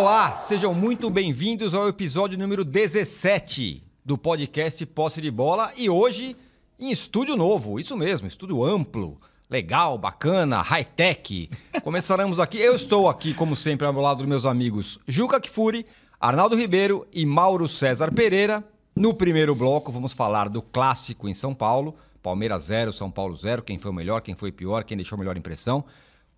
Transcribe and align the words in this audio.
Olá, 0.00 0.38
sejam 0.38 0.72
muito 0.72 1.10
bem-vindos 1.10 1.74
ao 1.74 1.86
episódio 1.86 2.38
número 2.38 2.64
17 2.64 3.84
do 4.02 4.16
podcast 4.16 4.86
Posse 4.86 5.20
de 5.20 5.30
Bola 5.30 5.70
e 5.76 5.90
hoje 5.90 6.34
em 6.78 6.90
estúdio 6.90 7.36
novo, 7.36 7.78
isso 7.78 7.94
mesmo, 7.98 8.26
estúdio 8.26 8.64
amplo, 8.64 9.20
legal, 9.50 9.98
bacana, 9.98 10.62
high-tech. 10.62 11.50
Começaremos 11.84 12.40
aqui, 12.40 12.56
eu 12.58 12.74
estou 12.74 13.10
aqui, 13.10 13.34
como 13.34 13.54
sempre, 13.54 13.86
ao 13.86 13.92
lado 13.92 14.20
dos 14.20 14.26
meus 14.26 14.46
amigos 14.46 14.98
Juca 15.06 15.38
Kfouri, 15.38 15.84
Arnaldo 16.18 16.56
Ribeiro 16.56 17.06
e 17.12 17.26
Mauro 17.26 17.68
César 17.68 18.10
Pereira. 18.10 18.64
No 18.96 19.12
primeiro 19.12 19.54
bloco, 19.54 19.92
vamos 19.92 20.14
falar 20.14 20.48
do 20.48 20.62
clássico 20.62 21.28
em 21.28 21.34
São 21.34 21.54
Paulo. 21.54 21.94
Palmeiras 22.22 22.64
0, 22.64 22.90
São 22.90 23.10
Paulo 23.10 23.36
0. 23.36 23.62
Quem 23.62 23.76
foi 23.76 23.90
o 23.90 23.94
melhor, 23.94 24.22
quem 24.22 24.34
foi 24.34 24.48
o 24.48 24.54
pior, 24.54 24.82
quem 24.82 24.96
deixou 24.96 25.16
a 25.16 25.18
melhor 25.18 25.36
impressão. 25.36 25.84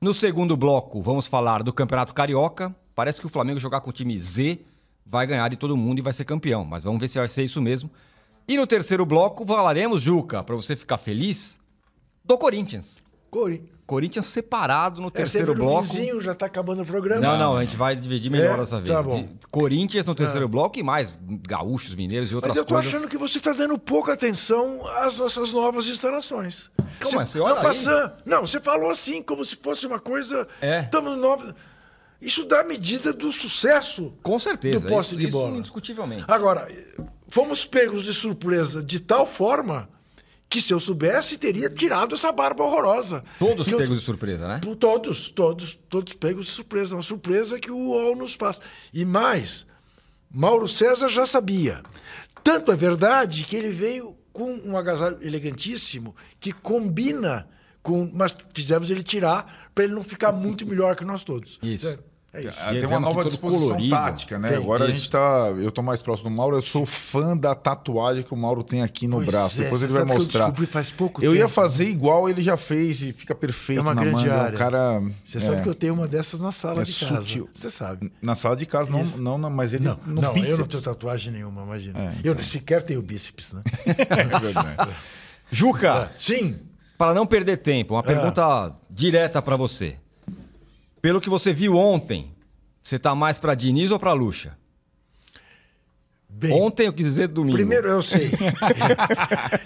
No 0.00 0.12
segundo 0.12 0.56
bloco, 0.56 1.00
vamos 1.00 1.28
falar 1.28 1.62
do 1.62 1.72
Campeonato 1.72 2.12
Carioca. 2.12 2.74
Parece 2.94 3.20
que 3.20 3.26
o 3.26 3.30
Flamengo 3.30 3.58
jogar 3.60 3.80
com 3.80 3.90
o 3.90 3.92
time 3.92 4.18
Z 4.18 4.60
vai 5.04 5.26
ganhar 5.26 5.48
de 5.48 5.56
todo 5.56 5.76
mundo 5.76 5.98
e 5.98 6.02
vai 6.02 6.12
ser 6.12 6.24
campeão. 6.24 6.64
Mas 6.64 6.82
vamos 6.82 7.00
ver 7.00 7.08
se 7.08 7.18
vai 7.18 7.28
ser 7.28 7.44
isso 7.44 7.60
mesmo. 7.60 7.90
E 8.46 8.56
no 8.56 8.66
terceiro 8.66 9.06
bloco, 9.06 9.46
falaremos, 9.46 10.02
Juca, 10.02 10.42
para 10.42 10.54
você 10.56 10.74
ficar 10.76 10.98
feliz, 10.98 11.58
do 12.24 12.36
Corinthians. 12.36 13.02
Cori... 13.30 13.64
Corinthians 13.86 14.26
separado 14.26 15.00
no 15.00 15.08
É, 15.08 15.10
terceiro 15.10 15.54
bloco. 15.54 15.82
vizinho 15.82 16.20
já 16.20 16.34
tá 16.34 16.46
acabando 16.46 16.82
o 16.82 16.86
programa. 16.86 17.20
Não, 17.20 17.38
não, 17.38 17.56
a 17.56 17.64
gente 17.64 17.76
vai 17.76 17.94
dividir 17.96 18.30
melhor 18.30 18.54
É? 18.54 18.58
dessa 18.58 18.76
vez. 18.80 18.88
Tá 18.90 19.02
bom. 19.02 19.28
Corinthians 19.50 20.04
no 20.04 20.14
terceiro 20.14 20.48
bloco 20.48 20.78
e 20.78 20.82
mais 20.82 21.20
gaúchos, 21.46 21.94
mineiros 21.94 22.30
e 22.30 22.34
outras 22.34 22.50
Mas 22.52 22.56
eu 22.58 22.64
tô 22.64 22.74
coisas. 22.74 22.92
achando 22.92 23.08
que 23.08 23.16
você 23.18 23.38
tá 23.40 23.52
dando 23.52 23.78
pouca 23.78 24.12
atenção 24.12 24.86
às 24.98 25.18
nossas 25.18 25.52
novas 25.52 25.86
instalações. 25.88 26.70
Como 27.02 27.20
é? 27.20 27.26
Você 27.26 27.38
olha 27.40 27.50
não, 27.54 27.60
aí. 27.60 27.66
passando. 27.66 28.12
Não, 28.24 28.40
você 28.46 28.60
falou 28.60 28.90
assim, 28.90 29.22
como 29.22 29.44
se 29.44 29.56
fosse 29.56 29.86
uma 29.86 29.98
coisa. 29.98 30.46
É. 30.60 30.82
Tamo 30.84 31.14
nova. 31.16 31.54
Isso 32.22 32.44
dá 32.44 32.62
medida 32.64 33.12
do 33.12 33.32
sucesso. 33.32 34.14
Com 34.22 34.38
certeza. 34.38 34.80
Do 34.80 34.86
posse 34.88 35.08
isso, 35.10 35.16
de 35.18 35.24
isso 35.28 35.36
bola. 35.38 35.56
indiscutivelmente. 35.58 36.24
Agora, 36.28 36.68
fomos 37.28 37.66
pegos 37.66 38.02
de 38.04 38.14
surpresa 38.14 38.82
de 38.82 39.00
tal 39.00 39.26
forma 39.26 39.88
que 40.48 40.60
se 40.60 40.72
eu 40.72 40.78
soubesse, 40.78 41.36
teria 41.38 41.68
tirado 41.70 42.14
essa 42.14 42.30
barba 42.30 42.62
horrorosa. 42.62 43.24
Todos 43.38 43.66
eu- 43.66 43.78
pegos 43.78 43.98
de 43.98 44.04
surpresa, 44.04 44.46
né? 44.46 44.60
Todos, 44.78 45.30
todos, 45.30 45.78
todos 45.88 46.12
pegos 46.12 46.46
de 46.46 46.52
surpresa. 46.52 46.94
Uma 46.94 47.02
surpresa 47.02 47.58
que 47.58 47.70
o 47.70 47.76
UOL 47.88 48.14
nos 48.14 48.34
faz. 48.34 48.60
E 48.92 49.04
mais, 49.04 49.66
Mauro 50.30 50.68
César 50.68 51.08
já 51.08 51.26
sabia. 51.26 51.82
Tanto 52.44 52.70
é 52.70 52.76
verdade 52.76 53.44
que 53.44 53.56
ele 53.56 53.70
veio 53.70 54.16
com 54.32 54.52
um 54.64 54.76
agasalho 54.76 55.18
elegantíssimo 55.22 56.14
que 56.38 56.52
combina 56.52 57.48
com. 57.82 58.10
Mas 58.12 58.34
fizemos 58.54 58.90
ele 58.90 59.02
tirar 59.02 59.70
para 59.74 59.84
ele 59.84 59.94
não 59.94 60.04
ficar 60.04 60.32
muito 60.32 60.66
melhor 60.66 60.94
que 60.96 61.04
nós 61.04 61.22
todos. 61.24 61.58
Isso. 61.62 61.86
Sério, 61.86 62.04
É 62.34 62.40
isso. 62.40 62.58
E 62.58 62.62
tem 62.64 62.78
aí 62.80 62.86
uma 62.86 62.98
nova 62.98 63.24
disposição 63.26 63.68
colorido. 63.68 63.90
tática, 63.90 64.38
né? 64.38 64.48
Tem, 64.48 64.56
Agora 64.56 64.84
a 64.86 64.88
gente 64.88 65.10
tá. 65.10 65.52
Eu 65.58 65.70
tô 65.70 65.82
mais 65.82 66.00
próximo 66.00 66.30
do 66.30 66.34
Mauro. 66.36 66.56
Eu 66.56 66.62
sou 66.62 66.86
fã 66.86 67.36
da 67.36 67.54
tatuagem 67.54 68.22
que 68.22 68.32
o 68.32 68.36
Mauro 68.38 68.62
tem 68.62 68.82
aqui 68.82 69.06
no 69.06 69.16
Pois 69.16 69.26
braço. 69.26 69.60
é, 69.60 69.64
Depois 69.64 69.80
você 69.80 69.86
ele 69.86 69.92
vai 69.92 70.02
eu 70.02 70.06
mostrar. 70.06 70.46
descobri 70.46 70.66
faz 70.66 70.90
pouco 70.90 71.22
eu 71.22 71.34
ia 71.34 71.42
tempo. 71.42 71.52
fazer 71.52 71.84
igual 71.90 72.30
ele 72.30 72.42
já 72.42 72.56
fez 72.56 73.02
e 73.02 73.12
fica 73.12 73.34
perfeito 73.34 73.80
É 73.80 73.82
uma 73.82 73.94
na 73.94 74.00
grande 74.00 74.24
manga. 74.26 74.34
área. 74.44 74.54
O 74.54 74.58
cara. 74.58 75.02
Você 75.22 75.36
é, 75.36 75.40
sabe 75.42 75.62
que 75.62 75.68
eu 75.68 75.74
tenho 75.74 75.92
uma 75.92 76.08
dessas 76.08 76.40
na 76.40 76.52
sala 76.52 76.80
É 76.80 76.84
de 76.84 76.92
casa. 76.94 77.20
sutil. 77.20 77.50
Você 77.54 77.70
sabe. 77.70 78.10
Na 78.22 78.34
sala 78.34 78.56
de 78.56 78.64
casa, 78.64 78.90
não, 78.90 79.04
não, 79.18 79.36
não, 79.36 79.50
mas 79.50 79.74
ele 79.74 79.84
Não, 79.84 79.98
no 80.06 80.22
não 80.22 80.32
bíceps. 80.32 80.52
eu 80.52 80.58
não 80.58 80.66
tenho 80.66 80.82
tatuagem 80.82 81.32
nenhuma, 81.34 81.62
imagina. 81.64 81.98
É, 81.98 82.14
Eu 82.24 82.42
sequer 82.42 82.82
tenho 82.82 83.02
bíceps, 83.02 83.52
né? 83.52 83.62
É 84.08 84.38
verdade. 84.38 84.90
Juca, 85.52 86.10
Sim. 86.16 86.56
para 86.96 87.12
não 87.12 87.26
perder 87.26 87.58
tempo, 87.58 87.92
uma 87.94 88.00
É. 88.00 88.04
pergunta 88.04 88.74
direta 88.88 89.42
para 89.42 89.54
você. 89.56 89.96
Pelo 91.02 91.20
que 91.20 91.28
você 91.28 91.52
viu 91.52 91.76
ontem, 91.76 92.32
você 92.82 92.98
tá 92.98 93.14
mais 93.14 93.38
para 93.38 93.54
Diniz 93.54 93.90
ou 93.90 93.98
para 93.98 94.12
Lucha? 94.12 94.56
Bem, 96.34 96.50
Ontem 96.52 96.86
eu 96.86 96.92
quis 96.94 97.04
dizer 97.04 97.28
domingo. 97.28 97.56
Primeiro, 97.56 97.88
eu 97.88 98.00
sei. 98.02 98.30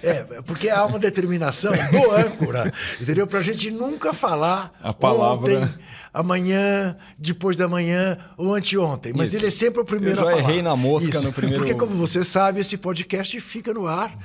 É, 0.02 0.24
porque 0.42 0.68
há 0.68 0.84
uma 0.84 0.98
determinação 0.98 1.72
do 1.72 2.10
âncora, 2.12 2.72
entendeu? 3.00 3.26
Pra 3.26 3.40
gente 3.42 3.70
nunca 3.70 4.12
falar 4.12 4.72
A 4.82 4.92
palavra- 4.92 5.58
ontem, 5.60 5.74
amanhã, 6.12 6.96
depois 7.18 7.56
da 7.56 7.68
manhã 7.68 8.16
ou 8.36 8.54
anteontem. 8.54 9.12
Mas 9.14 9.28
Isso. 9.28 9.36
ele 9.38 9.46
é 9.46 9.50
sempre 9.50 9.80
o 9.80 9.84
primeiro 9.84 10.20
Eu 10.20 10.24
já 10.24 10.30
a 10.32 10.36
falar. 10.36 10.42
errei 10.50 10.62
na 10.62 10.74
mosca 10.76 11.20
no 11.20 11.32
primeiro- 11.32 11.58
Porque, 11.64 11.74
como 11.74 11.94
você 11.94 12.24
sabe, 12.24 12.60
esse 12.60 12.76
podcast 12.76 13.38
fica 13.40 13.72
no 13.74 13.86
ar 13.86 14.16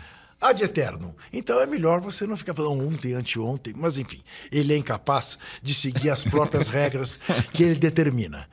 ad 0.42 0.64
eterno. 0.64 1.16
Então 1.32 1.62
é 1.62 1.68
melhor 1.68 2.02
você 2.02 2.26
não 2.26 2.36
ficar 2.36 2.56
falando 2.56 2.86
ontem, 2.88 3.14
anteontem. 3.14 3.74
Mas, 3.78 4.00
enfim, 4.00 4.24
ele 4.52 4.74
é 4.74 4.78
incapaz 4.78 5.38
de 5.62 5.76
seguir 5.76 6.10
as 6.10 6.24
próprias 6.24 6.68
regras 6.70 7.20
que 7.54 7.64
ele 7.64 7.76
determina. 7.76 8.50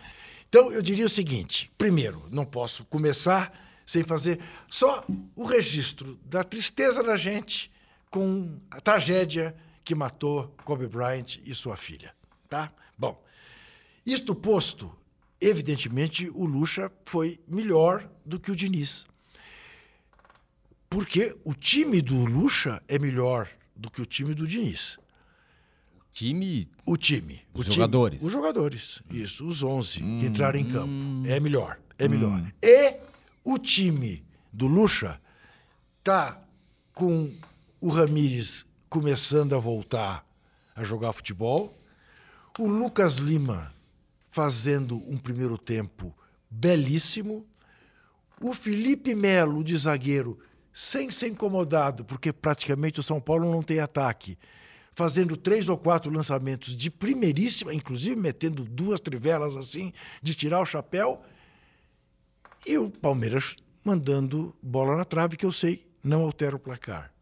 Então, 0.48 0.70
eu 0.70 0.82
diria 0.82 1.06
o 1.06 1.10
seguinte: 1.10 1.70
primeiro, 1.78 2.28
não 2.30 2.44
posso 2.44 2.84
começar 2.84 3.52
sem 3.86 4.04
fazer 4.04 4.38
só 4.68 5.04
o 5.34 5.44
registro 5.44 6.18
da 6.26 6.44
tristeza 6.44 7.02
da 7.02 7.16
gente 7.16 7.72
com 8.10 8.58
a 8.70 8.80
tragédia 8.80 9.56
que 9.82 9.94
matou 9.94 10.54
Kobe 10.64 10.86
Bryant 10.86 11.38
e 11.42 11.54
sua 11.54 11.76
filha. 11.76 12.14
Tá? 12.48 12.70
Bom, 12.98 13.22
isto 14.04 14.34
posto, 14.34 14.94
evidentemente 15.40 16.30
o 16.34 16.44
Lucha 16.44 16.92
foi 17.04 17.40
melhor 17.48 18.06
do 18.24 18.38
que 18.38 18.50
o 18.50 18.56
Diniz. 18.56 19.06
Porque 20.88 21.36
o 21.44 21.54
time 21.54 22.00
do 22.00 22.24
Lucha 22.24 22.82
é 22.88 22.98
melhor 22.98 23.48
do 23.76 23.90
que 23.90 24.00
o 24.00 24.06
time 24.06 24.34
do 24.34 24.46
Diniz. 24.46 24.98
Time. 26.12 26.68
O 26.84 26.96
time. 26.96 27.42
Os 27.54 27.60
o 27.60 27.70
time- 27.70 27.74
jogadores. 27.76 28.22
os 28.22 28.32
jogadores. 28.32 29.02
Isso, 29.10 29.46
os 29.46 29.62
11 29.62 30.00
que 30.00 30.26
entraram 30.26 30.58
em 30.58 30.68
campo. 30.68 30.92
É 31.28 31.38
melhor. 31.38 31.78
É 31.98 32.08
melhor. 32.08 32.42
E 32.62 32.96
o 33.44 33.58
time 33.58 34.24
do 34.52 34.66
Lucha 34.66 35.20
tá 36.02 36.40
com 36.94 37.32
o 37.80 37.88
Ramires 37.88 38.64
começando 38.88 39.54
a 39.54 39.58
voltar 39.58 40.26
a 40.74 40.82
jogar 40.82 41.12
futebol. 41.12 41.76
O 42.58 42.66
Lucas 42.66 43.18
Lima 43.18 43.72
fazendo 44.30 44.96
um 45.08 45.16
primeiro 45.18 45.56
tempo 45.56 46.12
belíssimo. 46.50 47.46
O 48.40 48.52
Felipe 48.54 49.14
Melo 49.14 49.62
de 49.62 49.76
zagueiro 49.76 50.38
sem 50.78 51.10
ser 51.10 51.26
incomodado, 51.26 52.04
porque 52.04 52.32
praticamente 52.32 53.00
o 53.00 53.02
São 53.02 53.20
Paulo 53.20 53.50
não 53.50 53.64
tem 53.64 53.80
ataque, 53.80 54.38
fazendo 54.94 55.36
três 55.36 55.68
ou 55.68 55.76
quatro 55.76 56.08
lançamentos 56.08 56.76
de 56.76 56.88
primeiríssima, 56.88 57.74
inclusive 57.74 58.14
metendo 58.14 58.64
duas 58.64 59.00
trivelas 59.00 59.56
assim, 59.56 59.92
de 60.22 60.36
tirar 60.36 60.60
o 60.60 60.64
chapéu. 60.64 61.20
E 62.64 62.78
o 62.78 62.90
Palmeiras 62.90 63.56
mandando 63.82 64.54
bola 64.62 64.96
na 64.96 65.04
trave, 65.04 65.36
que 65.36 65.44
eu 65.44 65.50
sei, 65.50 65.84
não 66.00 66.22
altera 66.22 66.54
o 66.54 66.60
placar. 66.60 67.12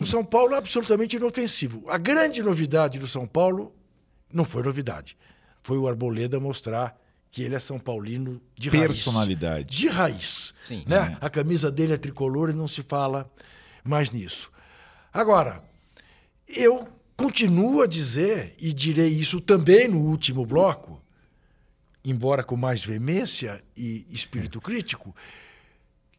O 0.00 0.04
São 0.04 0.24
Paulo 0.24 0.54
é 0.54 0.58
absolutamente 0.58 1.14
inofensivo. 1.14 1.88
A 1.88 1.98
grande 1.98 2.42
novidade 2.42 2.98
do 2.98 3.06
São 3.06 3.28
Paulo 3.28 3.72
não 4.32 4.44
foi 4.44 4.64
novidade. 4.64 5.16
Foi 5.62 5.78
o 5.78 5.86
Arboleda 5.86 6.40
mostrar 6.40 7.00
que 7.34 7.42
ele 7.42 7.56
é 7.56 7.58
São 7.58 7.80
Paulino 7.80 8.40
de 8.56 8.70
raiz. 8.70 8.86
Personalidade. 8.86 9.76
De 9.76 9.88
raiz. 9.88 10.54
Sim. 10.64 10.84
né? 10.86 11.18
A 11.20 11.28
camisa 11.28 11.68
dele 11.68 11.92
é 11.92 11.96
tricolor 11.96 12.48
e 12.48 12.52
não 12.52 12.68
se 12.68 12.80
fala 12.84 13.28
mais 13.82 14.12
nisso. 14.12 14.52
Agora, 15.12 15.60
eu 16.46 16.86
continuo 17.16 17.82
a 17.82 17.88
dizer, 17.88 18.54
e 18.56 18.72
direi 18.72 19.08
isso 19.08 19.40
também 19.40 19.88
no 19.88 19.98
último 19.98 20.46
bloco, 20.46 21.02
embora 22.04 22.44
com 22.44 22.56
mais 22.56 22.84
veemência 22.84 23.60
e 23.76 24.06
espírito 24.12 24.60
crítico, 24.60 25.12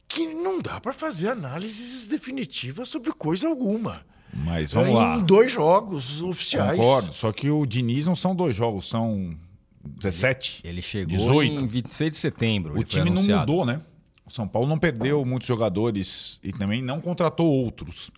que 0.10 0.28
não 0.34 0.62
dá 0.62 0.82
para 0.82 0.92
fazer 0.92 1.30
análises 1.30 2.08
definitivas 2.08 2.90
sobre 2.90 3.14
coisa 3.14 3.48
alguma. 3.48 4.06
Mas 4.34 4.74
vamos 4.74 4.90
em 4.90 4.96
lá. 4.96 5.18
dois 5.20 5.50
jogos 5.50 6.22
oficiais. 6.22 6.78
Concordo. 6.78 7.14
Só 7.14 7.32
que 7.32 7.50
o 7.50 7.66
Diniz 7.66 8.06
não 8.06 8.18
são 8.18 8.36
dois 8.36 8.54
jogos, 8.54 8.90
são 8.90 9.38
17. 9.86 10.62
Ele 10.64 10.82
chegou 10.82 11.18
18. 11.18 11.64
em 11.64 11.68
26 11.68 12.12
de 12.12 12.18
setembro. 12.18 12.80
O 12.80 12.84
time 12.84 13.10
não 13.10 13.24
mudou, 13.24 13.66
né? 13.66 13.82
O 14.26 14.32
São 14.32 14.48
Paulo 14.48 14.68
não 14.68 14.80
perdeu 14.80 15.24
muitos 15.24 15.48
jogadores 15.48 16.40
e 16.44 16.52
também 16.52 16.82
não 16.82 17.00
contratou 17.00 17.48
outros. 17.48 18.10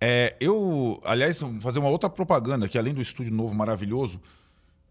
É, 0.00 0.34
eu, 0.40 1.00
aliás, 1.04 1.40
vou 1.40 1.60
fazer 1.60 1.78
uma 1.78 1.88
outra 1.88 2.08
propaganda 2.08 2.66
aqui, 2.66 2.78
além 2.78 2.94
do 2.94 3.00
estúdio 3.00 3.32
novo 3.32 3.54
maravilhoso. 3.54 4.20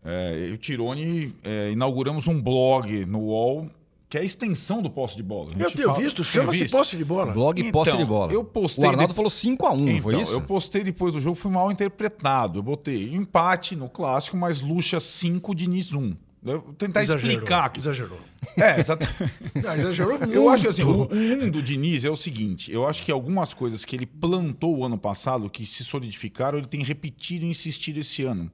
É, 0.03 0.33
eu 0.35 0.49
e 0.49 0.53
o 0.53 0.57
Tirone 0.57 1.33
é, 1.43 1.71
inauguramos 1.71 2.27
um 2.27 2.41
blog 2.41 3.05
no 3.05 3.19
UOL 3.19 3.69
que 4.11 4.17
é 4.17 4.21
a 4.21 4.23
extensão 4.25 4.81
do 4.81 4.89
posse 4.89 5.15
de 5.15 5.23
bola. 5.23 5.51
Eu 5.57 5.71
tenho 5.71 5.87
fala- 5.87 5.99
visto, 6.01 6.21
chama-se 6.21 6.67
posse 6.67 6.97
de 6.97 7.05
bola. 7.05 7.31
Blog 7.31 7.57
Então, 7.61 7.71
posse 7.71 7.95
de 7.95 8.03
bola. 8.03 8.29
eu 8.33 8.43
postei 8.43 8.83
O 8.85 8.89
Arnaldo 8.89 9.13
de- 9.13 9.15
falou 9.15 9.31
5x1, 9.31 9.75
não 9.77 9.87
Então, 9.87 10.01
foi 10.11 10.21
isso? 10.21 10.31
eu 10.33 10.41
postei 10.41 10.83
depois 10.83 11.13
do 11.13 11.21
jogo, 11.21 11.35
fui 11.35 11.49
mal 11.49 11.71
interpretado. 11.71 12.59
Eu 12.59 12.63
botei 12.63 13.13
empate 13.13 13.73
no 13.73 13.87
clássico, 13.87 14.35
mas 14.35 14.59
Lucha 14.59 14.99
5, 14.99 15.55
Diniz 15.55 15.93
1. 15.93 16.13
Eu 16.43 16.59
vou 16.59 16.73
tentar 16.73 17.03
Exagerou, 17.03 17.29
explicar. 17.31 17.71
Exagerou. 17.77 18.17
É, 18.57 18.79
exatamente. 18.81 19.33
Não, 19.63 19.75
exagerou 19.75 20.19
muito. 20.19 20.33
Eu 20.35 20.49
acho 20.49 20.67
assim, 20.67 20.83
o, 20.83 21.03
o 21.03 21.13
um 21.13 21.49
do 21.49 21.61
Diniz 21.63 22.03
é 22.03 22.09
o 22.09 22.15
seguinte: 22.17 22.69
eu 22.69 22.85
acho 22.85 23.01
que 23.03 23.11
algumas 23.13 23.53
coisas 23.53 23.85
que 23.85 23.95
ele 23.95 24.05
plantou 24.07 24.77
o 24.79 24.83
ano 24.83 24.97
passado, 24.97 25.49
que 25.49 25.65
se 25.65 25.85
solidificaram, 25.85 26.57
ele 26.57 26.67
tem 26.67 26.83
repetido 26.83 27.45
e 27.45 27.49
insistido 27.49 27.99
esse 27.99 28.23
ano. 28.23 28.51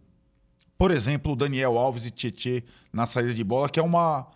por 0.77 0.91
exemplo, 0.91 1.31
o 1.31 1.35
Daniel 1.35 1.77
Alves 1.79 2.05
e 2.05 2.11
Tietê 2.11 2.63
na 2.93 3.05
saída 3.07 3.33
de 3.33 3.43
bola, 3.43 3.67
que 3.69 3.79
é 3.79 3.83
uma, 3.83 4.27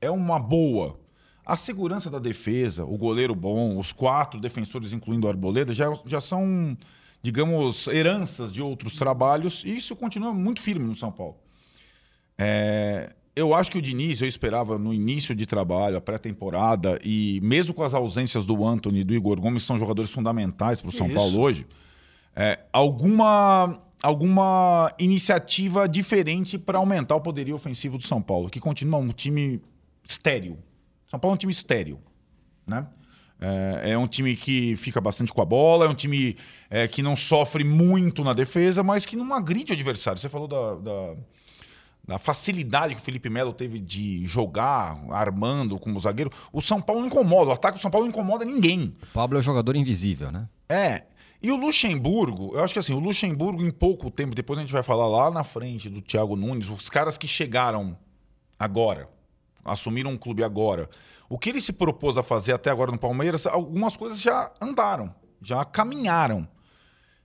é 0.00 0.10
uma 0.10 0.38
boa. 0.38 0.98
A 1.44 1.56
segurança 1.56 2.10
da 2.10 2.18
defesa, 2.18 2.84
o 2.84 2.96
goleiro 2.96 3.34
bom, 3.34 3.78
os 3.78 3.92
quatro 3.92 4.40
defensores, 4.40 4.92
incluindo 4.92 5.26
o 5.26 5.30
Arboleda, 5.30 5.72
já, 5.72 5.86
já 6.06 6.20
são, 6.20 6.76
digamos, 7.22 7.88
heranças 7.88 8.52
de 8.52 8.62
outros 8.62 8.96
trabalhos, 8.96 9.64
e 9.64 9.76
isso 9.76 9.96
continua 9.96 10.32
muito 10.32 10.60
firme 10.60 10.86
no 10.86 10.94
São 10.94 11.10
Paulo. 11.10 11.36
É, 12.38 13.12
eu 13.34 13.54
acho 13.54 13.70
que 13.70 13.78
o 13.78 13.82
Diniz, 13.82 14.20
eu 14.20 14.28
esperava 14.28 14.78
no 14.78 14.94
início 14.94 15.34
de 15.34 15.46
trabalho, 15.46 15.96
a 15.96 16.00
pré-temporada, 16.00 16.98
e 17.04 17.40
mesmo 17.42 17.74
com 17.74 17.82
as 17.82 17.94
ausências 17.94 18.46
do 18.46 18.64
Anthony 18.64 19.00
e 19.00 19.04
do 19.04 19.14
Igor 19.14 19.40
Gomes, 19.40 19.64
são 19.64 19.78
jogadores 19.78 20.10
fundamentais 20.10 20.80
para 20.80 20.90
o 20.90 20.92
São 20.92 21.06
Isso. 21.06 21.16
Paulo 21.16 21.40
hoje, 21.40 21.66
é, 22.36 22.60
alguma, 22.72 23.80
alguma 24.02 24.92
iniciativa 24.98 25.88
diferente 25.88 26.58
para 26.58 26.78
aumentar 26.78 27.16
o 27.16 27.20
poderio 27.20 27.54
ofensivo 27.54 27.98
do 27.98 28.04
São 28.04 28.22
Paulo, 28.22 28.48
que 28.48 28.60
continua 28.60 28.98
um 28.98 29.08
time 29.08 29.60
estéreo. 30.04 30.58
São 31.06 31.18
Paulo 31.18 31.34
é 31.34 31.36
um 31.36 31.38
time 31.38 31.52
estéreo, 31.52 32.00
né? 32.66 32.86
É, 33.40 33.92
é 33.92 33.98
um 33.98 34.06
time 34.06 34.36
que 34.36 34.76
fica 34.76 35.00
bastante 35.00 35.32
com 35.32 35.40
a 35.40 35.44
bola, 35.44 35.86
é 35.86 35.88
um 35.88 35.94
time 35.94 36.36
é, 36.68 36.86
que 36.86 37.02
não 37.02 37.16
sofre 37.16 37.64
muito 37.64 38.22
na 38.22 38.34
defesa, 38.34 38.82
mas 38.82 39.06
que 39.06 39.16
não 39.16 39.32
agride 39.32 39.72
o 39.72 39.74
adversário. 39.74 40.20
Você 40.20 40.28
falou 40.28 40.46
da, 40.46 40.74
da, 40.74 41.14
da 42.06 42.18
facilidade 42.18 42.94
que 42.94 43.00
o 43.00 43.04
Felipe 43.04 43.30
Melo 43.30 43.54
teve 43.54 43.78
de 43.78 44.26
jogar 44.26 45.02
armando 45.10 45.78
como 45.78 45.98
zagueiro. 45.98 46.30
O 46.52 46.60
São 46.60 46.82
Paulo 46.82 47.06
incomoda, 47.06 47.50
o 47.50 47.54
ataque 47.54 47.78
do 47.78 47.80
São 47.80 47.90
Paulo 47.90 48.06
não 48.06 48.10
incomoda 48.10 48.44
ninguém. 48.44 48.94
O 49.02 49.14
Pablo 49.14 49.38
é 49.38 49.40
o 49.40 49.42
jogador 49.42 49.74
invisível, 49.74 50.30
né? 50.30 50.46
É. 50.68 51.04
E 51.42 51.50
o 51.50 51.56
Luxemburgo, 51.56 52.54
eu 52.54 52.62
acho 52.62 52.74
que 52.74 52.78
assim, 52.78 52.92
o 52.92 52.98
Luxemburgo, 52.98 53.64
em 53.64 53.70
pouco 53.70 54.10
tempo, 54.10 54.34
depois 54.34 54.58
a 54.58 54.62
gente 54.62 54.72
vai 54.72 54.82
falar 54.82 55.06
lá 55.06 55.30
na 55.30 55.42
frente 55.42 55.88
do 55.88 56.02
Thiago 56.02 56.36
Nunes, 56.36 56.68
os 56.68 56.90
caras 56.90 57.16
que 57.16 57.26
chegaram 57.26 57.96
agora, 58.58 59.08
assumiram 59.72 60.10
um 60.10 60.16
clube 60.16 60.42
agora. 60.42 60.88
O 61.28 61.38
que 61.38 61.50
ele 61.50 61.60
se 61.60 61.72
propôs 61.72 62.18
a 62.18 62.22
fazer 62.22 62.52
até 62.52 62.70
agora 62.70 62.90
no 62.90 62.98
Palmeiras, 62.98 63.46
algumas 63.46 63.96
coisas 63.96 64.20
já 64.20 64.52
andaram, 64.60 65.14
já 65.40 65.64
caminharam. 65.64 66.46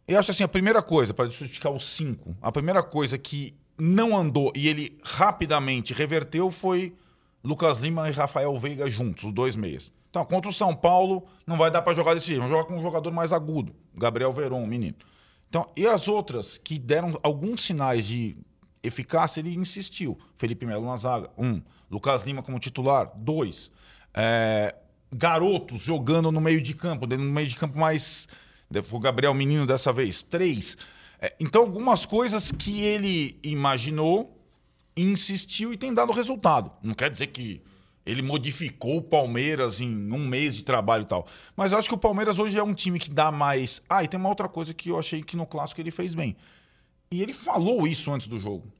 Eu 0.07 0.19
acho 0.19 0.31
assim, 0.31 0.43
a 0.43 0.47
primeira 0.47 0.81
coisa, 0.81 1.13
para 1.13 1.25
justificar 1.25 1.71
os 1.71 1.89
cinco, 1.89 2.35
a 2.41 2.51
primeira 2.51 2.83
coisa 2.83 3.17
que 3.17 3.55
não 3.77 4.15
andou 4.15 4.51
e 4.55 4.67
ele 4.67 4.97
rapidamente 5.03 5.93
reverteu 5.93 6.51
foi 6.51 6.95
Lucas 7.43 7.79
Lima 7.79 8.07
e 8.09 8.11
Rafael 8.11 8.57
Veiga 8.59 8.89
juntos, 8.89 9.23
os 9.23 9.33
dois 9.33 9.55
meias. 9.55 9.91
Então, 10.09 10.23
contra 10.23 10.49
o 10.49 10.53
São 10.53 10.73
Paulo, 10.73 11.25
não 11.45 11.57
vai 11.57 11.69
dar 11.69 11.81
para 11.81 11.93
jogar 11.93 12.13
desse 12.13 12.27
jeito. 12.27 12.39
Vamos 12.39 12.55
jogar 12.55 12.67
com 12.67 12.77
um 12.77 12.81
jogador 12.81 13.11
mais 13.11 13.33
agudo, 13.33 13.75
Gabriel 13.93 14.31
Veron, 14.31 14.65
menino. 14.65 14.95
Então, 15.49 15.67
e 15.75 15.85
as 15.85 16.07
outras 16.07 16.57
que 16.57 16.79
deram 16.79 17.19
alguns 17.21 17.65
sinais 17.65 18.05
de 18.05 18.37
eficácia, 18.85 19.39
ele 19.39 19.53
insistiu. 19.55 20.17
Felipe 20.35 20.65
Melo 20.65 20.85
na 20.85 20.97
zaga, 20.97 21.29
um. 21.37 21.61
Lucas 21.89 22.25
Lima 22.25 22.41
como 22.41 22.59
titular, 22.59 23.11
dois. 23.15 23.71
É, 24.13 24.75
garotos 25.11 25.81
jogando 25.81 26.31
no 26.31 26.41
meio 26.41 26.61
de 26.61 26.73
campo, 26.73 27.05
no 27.07 27.17
meio 27.17 27.47
de 27.47 27.55
campo 27.55 27.77
mais. 27.77 28.27
O 28.91 28.99
Gabriel 28.99 29.33
Menino 29.33 29.65
dessa 29.65 29.93
vez, 29.93 30.23
três. 30.23 30.77
É, 31.19 31.35
então, 31.39 31.61
algumas 31.61 32.05
coisas 32.05 32.51
que 32.51 32.81
ele 32.81 33.39
imaginou, 33.43 34.37
insistiu 34.97 35.73
e 35.73 35.77
tem 35.77 35.93
dado 35.93 36.11
resultado. 36.11 36.71
Não 36.81 36.93
quer 36.93 37.09
dizer 37.09 37.27
que 37.27 37.61
ele 38.05 38.21
modificou 38.21 38.97
o 38.97 39.01
Palmeiras 39.01 39.79
em 39.79 40.11
um 40.11 40.27
mês 40.27 40.55
de 40.55 40.63
trabalho 40.63 41.03
e 41.03 41.07
tal. 41.07 41.27
Mas 41.55 41.71
eu 41.71 41.77
acho 41.77 41.87
que 41.87 41.95
o 41.95 41.97
Palmeiras 41.97 42.37
hoje 42.37 42.57
é 42.57 42.63
um 42.63 42.73
time 42.73 42.99
que 42.99 43.09
dá 43.09 43.31
mais. 43.31 43.81
Ah, 43.89 44.03
e 44.03 44.07
tem 44.07 44.19
uma 44.19 44.29
outra 44.29 44.47
coisa 44.47 44.73
que 44.73 44.89
eu 44.89 44.99
achei 44.99 45.23
que 45.23 45.35
no 45.35 45.45
clássico 45.45 45.81
ele 45.81 45.91
fez 45.91 46.13
bem. 46.13 46.35
E 47.11 47.21
ele 47.21 47.33
falou 47.33 47.87
isso 47.87 48.11
antes 48.11 48.27
do 48.27 48.39
jogo. 48.39 48.71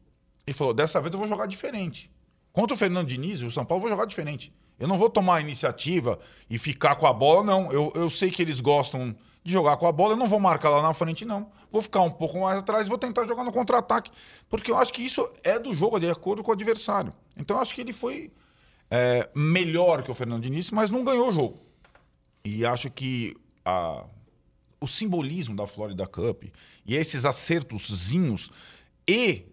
Ele 0.46 0.56
falou: 0.56 0.74
dessa 0.74 1.00
vez 1.02 1.14
eu 1.14 1.20
vou 1.20 1.28
jogar 1.28 1.46
diferente. 1.46 2.12
Contra 2.52 2.74
o 2.74 2.78
Fernando 2.78 3.08
Diniz, 3.08 3.42
o 3.42 3.52
São 3.52 3.66
Paulo, 3.66 3.80
eu 3.80 3.90
vou 3.90 3.98
jogar 3.98 4.06
diferente. 4.06 4.54
Eu 4.80 4.88
não 4.88 4.98
vou 4.98 5.10
tomar 5.10 5.38
a 5.38 5.42
iniciativa 5.42 6.20
e 6.50 6.58
ficar 6.58 6.96
com 6.96 7.08
a 7.08 7.14
bola, 7.14 7.44
não. 7.44 7.72
Eu, 7.72 7.92
eu 7.96 8.10
sei 8.10 8.30
que 8.30 8.42
eles 8.42 8.60
gostam 8.60 9.16
de 9.44 9.54
jogar 9.54 9.78
com 9.78 9.88
a 9.88 9.92
bola, 9.92 10.14
eu 10.14 10.18
não 10.18 10.28
vou 10.28 10.40
marcar 10.40 10.70
lá 10.70 10.82
na 10.82 10.94
frente, 10.94 11.24
não. 11.24 11.52
Vou 11.72 11.82
ficar 11.82 12.02
um 12.02 12.10
pouco 12.10 12.40
mais 12.40 12.60
atrás 12.60 12.88
vou 12.88 12.98
tentar 12.98 13.26
jogar 13.28 13.44
no 13.44 13.52
contra-ataque. 13.52 14.12
Porque 14.50 14.72
eu 14.72 14.78
acho 14.78 14.92
que 14.92 15.04
isso 15.04 15.30
é 15.44 15.60
do 15.60 15.74
jogo, 15.76 16.00
de 16.00 16.10
acordo 16.10 16.42
com 16.42 16.52
o 16.52 16.54
adversário. 16.54 17.14
Então 17.38 17.58
eu 17.58 17.62
acho 17.62 17.76
que 17.76 17.82
ele 17.82 17.94
foi 17.94 18.32
é, 18.90 19.30
melhor 19.36 20.02
que 20.02 20.12
o 20.12 20.14
Fernando 20.14 20.44
Diniz, 20.44 20.72
mas 20.72 20.90
não 20.90 21.04
ganhou 21.04 21.30
o 21.30 21.32
jogo. 21.32 21.60
E 22.44 22.66
acho 22.66 22.90
que 22.90 23.36
a, 23.64 24.06
o 24.86 24.88
simbolismo 24.88 25.56
da 25.56 25.66
Florida 25.66 26.06
Cup 26.08 26.44
e 26.86 26.96
esses 26.96 27.26
acertozinhos 27.26 28.52
e 29.08 29.46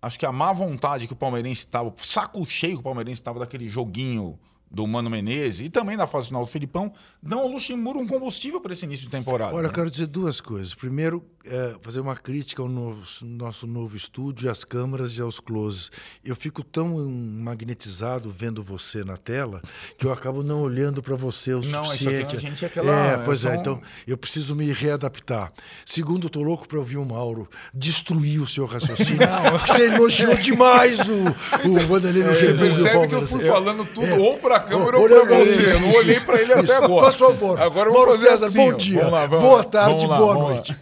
acho 0.00 0.18
que 0.18 0.26
a 0.26 0.32
má 0.32 0.52
vontade 0.52 1.06
que 1.06 1.12
o 1.14 1.16
palmeirense 1.16 1.64
estava, 1.64 1.88
o 1.88 1.94
saco 1.98 2.44
cheio 2.46 2.74
que 2.74 2.80
o 2.80 2.84
palmeirense 2.84 3.20
estava 3.20 3.38
daquele 3.38 3.66
joguinho 3.66 4.38
do 4.74 4.86
Mano 4.86 5.08
Menezes 5.08 5.66
e 5.66 5.70
também 5.70 5.96
na 5.96 6.06
fase 6.06 6.26
final 6.26 6.44
do 6.44 6.50
Filipão, 6.50 6.92
dão 7.22 7.38
ao 7.38 7.48
Luxemburgo 7.48 8.00
um 8.00 8.06
combustível 8.06 8.60
para 8.60 8.72
esse 8.72 8.84
início 8.84 9.04
de 9.06 9.10
temporada. 9.10 9.52
Olha, 9.54 9.64
eu 9.66 9.68
né? 9.68 9.74
quero 9.74 9.90
dizer 9.90 10.06
duas 10.06 10.40
coisas. 10.40 10.74
Primeiro, 10.74 11.24
é, 11.46 11.76
fazer 11.80 12.00
uma 12.00 12.16
crítica 12.16 12.60
ao 12.62 12.68
novo- 12.68 13.02
nosso 13.22 13.66
novo 13.66 13.96
estúdio, 13.96 14.50
às 14.50 14.64
câmeras 14.64 15.16
e 15.16 15.20
aos 15.20 15.38
closes. 15.38 15.90
Eu 16.24 16.34
fico 16.34 16.64
tão 16.64 16.98
magnetizado 17.08 18.30
vendo 18.30 18.62
você 18.62 19.04
na 19.04 19.16
tela 19.16 19.60
que 19.96 20.06
eu 20.06 20.12
acabo 20.12 20.42
não 20.42 20.62
olhando 20.62 21.02
para 21.02 21.14
você 21.14 21.52
o 21.54 21.60
Não, 21.62 21.80
aqui 21.80 21.98
suficiente. 21.98 22.36
a 22.36 22.40
gente 22.40 22.64
é 22.64 22.68
aquela- 22.68 22.92
É, 22.92 23.16
pois 23.24 23.44
é 23.44 23.48
é, 23.50 23.54
só 23.54 23.60
então 23.60 23.80
eu 24.06 24.16
preciso 24.18 24.54
me 24.54 24.72
readaptar. 24.72 25.52
Segundo, 25.86 26.26
eu 26.26 26.30
tô 26.30 26.42
louco 26.42 26.66
para 26.66 26.78
ouvir 26.78 26.96
o 26.96 27.04
Mauro 27.04 27.48
destruir 27.72 28.40
o 28.40 28.48
seu 28.48 28.66
raciocínio. 28.66 29.18
porque 29.52 29.72
você 29.72 29.86
elogiou 29.94 30.34
demais 30.36 30.98
o, 31.08 31.68
o 31.68 31.86
Vanderlei 31.86 32.22
É, 32.22 32.26
Você 32.34 32.52
Luxemburgo. 32.52 32.64
o 32.64 32.82
percebe 32.82 33.08
que 33.08 33.14
eu 33.14 33.26
fui 33.26 33.42
É. 33.44 33.46
falando 33.46 33.84
tudo 33.84 34.14
ou 34.22 34.38
para 34.38 34.60
câmera 34.64 34.98
Ô, 34.98 35.02
ou 35.02 35.08
para 35.08 35.16
olha, 35.36 35.44
você. 35.44 35.72
Eu 35.74 35.80
não 35.80 35.90
olhei 35.94 36.20
para 36.20 36.40
ele 36.42 36.52
até 36.52 36.76
agora. 36.76 37.10
Por 37.10 37.12
favor. 37.18 37.60
Agora 37.60 37.88
eu 37.88 37.92
vou 37.92 38.02
Mauro 38.04 38.18
fazer 38.18 38.30
César, 38.30 38.46
assim. 38.46 38.58
bom 38.58 38.76
dia. 38.76 38.98
Vamos 38.98 39.12
lá, 39.12 39.26
vamos 39.26 39.44
boa 39.44 39.64
tarde, 39.64 39.94
Vamos 39.94 40.10
lá, 40.10 40.18
boa 40.18 40.34
noite. 40.34 40.76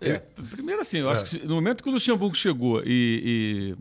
É, 0.00 0.18
primeiro 0.50 0.80
assim, 0.80 0.98
eu 0.98 1.10
acho 1.10 1.22
que 1.24 1.28
se- 1.30 1.46
no 1.46 1.54
momento 1.56 1.82
que 1.82 1.88
o 1.88 1.92
Luxemburgo 1.92 2.34
chegou 2.34 2.82
e, 2.84 3.76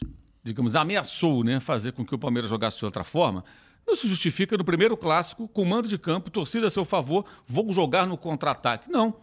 e, 0.00 0.06
digamos, 0.44 0.76
ameaçou 0.76 1.42
né, 1.44 1.58
fazer 1.60 1.92
com 1.92 2.04
que 2.04 2.14
o 2.14 2.18
Palmeiras 2.18 2.48
jogasse 2.48 2.78
de 2.78 2.84
outra 2.84 3.02
forma, 3.04 3.44
não 3.86 3.94
se 3.96 4.06
justifica 4.06 4.56
no 4.56 4.64
primeiro 4.64 4.96
clássico, 4.96 5.48
com 5.48 5.64
mando 5.64 5.88
de 5.88 5.98
campo, 5.98 6.30
torcida 6.30 6.68
a 6.68 6.70
seu 6.70 6.84
favor, 6.84 7.24
vou 7.46 7.72
jogar 7.74 8.06
no 8.06 8.16
contra-ataque. 8.16 8.90
Não. 8.90 9.14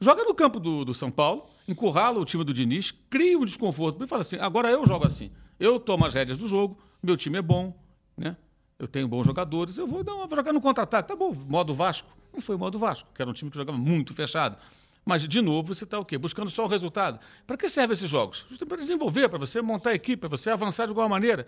Joga 0.00 0.24
no 0.24 0.34
campo 0.34 0.58
do, 0.58 0.84
do 0.84 0.94
São 0.94 1.10
Paulo, 1.10 1.46
encurrala 1.68 2.18
o 2.18 2.24
time 2.24 2.42
do 2.44 2.52
Diniz, 2.54 2.92
cria 3.10 3.38
um 3.38 3.44
desconforto. 3.44 4.02
E 4.02 4.06
fala 4.08 4.22
assim, 4.22 4.36
agora 4.36 4.68
eu 4.70 4.84
jogo 4.86 5.06
assim. 5.06 5.30
Eu 5.60 5.78
tomo 5.78 6.04
as 6.06 6.14
rédeas 6.14 6.38
do 6.38 6.46
jogo, 6.48 6.76
meu 7.02 7.16
time 7.16 7.38
é 7.38 7.42
bom, 7.42 7.74
né? 8.16 8.36
Eu 8.78 8.86
tenho 8.86 9.08
bons 9.08 9.26
jogadores, 9.26 9.76
eu 9.76 9.86
vou, 9.86 10.04
não, 10.04 10.20
eu 10.22 10.28
vou 10.28 10.36
jogar 10.36 10.52
no 10.52 10.60
contra-ataque. 10.60 11.08
Tá 11.08 11.16
bom, 11.16 11.34
modo 11.48 11.74
Vasco. 11.74 12.08
Não 12.32 12.40
foi 12.40 12.54
o 12.54 12.58
modo 12.58 12.78
Vasco, 12.78 13.08
que 13.14 13.20
era 13.20 13.28
um 13.30 13.34
time 13.34 13.50
que 13.50 13.56
jogava 13.56 13.76
muito 13.76 14.14
fechado. 14.14 14.56
Mas, 15.04 15.26
de 15.26 15.40
novo, 15.40 15.74
você 15.74 15.84
está 15.84 15.98
o 15.98 16.04
quê? 16.04 16.16
Buscando 16.18 16.50
só 16.50 16.64
o 16.64 16.68
resultado. 16.68 17.18
Para 17.46 17.56
que 17.56 17.68
servem 17.68 17.94
esses 17.94 18.08
jogos? 18.08 18.44
Para 18.68 18.76
desenvolver, 18.76 19.28
para 19.28 19.38
você 19.38 19.60
montar 19.62 19.90
a 19.90 19.94
equipe, 19.94 20.20
para 20.20 20.28
você 20.28 20.50
avançar 20.50 20.84
de 20.84 20.90
alguma 20.90 21.08
maneira. 21.08 21.46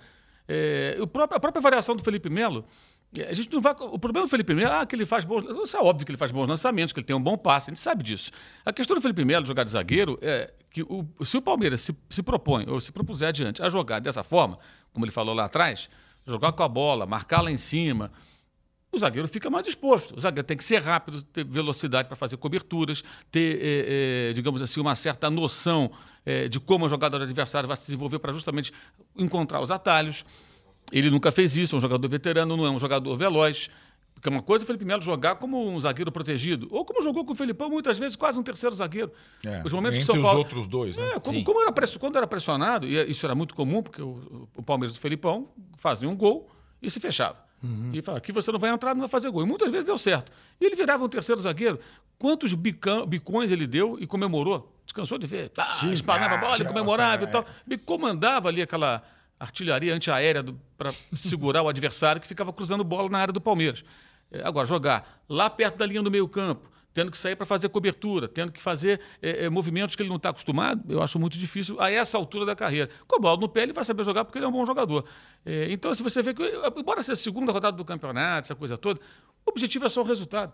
É, 0.49 0.97
o 1.01 1.07
próprio- 1.07 1.37
a 1.37 1.41
própria 1.41 1.61
variação 1.63 1.95
do 1.95 2.03
Felipe 2.03 2.29
Melo, 2.29 2.65
é, 3.17 3.25
a 3.29 3.33
gente 3.33 3.53
não 3.53 3.61
vai. 3.61 3.73
O 3.79 3.99
problema 3.99 4.27
do 4.27 4.31
Felipe 4.31 4.53
Melo 4.55 4.73
é 4.73 4.87
que 4.87 4.97
ele 4.97 5.07
faz 5.07 5.25
bons. 5.25 5.45
Isso 5.63 5.77
é 5.77 5.81
óbvio 5.81 6.05
que 6.07 6.11
ele 6.11 6.19
faz 6.19 6.33
bons 6.33 6.49
lançamentos, 6.49 6.93
que 6.93 6.99
ele 6.99 7.07
tem 7.07 7.15
um 7.15 7.23
bom 7.23 7.37
passe, 7.37 7.71
a 7.71 7.75
gente 7.75 7.81
sabe 7.81 8.03
disso. 8.03 8.31
A 8.65 8.73
questão 8.73 8.97
do 8.97 9.01
Felipe 9.03 9.25
Melo 9.25 9.47
jogar 9.47 9.63
de 9.63 9.71
zagueiro 9.71 10.19
é 10.23 10.53
que 10.71 10.83
o- 10.83 11.07
se 11.25 11.37
o 11.37 11.43
Palmeiras 11.43 11.83
se, 11.83 11.95
se 12.09 12.23
propõe, 12.23 12.65
ou 12.69 12.81
se 12.81 12.91
propuser 12.91 13.29
adiante, 13.29 13.63
a 13.63 13.69
jogar 13.69 14.01
dessa 14.01 14.25
forma, 14.25 14.59
como 14.93 15.05
ele 15.05 15.13
falou 15.13 15.35
lá 15.35 15.45
atrás, 15.45 15.89
jogar 16.31 16.53
com 16.53 16.63
a 16.63 16.69
bola, 16.69 17.07
marcar 17.07 17.41
lá 17.41 17.51
em 17.51 17.59
cima, 17.59 18.11
o 18.93 18.99
zagueiro 18.99 19.29
fica 19.29 19.49
mais 19.49 19.67
exposto. 19.67 20.17
O 20.17 20.21
zagueiro 20.21 20.47
tem 20.47 20.57
que 20.57 20.65
ser 20.65 20.83
rápido, 20.83 21.23
ter 21.23 21.45
velocidade 21.45 22.09
para 22.09 22.17
fazer 22.17 22.37
coberturas, 22.37 23.05
ter, 23.31 23.59
eh, 23.61 24.31
eh, 24.31 24.33
digamos 24.33 24.61
assim, 24.61 24.81
uma 24.81 24.97
certa 24.97 25.31
noção 25.31 25.91
eh, 26.27 26.49
de 26.49 26.59
como 26.59 26.87
a 26.87 26.89
jogada 26.89 27.17
do 27.19 27.25
adversário 27.25 27.69
vai 27.69 27.77
se 27.77 27.87
desenvolver 27.87 28.19
para 28.19 28.33
justamente 28.33 28.73
encontrar 29.17 29.61
os 29.61 29.71
atalhos. 29.71 30.25
Ele 30.91 31.09
nunca 31.09 31.31
fez 31.31 31.57
isso, 31.57 31.77
é 31.77 31.79
um 31.79 31.81
jogador 31.81 32.09
veterano, 32.09 32.57
não 32.57 32.67
é 32.67 32.71
um 32.71 32.79
jogador 32.81 33.17
veloz. 33.17 33.71
Porque 34.21 34.29
uma 34.29 34.43
coisa 34.43 34.63
é 34.63 34.65
o 34.65 34.67
Felipe 34.67 34.85
Melo 34.85 35.01
jogar 35.01 35.37
como 35.37 35.67
um 35.67 35.81
zagueiro 35.81 36.13
protegido, 36.13 36.69
ou 36.71 36.85
como 36.85 37.01
jogou 37.01 37.25
com 37.25 37.33
o 37.33 37.35
Felipão, 37.35 37.71
muitas 37.71 37.97
vezes 37.99 38.17
quase 38.17 38.39
um 38.39 38.43
terceiro 38.43 38.77
zagueiro. 38.77 39.11
É, 39.43 39.63
Os 39.65 39.73
momentos 39.73 39.97
que 39.97 40.03
entre 40.03 40.13
São 40.13 40.17
os 40.21 40.23
Paulo- 40.27 40.39
outros 40.41 40.67
dois, 40.67 40.97
né? 40.99 41.13
é, 41.15 41.21
como, 41.21 41.39
Sim. 41.39 41.45
como 41.45 41.63
era 41.63 41.73
presso- 41.73 41.99
quando 41.99 42.17
era 42.17 42.27
pressionado, 42.27 42.87
e 42.87 43.11
isso 43.11 43.25
era 43.25 43.35
muito 43.35 43.55
comum, 43.55 43.83
porque 43.83 44.03
o, 44.03 44.47
o 44.55 44.63
Palmeiras 44.63 44.95
do 44.95 45.01
Felipão 45.01 45.49
fazia 45.79 46.07
um 46.07 46.15
gol 46.15 46.51
e 46.83 46.91
se 46.91 47.01
fechava. 47.01 47.39
E 47.93 48.01
falava, 48.03 48.19
aqui 48.19 48.31
você 48.33 48.51
não 48.53 48.59
vai 48.59 48.71
entrar, 48.71 48.95
não 48.95 49.01
vai 49.01 49.09
fazer 49.09 49.31
gol. 49.31 49.43
E 49.43 49.47
muitas 49.47 49.71
vezes 49.71 49.85
deu 49.87 49.97
certo. 49.99 50.31
E 50.61 50.65
ele 50.65 50.75
virava 50.77 51.05
um 51.05 51.09
terceiro 51.09 51.39
zagueiro. 51.41 51.79
Quantos 52.19 52.53
bicão- 52.55 53.05
bicões 53.07 53.51
ele 53.51 53.67
deu 53.67 53.99
e 54.01 54.07
comemorou? 54.07 54.75
Descansou 54.87 55.19
de 55.19 55.27
ver. 55.27 55.51
Tá, 55.51 55.79
espanava 55.93 56.35
a 56.37 56.39
bola 56.39 56.59
e 56.63 56.65
comemorava 56.65 57.25
e 57.25 57.27
tal. 57.27 57.45
Ele 57.67 57.77
comandava 57.77 58.49
ali 58.49 58.63
aquela 58.63 59.03
artilharia 59.39 59.95
antiaérea 59.95 60.43
para 60.77 60.93
segurar 61.15 61.63
o 61.63 61.69
adversário 61.69 62.21
que 62.21 62.27
ficava 62.27 62.51
cruzando 62.53 62.83
bola 62.85 63.09
na 63.11 63.19
área 63.19 63.33
do 63.33 63.41
Palmeiras. 63.43 63.85
É, 64.31 64.43
Agora, 64.47 64.67
jogar 64.67 65.23
lá 65.29 65.49
perto 65.51 65.77
da 65.77 65.87
linha 65.87 66.03
do 66.03 66.11
meio 66.11 66.29
campo, 66.29 66.71
tendo 66.93 67.11
que 67.11 67.17
sair 67.17 67.37
para 67.37 67.47
fazer 67.47 67.69
cobertura, 67.69 68.29
tendo 68.29 68.53
que 68.53 68.61
fazer 68.61 69.01
é, 69.23 69.45
é, 69.45 69.49
movimentos 69.49 69.95
que 69.95 70.03
ele 70.03 70.09
não 70.09 70.17
está 70.17 70.31
acostumado, 70.31 70.83
eu 70.93 71.03
acho 71.03 71.19
muito 71.19 71.39
difícil 71.39 71.81
a 71.81 71.91
essa 71.91 72.19
altura 72.19 72.45
da 72.45 72.57
carreira. 72.57 72.91
Com 73.07 73.17
a 73.17 73.19
bola 73.19 73.41
no 73.41 73.49
pé, 73.49 73.63
ele 73.63 73.73
vai 73.73 73.85
saber 73.85 74.05
jogar 74.05 74.25
porque 74.25 74.39
ele 74.39 74.45
é 74.45 74.49
um 74.49 74.53
bom 74.53 74.65
jogador. 74.67 75.05
É, 75.45 75.71
então, 75.71 75.93
se 75.95 76.03
você 76.03 76.23
vê 76.23 76.35
que, 76.35 76.43
embora 76.77 77.03
seja 77.03 77.13
a 77.13 77.17
segunda 77.17 77.53
rodada 77.53 77.77
do 77.77 77.85
campeonato, 77.85 78.47
essa 78.47 78.55
coisa 78.55 78.77
toda, 78.77 79.01
o 79.47 79.51
objetivo 79.51 79.87
é 79.87 79.89
só 79.89 80.01
o 80.01 80.05
resultado. 80.05 80.53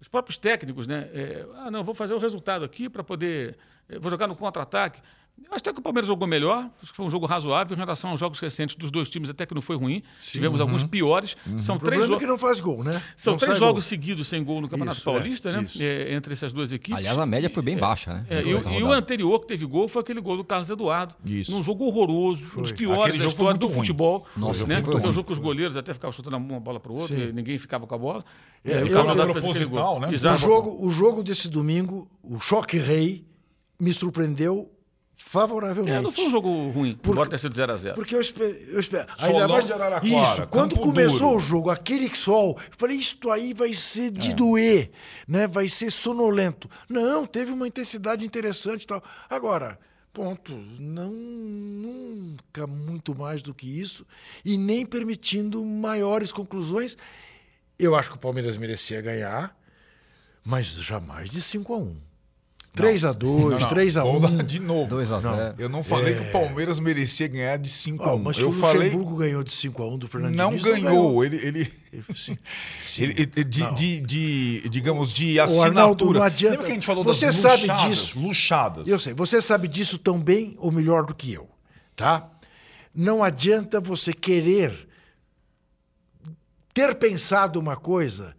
Os 0.00 0.06
próprios 0.06 0.38
técnicos, 0.38 0.86
né? 0.86 1.08
É, 1.12 1.46
ah, 1.56 1.70
não, 1.70 1.82
vou 1.82 1.94
fazer 1.94 2.14
o 2.14 2.18
resultado 2.18 2.64
aqui 2.64 2.88
para 2.88 3.02
poder. 3.02 3.56
é, 3.88 3.98
vou 3.98 4.10
jogar 4.10 4.28
no 4.28 4.36
contra-ataque. 4.36 5.00
Acho 5.50 5.56
até 5.60 5.72
que 5.72 5.78
o 5.78 5.82
Palmeiras 5.82 6.06
jogou 6.06 6.28
melhor, 6.28 6.68
acho 6.82 6.90
que 6.90 6.96
foi 6.96 7.06
um 7.06 7.10
jogo 7.10 7.24
razoável 7.24 7.74
em 7.74 7.78
relação 7.78 8.10
aos 8.10 8.20
jogos 8.20 8.38
recentes 8.38 8.76
dos 8.76 8.90
dois 8.90 9.08
times, 9.08 9.30
até 9.30 9.46
que 9.46 9.54
não 9.54 9.62
foi 9.62 9.76
ruim. 9.76 10.02
Tivemos 10.20 10.60
alguns 10.60 10.82
piores. 10.84 11.36
São 11.56 11.76
O 11.76 11.78
três 11.78 12.02
é 12.02 12.06
jogos. 12.06 12.22
que 12.22 12.26
não 12.28 12.36
faz 12.36 12.60
gol, 12.60 12.84
né? 12.84 13.02
São 13.16 13.32
Não 13.32 13.38
três 13.38 13.58
jogos 13.58 13.84
gol. 13.84 13.88
seguidos 13.88 14.26
sem 14.28 14.44
gol 14.44 14.60
no 14.60 14.68
Campeonato 14.68 14.98
Isso, 14.98 15.08
é, 15.08 15.12
Paulista, 15.12 15.52
né? 15.52 15.62
isso. 15.62 15.82
É, 15.82 16.12
entre 16.12 16.34
essas 16.34 16.52
duas 16.52 16.70
equipes. 16.70 16.98
Aliás, 16.98 17.16
a 17.18 17.24
média 17.24 17.48
foi 17.48 17.62
bem 17.62 17.78
baixa, 17.78 18.12
né? 18.12 18.26
É, 18.28 18.42
e, 18.42 18.78
e 18.78 18.82
o 18.82 18.92
anterior 18.92 19.40
que 19.40 19.46
teve 19.46 19.64
gol 19.64 19.88
foi 19.88 20.02
aquele 20.02 20.20
gol 20.20 20.36
do 20.36 20.44
Carlos 20.44 20.68
Eduardo. 20.68 21.14
Isso. 21.24 21.50
Num 21.50 21.62
jogo 21.62 21.86
horroroso, 21.86 22.46
um 22.58 22.62
dos 22.62 22.72
piores 22.72 23.00
Aquele 23.04 23.18
da 23.18 23.24
foi 23.24 23.28
história 23.32 23.58
do 23.58 23.66
ruim. 23.66 23.76
futebol. 23.76 24.26
Nossa, 24.36 24.66
né? 24.66 24.82
foi 24.82 24.94
é 24.94 25.06
um 25.08 25.12
jogo 25.14 25.26
que 25.28 25.32
os 25.32 25.38
goleiros 25.38 25.76
até 25.78 25.94
ficavam 25.94 26.12
chutando 26.12 26.36
uma 26.36 26.60
bola 26.60 26.78
para 26.78 26.92
o 26.92 26.96
outro, 26.96 27.16
Sim. 27.16 27.28
e 27.28 27.32
ninguém 27.32 27.56
ficava 27.58 27.86
com 27.86 27.94
a 27.94 27.98
bola. 27.98 28.24
É, 28.64 28.72
E 28.80 28.82
o 28.82 28.86
eu- 28.86 28.92
Carlos 28.92 29.12
Eduardo 29.12 29.32
fez 29.32 29.44
aquele 29.46 29.64
gol. 29.64 30.00
né? 30.00 30.08
O 30.08 30.12
Exato. 30.12 30.40
jogo, 30.40 30.84
o 30.86 30.90
jogo 30.90 31.22
desse 31.22 31.48
domingo, 31.48 32.06
o 32.22 32.38
Choque 32.38 32.76
Rei, 32.76 33.24
me 33.80 33.92
surpreendeu 33.94 34.70
favoravelmente. 35.18 35.98
É, 35.98 36.00
não 36.00 36.10
foi 36.10 36.24
um 36.26 36.30
jogo 36.30 36.70
ruim, 36.70 36.94
Por- 36.96 37.10
embora 37.12 37.28
tenha 37.28 37.38
sido 37.38 37.52
0x0. 37.54 37.94
Porque 37.94 38.14
eu 38.14 38.20
espero. 38.20 38.56
Eu 38.68 38.80
espero 38.80 39.06
Solão 39.18 39.60
de 39.60 39.72
Araraquara, 39.72 40.06
isso, 40.06 40.46
quando 40.46 40.78
começou 40.78 41.18
duro. 41.18 41.36
o 41.36 41.40
jogo, 41.40 41.70
aquele 41.70 42.14
sol, 42.16 42.56
eu 42.58 42.74
falei, 42.78 42.96
isto 42.96 43.30
aí 43.30 43.52
vai 43.52 43.74
ser 43.74 44.10
de 44.10 44.32
doer, 44.32 44.90
né? 45.26 45.46
Vai 45.46 45.68
ser 45.68 45.90
sonolento. 45.90 46.70
Não, 46.88 47.26
teve 47.26 47.52
uma 47.52 47.66
intensidade 47.68 48.24
interessante 48.24 48.84
e 48.84 48.86
tal. 48.86 49.02
Agora, 49.28 49.78
ponto, 50.12 50.52
não 50.78 51.10
nunca 51.12 52.66
muito 52.66 53.14
mais 53.14 53.42
do 53.42 53.52
que 53.54 53.66
isso 53.80 54.06
e 54.44 54.56
nem 54.56 54.86
permitindo 54.86 55.62
maiores 55.64 56.32
conclusões. 56.32 56.96
Eu 57.78 57.94
acho 57.94 58.10
que 58.10 58.16
o 58.16 58.20
Palmeiras 58.20 58.56
merecia 58.56 59.00
ganhar, 59.02 59.56
mas 60.44 60.66
jamais 60.68 61.28
de 61.30 61.40
5 61.42 61.74
a 61.74 61.76
1. 61.78 61.96
3 62.74 63.04
a 63.06 63.12
2, 63.12 63.42
Não, 63.44 63.58
não, 63.58 63.68
3 63.68 63.96
a 63.96 64.02
vamos 64.04 64.30
1. 64.30 64.36
lá 64.36 64.42
de 64.44 64.60
novo. 64.60 64.88
2 64.88 65.10
a 65.10 65.20
0 65.20 65.54
Eu 65.58 65.68
não 65.68 65.82
falei 65.82 66.14
que 66.14 66.20
o 66.22 66.30
Palmeiras 66.30 66.78
merecia 66.78 67.26
ganhar 67.26 67.56
de 67.56 67.68
5 67.68 68.04
a 68.04 68.10
Ah, 68.10 68.14
1. 68.14 68.18
mas 68.22 68.36
que 68.36 68.42
Eu 68.42 68.50
o 68.50 68.52
falei 68.52 68.84
Luxemburgo 68.90 69.16
ganhou 69.16 69.42
de 69.42 69.52
5 69.52 69.82
a 69.82 69.88
1 69.88 69.98
do 69.98 70.06
Fernando 70.08 70.34
não 70.36 70.50
Diniz, 70.50 70.64
ganhou. 70.64 71.24
Ele, 71.24 71.36
ele, 71.44 71.72
Sim. 72.14 72.38
ele- 72.98 73.14
ele- 73.34 73.44
de, 73.44 73.60
Não. 73.60 73.74
de, 73.74 74.00
de- 74.00 74.68
digamos, 74.68 75.12
de 75.12 75.40
Arnaldo, 75.40 75.60
assinatura. 75.64 76.18
não 76.20 76.24
adianta. 76.26 76.52
Lembra 76.52 76.66
que 76.66 76.72
a 76.72 76.74
gente 76.76 76.86
falou 76.86 77.02
Você 77.02 77.26
das 77.26 77.34
sabe 77.34 77.62
luxadas? 77.66 77.82
disso. 77.90 78.18
Luxadas. 78.20 78.88
Eu 78.88 78.98
sei, 79.00 79.12
você 79.12 79.42
sabe 79.42 79.66
disso 79.66 79.98
tão 79.98 80.20
bem 80.20 80.54
ou 80.58 80.70
melhor 80.70 81.04
do 81.04 81.14
que 81.14 81.32
eu, 81.32 81.48
tá? 81.96 82.30
Não 82.94 83.24
adianta 83.24 83.80
você 83.80 84.12
querer 84.12 84.86
ter 86.72 86.94
pensado 86.94 87.58
uma 87.58 87.76
coisa 87.76 88.36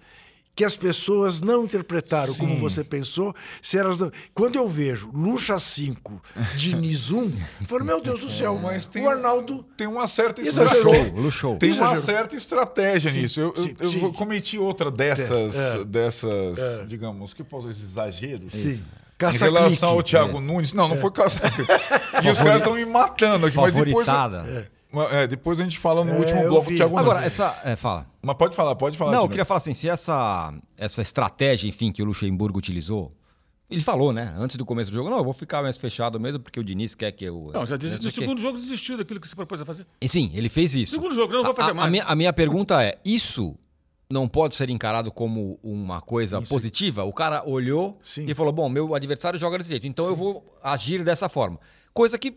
que 0.59 0.65
as 0.65 0.75
pessoas 0.75 1.39
não 1.39 1.63
interpretaram 1.63 2.35
como 2.35 2.53
Sim. 2.55 2.59
você 2.59 2.83
pensou, 2.83 3.33
se 3.61 3.77
elas 3.77 3.97
não... 3.97 4.11
Quando 4.35 4.57
eu 4.57 4.67
vejo 4.67 5.09
Lucha 5.13 5.57
5, 5.57 6.21
Diniz 6.57 7.11
1, 7.11 7.23
eu 7.27 7.31
falo, 7.65 7.85
meu 7.85 8.01
Deus 8.01 8.19
do 8.19 8.29
céu, 8.29 8.59
Mas 8.61 8.85
tem, 8.85 9.05
o 9.05 9.09
Arnaldo... 9.09 9.63
tem 9.77 9.87
uma 9.87 10.05
certa 10.05 10.41
estratégia. 10.41 11.13
Luxou. 11.15 11.55
Tem 11.55 11.71
uma 11.71 11.95
certa 11.95 12.35
estratégia 12.35 13.09
Sim, 13.09 13.21
nisso. 13.21 13.39
Eu, 13.39 13.53
eu- 13.79 13.89
sim, 13.89 14.03
eu 14.03 14.11
cometi 14.11 14.57
outra 14.59 14.91
dessas, 14.91 15.55
É, 15.55 15.77
é. 15.79 15.83
dessas 15.85 16.59
digamos, 16.89 17.33
que 17.33 17.41
posso 17.41 17.69
esses 17.69 17.91
exageros. 17.91 18.51
Sim. 18.51 18.71
Em 18.71 18.83
Caça-clique. 19.17 19.57
relação 19.57 19.89
ao 19.91 20.03
Thiago 20.03 20.39
É. 20.39 20.41
Nunes. 20.41 20.73
Não, 20.73 20.89
não 20.89 20.97
foi 20.97 21.11
caça 21.11 21.39
E 22.21 22.29
os 22.29 22.37
caras 22.37 22.57
estão 22.57 22.73
me 22.75 22.85
matando 22.85 23.45
aqui. 23.47 23.55
Mas 23.55 23.73
depois. 23.73 24.05
É, 25.11 25.27
depois 25.27 25.59
a 25.59 25.63
gente 25.63 25.77
fala 25.77 26.03
no 26.03 26.11
É, 26.11 26.17
último 26.17 26.43
bloco 26.47 26.69
vi. 26.69 26.75
Thiago 26.77 26.95
Nunes. 26.95 27.09
Agora, 27.11 27.25
essa. 27.25 27.61
É, 27.63 27.75
fala. 27.75 28.07
Mas 28.21 28.35
pode 28.37 28.55
falar, 28.55 28.75
pode 28.75 28.97
falar. 28.97 29.11
Não, 29.11 29.23
eu 29.23 29.29
queria 29.29 29.45
falar 29.45 29.59
assim: 29.59 29.73
se 29.73 29.87
essa, 29.87 30.53
essa 30.77 31.01
estratégia, 31.01 31.67
enfim, 31.67 31.91
que 31.91 32.01
o 32.01 32.05
Luxemburgo 32.05 32.57
utilizou. 32.57 33.13
Ele 33.69 33.81
falou, 33.81 34.11
né? 34.11 34.33
Antes 34.35 34.55
do 34.55 34.65
começo 34.65 34.89
do 34.89 34.95
jogo, 34.95 35.11
não, 35.11 35.19
eu 35.19 35.23
vou 35.23 35.31
ficar 35.33 35.61
mais 35.61 35.77
fechado 35.77 36.19
mesmo, 36.19 36.39
porque 36.39 36.59
o 36.59 36.63
Diniz 36.63 36.95
quer 36.95 37.11
que 37.11 37.23
eu. 37.25 37.51
Não, 37.53 37.67
já 37.67 37.77
disse, 37.77 37.97
sei 37.97 38.03
no 38.03 38.11
segundo 38.11 38.41
jogo 38.41 38.57
desistiu 38.57 38.97
daquilo 38.97 39.19
que 39.19 39.27
se 39.27 39.35
propôs 39.35 39.61
a 39.61 39.65
fazer. 39.65 39.85
E 40.01 40.09
sim, 40.09 40.31
ele 40.33 40.49
fez 40.49 40.73
isso. 40.73 40.93
Segundo 40.93 41.13
jogo, 41.13 41.31
não 41.33 41.43
vou 41.43 41.53
fazer 41.53 41.71
a, 41.71 41.73
mais. 41.75 41.87
A 41.87 41.91
minha, 41.91 42.03
a 42.03 42.15
minha 42.15 42.33
pergunta 42.33 42.83
é: 42.83 42.97
isso 43.05 43.55
não 44.11 44.27
pode 44.27 44.55
ser 44.55 44.71
encarado 44.71 45.11
como 45.11 45.59
uma 45.61 46.01
coisa 46.01 46.41
positiva? 46.41 47.03
O 47.03 47.13
cara 47.13 47.43
olhou 47.47 47.99
Sim. 48.03 48.25
e 48.27 48.33
falou: 48.33 48.51
bom, 48.51 48.67
meu 48.69 48.95
adversário 48.95 49.37
joga 49.37 49.59
desse 49.59 49.69
jeito, 49.69 49.85
então 49.85 50.07
eu 50.07 50.15
vou 50.15 50.43
agir 50.63 51.03
dessa 51.03 51.29
forma. 51.29 51.59
Coisa 51.93 52.17
que. 52.17 52.35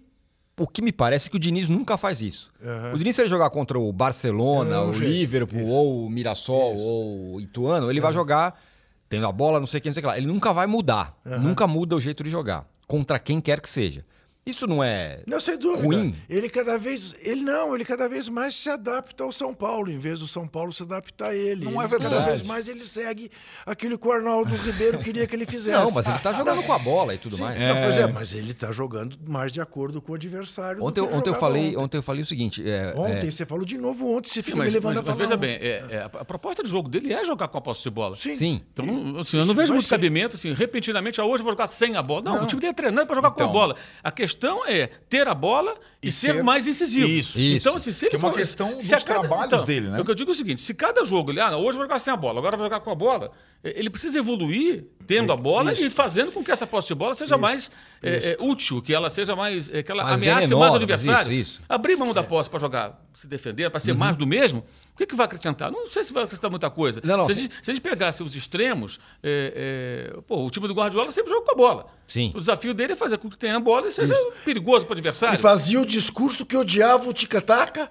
O 0.59 0.67
que 0.67 0.83
me 0.83 0.93
parece 0.93 1.29
é 1.29 1.31
que 1.31 1.37
o 1.37 1.41
Diniz 1.41 1.69
nunca 1.69 1.97
faz 1.97 2.21
isso. 2.21 2.51
Aham. 2.63 2.95
O 2.95 2.99
Diniz, 2.99 3.17
se 3.17 3.23
ele 3.23 3.29
jogar 3.29 3.49
contra 3.51 3.79
o 3.79 3.93
Barcelona, 3.93 4.83
o 4.83 4.93
jeito. 4.93 5.11
Liverpool, 5.11 5.67
ou 5.67 6.07
o 6.07 6.11
Mirassol, 6.11 6.77
ou 6.77 7.35
o 7.35 7.41
Ituano, 7.41 7.91
ele 7.91 8.01
vai 8.01 8.13
jogar 8.13 8.61
tendo 9.09 9.27
a 9.27 9.33
bola, 9.33 9.61
não 9.61 9.67
sei 9.67 9.79
o 9.79 9.83
que, 9.83 9.89
não 9.89 9.95
sei 9.95 10.01
o 10.01 10.05
que 10.05 10.07
lá. 10.09 10.17
Ele 10.17 10.27
nunca 10.27 10.53
vai 10.53 10.67
mudar. 10.67 11.17
Nunca 11.25 11.67
muda 11.67 11.97
o 11.97 12.01
jeito 12.01 12.23
de 12.23 12.31
jogar. 12.31 12.67
Contra 12.87 13.19
quem 13.19 13.41
quer 13.41 13.61
que 13.61 13.69
seja. 13.69 14.05
Isso 14.45 14.67
não 14.67 14.83
é. 14.83 15.21
Não, 15.25 15.41
sem 15.41 15.57
dúvida. 15.57 15.85
Ruim. 15.87 16.17
Ele 16.29 16.49
cada 16.49 16.77
vez. 16.77 17.15
Ele 17.23 17.43
não, 17.43 17.77
ele 17.77 17.85
cada 17.85 18.09
vez 18.09 18.29
mais 18.29 18.57
se 18.57 18.69
adapta 18.69 19.23
ao 19.23 19.31
São 19.31 19.55
Paulo, 19.55 19.89
em 19.89 19.99
vez 19.99 20.19
do 20.19 20.27
São 20.27 20.49
Paulo 20.49 20.73
se 20.73 20.83
adaptar 20.83 21.29
a 21.29 21.35
ele. 21.35 21.65
Não 21.65 21.75
Ele 21.75 21.85
é 21.85 21.87
verdade. 21.87 22.13
Cada 22.15 22.27
vez 22.27 22.43
mais 22.43 22.69
ele 22.69 22.85
segue 22.85 23.31
aquilo 23.65 23.97
que 23.97 24.09
o 24.09 24.11
Arnaldo 24.11 24.53
Ribeiro 24.57 24.99
queria 24.99 25.29
que 25.29 25.37
ele 25.37 25.47
fizesse. 25.47 25.81
Não, 25.85 25.93
mas 25.93 26.05
ele 26.09 26.19
tá 26.19 26.33
jogando 26.33 26.61
com 26.65 26.73
a 26.73 26.79
bola 26.81 27.15
e 27.15 27.19
tudo 27.19 27.37
Sim, 27.37 27.43
mais. 27.43 27.63
não, 27.63 27.83
pois 27.83 27.99
é, 27.99 28.07
mas 28.09 28.35
ele 28.35 28.51
está 28.51 28.73
jogando 28.73 29.17
mais 29.29 29.53
de 29.53 29.61
acordo 29.61 30.03
com 30.03 30.11
o 30.11 30.15
adversário. 30.17 30.81
do 30.81 30.87
Ontem, 30.87 31.01
ontem 31.03 31.31
eu 31.31 31.35
falei, 31.37 31.67
ontem. 31.69 31.77
ontem 31.79 31.97
eu 31.99 32.03
falei 32.03 32.23
o 32.23 32.27
seguinte. 32.27 32.69
é, 32.69 32.95
Ontem, 32.97 33.29
é, 33.29 33.31
você 33.31 33.47
falou 33.47 33.65
de 33.65 33.79
novo 33.79 34.11
ontem, 34.13 34.29
você 34.29 34.41
Sim, 34.43 34.47
fica 34.47 34.57
mas, 34.59 34.67
me 34.67 34.73
levando 34.75 34.97
mas- 34.97 35.07
a 35.07 35.11
mas 35.15 35.29
falar. 35.29 35.37
veja 35.39 35.55
ontem. 35.55 35.59
bem, 35.61 35.69
é- 35.71 35.95
é, 35.99 36.03
a, 36.03 36.07
a 36.21 36.25
proposta 36.25 36.65
de 36.65 36.69
jogo 36.69 36.89
dele 36.89 37.13
é 37.13 37.25
jogar 37.25 37.47
com 37.47 37.59
a 37.59 37.61
posse 37.61 37.85
de 37.85 37.91
bola. 37.91 38.17
Sim. 38.17 38.33
sim. 38.33 38.61
Então, 38.73 39.19
assim, 39.21 39.39
eu 39.39 39.47
não 39.47 39.55
vejo 39.55 39.73
muito 39.73 39.89
cabimento, 39.89 40.35
assim, 40.35 40.53
repentinamente, 40.53 41.21
ah, 41.21 41.25
hoje 41.25 41.43
eu 41.43 41.45
vou 41.45 41.53
jogar 41.53 41.69
sem 41.69 41.95
a 41.95 42.03
bola. 42.03 42.23
Não, 42.23 42.35
Não. 42.39 42.43
o 42.43 42.47
time 42.49 42.61
dele 42.61 42.73
é 42.73 42.75
treinando 42.75 43.07
para 43.07 43.15
jogar 43.15 43.31
com 43.31 43.41
a 43.41 43.45
Então. 43.45 43.53
bola. 43.53 43.77
A 44.03 44.11
questão 44.11 44.32
é 44.67 44.89
ter 45.09 45.27
a 45.29 45.35
bola 45.35 45.75
e, 46.03 46.09
E 46.09 46.13
ser, 46.13 46.35
ser- 46.35 46.43
mais 46.43 46.67
incisivo. 46.67 47.09
Isso. 47.09 47.39
Isso. 47.39 47.57
Então, 47.69 47.77
assim, 47.77 47.93
se 47.93 48.05
ele 48.07 48.11
Que 48.11 48.17
é 48.17 48.19
uma 48.19 48.31
for- 48.31 48.37
questão 48.37 48.81
se 48.81 48.95
dos 48.95 49.05
trabalhos 49.05 49.65
dele, 49.65 49.89
né? 49.89 50.01
O 50.01 50.05
que 50.05 50.11
eu 50.11 50.15
digo 50.15 50.31
é 50.31 50.35
o 50.35 50.37
seguinte: 50.37 50.61
se 50.61 50.75
cada 50.75 51.05
jogo 51.05 51.31
ele, 51.31 51.41
ah, 51.41 51.57
hoje 51.57 51.69
eu 51.69 51.73
vou 51.75 51.83
jogar 51.83 51.99
sem 51.99 52.13
a 52.13 52.17
bola, 52.17 52.39
agora 52.41 52.55
eu 52.55 52.59
vou 52.59 52.67
jogar 52.67 52.81
com 52.81 52.91
a 52.91 52.95
bola, 52.95 53.31
ele 53.63 53.89
precisa 53.89 54.19
evoluir 54.19 54.85
tendo 55.07 55.33
a 55.33 55.37
bola 55.37 55.73
Isso. 55.73 55.85
e 55.85 55.91
fazendo 55.91 56.33
com 56.33 56.43
que 56.43 56.51
essa 56.51 56.67
posse 56.67 56.89
de 56.89 56.95
bola 56.95 57.15
seja 57.15 57.37
mais 57.39 57.71
eh, 58.03 58.37
eh, 58.41 58.45
útil, 58.45 58.83
que 58.83 58.93
ela 58.93 59.09
seja 59.11 59.37
mais. 59.37 59.71
eh, 59.73 59.83
que 59.83 59.93
ela 59.93 60.03
Mais 60.03 60.21
ameace 60.21 60.41
venenosa, 60.47 60.61
mais 60.61 60.73
o 60.73 60.77
adversário. 60.77 61.33
isso, 61.33 61.53
isso. 61.53 61.63
Abrir 61.69 61.97
mão 61.97 62.13
da 62.13 62.23
posse 62.25 62.51
para 62.51 62.59
jogar, 62.59 63.01
se 63.15 63.27
defender, 63.27 63.71
para 63.71 63.81
ser 63.81 63.95
mais 63.95 64.17
do 64.17 64.27
mesmo, 64.27 64.65
o 64.93 64.97
que, 64.97 65.07
que 65.07 65.15
vai 65.15 65.27
acrescentar? 65.27 65.71
Não 65.71 65.87
sei 65.87 66.05
se 66.05 66.13
vai 66.13 66.25
acrescentar 66.25 66.51
muita 66.51 66.71
coisa. 66.71 67.01
Não, 67.05 67.17
não, 67.17 67.25
se, 67.25 67.33
a 67.33 67.35
gente, 67.35 67.55
se 67.63 67.71
a 67.71 67.75
gente 67.75 67.83
pegasse 67.83 68.23
os 68.23 68.35
extremos, 68.35 68.99
eh, 69.23 70.11
eh, 70.15 70.21
pô, 70.27 70.45
o 70.45 70.51
time 70.51 70.67
do 70.69 70.75
Guardiola 70.75 71.11
sempre 71.13 71.31
joga 71.31 71.45
com 71.47 71.53
a 71.53 71.55
bola. 71.55 71.87
Sim. 72.07 72.33
O 72.35 72.41
desafio 72.41 72.73
dele 72.75 72.93
é 72.93 72.97
fazer 72.97 73.19
com 73.19 73.29
que 73.31 73.37
tenha 73.39 73.57
a 73.57 73.61
bola 73.61 73.89
e 73.89 73.93
seja 73.93 74.15
perigoso 74.45 74.87
para 74.87 74.95
o 74.95 74.97
E 74.97 75.01
adversário. 75.01 75.39
fazia 75.39 75.81
o 75.81 75.87
discurso 75.87 76.45
que 76.47 76.57
odiava 76.57 77.09
o 77.09 77.13
tic-tac 77.13 77.89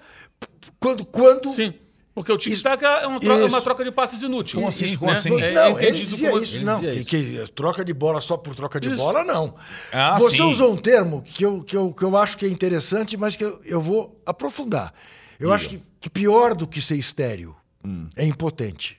quando. 0.78 1.04
quando 1.04 1.50
Sim. 1.52 1.74
Porque 2.14 2.30
o 2.30 2.36
tic-tac 2.36 2.84
é 2.84 3.06
uma, 3.06 3.18
troca, 3.18 3.40
Isso. 3.46 3.48
uma 3.54 3.62
troca 3.62 3.84
de 3.84 3.90
passes 3.90 4.22
inútil. 4.22 4.56
Como 4.60 4.68
assim? 4.68 4.96
Como 4.98 5.10
né? 5.10 5.16
assim? 5.16 5.40
É, 5.40 5.52
não, 5.54 5.78
ele 5.80 5.90
dizia 5.92 6.30
como- 6.30 6.42
isso, 6.42 6.56
ele 6.56 6.64
não. 6.64 6.78
dizia 6.80 7.04
Que, 7.04 7.16
isso. 7.16 7.44
que 7.46 7.52
troca 7.54 7.82
de 7.82 7.94
bola 7.94 8.20
só 8.20 8.36
por 8.36 8.54
troca 8.54 8.78
de 8.78 8.88
Isso. 8.88 8.96
bola, 8.98 9.24
não. 9.24 9.54
Ah, 9.90 10.18
Você 10.18 10.36
sim. 10.36 10.42
usou 10.42 10.74
um 10.74 10.76
termo 10.76 11.22
que 11.22 11.42
eu, 11.42 11.62
que, 11.62 11.74
eu, 11.74 11.90
que 11.90 12.02
eu 12.02 12.14
acho 12.16 12.36
que 12.36 12.44
é 12.44 12.48
interessante, 12.50 13.16
mas 13.16 13.34
que 13.34 13.44
eu, 13.44 13.60
eu 13.64 13.80
vou 13.80 14.20
aprofundar. 14.26 14.92
Eu 15.40 15.50
acho 15.52 15.68
que, 15.70 15.82
que 16.00 16.10
pior 16.10 16.54
do 16.54 16.66
que 16.66 16.82
ser 16.82 16.96
estéreo 16.96 17.56
Hum. 17.84 18.06
é 18.14 18.24
impotente. 18.26 18.98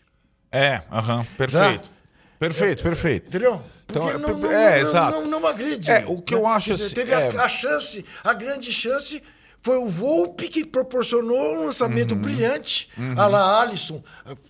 É, 0.51 0.81
aham, 0.91 1.23
perfeito. 1.37 1.91
Perfeito, 2.39 2.83
perfeito. 2.83 3.27
Entendeu? 3.27 3.61
Então, 3.85 4.03
Porque 4.03 4.15
é, 4.15 4.19
não, 4.19 4.37
não, 4.39 4.51
é, 4.51 4.69
não, 4.71 4.77
exato. 4.77 5.21
Não, 5.21 5.25
não 5.39 5.47
agride. 5.47 5.89
É, 5.89 6.03
o 6.07 6.21
que 6.21 6.33
eu 6.33 6.45
acho 6.47 6.67
Quer 6.69 6.73
dizer, 6.73 6.85
assim, 6.87 6.95
Teve 6.95 7.11
é- 7.11 7.37
a, 7.37 7.43
a 7.43 7.47
chance, 7.47 8.03
a 8.23 8.33
grande 8.33 8.71
chance 8.71 9.21
foi 9.63 9.77
o 9.77 9.87
Volpe 9.87 10.49
que 10.49 10.65
proporcionou 10.65 11.55
um 11.55 11.65
lançamento 11.65 12.11
Uhum. 12.13 12.19
brilhante 12.21 12.89
a 13.15 13.27
la 13.27 13.61
Alisson. 13.61 14.03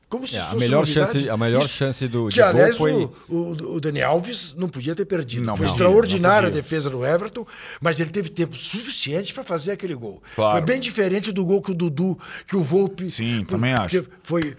Como 0.10 0.28
se 0.28 0.36
É, 0.36 0.40
isso 0.40 0.48
a 0.48 0.52
fosse 0.52 0.66
melhor 0.66 0.86
chance- 0.88 1.30
a 1.30 1.38
melhor 1.38 1.68
chance 1.70 2.08
do- 2.08 2.28
Que, 2.28 2.34
de 2.36 2.40
gol 2.42 2.50
aliás, 2.50 2.78
foi- 2.78 2.92
o, 2.94 3.14
o, 3.30 3.76
o 3.76 3.80
Dani 3.80 4.02
Alves 4.02 4.56
não 4.56 4.68
podia 4.68 4.96
ter 4.96 5.06
perdido. 5.06 5.46
Não 5.46 5.56
foi 5.56 5.68
podia, 5.68 5.86
extraordinária 5.86 6.50
não 6.50 6.56
a 6.58 6.62
defesa 6.62 6.90
do 6.90 7.06
Everton, 7.06 7.46
mas 7.80 8.00
ele 8.00 8.10
teve 8.10 8.30
tempo 8.30 8.56
suficiente 8.56 9.34
para 9.34 9.44
fazer 9.44 9.72
aquele 9.74 9.94
gol. 9.96 10.22
Claro. 10.36 10.58
Foi 10.58 10.62
bem 10.62 10.80
diferente 10.80 11.32
do 11.32 11.46
gol 11.46 11.62
que 11.62 11.72
o 11.72 11.76
Dudu, 11.76 12.18
que 12.48 12.56
o 12.56 12.62
Volpe... 12.64 13.10
Sim, 13.10 13.46
também 13.46 13.74
acho. 13.74 14.06
Foi... 14.24 14.56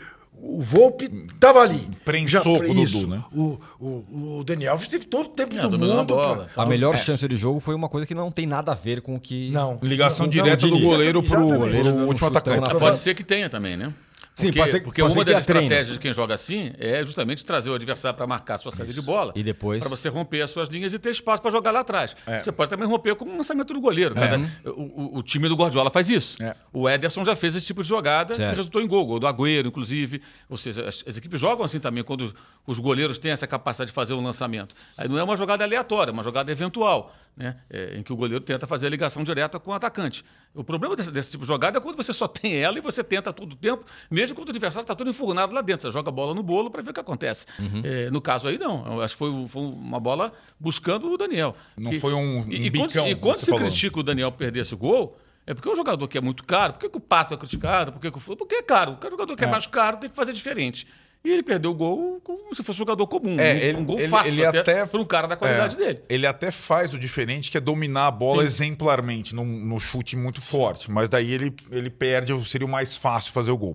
O 0.47 0.61
Volpe 0.63 1.07
estava 1.33 1.61
ali. 1.61 1.89
Prensou 2.05 2.59
com 2.59 2.65
o 2.65 2.75
Dudu, 2.75 2.83
isso. 2.83 3.09
né? 3.09 3.23
O, 3.33 3.59
o, 3.81 4.39
o 4.41 4.45
Dani 4.45 4.67
Alves 4.67 4.87
teve 4.89 5.07
todo 5.07 5.27
o 5.27 5.31
tempo 5.31 5.57
É, 5.59 5.67
do 5.69 5.79
mundo. 5.79 6.15
pra- 6.15 6.49
A 6.55 6.67
melhor 6.67 6.97
chance 6.99 7.27
de 7.27 7.37
jogo 7.37 7.61
foi 7.61 7.75
uma 7.75 7.89
coisa 7.89 8.07
que 8.07 8.15
não 8.15 8.31
tem 8.31 8.45
nada 8.47 8.73
a 8.73 8.75
ver 8.75 9.01
com 9.01 9.15
o 9.15 9.21
que. 9.21 9.51
Não. 9.51 9.79
Ligação 9.83 10.27
Não, 10.27 10.31
direta 10.31 10.67
não, 10.67 10.77
do 10.79 10.85
goleiro 10.85 11.23
pro, 11.23 11.47
pro 11.49 11.59
dando 11.71 11.95
um 11.95 12.07
último 12.07 12.29
atacante. 12.29 12.75
pode 12.79 12.99
ser 12.99 13.15
que 13.15 13.25
tenha 13.25 13.49
também, 13.49 13.77
né? 13.77 13.93
Sim, 14.35 14.53
porque 14.53 14.71
ser- 14.71 14.81
porque 14.81 15.01
uma 15.01 15.25
das 15.25 15.39
estratégias 15.41 15.93
de 15.95 15.99
quem 16.01 16.13
joga 16.13 16.35
assim 16.35 16.73
é 16.77 17.05
justamente 17.05 17.45
trazer 17.45 17.71
o 17.71 17.75
adversário 17.75 18.17
para 18.17 18.27
marcar 18.27 18.55
a 18.57 18.59
sua 18.59 18.73
saída 18.73 18.93
de 18.93 19.01
bola. 19.01 19.33
E 19.37 19.45
depois? 19.45 19.79
Para 19.79 19.89
você 19.89 20.09
romper 20.09 20.43
as 20.43 20.51
suas 20.51 20.69
linhas 20.69 20.93
e 20.93 20.99
ter 20.99 21.11
espaço 21.11 21.41
para 21.41 21.53
jogar 21.53 21.71
lá 21.71 21.81
atrás. 21.81 22.17
É. 22.27 22.41
Você 22.41 22.51
pode 22.51 22.69
também 22.69 22.89
romper 22.89 23.15
com 23.15 23.25
o 23.27 23.37
lançamento 23.37 23.73
do 23.73 23.81
goleiro. 23.81 24.13
né? 24.15 24.51
O, 24.65 24.71
o- 24.71 25.19
o 25.19 25.23
time 25.23 25.49
do 25.49 25.55
Guardiola 25.55 25.89
faz 25.89 26.11
isso. 26.11 26.43
É. 26.43 26.57
O 26.73 26.89
Ederson 26.91 27.25
já 27.25 27.37
fez 27.37 27.55
esse 27.55 27.67
tipo 27.67 27.81
de 27.83 27.89
jogada 27.89 28.35
Certo. 28.35 28.51
que 28.51 28.57
resultou 28.57 28.83
em 28.83 28.89
gol. 28.89 29.07
Gol 29.07 29.21
do 29.21 29.27
Agüero, 29.29 29.69
inclusive. 29.69 30.21
Ou 30.51 30.57
seja, 30.57 30.89
as, 30.89 31.05
as 31.07 31.17
equipes 31.17 31.41
jogam 31.41 31.65
assim 31.65 31.79
também 31.79 32.03
quando 32.03 32.35
os 32.67 32.79
goleiros 32.81 33.19
têm 33.19 33.31
essa 33.31 33.47
capacidade 33.47 33.91
de 33.91 33.95
fazer 33.95 34.15
um 34.15 34.21
lançamento. 34.23 34.75
Aí 34.97 35.07
não 35.09 35.17
é 35.17 35.23
uma 35.23 35.37
jogada 35.37 35.63
aleatória, 35.63 36.11
é 36.11 36.13
uma 36.13 36.25
jogada 36.25 36.51
eventual. 36.51 37.15
Né? 37.37 37.57
É, 37.69 37.97
em 37.99 38.03
que 38.05 38.13
o 38.13 38.17
goleiro 38.17 38.43
tenta 38.45 38.65
fazer 38.65 38.87
a 38.87 38.91
ligação 38.91 39.25
direta 39.25 39.59
com 39.59 39.73
o 39.73 39.75
atacante. 39.75 40.25
O 40.55 40.63
problema 40.63 40.95
desse, 40.95 41.11
desse 41.11 41.33
tipo 41.33 41.43
de 41.43 41.49
jogada 41.49 41.79
é 41.79 41.81
quando 41.81 41.97
você 41.97 42.13
só 42.13 42.29
tem 42.29 42.55
ela 42.57 42.79
e 42.79 42.81
você 42.81 43.03
tenta 43.03 43.33
todo 43.33 43.55
o 43.55 43.57
tempo, 43.57 43.85
mesmo 44.09 44.37
quando 44.37 44.49
o 44.49 44.51
adversário 44.53 44.85
está 44.85 44.95
todo 44.95 45.11
enfurnado 45.11 45.53
lá 45.53 45.61
dentro. 45.61 45.83
Você 45.89 45.93
joga 45.93 46.11
a 46.11 46.13
bola 46.13 46.33
no 46.33 46.43
bolo 46.45 46.71
para 46.71 46.81
ver 46.81 46.91
o 46.91 46.95
que 46.95 47.01
acontece. 47.01 47.47
Uhum. 47.59 47.83
É, 47.83 48.09
no 48.11 48.21
caso 48.21 48.47
aí, 48.47 48.57
não. 48.57 48.87
Eu 48.87 49.03
acho 49.03 49.15
que 49.15 49.19
foi, 49.19 49.49
foi 49.49 49.63
uma 49.63 49.99
bola 49.99 50.33
buscando 50.61 51.11
o 51.13 51.17
Daniel. 51.19 51.57
Não 51.77 51.91
Que- 51.91 51.99
foi 51.99 52.15
um- 52.15 52.43
um 52.43 52.53
E, 52.53 52.71
bicão, 52.71 52.89
quando, 52.89 53.09
e 53.09 53.15
quando 53.17 53.39
se 53.41 53.47
falou. 53.47 53.61
critica 53.67 53.99
o 53.99 54.03
Daniel 54.05 54.31
perder 54.31 54.61
esse 54.61 54.77
gol, 54.77 55.19
é 55.45 55.53
porque 55.55 55.69
é 55.69 55.73
um 55.73 55.77
jogador 55.77 56.07
que 56.07 56.17
é 56.17 56.21
muito 56.21 56.45
caro. 56.45 56.75
Por 56.75 56.89
que, 56.89 56.97
o 56.97 57.01
Pato 57.01 57.35
é 57.35 57.37
criticado? 57.37 57.91
Por 57.93 58.01
que, 58.01 58.07
o 58.09 58.37
Porque 58.37 58.55
é 58.55 58.63
caro. 58.63 58.97
O 59.03 59.11
jogador 59.11 59.37
que 59.37 59.45
é. 59.45 59.49
É. 59.49 59.51
mais 59.51 59.67
caro 59.67 59.97
tem 59.97 60.09
que 60.09 60.15
fazer 60.15 60.33
diferente. 60.33 60.87
E 61.25 61.31
ele 61.31 61.43
perdeu 61.43 61.71
o 61.71 61.75
gol 61.75 62.21
como 62.23 62.55
se 62.55 62.63
fosse 62.63 62.77
um 62.77 62.81
jogador 62.81 63.07
comum. 63.07 63.41
É, 63.41 63.55
um, 63.55 63.57
ele- 63.57 63.79
um 63.79 63.85
gol 63.85 63.99
ele- 63.99 64.09
fácil 64.09 64.33
ele 64.33 64.45
até, 64.45 64.59
até- 64.59 64.87
para 64.87 65.01
um 65.01 65.05
cara 65.07 65.27
da 65.27 65.37
qualidade 65.37 65.75
É, 65.77 65.79
dele. 65.79 66.03
Ele 66.09 66.27
até 66.27 66.51
faz 66.51 66.93
o 66.93 66.99
diferente, 66.99 67.51
que 67.51 67.57
é 67.57 67.61
dominar 67.61 68.09
a 68.09 68.11
bola 68.11 68.43
Sim. 68.43 68.47
exemplarmente, 68.47 69.35
num, 69.35 69.45
no 69.47 69.81
chute 69.81 70.17
muito 70.17 70.43
forte. 70.43 70.91
Mas 70.91 71.09
daí 71.09 71.33
ele, 71.33 71.55
ele 71.71 71.89
perde, 71.89 72.33
seria 72.47 72.67
o 72.67 72.71
mais 72.71 72.95
fácil 72.97 73.33
fazer 73.33 73.51
o 73.51 73.57
gol. 73.57 73.75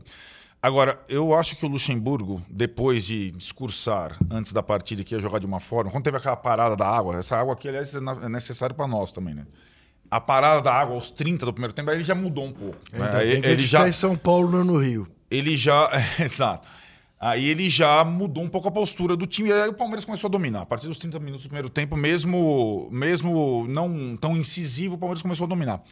Agora, 0.62 1.00
eu 1.08 1.34
acho 1.34 1.56
que 1.56 1.66
o 1.66 1.70
Luxemburgo, 1.70 2.42
depois 2.50 3.06
de 3.06 3.32
discursar 3.32 4.18
antes 4.30 4.52
da 4.54 4.62
partida 4.62 5.04
que 5.04 5.16
ia 5.16 5.20
jogar 5.20 5.40
de 5.40 5.46
uma 5.46 5.60
forma, 5.62 5.90
quando 5.90 6.04
teve 6.04 6.18
aquela 6.18 6.36
parada 6.36 6.76
da 6.76 6.86
água, 6.86 7.18
essa 7.18 7.36
água 7.38 7.54
aqui, 7.54 7.68
aliás, 7.70 7.96
é 7.96 7.98
é 7.98 8.30
necessário 8.30 8.76
para 8.76 8.86
nós 8.86 9.12
também, 9.14 9.34
né? 9.34 9.48
A 10.12 10.20
parada 10.20 10.62
da 10.62 10.74
água 10.74 10.96
aos 10.96 11.10
30 11.12 11.46
do 11.46 11.54
primeiro 11.54 11.74
tempo, 11.74 11.90
aí 11.90 11.96
ele 11.98 12.04
já 12.04 12.14
mudou 12.14 12.44
um 12.46 12.52
pouco. 12.52 12.78
né? 12.92 13.06
Ainda 13.06 13.18
Aí 13.20 13.32
bem 13.32 13.42
que 13.42 13.48
a 13.48 13.52
ele 13.52 13.62
gente 13.62 13.72
já, 13.72 13.80
tá 13.82 13.90
em 13.90 13.94
São 13.94 14.16
Paulo, 14.18 14.52
não 14.52 14.64
no 14.66 14.78
Rio. 14.78 15.08
ele 15.32 15.56
já. 15.56 15.90
Exato. 16.20 16.68
Aí 17.20 17.50
ele 17.50 17.70
já 17.70 18.06
mudou 18.06 18.44
um 18.44 18.48
pouco 18.48 18.70
a 18.70 18.72
postura 18.72 19.18
do 19.18 19.28
time. 19.28 19.50
E 19.50 19.54
aí 19.54 19.68
o 19.68 19.74
Palmeiras 19.74 20.06
começou 20.06 20.30
a 20.30 20.32
dominar. 20.32 20.62
A 20.62 20.66
partir 20.66 20.88
dos 20.88 20.98
30 20.98 21.20
minutos 21.20 21.44
do 21.44 21.50
primeiro 21.50 21.70
tempo, 21.70 21.98
mesmo, 21.98 22.88
mesmo 22.92 23.66
não 23.68 24.16
tão 24.16 24.38
incisivo, 24.38 24.96
o 24.96 24.98
Palmeiras 24.98 25.22
começou 25.22 25.46
a 25.46 25.48
dominar. 25.48 25.84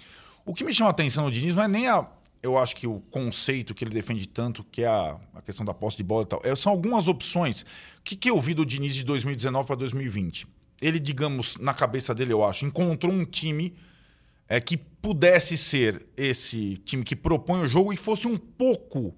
O 0.46 0.54
que 0.54 0.64
me 0.64 0.74
chama 0.74 0.90
a 0.90 0.92
atenção 0.92 1.26
no 1.26 1.32
Diniz 1.32 1.56
não 1.56 1.64
é 1.64 1.68
nem 1.68 1.88
a. 1.90 2.08
Eu 2.42 2.58
acho 2.58 2.76
que 2.76 2.88
o 2.88 3.02
conceito 3.12 3.76
que 3.76 3.84
ele 3.84 3.92
defende 3.92 4.26
tanto, 4.28 4.64
que 4.72 4.84
é 4.84 4.88
a, 4.88 5.18
a 5.36 5.42
questão 5.42 5.66
da 5.66 5.74
posse 5.74 5.98
de 5.98 6.04
bola 6.04 6.24
e 6.24 6.28
tal. 6.28 6.42
É, 6.46 6.56
são 6.56 6.72
algumas 6.72 7.10
opções. 7.10 7.64
O 7.64 8.04
que, 8.06 8.16
que 8.16 8.30
eu 8.30 8.40
vi 8.40 8.54
do 8.54 8.66
Diniz 8.66 8.96
de 8.96 9.04
2019 9.04 9.68
para 9.68 9.76
2020? 9.76 10.48
Ele, 10.82 11.00
digamos, 11.00 11.58
na 11.58 11.74
cabeça 11.74 12.16
dele, 12.16 12.32
eu 12.32 12.46
acho, 12.46 12.66
encontrou 12.66 13.12
um 13.12 13.26
time 13.26 13.76
é 14.48 14.62
que 14.62 14.78
pudesse 14.78 15.58
ser 15.58 16.06
esse 16.16 16.78
time 16.86 17.04
que 17.04 17.16
propõe 17.16 17.62
o 17.62 17.68
jogo 17.68 17.92
e 17.92 17.98
fosse 17.98 18.28
um 18.28 18.38
pouco 18.38 19.14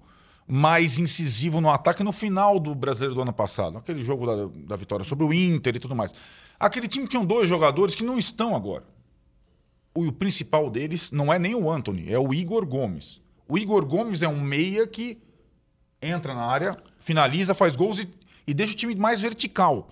mais 0.50 0.98
incisivo 0.98 1.60
no 1.60 1.70
ataque 1.70 2.02
no 2.02 2.10
final 2.10 2.58
do 2.58 2.74
brasileiro 2.74 3.14
do 3.14 3.22
ano 3.22 3.32
passado. 3.32 3.78
Aquele 3.78 4.02
jogo 4.02 4.26
da, 4.26 4.50
da 4.66 4.76
vitória 4.76 5.04
sobre 5.04 5.24
o 5.24 5.32
Inter 5.32 5.76
e 5.76 5.78
tudo 5.78 5.94
mais. 5.94 6.12
Aquele 6.58 6.88
time 6.88 7.06
tinha 7.06 7.24
dois 7.24 7.48
jogadores 7.48 7.94
que 7.94 8.02
não 8.02 8.18
estão 8.18 8.56
agora. 8.56 8.84
O, 9.94 10.08
o 10.08 10.12
principal 10.12 10.68
deles 10.68 11.12
não 11.12 11.32
é 11.32 11.38
nem 11.38 11.54
o 11.54 11.70
Anthony, 11.70 12.12
é 12.12 12.18
o 12.18 12.34
Igor 12.34 12.66
Gomes. 12.66 13.20
O 13.48 13.56
Igor 13.56 13.86
Gomes 13.86 14.22
é 14.22 14.28
um 14.28 14.40
meia 14.40 14.88
que 14.88 15.18
entra 16.02 16.34
na 16.34 16.44
área, 16.44 16.76
finaliza, 16.98 17.54
faz 17.54 17.76
gols 17.76 18.00
e, 18.00 18.08
e 18.44 18.52
deixa 18.52 18.72
o 18.72 18.76
time 18.76 18.94
mais 18.96 19.20
vertical. 19.20 19.88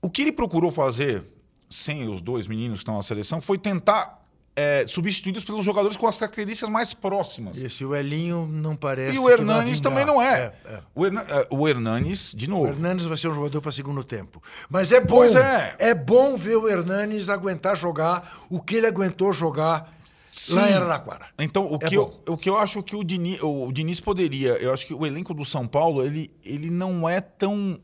O 0.00 0.08
que 0.08 0.22
ele 0.22 0.32
procurou 0.32 0.70
fazer, 0.70 1.24
sem 1.68 2.08
os 2.08 2.22
dois 2.22 2.46
meninos 2.46 2.78
que 2.78 2.82
estão 2.82 2.96
na 2.96 3.02
seleção, 3.02 3.40
foi 3.40 3.58
tentar 3.58 4.17
é, 4.58 4.84
substituí-los 4.88 5.44
pelos 5.44 5.64
jogadores 5.64 5.96
com 5.96 6.06
as 6.08 6.18
características 6.18 6.68
mais 6.68 6.92
próximas. 6.92 7.56
Esse 7.56 7.84
o 7.84 7.94
Elinho 7.94 8.44
não 8.50 8.74
parece. 8.74 9.14
E 9.14 9.18
o 9.18 9.30
Hernanes 9.30 9.80
também 9.80 10.04
não 10.04 10.20
é. 10.20 10.52
É, 10.64 10.72
é. 10.74 10.80
O, 10.94 11.06
Herna- 11.06 11.24
é, 11.28 11.46
o 11.50 11.68
Hernanes, 11.68 12.32
de 12.36 12.46
O 12.46 12.50
novo. 12.50 12.66
Hernanes 12.66 13.04
vai 13.04 13.16
ser 13.16 13.28
um 13.28 13.34
jogador 13.34 13.60
para 13.60 13.70
segundo 13.70 14.02
tempo. 14.02 14.42
Mas 14.68 14.90
é 14.90 15.00
bom. 15.00 15.18
Pois 15.18 15.36
é. 15.36 15.76
bom 15.94 16.36
ver 16.36 16.56
o 16.56 16.68
Hernanes 16.68 17.28
aguentar 17.28 17.76
jogar 17.76 18.46
o 18.50 18.60
que 18.60 18.76
ele 18.76 18.86
aguentou 18.88 19.32
jogar 19.32 19.96
lá 20.50 20.68
em 20.70 20.74
Araraquara. 20.74 21.26
Então, 21.38 21.70
o, 21.72 21.76
É 21.80 21.88
que 21.88 21.96
eu, 21.96 22.20
o 22.28 22.36
que 22.36 22.50
eu 22.50 22.56
acho 22.58 22.82
que 22.82 22.96
o 22.96 23.04
Diniz, 23.04 23.40
o 23.42 23.70
Diniz 23.72 24.00
poderia. 24.00 24.50
Eu 24.54 24.72
acho 24.72 24.86
que 24.86 24.94
o 24.94 25.06
elenco 25.06 25.32
do 25.32 25.44
São 25.44 25.66
Paulo, 25.66 26.04
ele, 26.04 26.30
ele 26.44 26.68
não 26.70 27.08
é 27.08 27.20
tão 27.20 27.78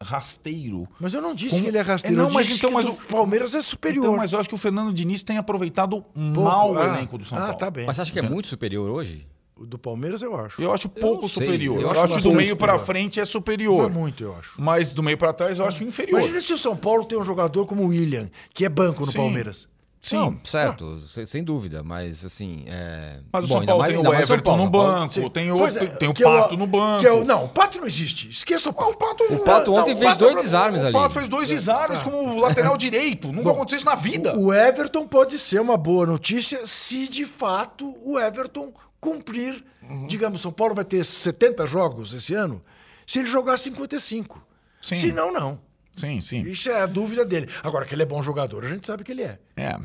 rasteiro. 0.00 0.88
Mas 1.00 1.14
eu 1.14 1.20
não 1.22 1.34
disse 1.34 1.50
Como- 1.50 1.62
que 1.64 1.68
ele 1.68 1.78
é 1.78 1.80
rasteiro. 1.82 2.16
É, 2.16 2.18
não, 2.22 2.28
eu 2.28 2.34
mas 2.34 2.46
disse 2.46 2.58
então, 2.58 2.70
que 2.70 2.76
mas 2.76 2.86
o- 2.86 2.94
Palmeiras 2.94 3.54
é 3.54 3.62
superior. 3.62 4.04
Então, 4.04 4.16
mas 4.16 4.32
eu 4.32 4.38
acho 4.38 4.48
que 4.48 4.54
o 4.54 4.58
Fernando 4.58 4.92
Diniz 4.92 5.22
tem 5.22 5.36
aproveitado 5.38 6.00
Pouco. 6.02 6.40
mal 6.40 6.72
o 6.72 6.78
Ah, 6.78 6.86
elenco 6.96 7.18
do 7.18 7.24
São 7.24 7.36
ah, 7.38 7.42
Paulo. 7.42 7.56
tá 7.56 7.70
bem. 7.70 7.86
Mas 7.86 7.96
você 7.96 8.02
acha 8.02 8.12
que 8.12 8.18
é 8.18 8.22
muito 8.22 8.48
superior 8.48 8.88
hoje? 8.90 9.26
O 9.56 9.66
do 9.66 9.76
Palmeiras 9.76 10.22
eu 10.22 10.36
acho. 10.36 10.62
Eu 10.62 10.72
acho 10.72 10.88
pouco 10.88 11.22
não 11.22 11.28
sei. 11.28 11.44
superior. 11.44 11.76
Eu 11.76 11.82
Eu, 11.82 11.90
acho 11.90 12.02
que 12.02 12.08
do 12.08 12.14
bastante 12.14 12.36
meio 12.36 12.56
para 12.56 12.78
frente 12.78 13.18
é 13.18 13.22
Não 13.22 13.26
superior. 13.26 13.90
é 13.90 13.92
muito, 13.92 14.22
eu 14.22 14.36
acho. 14.36 14.52
Mas 14.60 14.94
do 14.94 15.02
meio 15.02 15.18
para 15.18 15.32
trás 15.32 15.58
eu 15.58 15.66
acho 15.66 15.82
inferior. 15.82 16.20
Imagina 16.20 16.40
se 16.40 16.52
o 16.52 16.58
São 16.58 16.76
Paulo 16.76 17.04
tem 17.04 17.18
um 17.18 17.24
jogador 17.24 17.66
como 17.66 17.82
o 17.82 17.88
William, 17.88 18.30
que 18.54 18.64
é 18.64 18.68
banco 18.68 19.04
no 19.04 19.10
Sim. 19.10 19.18
Palmeiras. 19.18 19.66
Sim. 20.00 20.16
Não, 20.16 20.40
certo, 20.44 21.00
se- 21.02 21.26
sem 21.26 21.42
dúvida, 21.42 21.82
mas 21.82 22.24
assim. 22.24 22.62
É... 22.68 23.18
Mas 23.32 23.44
o 23.44 23.46
Bom, 23.48 23.56
São 23.58 23.66
Paulo 23.66 23.80
mais- 23.82 23.92
tem 23.92 24.00
o 24.00 24.14
Everton 24.14 24.42
Paulo. 24.42 24.64
no 24.64 24.70
Paulo- 24.70 24.92
banco, 24.92 25.14
Sim. 25.14 25.28
tem 25.30 25.50
o, 25.52 25.66
é, 25.66 25.70
tem, 25.72 25.88
tem 25.88 26.08
o 26.08 26.12
é 26.12 26.22
Pato 26.40 26.56
no 26.56 26.66
banco. 26.68 27.04
é 27.06 27.12
o- 27.12 27.24
não, 27.24 27.44
o 27.46 27.48
Pato 27.48 27.78
não 27.80 27.86
existe. 27.86 28.30
Esqueça 28.30 28.70
o 28.70 28.72
Pato. 28.72 28.92
O 28.92 28.96
Pato, 28.96 29.24
O 29.24 29.38
Pato 29.40 29.74
ontem 29.74 29.96
fez 29.96 30.06
Pato- 30.12 30.18
dois 30.24 30.36
desarmes 30.36 30.82
o 30.82 30.86
ali. 30.86 30.92
Pato 30.92 31.14
fez 31.14 31.28
dois 31.28 31.48
desarmes 31.48 31.98
tá. 32.02 32.04
como 32.08 32.40
lateral 32.40 32.76
direito. 32.78 33.28
Nunca 33.28 33.42
Bom, 33.50 33.56
aconteceu 33.56 33.78
isso 33.78 33.86
na 33.86 33.96
vida. 33.96 34.36
O, 34.36 34.46
o 34.46 34.54
Everton 34.54 35.06
pode 35.06 35.36
ser 35.38 35.60
uma 35.60 35.76
boa 35.76 36.06
notícia 36.06 36.64
se 36.64 37.08
de 37.08 37.24
fato 37.26 37.96
o 38.04 38.18
Everton 38.18 38.72
cumprir. 39.00 39.64
Uhum. 39.82 40.06
Digamos, 40.06 40.40
São 40.40 40.52
Paulo 40.52 40.74
vai 40.74 40.84
ter 40.84 41.02
70 41.04 41.66
jogos 41.66 42.12
esse 42.12 42.34
ano. 42.34 42.62
Se 43.06 43.18
ele 43.18 43.28
jogar 43.28 43.58
55. 43.58 44.40
Sim. 44.80 44.94
Se 44.94 45.12
não, 45.12 45.32
não. 45.32 45.58
Sim, 45.98 46.20
sim. 46.20 46.40
Isso 46.42 46.68
é 46.70 46.80
a 46.80 46.86
dúvida 46.86 47.24
dele. 47.24 47.48
Agora, 47.62 47.84
que 47.84 47.94
ele 47.94 48.02
é 48.02 48.06
bom 48.06 48.22
jogador, 48.22 48.64
a 48.64 48.68
gente 48.68 48.86
sabe 48.86 49.04
que 49.04 49.12
ele 49.12 49.22
é. 49.22 49.38
É. 49.56 49.76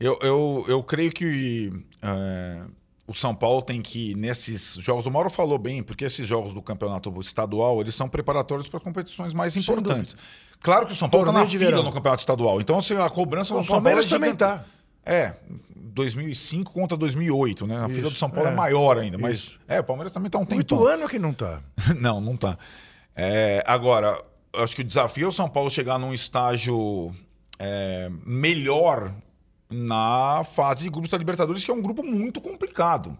Eu, 0.00 0.18
eu, 0.22 0.64
eu 0.68 0.82
creio 0.82 1.10
que 1.10 1.72
é, 2.02 2.62
o 3.06 3.14
São 3.14 3.34
Paulo 3.34 3.62
tem 3.62 3.82
que, 3.82 4.14
nesses 4.14 4.74
jogos, 4.74 5.06
o 5.06 5.10
Mauro 5.10 5.30
falou 5.30 5.58
bem, 5.58 5.82
porque 5.82 6.04
esses 6.04 6.26
jogos 6.28 6.54
do 6.54 6.62
campeonato 6.62 7.12
estadual, 7.20 7.80
eles 7.80 7.94
são 7.94 8.08
preparatórios 8.08 8.68
para 8.68 8.78
competições 8.78 9.34
mais 9.34 9.54
Sem 9.54 9.62
importantes. 9.62 10.16
Claro 10.60 10.86
que 10.86 10.92
o 10.92 10.96
São 10.96 11.08
Paulo 11.08 11.26
está 11.26 11.38
na 11.40 11.46
fila 11.46 11.64
verão. 11.64 11.82
no 11.82 11.92
campeonato 11.92 12.20
estadual. 12.20 12.60
Então, 12.60 12.78
assim, 12.78 12.94
a 12.96 13.08
cobrança 13.08 13.54
O 13.54 13.58
do 13.58 13.64
São 13.64 13.66
Paulo 13.66 13.80
é 13.80 13.82
Palmeiras 13.82 14.06
também 14.06 14.30
gigante. 14.30 14.38
tá. 14.38 14.64
É, 15.04 15.34
2005 15.74 16.72
contra 16.72 16.96
2008, 16.96 17.66
né? 17.66 17.78
A 17.78 17.88
fila 17.88 18.00
Isso, 18.02 18.10
do 18.10 18.16
São 18.18 18.28
Paulo 18.30 18.50
é, 18.50 18.52
é. 18.52 18.54
maior 18.54 18.98
ainda, 18.98 19.16
mas 19.18 19.38
Isso. 19.38 19.60
é, 19.66 19.80
o 19.80 19.84
Palmeiras 19.84 20.12
também 20.12 20.30
tá 20.30 20.38
um 20.38 20.44
tempão. 20.44 20.60
Ituano 20.60 21.04
é 21.04 21.08
que 21.08 21.18
não 21.18 21.32
tá. 21.32 21.60
não, 21.98 22.20
não 22.20 22.36
tá. 22.36 22.58
É, 23.16 23.64
agora, 23.66 24.22
acho 24.54 24.74
que 24.74 24.82
o 24.82 24.84
desafio 24.84 25.26
é 25.26 25.28
o 25.28 25.32
São 25.32 25.48
Paulo 25.48 25.70
chegar 25.70 25.98
num 25.98 26.12
estágio 26.12 27.14
é, 27.58 28.10
melhor 28.24 29.14
na 29.70 30.42
fase 30.44 30.84
de 30.84 30.90
grupos 30.90 31.10
da 31.10 31.18
Libertadores, 31.18 31.64
que 31.64 31.70
é 31.70 31.74
um 31.74 31.82
grupo 31.82 32.02
muito 32.02 32.40
complicado. 32.40 33.16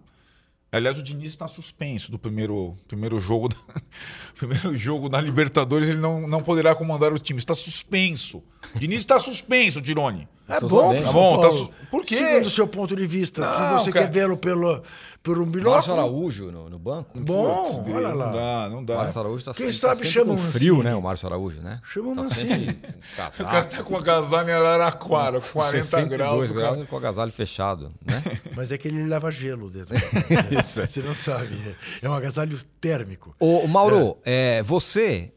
Aliás, 0.70 0.98
o 0.98 1.02
Diniz 1.02 1.30
está 1.30 1.48
suspenso 1.48 2.10
do 2.10 2.18
primeiro, 2.18 2.76
primeiro 2.86 3.18
jogo 3.18 3.48
da, 3.48 3.56
primeiro 4.36 4.74
jogo 4.76 5.08
da 5.08 5.20
Libertadores. 5.20 5.88
Ele 5.88 5.98
não, 5.98 6.26
não 6.26 6.42
poderá 6.42 6.74
comandar 6.74 7.12
o 7.12 7.18
time. 7.18 7.38
Está 7.38 7.54
suspenso. 7.54 8.42
Diniz 8.74 8.98
está 8.98 9.18
suspenso, 9.18 9.80
Tirone. 9.80 10.28
É 10.48 10.58
Tô 10.60 10.68
bom, 10.68 10.88
sabendo. 10.88 11.02
pro 11.02 11.06
Tá 11.06 11.12
bom, 11.12 11.40
tá 11.40 11.50
su- 11.50 11.70
Por 11.90 12.02
quê? 12.04 12.16
Segundo 12.16 12.46
o 12.46 12.50
seu 12.50 12.66
ponto 12.66 12.96
de 12.96 13.06
vista, 13.06 13.40
Não, 13.42 13.78
se 13.78 13.84
você 13.84 13.92
cara. 13.92 14.06
quer 14.06 14.12
vê-lo 14.12 14.36
pelo, 14.36 14.82
pelo 15.22 15.40
Márcio 15.40 15.52
bilhocco, 15.52 15.90
Araújo 15.92 16.50
no, 16.50 16.70
no 16.70 16.78
banco. 16.78 17.20
Bom, 17.20 17.62
Putz, 17.64 17.94
olha 17.94 18.08
não 18.08 18.14
lá. 18.16 18.30
dá, 18.30 18.68
não 18.70 18.78
O 18.80 18.84
dá. 18.86 18.96
Márcio 18.96 19.20
Araújo 19.20 19.44
tá, 19.44 19.52
Quem 19.52 19.66
ele 19.66 19.72
sabe 19.74 20.00
tá 20.00 20.06
sempre 20.06 20.24
com 20.24 20.32
um 20.32 20.38
frio, 20.38 20.74
Mancini. 20.76 20.90
né? 20.90 20.96
O 20.96 21.02
Márcio 21.02 21.26
Araújo, 21.28 21.60
né? 21.60 21.80
Chama 21.84 22.12
o 22.12 22.16
tá 22.16 22.24
sempre 22.26 22.72
com 22.74 22.88
O 22.88 23.16
cara 23.16 23.30
casaco. 23.30 23.76
tá 23.76 23.82
com 23.82 23.96
agasalho 23.96 24.48
em 24.48 24.52
Araraquara, 24.52 25.40
40 25.40 25.84
62 25.84 26.08
graus. 26.18 26.50
o 26.50 26.54
cara- 26.54 26.70
graus 26.76 26.88
com 26.88 26.94
o 26.96 26.98
agasalho 26.98 27.32
fechado, 27.32 27.92
né? 28.04 28.22
Mas 28.56 28.72
é 28.72 28.78
que 28.78 28.88
ele 28.88 29.04
leva 29.04 29.30
gelo 29.30 29.68
dentro. 29.68 29.94
Isso. 30.58 30.80
Você 30.86 31.00
não 31.02 31.14
sabe. 31.14 31.76
É 32.00 32.08
um 32.08 32.14
agasalho 32.14 32.58
térmico. 32.80 33.34
Ô, 33.38 33.66
Mauro, 33.66 34.16
é, 34.24 34.62
você, 34.62 35.32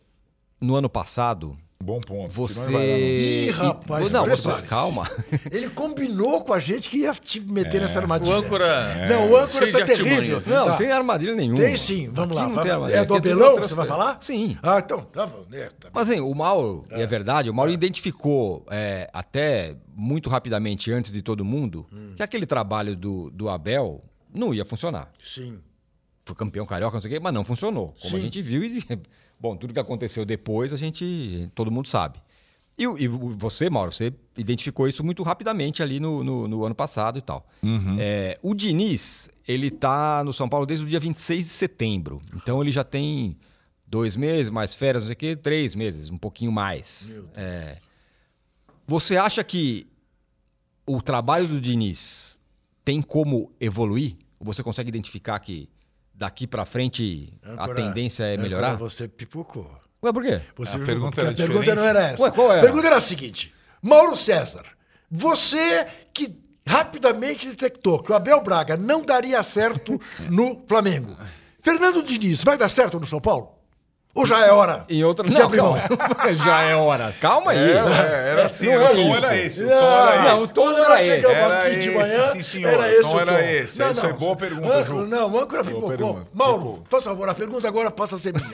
no 0.59 0.75
ano 0.75 0.89
passado, 0.89 1.57
Bom 1.81 1.99
ponto. 1.99 2.31
você... 2.31 2.59
Lá, 2.65 2.71
não. 2.71 2.79
Ih, 2.79 3.49
rapaz, 3.51 4.11
Não, 4.11 4.25
você, 4.25 4.61
calma. 4.63 5.09
Ele 5.51 5.69
combinou 5.69 6.43
com 6.43 6.53
a 6.53 6.59
gente 6.59 6.89
que 6.89 6.99
ia 6.99 7.13
te 7.13 7.39
meter 7.39 7.81
nessa 7.81 7.95
O 7.95 8.01
armadilha. 8.01 8.35
âncora. 8.35 9.07
Não, 9.07 9.31
o 9.31 9.35
âncora 9.37 9.65
cheio 9.65 9.71
tá 9.71 9.85
terrível. 9.85 10.15
artimanhas. 10.37 10.47
Não, 10.47 10.63
Tá. 10.65 10.69
não 10.71 10.77
tem 10.77 10.91
armadilha 10.91 11.35
nenhuma. 11.35 11.57
Tem 11.57 11.75
sim, 11.77 12.09
vamos 12.11 12.31
Aqui 12.31 12.41
lá. 12.41 12.47
não 12.47 12.55
vai- 12.55 12.63
tem 12.63 12.71
armadilha. 12.71 12.97
É 12.99 13.05
do 13.05 13.15
Abelão 13.15 13.55
que 13.55 13.61
você 13.61 13.75
vai 13.75 13.87
falar? 13.87 14.17
Sim. 14.21 14.57
Ah, 14.61 14.79
então, 14.83 15.01
tá 15.01 15.25
bom. 15.25 15.45
É, 15.51 15.65
tá 15.65 15.89
bom. 15.89 15.91
Mas 15.93 16.09
assim, 16.09 16.19
o 16.19 16.33
Mauro, 16.33 16.81
e 16.91 17.01
é 17.01 17.07
verdade, 17.07 17.49
o 17.49 17.53
Mauro 17.53 17.71
identificou 17.71 18.65
é, 18.69 19.09
até 19.13 19.75
muito 19.95 20.29
rapidamente, 20.29 20.91
antes 20.91 21.11
de 21.11 21.21
todo 21.21 21.43
mundo, 21.43 21.85
Hum. 21.91 22.13
que 22.15 22.23
aquele 22.23 22.45
trabalho 22.45 22.95
do, 22.95 23.29
do 23.31 23.49
Abel 23.49 24.03
não 24.33 24.53
ia 24.53 24.63
funcionar. 24.65 25.11
Sim. 25.19 25.59
foi 26.23 26.35
campeão 26.35 26.65
carioca, 26.65 26.93
não 26.95 27.01
sei 27.01 27.09
o 27.11 27.13
quê, 27.15 27.19
mas 27.19 27.33
não 27.33 27.43
funcionou. 27.43 27.93
Como 28.01 28.15
a 28.15 28.19
Sim. 28.19 28.25
gente 28.25 28.41
viu 28.41 28.63
e, 28.63 28.81
bom, 29.41 29.55
tudo 29.57 29.73
que 29.73 29.79
aconteceu 29.79 30.23
depois, 30.23 30.71
a 30.71 30.77
gente, 30.77 31.49
todo 31.55 31.71
mundo 31.71 31.87
sabe. 31.87 32.19
E, 32.77 32.83
e 32.83 33.07
você, 33.07 33.69
Mauro, 33.69 33.91
você 33.91 34.13
identificou 34.37 34.87
isso 34.87 35.03
muito 35.03 35.23
rapidamente 35.23 35.81
ali 35.83 35.99
no, 35.99 36.23
no- 36.23 36.47
no 36.47 36.63
ano 36.65 36.75
passado 36.75 37.17
e 37.17 37.21
tal. 37.21 37.47
É, 37.99 38.37
o 38.41 38.53
Diniz, 38.53 39.29
ele 39.47 39.69
tá 39.71 40.23
no 40.23 40.31
São 40.31 40.47
Paulo 40.47 40.65
desde 40.65 40.85
o 40.85 40.89
dia 40.89 40.99
26 40.99 41.43
de 41.43 41.49
setembro. 41.51 42.21
Então 42.35 42.61
ele 42.61 42.71
já 42.71 42.83
tem 42.83 43.35
dois 43.85 44.15
meses, 44.15 44.49
mais 44.49 44.73
férias, 44.73 45.03
não 45.03 45.07
sei 45.07 45.13
o 45.13 45.17
quê, 45.17 45.35
três 45.35 45.75
meses, 45.75 46.09
um 46.09 46.17
pouquinho 46.17 46.51
mais. 46.51 47.19
É, 47.35 47.77
você 48.87 49.17
acha 49.17 49.43
que 49.43 49.87
o 50.85 51.01
trabalho 51.01 51.47
do 51.47 51.59
Diniz 51.61 52.39
tem 52.85 53.01
como 53.01 53.51
evoluir? 53.59 54.15
Você 54.39 54.63
consegue 54.63 54.89
identificar 54.89 55.37
que 55.39 55.69
daqui 56.21 56.45
pra 56.45 56.67
frente 56.67 57.33
a 57.43 57.53
Âncora, 57.53 57.73
tendência 57.73 58.23
é 58.25 58.33
âncora, 58.33 58.41
melhorar? 58.43 58.75
Você 58.75 59.07
pipocou. 59.07 59.67
Ué, 60.03 60.13
por 60.13 60.21
quê? 60.23 60.39
Você 60.55 60.75
A 60.75 60.77
viu- 60.77 60.85
pergunta 60.85 61.29
a 61.29 61.33
pergunta 61.33 61.73
não 61.75 61.83
era 61.83 62.09
essa. 62.09 62.21
Ué, 62.21 62.29
qual 62.29 62.51
era? 62.51 62.59
A 62.61 62.63
pergunta 62.63 62.85
era 62.85 62.97
a 62.97 63.01
seguinte: 63.01 63.51
Mauro 63.81 64.15
César, 64.15 64.65
você 65.09 65.87
que 66.13 66.39
rapidamente 66.65 67.47
detectou 67.47 68.03
que 68.03 68.11
o 68.11 68.15
Abel 68.15 68.39
Braga 68.41 68.77
não 68.77 69.01
daria 69.03 69.41
certo 69.41 69.99
no 70.29 70.63
Flamengo. 70.67 71.17
Fernando 71.63 72.03
Diniz, 72.03 72.43
vai 72.43 72.55
dar 72.55 72.69
certo 72.69 72.99
no 72.99 73.05
São 73.07 73.19
Paulo? 73.19 73.57
Ou 74.13 74.25
já 74.25 74.45
é 74.45 74.51
hora? 74.51 74.85
Em 74.89 75.03
outra. 75.05 75.29
Não, 75.29 75.49
calma. 75.49 75.77
Já 76.43 76.61
é 76.63 76.75
hora. 76.75 77.15
Calma 77.21 77.51
aí. 77.51 77.57
É, 77.57 78.29
era 78.31 78.45
assim, 78.45 78.67
Não 78.67 78.83
o 78.83 78.87
tom 78.89 78.93
isso. 78.93 79.25
era 79.25 79.37
esse. 79.37 79.63
Era 79.63 80.21
não, 80.21 80.33
esse. 80.33 80.43
o 80.43 80.47
tom 80.49 80.61
Quando 80.63 80.77
era 80.83 81.01
esse. 81.03 81.25
Era 81.25 81.57
aqui 81.59 81.69
de 81.71 81.79
esse, 81.79 81.97
manhã, 81.97 82.23
sim, 82.27 82.41
senhor. 82.41 82.73
era 82.73 82.91
esse 82.91 83.01
tom 83.03 83.15
o 83.15 83.19
era 83.21 83.31
tom. 83.31 83.39
esse. 83.39 83.81
Essa 83.81 84.07
é 84.07 84.13
boa 84.13 84.35
pergunta, 84.35 84.67
âncora, 84.67 84.83
Ju. 84.85 85.07
Não, 85.07 85.31
o 85.31 85.39
âncora 85.39 85.63
pipocou. 85.63 86.27
Mauro, 86.33 86.83
por 86.89 87.01
favor, 87.01 87.29
a 87.29 87.33
pergunta 87.33 87.67
agora 87.69 87.89
passa 87.89 88.15
a 88.15 88.17
ser 88.17 88.33
minha. 88.33 88.49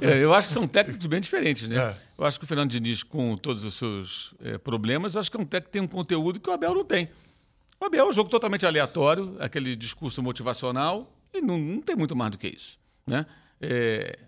Eu 0.20 0.34
acho 0.34 0.48
que 0.48 0.54
são 0.54 0.68
técnicos 0.68 1.06
bem 1.06 1.20
diferentes, 1.20 1.66
né? 1.66 1.76
É. 1.76 1.94
Eu 2.18 2.26
acho 2.26 2.38
que 2.38 2.44
o 2.44 2.48
Fernando 2.48 2.70
Diniz, 2.70 3.02
com 3.02 3.36
todos 3.38 3.64
os 3.64 3.74
seus 3.74 4.34
eh, 4.42 4.58
problemas, 4.58 5.14
eu 5.14 5.20
acho 5.20 5.30
que 5.30 5.36
é 5.36 5.40
um 5.40 5.44
técnico 5.44 5.68
que 5.68 5.72
tem 5.72 5.82
um 5.82 5.86
conteúdo 5.88 6.40
que 6.40 6.48
o 6.48 6.52
Abel 6.52 6.74
não 6.74 6.84
tem. 6.84 7.08
O 7.80 7.84
Abel 7.84 8.06
é 8.06 8.08
um 8.08 8.12
jogo 8.12 8.30
totalmente 8.30 8.64
aleatório, 8.64 9.36
aquele 9.38 9.76
discurso 9.76 10.22
motivacional, 10.22 11.10
e 11.32 11.40
não, 11.42 11.58
não 11.58 11.80
tem 11.82 11.94
muito 11.94 12.16
mais 12.16 12.30
do 12.30 12.38
que 12.38 12.48
isso, 12.48 12.78
né? 13.06 13.26
É, 13.60 14.18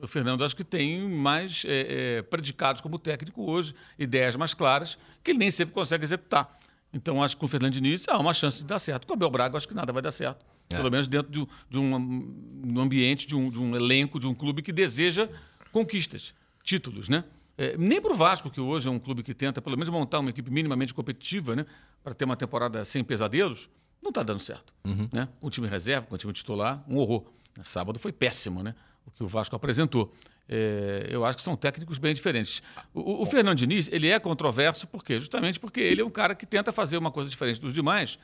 o 0.00 0.06
Fernando 0.06 0.44
acho 0.44 0.54
que 0.54 0.62
tem 0.64 1.00
mais 1.08 1.64
eh, 1.66 2.18
eh, 2.18 2.22
predicados 2.22 2.80
como 2.80 2.98
técnico 2.98 3.50
hoje, 3.50 3.74
ideias 3.98 4.36
mais 4.36 4.54
claras, 4.54 4.96
que 5.24 5.32
ele 5.32 5.38
nem 5.40 5.50
sempre 5.50 5.74
consegue 5.74 6.04
executar. 6.04 6.56
Então, 6.92 7.22
acho 7.22 7.34
que 7.36 7.40
com 7.40 7.46
o 7.46 7.48
Fernando 7.48 7.72
Diniz 7.72 8.06
há 8.08 8.16
uma 8.18 8.32
chance 8.32 8.58
de 8.58 8.64
dar 8.64 8.78
certo. 8.78 9.06
Com 9.06 9.12
o 9.12 9.16
Abel 9.16 9.30
Braga, 9.30 9.56
acho 9.58 9.66
que 9.68 9.74
nada 9.74 9.92
vai 9.92 10.00
dar 10.00 10.12
certo. 10.12 10.46
Pelo 10.78 10.90
menos 10.90 11.06
dentro 11.08 11.30
de, 11.32 11.40
um- 11.40 11.46
de 11.68 11.78
um, 11.78 12.62
de 12.64 12.78
um 12.78 12.80
ambiente, 12.80 13.26
de 13.26 13.34
um, 13.34 13.50
de 13.50 13.58
um 13.58 13.74
elenco, 13.74 14.20
de 14.20 14.26
um 14.26 14.34
clube 14.34 14.62
que 14.62 14.72
deseja 14.72 15.28
conquistas, 15.72 16.34
títulos, 16.62 17.08
né? 17.08 17.24
É, 17.56 17.76
nem 17.76 18.00
para 18.00 18.12
o 18.12 18.14
Vasco, 18.14 18.48
que 18.50 18.60
hoje 18.60 18.86
é 18.86 18.90
um 18.90 18.98
clube 19.00 19.22
que 19.22 19.34
tenta 19.34 19.60
pelo 19.60 19.76
menos 19.76 19.88
montar 19.88 20.20
uma 20.20 20.30
equipe 20.30 20.50
minimamente 20.50 20.94
competitiva, 20.94 21.56
né? 21.56 21.66
Para 22.04 22.14
ter 22.14 22.24
uma 22.24 22.36
temporada 22.36 22.84
sem 22.84 23.02
pesadelos, 23.02 23.68
não 24.00 24.10
está 24.10 24.22
dando 24.22 24.38
certo. 24.40 24.72
Né? 25.12 25.28
Com 25.40 25.48
o 25.48 25.50
time 25.50 25.66
reserva, 25.66 26.06
com 26.06 26.14
o 26.14 26.18
time 26.18 26.32
titular, 26.32 26.84
um 26.88 26.96
horror. 26.98 27.24
Sábado 27.62 27.98
foi 27.98 28.12
péssimo, 28.12 28.62
né? 28.62 28.74
O 29.06 29.10
que 29.10 29.22
o 29.22 29.28
Vasco 29.28 29.54
apresentou. 29.56 30.14
É, 30.48 31.08
eu 31.10 31.24
acho 31.24 31.36
que 31.36 31.42
são 31.42 31.56
técnicos 31.56 31.98
bem 31.98 32.14
diferentes. 32.14 32.62
O, 32.94 33.22
o 33.22 33.26
Fernando 33.26 33.58
Diniz, 33.58 33.88
ele 33.92 34.08
é 34.08 34.18
controverso, 34.18 34.86
por 34.86 35.04
quê? 35.04 35.20
Justamente 35.20 35.60
porque 35.60 35.80
ele 35.80 36.00
é 36.00 36.04
um 36.04 36.10
cara 36.10 36.34
que 36.34 36.46
tenta 36.46 36.72
fazer 36.72 36.96
uma 36.96 37.10
coisa 37.10 37.28
diferente 37.28 37.60
dos 37.60 37.72
demais 37.72 38.18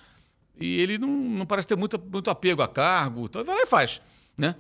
e 0.59 0.81
ele 0.81 0.99
não, 0.99 1.09
não 1.09 1.47
parece 1.47 1.67
ter 1.67 1.77
muito, 1.77 2.01
muito 2.01 2.31
apego 2.31 2.63
a 2.63 2.69
cargo, 2.69 3.25
então 3.27 3.45
vai 3.45 3.57
lá 3.57 3.63
e 3.63 3.67
faz. 3.67 4.01
Né? 4.37 4.55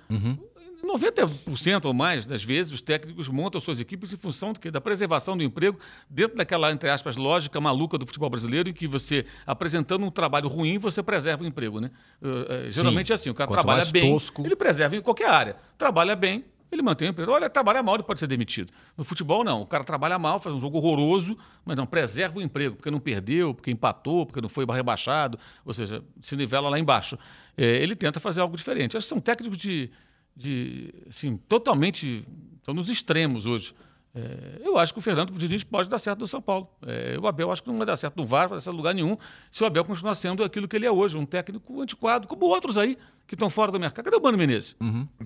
90% 0.85 1.85
ou 1.85 1.95
mais 1.95 2.27
das 2.27 2.43
vezes 2.43 2.73
os 2.73 2.81
técnicos 2.81 3.29
montam 3.29 3.61
suas 3.61 3.81
equipes 3.81 4.13
em 4.13 4.17
função 4.17 4.53
do 4.53 4.61
quê? 4.61 4.71
da 4.71 4.81
preservação 4.81 5.37
do 5.37 5.43
emprego, 5.43 5.79
dentro 6.09 6.37
daquela, 6.37 6.73
entre 6.73 6.89
aspas, 6.89 7.17
lógica 7.17 7.61
maluca 7.61 7.97
do 7.97 8.07
futebol 8.07 8.29
brasileiro, 8.29 8.69
em 8.69 8.73
que 8.73 8.87
você, 8.87 9.25
apresentando 9.47 10.05
um 10.05 10.11
trabalho 10.11 10.49
ruim, 10.49 10.79
você 10.79 11.03
preserva 11.03 11.45
o 11.45 11.47
emprego. 11.47 11.81
Né? 11.81 11.91
Eh, 12.23 12.67
eh, 12.67 12.71
geralmente 12.71 13.13
é 13.13 13.15
assim, 13.15 13.31
o 13.31 13.35
cara 13.35 13.49
Quanto 13.49 13.63
trabalha 13.63 13.85
bem, 13.87 14.13
tosco. 14.13 14.45
ele 14.45 14.57
preserva 14.57 14.97
em 14.97 15.01
qualquer 15.01 15.29
área. 15.29 15.57
Trabalha 15.79 16.17
bem, 16.17 16.45
ele 16.75 16.83
mantém 16.83 17.09
o 17.09 17.11
emprego. 17.11 17.31
Olha, 17.31 17.49
trabalha 17.49 17.83
mal, 17.83 17.95
ele 17.95 18.03
pode 18.03 18.21
ser 18.21 18.27
demitido. 18.27 18.73
No 18.97 19.05
futebol, 19.05 19.45
não. 19.45 19.63
O 19.63 19.67
cara 19.67 19.85
trabalha 19.85 20.19
mal, 20.19 20.41
faz 20.41 20.55
um 20.55 20.61
jogo 20.61 20.79
horroroso, 20.79 21.39
mas 21.65 21.77
não, 21.77 21.87
preserva 21.87 22.39
o 22.39 22.43
emprego, 22.43 22.77
porque 22.77 22.91
não 22.91 22.99
perdeu, 22.99 23.55
porque 23.55 23.71
empatou, 23.71 24.27
porque 24.27 24.41
não 24.41 24.49
foi 24.49 24.65
rebaixado, 24.67 25.39
ou 25.65 25.73
seja, 25.73 26.03
se 26.21 26.37
nivela 26.37 26.69
lá 26.69 26.79
embaixo. 26.79 27.19
É, 27.57 27.65
ele 27.83 27.95
tenta 27.95 28.19
fazer 28.19 28.41
algo 28.41 28.57
diferente. 28.57 28.97
Acho 28.97 29.07
que 29.07 29.09
são 29.09 29.21
técnicos 29.21 29.57
de, 29.57 29.91
de 30.37 30.93
assim, 31.09 31.37
totalmente. 31.37 32.27
Estão 32.57 32.75
nos 32.75 32.89
extremos 32.89 33.47
hoje. 33.47 33.75
É, 34.15 34.61
eu 34.61 34.79
acho 34.79 34.93
que 34.93 34.99
o 35.01 35.03
Fernando 35.03 35.33
Diniz 35.33 35.65
pode 35.65 35.89
dar 35.89 35.99
certo 35.99 36.21
no 36.21 36.27
São 36.27 36.41
Paulo. 36.41 36.69
É, 36.87 37.19
o 37.21 37.27
Abel 37.27 37.51
acho 37.51 37.63
que 37.63 37.69
não 37.69 37.77
vai 37.77 37.87
dar 37.87 37.97
certo 37.97 38.17
no 38.17 38.25
VAR, 38.25 38.49
vai 38.49 38.57
dar 38.57 38.63
certo 38.63 38.75
em 38.75 38.79
lugar 38.79 38.95
nenhum, 38.95 39.17
se 39.51 39.63
o 39.63 39.67
Abel 39.67 39.85
continuar 39.85 40.15
sendo 40.15 40.45
aquilo 40.45 40.69
que 40.69 40.77
ele 40.77 40.87
é 40.87 40.91
hoje, 40.91 41.17
um 41.17 41.27
técnico 41.27 41.81
antiquado, 41.81 42.29
como 42.29 42.47
outros 42.47 42.79
aí 42.79 42.97
que 43.27 43.35
estão 43.35 43.49
fora 43.49 43.73
do 43.73 43.81
mercado. 43.81 44.05
Cadê 44.05 44.17
o 44.17 44.23
Mano 44.23 44.37
Menezes? 44.37 44.77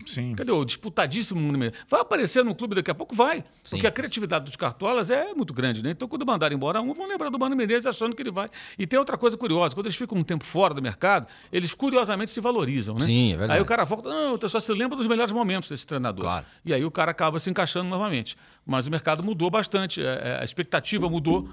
Sim. 0.06 0.34
Cadê 0.36 0.52
o 0.52 0.64
disputadíssimo 0.64 1.40
Mano 1.40 1.58
Menezes? 1.58 1.80
Vai 1.88 2.00
aparecer 2.00 2.44
num 2.44 2.54
clube 2.54 2.76
daqui 2.76 2.90
a 2.90 2.94
pouco? 2.94 3.14
Vai. 3.14 3.44
Porque 3.68 3.86
a 3.86 3.90
criatividade 3.90 4.44
dos 4.44 4.56
cartolas 4.56 5.10
é 5.10 5.34
muito 5.34 5.52
grande, 5.52 5.82
né? 5.82 5.90
Então, 5.90 6.06
quando 6.06 6.24
mandarem 6.24 6.56
embora 6.56 6.80
um, 6.80 6.92
vão 6.92 7.08
lembrar 7.08 7.28
do 7.28 7.38
Mano 7.38 7.56
Menezes 7.56 7.86
achando 7.86 8.14
que 8.14 8.22
ele 8.22 8.30
vai. 8.30 8.48
E 8.78 8.86
tem 8.86 8.98
outra 8.98 9.18
coisa 9.18 9.36
curiosa: 9.36 9.74
quando 9.74 9.86
eles 9.86 9.96
ficam 9.96 10.16
um 10.16 10.22
tempo 10.22 10.44
fora 10.44 10.72
do 10.72 10.80
mercado, 10.80 11.26
eles 11.52 11.74
curiosamente 11.74 12.30
se 12.30 12.40
valorizam, 12.40 12.94
né? 12.94 13.04
Sim, 13.04 13.32
é 13.32 13.36
verdade. 13.36 13.58
Aí 13.58 13.62
o 13.62 13.66
cara 13.66 13.84
volta, 13.84 14.08
não, 14.08 14.38
eu 14.40 14.48
só 14.48 14.60
se 14.60 14.72
lembra 14.72 14.96
dos 14.96 15.06
melhores 15.06 15.32
momentos 15.32 15.68
desse 15.68 15.86
treinador. 15.86 16.24
Claro. 16.24 16.46
E 16.64 16.72
aí 16.72 16.84
o 16.84 16.90
cara 16.90 17.10
acaba 17.10 17.38
se 17.38 17.50
encaixando 17.50 17.88
novamente. 17.88 18.36
Mas 18.64 18.86
o 18.86 18.90
mercado 18.90 19.22
mudou 19.22 19.50
bastante, 19.50 20.00
é, 20.00 20.04
é, 20.04 20.38
a 20.40 20.44
expectativa 20.44 21.08
mudou. 21.08 21.48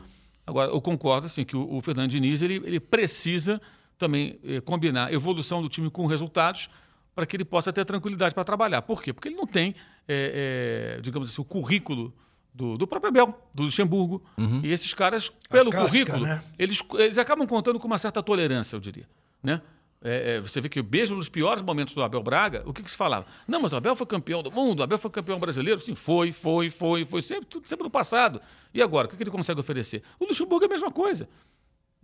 Agora, 0.45 0.69
eu 0.69 0.79
concordo 0.79 1.25
assim, 1.25 1.43
que 1.43 1.57
o, 1.57 1.75
o 1.75 1.81
Fernando 1.81 2.11
Diniz 2.11 2.41
ele, 2.41 2.61
ele 2.63 2.79
precisa 2.79 3.59
também 3.97 4.39
eh, 4.43 4.61
combinar 4.61 5.13
evolução 5.13 5.61
do 5.61 5.69
time 5.69 5.89
com 5.89 6.05
resultados 6.05 6.69
para 7.13 7.25
que 7.25 7.35
ele 7.35 7.45
possa 7.45 7.71
ter 7.71 7.85
tranquilidade 7.85 8.35
para 8.35 8.43
trabalhar. 8.43 8.81
Por 8.81 9.01
quê? 9.01 9.13
Porque 9.13 9.29
ele 9.29 9.35
não 9.35 9.47
tem, 9.47 9.73
eh, 10.07 10.97
eh, 10.97 11.01
digamos 11.01 11.31
assim, 11.31 11.41
o 11.41 11.45
currículo 11.45 12.13
do, 12.53 12.77
do 12.77 12.85
próprio 12.87 13.09
Abel, 13.09 13.39
do 13.53 13.63
Luxemburgo. 13.63 14.23
E 14.63 14.71
esses 14.71 14.93
caras, 14.93 15.29
pelo 15.49 15.71
casca, 15.71 15.87
currículo, 15.87 16.25
né? 16.25 16.43
eles, 16.59 16.81
eles 16.93 17.17
acabam 17.17 17.47
contando 17.47 17.79
com 17.79 17.87
uma 17.87 17.97
certa 17.97 18.21
tolerância, 18.21 18.75
eu 18.75 18.79
diria. 18.79 19.07
Né? 19.41 19.61
É, 20.01 20.35
é, 20.35 20.39
você 20.39 20.61
vê 20.61 20.69
que 20.69 20.83
mesmo 20.83 21.15
nos 21.15 21.29
piores 21.29 21.63
momentos 21.63 21.95
do 21.95 22.03
Abel 22.03 22.21
Braga, 22.21 22.63
o 22.65 22.71
que, 22.71 22.83
que 22.83 22.91
se 22.91 22.95
falava? 22.95 23.25
Não, 23.47 23.59
mas 23.59 23.73
o 23.73 23.77
Abel 23.77 23.95
foi 23.95 24.05
campeão 24.05 24.43
do 24.43 24.51
mundo, 24.51 24.81
o 24.81 24.83
Abel 24.83 24.99
foi 24.99 25.09
campeão 25.09 25.39
brasileiro. 25.39 25.81
Sim, 25.81 25.95
foi, 25.95 26.31
foi, 26.31 26.69
foi, 26.69 27.05
foi, 27.05 27.21
sempre, 27.21 27.45
tudo 27.45 27.67
sempre 27.67 27.83
no 27.83 27.89
passado. 27.89 28.39
E 28.73 28.81
agora, 28.81 29.07
o 29.07 29.09
que, 29.09 29.17
que 29.17 29.23
ele 29.23 29.31
consegue 29.31 29.59
oferecer? 29.59 30.03
O 30.19 30.25
Luxemburgo 30.25 30.65
é 30.65 30.67
a 30.67 30.69
mesma 30.69 30.91
coisa. 30.91 31.27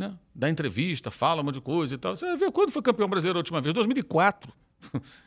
Né? 0.01 0.15
Dá 0.33 0.49
entrevista, 0.49 1.11
fala 1.11 1.41
um 1.41 1.45
monte 1.45 1.55
de 1.55 1.61
coisa 1.61 1.93
e 1.93 1.97
tal. 1.97 2.15
Você 2.15 2.25
vai 2.25 2.35
ver 2.35 2.51
quando 2.51 2.71
foi 2.71 2.81
campeão 2.81 3.07
brasileiro 3.07 3.37
a 3.37 3.41
última 3.41 3.61
vez? 3.61 3.71
2004. 3.75 4.51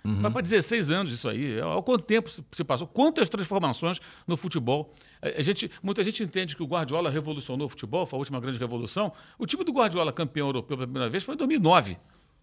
Vai 0.05 0.33
para 0.33 0.41
16 0.43 0.91
anos 0.91 1.13
isso 1.13 1.29
aí. 1.29 1.61
Olha 1.61 1.81
quanto 1.81 2.03
tempo 2.03 2.29
se- 2.29 2.65
passou, 2.65 2.89
quantas 2.89 3.29
transformações 3.29 4.01
no 4.27 4.37
futebol. 4.37 4.93
A- 5.23 5.29
a 5.39 5.43
gente, 5.43 5.71
muita 5.81 6.03
gente 6.03 6.25
entende 6.25 6.57
que 6.57 6.63
o 6.65 6.67
Guardiola 6.67 7.09
revolucionou 7.09 7.67
o 7.67 7.71
futebol, 7.71 8.05
foi 8.05 8.17
a 8.17 8.19
última 8.19 8.41
grande 8.41 8.59
revolução. 8.59 9.13
O 9.39 9.47
time 9.47 9.63
do 9.63 9.71
Guardiola 9.73 10.13
campeão 10.13 10.49
europeu 10.49 10.77
pela 10.77 10.89
primeira 10.89 11.09
vez 11.09 11.23
foi 11.23 11.35
em 11.35 11.39
2009. 11.39 11.97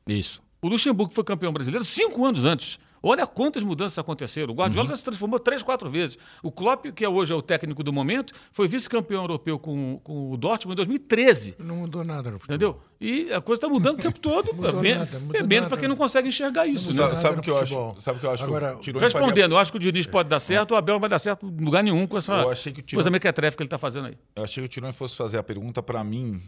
Isso. 0.07 0.41
O 0.61 0.69
Luxemburgo 0.69 1.13
foi 1.13 1.23
campeão 1.25 1.51
brasileiro 1.51 1.83
cinco 1.83 2.23
anos 2.25 2.45
antes. 2.45 2.79
Olha 3.03 3.25
quantas 3.25 3.63
mudanças 3.63 3.97
aconteceram. 3.97 4.53
O 4.53 4.55
Guardiola 4.55 4.89
já 4.89 4.95
se 4.95 5.03
transformou 5.03 5.39
três, 5.39 5.63
quatro 5.63 5.89
vezes. 5.89 6.17
O 6.43 6.51
Klopp, 6.51 6.85
que 6.95 7.03
é 7.03 7.09
hoje 7.09 7.33
é 7.33 7.35
o 7.35 7.41
técnico 7.41 7.83
do 7.83 7.91
momento, 7.91 8.31
foi 8.51 8.67
vice-campeão 8.67 9.23
europeu 9.23 9.57
com, 9.57 9.99
com 10.03 10.31
o 10.31 10.37
Dortmund 10.37 10.73
em 10.73 10.75
2013. 10.75 11.55
Não 11.57 11.77
mudou 11.77 12.03
nada 12.03 12.29
no 12.29 12.37
futebol. 12.37 12.55
Entendeu? 12.55 12.81
E 13.01 13.33
a 13.33 13.41
coisa 13.41 13.57
está 13.57 13.67
mudando 13.67 13.95
o 13.97 14.01
tempo 14.01 14.17
todo. 14.21 14.53
Mudou 14.53 14.85
é, 14.85 14.95
nada, 14.95 15.19
mudou 15.19 15.41
é 15.41 15.43
menos 15.43 15.67
para 15.67 15.77
quem 15.77 15.89
não 15.89 15.95
consegue 15.95 16.27
enxergar 16.27 16.67
isso. 16.67 16.89
né? 16.89 16.93
Sabe, 16.93 17.17
sabe 17.17 17.41
que 17.41 17.49
eu 17.49 17.57
acho? 17.57 17.95
Sabe 17.99 18.17
o 18.17 18.19
que 18.19 18.25
eu 18.27 18.31
acho? 18.31 18.43
Agora, 18.43 18.73
que 18.73 18.77
o 18.77 18.81
Tironi 18.81 18.99
faria- 19.01 19.17
Respondendo, 19.19 19.51
eu 19.53 19.57
acho 19.57 19.71
que 19.71 19.77
o 19.77 19.79
Diniz 19.79 20.05
pode 20.05 20.29
dar 20.29 20.39
certo, 20.39 20.71
o 20.71 20.75
Abel 20.75 20.93
não 20.95 20.99
vai 20.99 21.09
dar 21.09 21.17
certo 21.19 21.47
em 21.47 21.63
lugar 21.65 21.83
nenhum 21.83 22.05
com 22.05 22.17
essa 22.19 22.33
Eu 22.33 22.51
achei 22.51 22.71
que 22.71 22.81
o 22.81 22.83
Tironi- 22.83 22.97
coisa 22.97 23.09
mequetrefe 23.09 23.57
que 23.57 23.63
ele 23.63 23.67
está 23.67 23.79
fazendo 23.79 24.09
aí. 24.09 24.17
Eu 24.35 24.43
achei 24.43 24.61
que 24.61 24.65
o 24.67 24.69
Tironi 24.69 24.93
fosse 24.93 25.15
fazer 25.15 25.39
a 25.39 25.43
pergunta 25.43 25.81
para 25.81 26.03
mim, 26.03 26.39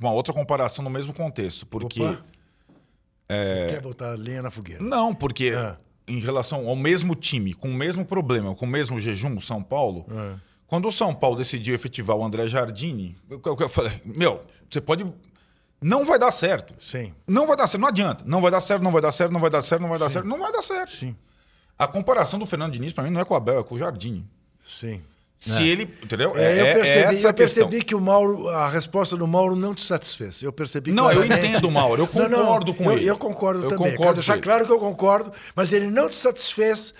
uma 0.00 0.12
outra 0.12 0.32
comparação 0.32 0.82
no 0.82 0.88
mesmo 0.90 1.12
contexto, 1.12 1.66
porque 1.66 2.00
Opa. 2.02 2.24
Você 3.28 3.66
quer 3.74 3.80
botar 3.82 4.10
lenha 4.16 4.42
na 4.42 4.50
fogueira? 4.50 4.82
não, 4.82 5.14
porque 5.14 5.48
É. 5.56 5.76
em 6.08 6.18
relação 6.20 6.68
ao 6.68 6.76
mesmo 6.76 7.14
time, 7.14 7.52
com 7.54 7.68
o 7.68 7.74
mesmo 7.74 8.04
problema, 8.04 8.54
com 8.54 8.64
o 8.64 8.68
mesmo 8.68 9.00
jejum, 9.00 9.36
o 9.36 9.40
São 9.40 9.62
Paulo, 9.62 10.06
É. 10.10 10.34
quando 10.66 10.86
o 10.88 10.92
São 10.92 11.12
Paulo 11.12 11.36
decidiu 11.36 11.74
efetivar 11.74 12.16
o 12.16 12.24
André 12.24 12.46
Jardine, 12.48 13.16
eu, 13.28 13.40
eu- 13.44 13.56
eu 13.60 13.68
falei, 13.68 14.00
meu, 14.04 14.40
você 14.70 14.80
pode 14.80 15.04
não 15.80 16.04
vai 16.06 16.18
dar 16.18 16.30
certo. 16.30 16.72
Sim, 16.80 17.12
Não 17.26 17.46
vai 17.46 17.54
dar 17.56 17.66
certo, 17.66 17.82
não 17.82 17.88
adianta. 17.88 18.24
Não 18.26 18.40
vai 18.40 18.50
dar 18.50 18.60
certo, 18.60 18.82
não 18.82 18.90
vai 18.90 19.02
dar 19.02 19.12
certo, 19.12 19.30
não 19.32 19.40
vai 19.40 19.50
dar 19.50 19.60
certo, 19.62 19.82
não 19.82 19.88
vai 19.90 19.98
dar 19.98 20.10
certo, 20.10 20.26
não 20.26 20.38
vai 20.38 20.50
dar 20.52 20.62
certo. 20.62 20.92
sim, 20.92 21.14
A 21.78 21.86
comparação 21.86 22.38
do 22.38 22.46
Fernando 22.46 22.72
Diniz 22.72 22.92
para 22.94 23.04
mim 23.04 23.10
não 23.10 23.20
é 23.20 23.24
com 23.24 23.34
o 23.34 23.36
Abel, 23.36 23.60
é 23.60 23.62
com 23.64 23.74
o 23.74 23.78
Jardine. 23.78 24.24
sim. 24.66 25.02
Se 25.38 25.62
ele. 25.68 25.82
Entendeu? 26.02 26.32
É, 26.34 26.60
eu 26.60 26.74
percebi, 26.76 26.98
essa 27.04 27.26
eu 27.26 27.30
a 27.30 27.32
questão. 27.34 27.64
percebi 27.68 27.84
que 27.84 27.94
o 27.94 28.00
Mauro, 28.00 28.48
a 28.48 28.68
resposta 28.68 29.16
do 29.16 29.26
Mauro 29.26 29.54
não 29.54 29.74
te 29.74 29.82
satisfez. 29.82 30.42
Eu 30.42 30.50
percebi 30.52 30.90
Não, 30.92 31.12
eu 31.12 31.24
entendo, 31.24 31.70
Mauro. 31.70 32.02
Eu 32.14 32.20
Não, 32.22 32.28
não, 32.28 32.38
concordo 32.38 32.74
com 32.74 32.84
eu, 32.84 32.92
ele. 32.92 33.06
Eu 33.06 33.18
concordo 33.18 33.62
Eu 33.64 33.68
também. 33.68 33.92
concordo 33.92 34.14
deixar 34.14 34.40
claro 34.40 34.64
que 34.64 34.72
eu 34.72 34.78
concordo, 34.78 35.32
mas 35.54 35.72
ele 35.72 35.88
não 35.88 36.08
te 36.08 36.16
satisfez 36.16 36.94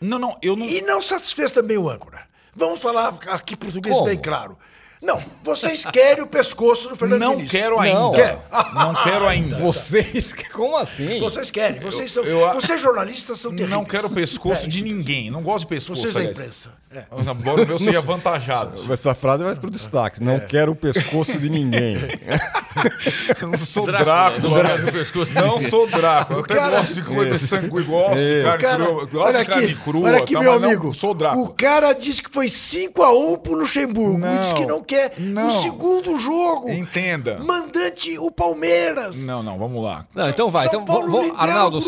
Não, 0.00 0.18
não, 0.18 0.38
eu 0.40 0.54
não. 0.56 0.64
e 0.64 0.80
não 0.80 1.02
satisfez 1.02 1.50
também 1.50 1.76
o 1.76 1.90
âncora. 1.90 2.20
Vamos 2.54 2.80
falar 2.80 3.18
aqui 3.28 3.56
português 3.56 3.94
Como? 3.96 4.06
bem 4.06 4.18
claro. 4.18 4.56
Não, 5.02 5.20
vocês 5.42 5.84
querem 5.84 6.22
o 6.22 6.28
pescoço 6.28 6.88
do 6.88 6.94
Fernando 6.96 7.20
Não 7.20 7.34
Diniz. 7.36 7.50
quero 7.50 7.80
ainda. 7.80 7.98
Não. 7.98 8.12
Quer? 8.12 8.38
Não 8.72 8.94
quero 9.02 9.26
ainda. 9.26 9.56
Vocês. 9.58 10.32
Como 10.52 10.76
assim? 10.76 11.18
Vocês 11.18 11.50
querem. 11.50 11.80
Vocês 11.80 12.12
são. 12.12 12.22
eu- 12.24 12.52
vocês 12.54 12.80
jornalistas 12.80 13.40
são 13.40 13.50
terríveis. 13.50 13.70
Não 13.70 13.84
quero 13.84 14.08
pescoço 14.10 14.66
É, 14.66 14.68
de 14.68 14.84
ninguém. 14.84 15.28
Não 15.28 15.42
gosto 15.42 15.62
de 15.62 15.66
pescoço. 15.66 16.02
Vocês 16.02 16.14
da 16.14 16.20
aliás. 16.20 16.38
imprensa. 16.38 16.70
É. 16.94 17.04
Embora 17.30 17.62
o 17.64 17.66
meu 17.66 17.78
seja 17.80 17.98
avantajado. 17.98 18.92
Essa 18.92 19.12
frase 19.14 19.42
vai 19.42 19.56
pro 19.56 19.70
destaque. 19.70 20.22
Não 20.22 20.38
quero 20.38 20.70
o 20.72 20.76
pescoço 20.76 21.36
de 21.38 21.50
ninguém. 21.50 21.96
Eu 23.40 23.48
não 23.48 23.58
sou 23.58 23.84
Drácula, 23.86 24.04
Drácula. 24.04 24.48
não 24.48 24.56
né? 24.62 25.40
Não 25.42 25.60
sou 25.60 25.86
Drácula. 25.88 26.38
Eu 26.38 26.44
até 26.44 26.54
cara- 26.54 26.78
gosto 26.78 26.94
de 26.94 27.02
coisa 27.02 27.38
de 27.38 27.46
sangue 27.46 27.68
gosto, 27.68 28.16
de 28.16 28.42
carne 28.44 28.62
Cara, 28.62 28.84
crua. 28.84 29.00
Gosto 29.06 29.18
olha 29.18 29.38
de 29.40 29.44
carne 29.50 29.64
aqui, 29.64 29.74
crua. 29.76 30.08
olha 30.08 30.18
aqui 30.18 30.34
tá, 30.34 30.40
meu 30.40 30.52
mas 30.52 30.60
não 30.60 30.68
amigo. 30.68 30.94
sou 30.94 31.14
Drácula. 31.14 31.44
O 31.44 31.48
cara 31.50 31.92
disse 31.92 32.22
que 32.22 32.30
foi 32.30 32.46
5x1 32.46 33.38
pro 33.38 33.54
Luxemburgo. 33.54 34.18
Não, 34.18 34.38
disse 34.38 34.54
que 34.54 34.64
não 34.66 34.82
quer 34.82 34.91
não. 35.18 35.48
o 35.48 35.50
segundo 35.50 36.18
jogo. 36.18 36.70
Entenda. 36.70 37.38
Mandante 37.38 38.18
o 38.18 38.30
Palmeiras. 38.30 39.16
Não, 39.24 39.42
não, 39.42 39.58
vamos 39.58 39.82
lá. 39.82 40.06
Não, 40.14 40.28
então 40.28 40.50
vai. 40.50 40.64
São 40.68 40.82
Então, 40.82 40.84
Paulo 40.84 41.10
vamos, 41.10 41.26
lidera 41.30 41.42
Arnaldo, 41.42 41.78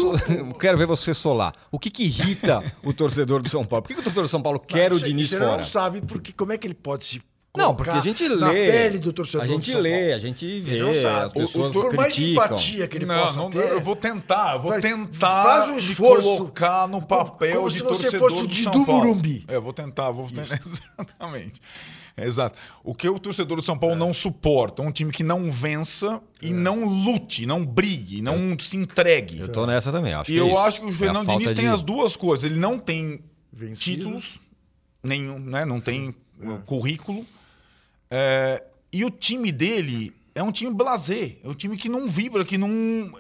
o 0.50 0.54
quero 0.58 0.78
ver 0.78 0.86
você 0.86 1.12
solar. 1.14 1.54
O 1.70 1.78
que, 1.78 1.90
que 1.90 2.04
irrita 2.04 2.62
o 2.82 2.92
torcedor 2.92 3.42
do 3.42 3.48
São 3.48 3.64
Paulo? 3.64 3.82
Por 3.82 3.88
que, 3.88 3.94
que 3.94 4.00
o 4.00 4.04
torcedor 4.04 4.24
do 4.24 4.28
São 4.30 4.42
Paulo 4.42 4.58
quer 4.60 4.92
o 4.92 4.98
Você- 4.98 5.04
Diniz 5.06 5.30
você 5.30 5.38
fora? 5.38 5.56
não 5.58 5.64
sabe 5.64 6.00
porque, 6.00 6.32
como 6.32 6.52
é 6.52 6.58
que 6.58 6.66
ele 6.66 6.74
pode 6.74 7.04
se 7.06 7.22
Não, 7.56 7.72
porque 7.74 7.90
a 7.90 8.00
gente 8.00 8.26
lê. 8.26 8.34
na 8.36 8.50
pele 8.50 8.98
do 8.98 9.12
torcedor 9.12 9.42
A 9.42 9.46
do 9.46 9.52
gente 9.52 9.70
São 9.70 9.80
lê, 9.80 9.98
Paulo. 10.00 10.14
a 10.14 10.18
gente 10.18 10.44
Ele 10.44 10.60
vê, 10.60 10.78
não 10.80 10.90
as 11.22 11.32
pessoas 11.32 11.74
o, 11.76 11.80
por 11.82 11.94
mais 11.94 12.18
empatia 12.18 12.88
que 12.88 12.96
ele 12.98 13.06
Não, 13.06 13.20
possa 13.26 13.38
não, 13.38 13.50
ter, 13.50 13.58
eu 13.70 13.80
vou 13.80 13.94
tentar, 13.94 14.54
eu 14.54 14.60
vou 14.62 14.70
Faz- 14.72 14.82
tentar 14.82 15.42
faz 15.44 15.68
um 15.70 15.76
esforço. 15.76 16.36
colocar 16.36 16.88
no 16.88 17.00
papel 17.00 17.56
como 17.58 17.68
de 17.68 17.76
se 17.76 17.82
você 17.84 18.02
torcedor 18.10 18.30
fosse 18.30 18.42
o 18.42 18.46
do 18.46 18.52
Didu 18.52 18.72
São 18.72 18.84
Paulo. 18.84 19.00
Morumbi. 19.06 19.44
É, 19.46 19.54
eu 19.56 19.62
vou 19.62 19.72
tentar, 19.72 20.10
vou 20.10 20.26
tentar. 20.28 20.58
Exatamente. 20.60 21.60
Exato. 22.16 22.56
O 22.84 22.94
que 22.94 23.08
o 23.08 23.18
torcedor 23.18 23.56
do 23.56 23.62
São 23.62 23.76
Paulo 23.76 23.96
não 23.96 24.14
suporta 24.14 24.82
é 24.82 24.86
um 24.86 24.92
time 24.92 25.10
que 25.10 25.24
não 25.24 25.50
vença 25.50 26.20
e 26.40 26.52
não 26.52 26.84
lute, 26.84 27.44
não 27.44 27.64
brigue, 27.66 28.22
não 28.22 28.56
se 28.58 28.76
entregue. 28.76 29.40
Eu 29.40 29.48
tô 29.52 29.66
nessa 29.66 29.90
também, 29.90 30.12
acho 30.14 30.30
E 30.30 30.34
que 30.34 30.38
é 30.38 30.42
eu 30.42 30.46
isso. 30.48 30.58
acho 30.58 30.80
que 30.80 30.86
o 30.86 30.90
É 30.90 30.92
Fernando 30.92 31.26
Diniz 31.28 31.52
tem 31.52 31.64
de- 31.64 31.70
as 31.74 31.82
duas 31.82 32.14
coisas. 32.14 32.48
Ele 32.48 32.58
não 32.60 32.78
tem 32.78 33.20
Vencido. 33.52 33.96
títulos, 34.04 34.38
nenhum, 35.02 35.38
né? 35.40 35.64
Não 35.64 35.80
tem 35.80 36.14
currículo. 36.66 37.26
É, 38.10 38.62
e 38.92 39.04
o 39.04 39.10
time 39.10 39.50
dele 39.50 40.12
é 40.34 40.42
um 40.42 40.50
time 40.52 40.72
blasé. 40.74 41.36
É 41.44 41.48
um 41.48 41.54
time 41.54 41.76
que 41.76 41.88
não 41.88 42.08
vibra, 42.08 42.44
que 42.44 42.58
não. 42.58 42.68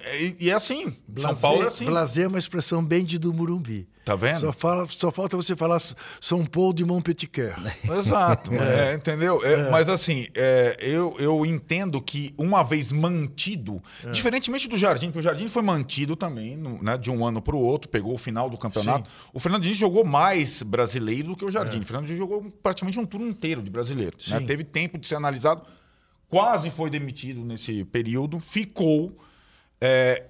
é- 0.02 0.34
E 0.40 0.50
é 0.50 0.54
assim. 0.54 0.94
São 1.16 1.34
Paulo 1.36 1.62
é 1.62 1.66
assim. 1.68 1.84
Blazer 1.84 2.24
é 2.24 2.28
uma 2.28 2.38
expressão 2.38 2.84
bem 2.84 3.04
de 3.04 3.18
do 3.18 3.32
Murumbi. 3.32 3.86
Tá 4.04 4.14
vendo? 4.14 4.36
Só, 4.38 4.52
fala, 4.52 4.86
só 4.90 5.10
falta 5.10 5.34
você 5.34 5.56
falar 5.56 5.78
São 6.20 6.44
Paulo 6.44 6.74
de 6.74 6.84
Montpellier. 6.84 7.54
Exato, 7.96 8.52
é, 8.52 8.92
entendeu? 8.92 9.42
É, 9.42 9.70
Mas 9.70 9.88
assim, 9.88 10.26
é, 10.34 10.76
eu, 10.78 11.16
eu 11.18 11.46
entendo 11.46 12.02
que 12.02 12.34
uma 12.36 12.62
vez 12.62 12.92
mantido, 12.92 13.82
diferentemente 14.12 14.68
do 14.68 14.76
Jardim, 14.76 15.06
porque 15.06 15.20
o 15.20 15.22
Jardim 15.22 15.48
foi 15.48 15.62
mantido 15.62 16.16
também, 16.16 16.54
né, 16.82 16.98
de 16.98 17.10
um 17.10 17.24
ano 17.24 17.40
para 17.40 17.56
o 17.56 17.58
outro, 17.58 17.88
pegou 17.88 18.12
o 18.12 18.18
final 18.18 18.50
do 18.50 18.58
campeonato. 18.58 19.08
O 19.32 19.40
Fernando 19.40 19.62
Diniz 19.62 19.78
jogou 19.78 20.04
mais 20.04 20.62
brasileiro 20.62 21.28
do 21.28 21.36
que 21.36 21.44
o 21.46 21.50
Jardim. 21.50 21.80
O 21.80 21.84
Fernando 21.84 22.04
Diniz 22.04 22.18
jogou 22.18 22.44
praticamente 22.62 22.98
um 22.98 23.06
turno 23.06 23.26
inteiro 23.26 23.62
de 23.62 23.70
brasileiro. 23.70 24.16
né? 24.28 24.38
Sim. 24.40 24.44
Teve 24.46 24.64
tempo 24.64 24.98
de 24.98 25.06
ser 25.06 25.14
analisado, 25.14 25.62
quase 26.28 26.70
foi 26.70 26.90
demitido 26.90 27.44
nesse 27.44 27.84
período, 27.84 28.38
ficou. 28.40 29.16
é, 29.80 30.24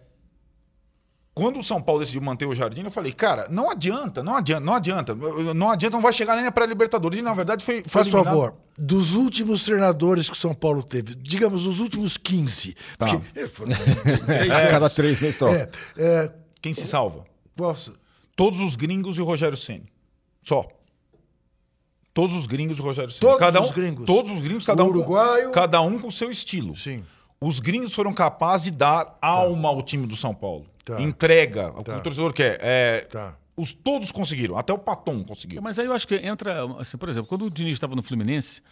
quando 1.36 1.58
o 1.58 1.62
São 1.64 1.82
Paulo 1.82 2.00
decidiu 2.00 2.22
manter 2.22 2.46
o 2.46 2.54
Jardim, 2.54 2.82
eu 2.84 2.90
falei, 2.92 3.12
cara, 3.12 3.48
não 3.50 3.68
adianta, 3.68 4.22
não 4.22 4.36
adianta, 4.36 4.64
não 4.64 4.74
adianta. 4.74 5.14
Não 5.54 5.68
adianta, 5.68 5.96
não 5.96 6.02
vai 6.02 6.12
chegar 6.12 6.40
nem 6.40 6.48
para 6.52 6.64
Libertadores. 6.64 7.18
E 7.18 7.22
na 7.22 7.34
verdade 7.34 7.64
foi. 7.64 7.82
foi 7.82 7.90
Faz 7.90 8.06
eliminado. 8.06 8.26
favor, 8.32 8.54
dos 8.78 9.14
últimos 9.14 9.64
treinadores 9.64 10.28
que 10.28 10.36
o 10.36 10.38
São 10.38 10.54
Paulo 10.54 10.80
teve, 10.80 11.16
digamos, 11.16 11.66
os 11.66 11.80
últimos 11.80 12.16
15. 12.16 12.76
Tá. 12.96 13.06
porque 13.08 13.32
É, 14.32 14.66
cada 14.68 14.88
três 14.88 15.18
meses 15.18 15.36
troca. 15.36 15.68
é, 15.96 16.04
é, 16.24 16.32
Quem 16.62 16.72
se 16.72 16.86
salva? 16.86 17.24
posso- 17.56 17.94
Todos 18.36 18.60
os 18.60 18.76
gringos 18.76 19.16
e 19.16 19.20
o 19.20 19.24
Rogério 19.24 19.56
Ceni. 19.56 19.86
Só. 20.44 20.68
Todos 22.14 22.34
os 22.36 22.46
gringos 22.46 22.78
e 22.78 22.80
o 22.80 22.84
Rogério 22.84 23.10
Ceni. 23.10 23.20
Todos 23.20 23.38
cada 23.38 23.60
um, 23.60 23.64
os 23.64 23.70
gringos? 23.72 24.06
Todos 24.06 24.30
os 24.30 24.40
gringos, 24.40 24.64
cada 24.64 24.84
um, 24.84 24.86
uruguaio? 24.86 25.46
com, 25.46 25.52
cada 25.52 25.80
um 25.82 25.98
com 25.98 26.08
o 26.08 26.12
seu 26.12 26.30
estilo. 26.30 26.76
Sim. 26.76 27.04
Os 27.40 27.58
gringos 27.60 27.92
foram 27.92 28.14
capazes 28.14 28.66
de 28.66 28.70
dar 28.70 29.18
alma 29.20 29.68
ao 29.68 29.82
time 29.82 30.06
do 30.06 30.14
São 30.16 30.32
Paulo. 30.34 30.64
Tá. 30.84 31.00
Entrega, 31.02 31.70
o 31.70 31.78
que 31.78 31.90
Tá. 31.90 31.96
o 31.98 32.00
torcedor 32.00 32.32
quer. 32.32 32.58
É, 32.62 33.00
Tá. 33.10 33.34
os, 33.56 33.72
todos 33.72 34.12
conseguiram, 34.12 34.56
até 34.56 34.72
o 34.72 34.78
Paton 34.78 35.24
conseguiu. 35.24 35.60
Mas 35.60 35.78
aí 35.78 35.86
eu 35.86 35.92
acho 35.92 36.06
que 36.06 36.14
entra, 36.14 36.64
assim, 36.78 36.96
por 36.96 37.08
exemplo, 37.08 37.28
quando 37.28 37.46
o 37.46 37.50
Diniz 37.50 37.72
estava 37.72 37.96
no 37.96 38.02
Fluminense, 38.02 38.62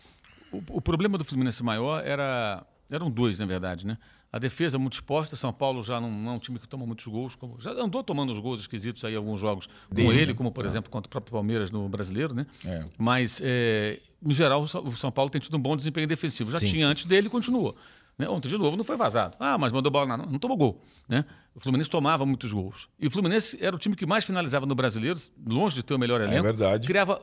o, 0.53 0.63
o 0.71 0.81
problema 0.81 1.19
do 1.19 1.25
Fluminense 1.25 1.63
maior 1.65 2.07
era. 2.07 2.65
Eram 2.95 3.11
dois, 3.11 3.39
na 3.39 3.47
verdade, 3.47 3.87
né? 3.87 3.97
A 4.33 4.39
defesa 4.39 4.79
muito 4.79 4.95
exposta, 4.95 5.37
São 5.37 5.53
Paulo 5.53 5.83
já 5.83 6.01
não, 6.01 6.11
não 6.11 6.33
é 6.33 6.35
um 6.35 6.39
time 6.39 6.59
que 6.59 6.67
toma 6.67 6.87
muitos 6.87 7.07
gols, 7.07 7.35
como, 7.35 7.61
já 7.61 7.71
andou 7.73 8.03
tomando 8.03 8.33
os 8.33 8.39
gols 8.39 8.61
esquisitos 8.61 9.05
aí 9.05 9.13
em 9.13 9.17
alguns 9.17 9.39
jogos 9.39 9.67
com 9.89 9.95
Dele, 9.95 10.19
ele, 10.19 10.35
como 10.35 10.51
por 10.51 10.65
exemplo 10.65 10.91
contra 10.91 11.07
o 11.07 11.11
próprio 11.11 11.33
Palmeiras 11.33 11.71
no 11.71 11.87
Brasileiro, 11.89 12.35
né? 12.35 12.47
É. 12.65 12.85
Mas, 12.97 13.41
é, 13.45 14.01
em 14.25 14.33
geral, 14.33 14.63
o 14.63 14.69
São- 14.97 15.13
Paulo 15.13 15.31
tem 15.31 15.41
tido 15.41 15.55
um 15.57 15.61
bom 15.61 15.77
desempenho 15.77 16.07
defensivo. 16.07 16.51
Já 16.51 16.59
tinha 16.59 16.87
antes 16.87 17.05
dele 17.05 17.27
e 17.27 17.31
continuou. 17.31 17.77
né? 18.19 18.27
Ontem, 18.29 18.49
de 18.49 18.57
novo, 18.57 18.75
não 18.77 18.85
foi 18.85 18.97
vazado. 18.97 19.37
Ah, 19.41 19.59
mas 19.59 19.71
mandou 19.73 19.91
bola, 19.93 20.17
não, 20.17 20.25
não 20.27 20.39
tomou 20.39 20.57
gol. 20.57 20.81
Né? 21.09 21.25
O 21.55 21.61
Fluminense 21.61 21.91
tomava 21.91 22.25
muitos 22.25 22.53
gols. 22.53 22.89
E 22.99 23.07
o 23.07 23.11
Fluminense 23.11 23.59
era 23.61 23.75
o 23.77 23.79
time 23.79 23.95
que 23.97 24.07
mais 24.07 24.25
finalizava 24.25 24.65
no 24.65 24.75
Brasileiro, 24.75 25.19
longe 25.47 25.75
de 25.75 25.83
ter 25.83 25.93
o 25.95 25.99
melhor 25.99 26.21
elenco. 26.23 26.43
verdade. 26.43 26.87
Criava 26.87 27.21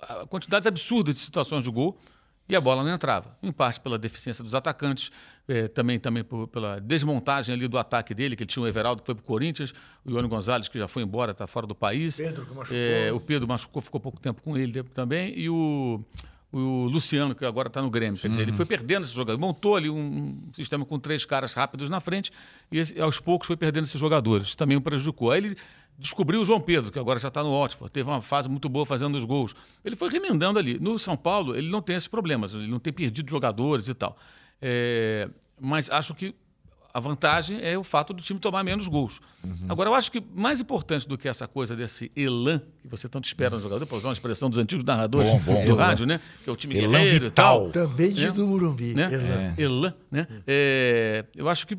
ah, 0.00 0.26
quantidades 0.28 0.66
absurdas 0.66 1.14
de 1.14 1.20
situações 1.20 1.62
de 1.64 1.70
gol 1.70 1.98
e 2.48 2.56
a 2.56 2.60
bola 2.60 2.82
não 2.82 2.90
entrava. 2.92 3.36
Em 3.42 3.52
parte 3.52 3.78
pela 3.80 3.98
deficiência 3.98 4.42
dos 4.42 4.54
atacantes, 4.54 5.10
eh, 5.46 5.68
também, 5.68 5.98
também 5.98 6.24
por- 6.24 6.48
pela 6.48 6.80
desmontagem 6.80 7.54
ali 7.54 7.68
do 7.68 7.76
ataque 7.78 8.14
dele, 8.14 8.34
que 8.36 8.42
ele 8.42 8.48
tinha 8.48 8.62
o 8.62 8.66
Everaldo 8.66 9.02
que 9.02 9.06
foi 9.06 9.14
para 9.14 9.22
o 9.22 9.24
Corinthians, 9.24 9.74
o 10.04 10.10
Ione 10.10 10.28
Gonzalez 10.28 10.68
que 10.68 10.78
já 10.78 10.88
foi 10.88 11.02
embora, 11.02 11.32
está 11.32 11.46
fora 11.46 11.66
do 11.66 11.74
país. 11.74 12.16
Pedro 12.16 12.46
que 12.46 12.54
machucou. 12.54 12.78
Eh, 12.78 13.12
o 13.12 13.20
Pedro 13.20 13.46
machucou, 13.48 13.82
ficou 13.82 14.00
pouco 14.00 14.18
tempo 14.20 14.40
com 14.42 14.56
ele 14.56 14.82
também. 14.82 15.32
E 15.38 15.48
o, 15.50 16.02
o 16.50 16.84
Luciano, 16.84 17.34
que 17.34 17.44
agora 17.44 17.68
está 17.68 17.82
no 17.82 17.90
Grêmio. 17.90 18.18
Quer 18.18 18.28
dizer, 18.28 18.42
ele 18.42 18.52
foi 18.52 18.64
perdendo 18.64 19.04
esse 19.04 19.12
jogador. 19.14 19.38
Montou 19.38 19.76
ali 19.76 19.90
um, 19.90 20.38
sistema 20.54 20.84
com 20.86 20.98
três 20.98 21.24
caras 21.26 21.52
rápidos 21.52 21.90
na 21.90 22.00
frente 22.00 22.32
e 22.72 23.00
aos 23.00 23.20
poucos 23.20 23.46
foi 23.46 23.56
perdendo 23.56 23.84
esses 23.84 24.00
jogadores. 24.00 24.48
Isso 24.48 24.56
também 24.56 24.76
o 24.76 24.80
prejudicou. 24.80 25.30
Aí 25.32 25.38
ele 25.44 25.56
descobriu 25.98 26.40
o 26.40 26.44
João 26.44 26.60
Pedro, 26.60 26.92
que 26.92 26.98
agora 26.98 27.18
já 27.18 27.28
está 27.28 27.42
no 27.42 27.50
Oxford. 27.50 27.92
Teve 27.92 28.08
uma 28.08 28.22
fase 28.22 28.48
muito 28.48 28.68
boa 28.68 28.86
fazendo 28.86 29.16
os 29.18 29.24
gols. 29.24 29.54
Ele 29.84 29.96
foi 29.96 30.08
remendando 30.10 30.58
ali. 30.58 30.78
No 30.78 30.98
São 30.98 31.16
Paulo, 31.16 31.56
ele 31.56 31.68
não 31.68 31.82
tem 31.82 31.96
esses 31.96 32.08
problemas. 32.08 32.54
Ele 32.54 32.68
não 32.68 32.78
tem 32.78 32.92
perdido 32.92 33.28
jogadores 33.28 33.88
e 33.88 33.94
tal. 33.94 34.16
É, 34.62 35.28
mas 35.60 35.90
acho 35.90 36.14
que 36.14 36.34
a 36.94 37.00
vantagem 37.00 37.60
é 37.62 37.76
o 37.76 37.84
fato 37.84 38.12
do 38.12 38.22
time 38.22 38.40
tomar 38.40 38.64
menos 38.64 38.88
gols. 38.88 39.20
Uhum. 39.44 39.66
Agora, 39.68 39.90
eu 39.90 39.94
acho 39.94 40.10
que 40.10 40.22
mais 40.34 40.58
importante 40.60 41.06
do 41.06 41.18
que 41.18 41.28
essa 41.28 41.46
coisa 41.46 41.76
desse 41.76 42.10
elan 42.16 42.60
que 42.80 42.88
você 42.88 43.08
tanto 43.08 43.26
espera 43.26 43.54
no 43.56 43.60
jogador, 43.60 43.84
para 43.86 43.96
usar 43.96 44.08
uma 44.08 44.12
expressão 44.14 44.48
dos 44.48 44.58
antigos 44.58 44.84
narradores 44.84 45.28
Bom, 45.44 45.52
bom. 45.54 45.64
do 45.66 45.74
rádio, 45.76 46.06
né? 46.06 46.18
Que 46.42 46.48
é 46.48 46.52
o 46.52 46.56
time 46.56 46.76
Elan 46.78 46.90
guerreiro 46.98 47.26
e 47.26 47.28
vital. 47.28 47.70
tal. 47.70 47.88
Também 47.88 48.12
de 48.12 48.26
É. 48.26 48.30
do 48.32 48.46
Murumbi. 48.46 48.94
Né? 48.94 49.06
Elan. 49.12 49.54
Elan, 49.58 49.94
né? 50.10 50.26
É, 50.46 51.24
eu 51.36 51.48
acho 51.48 51.66
que 51.66 51.76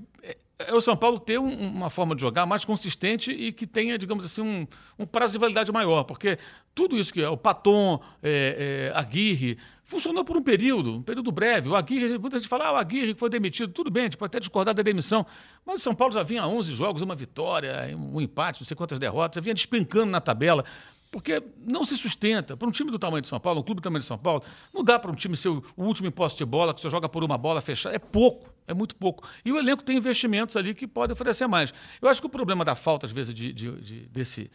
é, 0.59 0.73
o 0.75 0.81
São 0.81 0.95
Paulo 0.95 1.19
ter 1.19 1.39
um- 1.39 1.47
uma 1.69 1.89
forma 1.89 2.13
de 2.15 2.21
jogar 2.21 2.45
mais 2.45 2.65
consistente 2.65 3.31
e 3.31 3.51
que 3.51 3.65
tenha, 3.65 3.97
digamos 3.97 4.25
assim, 4.25 4.41
um, 4.41 4.67
um 4.99 5.05
prazo 5.05 5.33
de 5.33 5.39
validade 5.39 5.71
maior, 5.71 6.03
porque 6.03 6.37
tudo 6.75 6.97
isso 6.97 7.13
que 7.13 7.21
é 7.21 7.29
o 7.29 7.37
Paton, 7.37 7.99
é, 8.21 8.91
é, 8.93 8.99
Aguirre, 8.99 9.57
funcionou 9.83 10.23
por 10.23 10.37
um 10.37 10.41
período, 10.43 10.97
um 10.97 11.01
período 11.01 11.31
breve. 11.31 11.69
O 11.69 11.75
Aguirre, 11.75 12.17
muita 12.17 12.37
gente 12.37 12.47
fala, 12.47 12.65
ah, 12.67 12.73
o 12.73 12.75
Aguirre 12.75 13.15
foi 13.15 13.29
demitido, 13.29 13.71
tudo 13.73 13.89
bem, 13.89 14.03
a 14.03 14.05
gente 14.05 14.17
pode 14.17 14.29
até 14.29 14.39
discordar 14.39 14.73
da 14.75 14.83
demissão, 14.83 15.25
mas 15.65 15.79
o 15.79 15.83
São 15.83 15.95
Paulo 15.95 16.13
já 16.13 16.23
vinha 16.23 16.45
11 16.45 16.73
jogos, 16.73 17.01
uma 17.01 17.15
vitória, 17.15 17.95
um 17.97 18.21
empate, 18.21 18.61
não 18.61 18.67
sei 18.67 18.75
quantas 18.77 18.99
derrotas, 18.99 19.35
já 19.35 19.41
vinha 19.41 19.53
despencando 19.55 20.11
na 20.11 20.21
tabela. 20.21 20.63
Porque 21.11 21.41
não 21.65 21.83
se 21.85 21.97
sustenta. 21.97 22.55
Para 22.55 22.67
um 22.67 22.71
time 22.71 22.91
do 22.91 22.99
tamanho 22.99 23.21
de 23.21 23.27
São 23.27 23.39
Paulo, 23.39 23.61
um 23.61 23.63
clube 23.63 23.81
do 23.81 23.83
tamanho 23.83 23.99
de 24.01 24.05
São 24.05 24.17
Paulo, 24.17 24.43
não 24.73 24.83
dá 24.83 24.99
para 24.99 25.09
um 25.11 25.15
time 25.15 25.35
ser 25.35 25.49
o 25.49 25.63
último 25.77 26.07
em 26.07 26.11
posse 26.11 26.37
de 26.37 26.45
bola, 26.45 26.73
que 26.73 26.81
só 26.81 26.89
joga 26.89 27.09
por 27.09 27.23
uma 27.23 27.37
bola 27.37 27.61
fechada. 27.61 27.95
É 27.95 27.99
pouco, 27.99 28.47
é 28.67 28.73
muito 28.75 28.95
pouco. 28.95 29.27
E 29.43 29.51
o 29.51 29.57
elenco 29.57 29.81
tem 29.81 29.97
investimentos 29.97 30.55
ali 30.55 30.75
que 30.75 30.85
podem 30.85 31.13
oferecer 31.13 31.47
mais. 31.47 31.73
Eu 32.01 32.07
acho 32.07 32.21
que 32.21 32.27
o 32.27 32.29
problema 32.29 32.63
da 32.63 32.75
falta, 32.75 33.07
às 33.07 33.11
vezes, 33.11 33.33
de, 33.33 33.51
de- 33.51 33.81
de- 33.81 34.07
desse 34.07 34.51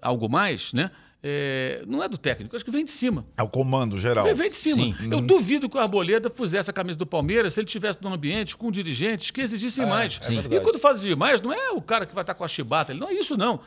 algo 0.00 0.28
mais, 0.30 0.72
né? 0.72 0.90
é, 1.20 1.82
não 1.86 2.00
é 2.02 2.08
do 2.08 2.16
técnico, 2.16 2.54
acho 2.54 2.64
que 2.64 2.70
vem 2.70 2.84
de 2.84 2.92
cima. 2.92 3.26
É 3.36 3.42
o 3.42 3.48
comando 3.48 3.98
geral. 3.98 4.24
Vem, 4.24 4.34
vem 4.34 4.50
de 4.50 4.56
cima. 4.56 4.76
Sim. 4.76 4.94
Eu 5.10 5.20
duvido 5.20 5.68
que 5.68 5.76
o 5.76 5.80
Arboleda 5.80 6.30
pusesse 6.30 6.70
a 6.70 6.72
camisa 6.72 6.96
do 6.96 7.04
Palmeiras 7.04 7.54
se 7.54 7.60
ele 7.60 7.66
tivesse 7.66 7.98
no 8.00 8.12
ambiente 8.12 8.56
com 8.56 8.70
dirigentes 8.70 9.30
que 9.32 9.40
exigissem 9.40 9.84
mais. 9.84 10.20
é 10.22 10.56
e 10.56 10.60
quando 10.60 10.78
fala 10.78 10.96
de 10.96 11.14
mais, 11.16 11.40
não 11.40 11.52
é 11.52 11.70
o 11.72 11.82
cara 11.82 12.06
que 12.06 12.14
vai 12.14 12.22
estar 12.22 12.34
com 12.34 12.44
a 12.44 12.48
chibata, 12.48 12.92
ele 12.92 13.00
não 13.00 13.08
é 13.08 13.14
isso, 13.14 13.36
não. 13.36 13.58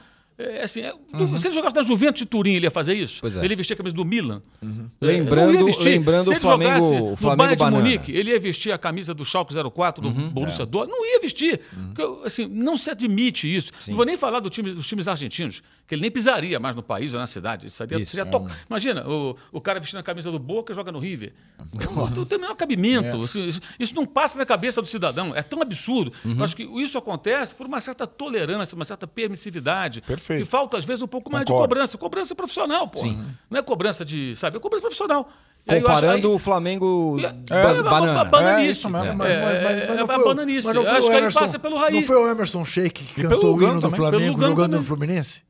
É, 0.41 0.63
assim, 0.63 0.82
é, 0.82 0.91
do- 1.13 1.39
Se 1.39 1.47
ele 1.47 1.54
jogasse 1.56 1.75
na 1.75 1.84
Juventus 1.84 2.19
de 2.19 2.25
Turim, 2.25 2.54
ele 2.56 2.65
ia 2.65 2.71
fazer 2.71 2.93
isso? 2.93 3.21
É. 3.25 3.43
Ele 3.45 3.54
ia 3.54 3.58
vestir 3.58 3.73
a 3.73 3.77
camisa 3.77 3.95
do 3.95 4.04
Milan? 4.06 4.41
É, 4.62 5.06
Lembrando- 5.06 5.65
lembrando 5.84 6.23
Se 6.23 6.30
o 6.30 6.34
ele 6.34 6.39
Flamengo- 6.39 6.71
jogasse 6.80 6.95
o 6.95 7.10
no 7.12 7.15
Flamengo 7.15 7.56
Bayern 7.58 7.77
de. 7.77 7.84
Munique, 7.84 8.12
ele 8.12 8.32
ia 8.32 8.39
vestir 8.39 8.71
a 8.71 8.77
camisa 8.77 9.13
do 9.13 9.23
Schalke 9.25 9.54
04, 9.54 10.01
do 10.01 10.12
Borussia 10.12 10.65
Dortmund? 10.65 10.97
Não 10.99 11.06
ia 11.06 11.19
vestir. 11.19 11.62
Porque, 11.93 12.25
assim, 12.27 12.47
não 12.47 12.77
se 12.77 12.89
admite 12.89 13.54
isso. 13.54 13.71
Não 13.88 13.95
vou 13.95 14.06
nem 14.06 14.17
falar 14.17 14.39
do 14.39 14.49
time, 14.49 14.71
dos 14.71 14.88
times 14.88 15.08
argentinos, 15.08 15.62
que 15.91 15.95
ele 15.95 16.04
nem 16.04 16.12
pisaria 16.12 16.58
mais 16.58 16.73
no 16.73 16.82
país 16.82 17.13
ou 17.13 17.19
na 17.19 17.27
cidade. 17.27 17.67
Isso 17.67 17.75
seria, 17.75 17.97
Isso, 17.97 18.12
seria 18.12 18.23
é 18.23 18.32
to- 18.32 18.47
Imagina, 18.69 19.06
o, 19.06 19.36
o 19.51 19.60
cara 19.60 19.77
vestindo 19.77 19.99
a 19.99 20.04
camisa 20.04 20.32
do 20.32 20.39
Boca 20.39 20.73
joga 20.73 20.89
no 20.89 20.99
River. 20.99 21.34
Não, 22.15 22.23
tem 22.25 22.38
o 22.38 22.41
menor 22.41 22.56
cabimento. 22.56 23.21
Assim, 23.23 23.45
Isso, 23.45 23.60
isso 23.77 23.93
não 23.95 24.06
passa 24.06 24.38
na 24.38 24.45
cabeça 24.45 24.82
do 24.82 24.88
cidadão. 24.88 25.34
É 25.36 25.41
tão 25.41 25.62
absurdo. 25.62 26.13
Eu 26.25 26.41
acho 26.43 26.56
que 26.56 26.63
isso 26.63 26.97
acontece 26.97 27.54
por 27.54 27.65
uma 27.67 27.82
certa 27.82 28.08
tolerância, 28.08 28.73
uma 28.75 28.86
certa 28.86 29.06
permissividade. 29.06 30.01
Perfeito. 30.01 30.43
E 30.43 30.45
falta, 30.45 30.77
às 30.77 30.86
vezes, 30.86 31.01
um 31.04 31.08
pouco 31.08 31.30
mais 31.32 31.43
de 31.45 31.51
Concordo. 31.51 31.69
cobrança. 31.75 31.97
Cobrança 31.97 32.34
profissional, 32.36 32.88
pô. 32.88 33.01
Não 33.49 33.60
é 33.60 33.62
cobrança 33.62 34.06
de, 34.06 34.34
sabe? 34.38 34.56
É 34.58 34.60
cobrança 34.62 34.82
profissional. 34.82 35.30
Comparando 35.67 36.27
aí- 36.30 36.34
o 36.34 36.39
Flamengo 36.39 37.17
é, 37.19 37.25
é, 37.56 37.71
uma- 37.82 37.84
banana. 37.84 38.23
bananice. 38.25 38.67
É, 38.67 38.71
isso 38.71 38.89
mesmo. 38.89 39.06
É, 39.08 39.13
Mas, 39.13 39.30
mas, 39.39 39.41
mas, 39.41 39.63
mas 39.63 39.80
é, 39.80 39.88
não 39.88 40.04
é 40.04 40.08
foi, 40.15 40.23
bananice. 40.25 40.65
mas 40.67 40.75
não 40.75 40.82
foi 40.84 40.91
Acho 40.91 40.99
o 41.01 41.04
que 41.04 41.12
ele 41.12 41.17
Emerson- 41.19 41.39
passa 41.39 41.60
pelo 41.60 41.77
Raí. 41.77 41.93
Não 41.93 42.01
foi 42.04 42.15
o 42.15 42.27
Emerson 42.32 42.65
Sheik 42.65 43.04
que 43.04 43.21
E 43.21 43.23
cantou 43.27 43.56
o 43.56 43.62
hino 43.62 43.75
do 43.75 43.82
também. 43.82 43.97
Flamengo 43.97 44.41
jogando 44.41 44.77
no. 44.77 44.84
Fluminense? 44.84 45.43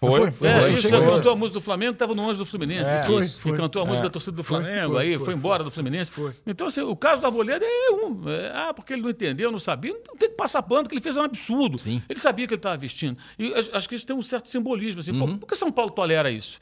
Foi? 0.00 0.30
Foi? 0.30 0.48
É, 0.48 0.60
Foi, 0.60 0.70
ele 0.74 0.90
cantou 0.90 1.32
a 1.32 1.36
música 1.36 1.54
do 1.54 1.60
Flamengo, 1.60 1.92
estava 1.92 2.14
no 2.14 2.22
ônibus 2.22 2.38
do 2.38 2.44
Fluminense. 2.46 2.88
É, 2.88 3.00
Isso. 3.20 3.40
foi, 3.40 3.52
E 3.52 3.56
cantou 3.56 3.82
a 3.82 3.84
foi. 3.84 3.90
música 3.90 4.06
É. 4.06 4.08
da 4.08 4.12
torcida 4.12 4.36
do 4.36 4.44
Foi, 4.44 4.60
Flamengo, 4.60 4.92
foi, 4.94 5.02
aí 5.02 5.14
foi, 5.16 5.24
foi 5.24 5.34
embora 5.34 5.64
do 5.64 5.70
Fluminense. 5.72 6.12
Foi. 6.12 6.32
Então, 6.46 6.68
assim, 6.68 6.80
o 6.82 6.94
caso 6.94 7.20
do 7.20 7.26
Arboleda 7.26 7.64
é 7.66 7.90
um. 7.90 8.22
é, 8.30 8.52
ah, 8.54 8.72
porque 8.72 8.92
ele 8.92 9.02
não 9.02 9.10
entendeu, 9.10 9.50
não 9.50 9.58
sabia. 9.58 9.92
Não 10.06 10.16
tem 10.16 10.28
que 10.28 10.36
passar 10.36 10.62
pano, 10.62 10.88
que 10.88 10.94
ele 10.94 11.00
fez 11.02 11.16
um 11.16 11.22
absurdo. 11.22 11.78
Sim. 11.78 12.00
Ele 12.08 12.18
sabia 12.18 12.46
que 12.46 12.54
ele 12.54 12.58
estava 12.60 12.76
vestindo. 12.76 13.18
E 13.36 13.52
acho 13.72 13.88
que 13.88 13.96
isso 13.96 14.06
tem 14.06 14.14
um 14.14 14.22
certo 14.22 14.48
simbolismo. 14.48 15.00
Assim, 15.00 15.10
Uhum. 15.10 15.36
por 15.36 15.48
que 15.48 15.56
São 15.56 15.72
Paulo 15.72 15.90
tolera 15.90 16.30
isso? 16.30 16.60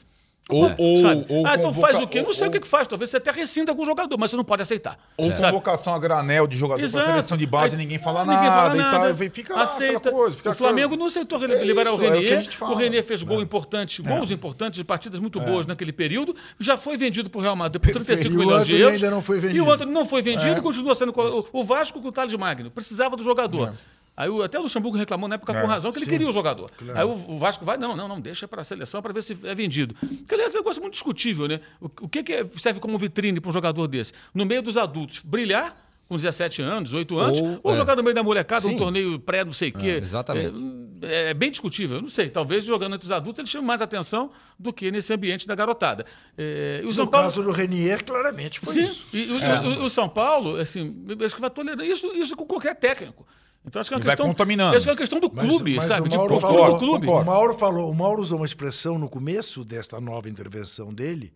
Ou, 0.49 0.71
ou, 0.77 0.97
Sabe? 0.99 1.25
ou 1.27 1.45
ah, 1.45 1.55
então 1.55 1.73
faz 1.73 1.99
o 1.99 2.07
quê? 2.07 2.21
Não 2.21 2.31
sei 2.31 2.43
ou- 2.43 2.49
o 2.49 2.51
que 2.53 2.61
que 2.61 2.67
faz. 2.67 2.87
Talvez 2.87 3.09
você 3.09 3.17
até 3.17 3.31
rescinda 3.31 3.75
com 3.75 3.81
o 3.81 3.85
jogador, 3.85 4.17
mas 4.17 4.31
você 4.31 4.37
não 4.37 4.45
pode 4.45 4.61
aceitar. 4.61 4.97
Ou 5.17 5.25
Sabe? 5.31 5.41
convocação 5.51 5.93
a 5.93 5.99
granel 5.99 6.47
de 6.47 6.57
jogador 6.57 6.81
Exato. 6.81 7.05
seleção 7.05 7.37
de 7.37 7.45
base, 7.45 7.75
Aí- 7.75 7.81
ninguém 7.81 7.97
fala 7.99 8.21
ninguém 8.23 8.37
nada 8.37 8.51
fala 8.55 8.75
e 8.75 8.77
nada. 8.77 8.97
tal. 9.13 9.25
E 9.27 9.29
fica 9.29 9.55
Aceita. 9.59 10.09
coisa. 10.09 10.37
Fica 10.37 10.51
o 10.51 10.53
Flamengo 10.55 10.87
aquela- 10.93 10.99
não 10.99 11.05
aceitou 11.07 11.43
É 11.43 11.63
liberar 11.65 11.89
isso, 11.91 11.99
o 11.99 12.05
é 12.05 12.07
o 12.09 12.13
Renier. 12.13 12.51
fala. 12.53 12.71
o 12.71 12.75
Renier 12.77 13.03
fez 13.03 13.23
gol 13.23 13.41
importante, 13.41 14.01
gols 14.01 14.31
importantes 14.31 14.77
de 14.77 14.85
partidas 14.85 15.19
muito 15.19 15.37
boas 15.41 15.65
naquele 15.65 15.91
período. 15.91 16.33
Já 16.59 16.77
foi 16.77 16.95
vendido 16.95 17.29
para 17.29 17.39
o 17.39 17.41
Real 17.41 17.55
Madrid 17.55 17.81
por 17.81 17.91
35 17.91 18.33
E 18.33 18.37
milhões 18.37 18.65
de 18.65 18.79
euros. 18.79 18.95
ainda 19.03 19.13
não 19.13 19.21
foi 19.21 19.37
E 19.37 19.39
vendido. 19.41 19.65
o 19.65 19.71
Antony 19.71 19.91
não 19.91 20.05
foi 20.05 20.21
vendido, 20.21 20.61
continua 20.61 20.95
sendo. 20.95 21.13
o 21.51 21.63
Vasco 21.65 22.01
com 22.01 22.07
o 22.07 22.11
Thales 22.11 22.33
Magno 22.35 22.71
precisava 22.71 23.17
do 23.17 23.23
jogador. 23.23 23.73
Aí 24.17 24.27
o- 24.29 24.41
até 24.41 24.57
o 24.57 24.63
Luxemburgo 24.63 24.97
reclamou 24.97 25.29
na 25.29 25.35
época 25.35 25.53
com 25.53 25.67
razão 25.67 25.91
que 25.91 25.99
ele 25.99 26.07
queria 26.07 26.27
o 26.27 26.31
jogador. 26.31 26.71
Aí 26.95 27.05
o, 27.05 27.11
o 27.35 27.37
Vasco 27.37 27.63
vai, 27.63 27.77
não, 27.77 27.95
não, 27.95 28.07
não, 28.07 28.19
deixa 28.19 28.47
para 28.47 28.61
a 28.61 28.65
seleção 28.65 28.99
para 28.99 29.13
ver 29.13 29.21
se 29.21 29.37
é 29.43 29.53
vendido. 29.53 29.93
Que 30.27 30.33
aliás 30.33 30.53
é 30.55 30.57
um 30.57 30.61
negócio 30.61 30.81
muito 30.81 30.93
discutível, 30.93 31.47
né? 31.47 31.59
O, 31.79 31.85
o 32.01 32.09
que, 32.09 32.23
que 32.23 32.33
é- 32.33 32.45
serve 32.57 32.79
como 32.79 32.97
vitrine 32.97 33.39
para 33.39 33.49
um 33.49 33.53
jogador 33.53 33.87
desse? 33.87 34.13
No 34.33 34.43
meio 34.43 34.63
dos 34.63 34.75
adultos, 34.75 35.21
brilhar 35.23 35.85
com 36.09 36.15
17 36.15 36.61
anos, 36.61 36.89
18 36.91 37.19
anos, 37.19 37.41
ou, 37.41 37.59
Ou, 37.63 37.73
é. 37.73 37.75
jogar 37.75 37.95
no 37.97 38.01
meio 38.01 38.15
da 38.15 38.23
molecada, 38.23 38.61
Sim. 38.61 38.75
um 38.75 38.77
torneio 38.77 39.19
pré, 39.19 39.43
não 39.43 39.51
sei 39.51 39.69
o 39.69 39.73
quê. 39.73 39.99
exatamente. 40.01 40.53
É, 41.01 41.29
é 41.31 41.33
bem 41.33 41.51
discutível, 41.51 42.01
não 42.01 42.07
sei. 42.09 42.29
Talvez 42.29 42.63
jogando 42.63 42.95
entre 42.95 43.05
os 43.05 43.11
adultos 43.11 43.37
ele 43.39 43.47
chame 43.47 43.67
mais 43.67 43.81
atenção 43.81 44.31
do 44.57 44.71
que 44.73 44.89
nesse 44.89 45.13
ambiente 45.13 45.45
da 45.45 45.53
garotada. 45.53 46.05
É, 46.37 46.81
o 46.85 46.91
São 46.93 47.05
No 47.05 47.11
Paulo. 47.11 47.27
caso 47.27 47.43
do 47.43 47.51
Renier, 47.51 48.03
claramente 48.05 48.59
foi 48.61 48.73
Sim, 48.73 48.85
isso. 48.85 49.05
e 49.13 49.27
o, 49.31 49.81
o- 49.81 49.83
o 49.83 49.89
São 49.89 50.07
Paulo, 50.07 50.55
assim, 50.59 50.95
eu 51.09 51.25
acho 51.25 51.35
que 51.35 51.41
vai 51.41 51.49
tolerar 51.49 51.85
isso, 51.85 52.07
isso 52.15 52.35
com 52.37 52.45
qualquer 52.45 52.75
técnico. 52.75 53.27
Então 53.67 53.79
acho 53.81 53.89
que 53.89 53.93
é 53.93 53.97
uma 53.97 54.03
E 54.03 54.05
vai 54.05 54.15
questão. 54.15 54.27
contaminando. 54.31 54.75
Acho 54.77 54.83
que 54.85 54.89
é 54.89 54.91
uma 54.93 54.97
questão 54.97 55.19
do 55.19 55.31
Mas- 55.33 55.45
clube, 55.47 55.75
mas 55.75 55.85
sabe? 55.85 56.07
o 56.07 56.09
De 56.09 56.15
Mauro 56.17 56.33
postura 56.33 56.53
falou- 56.53 56.73
do 56.73 56.79
clube. 56.79 57.05
concordo. 57.05 57.29
O 57.29 57.33
Mauro 57.33 57.57
falou, 57.57 57.91
o 57.91 57.95
Mauro 57.95 58.21
usou 58.21 58.39
uma 58.39 58.45
expressão 58.45 58.97
no 58.97 59.09
começo 59.09 59.65
desta 59.65 59.99
nova 59.99 60.29
intervenção 60.29 60.93
dele, 60.93 61.33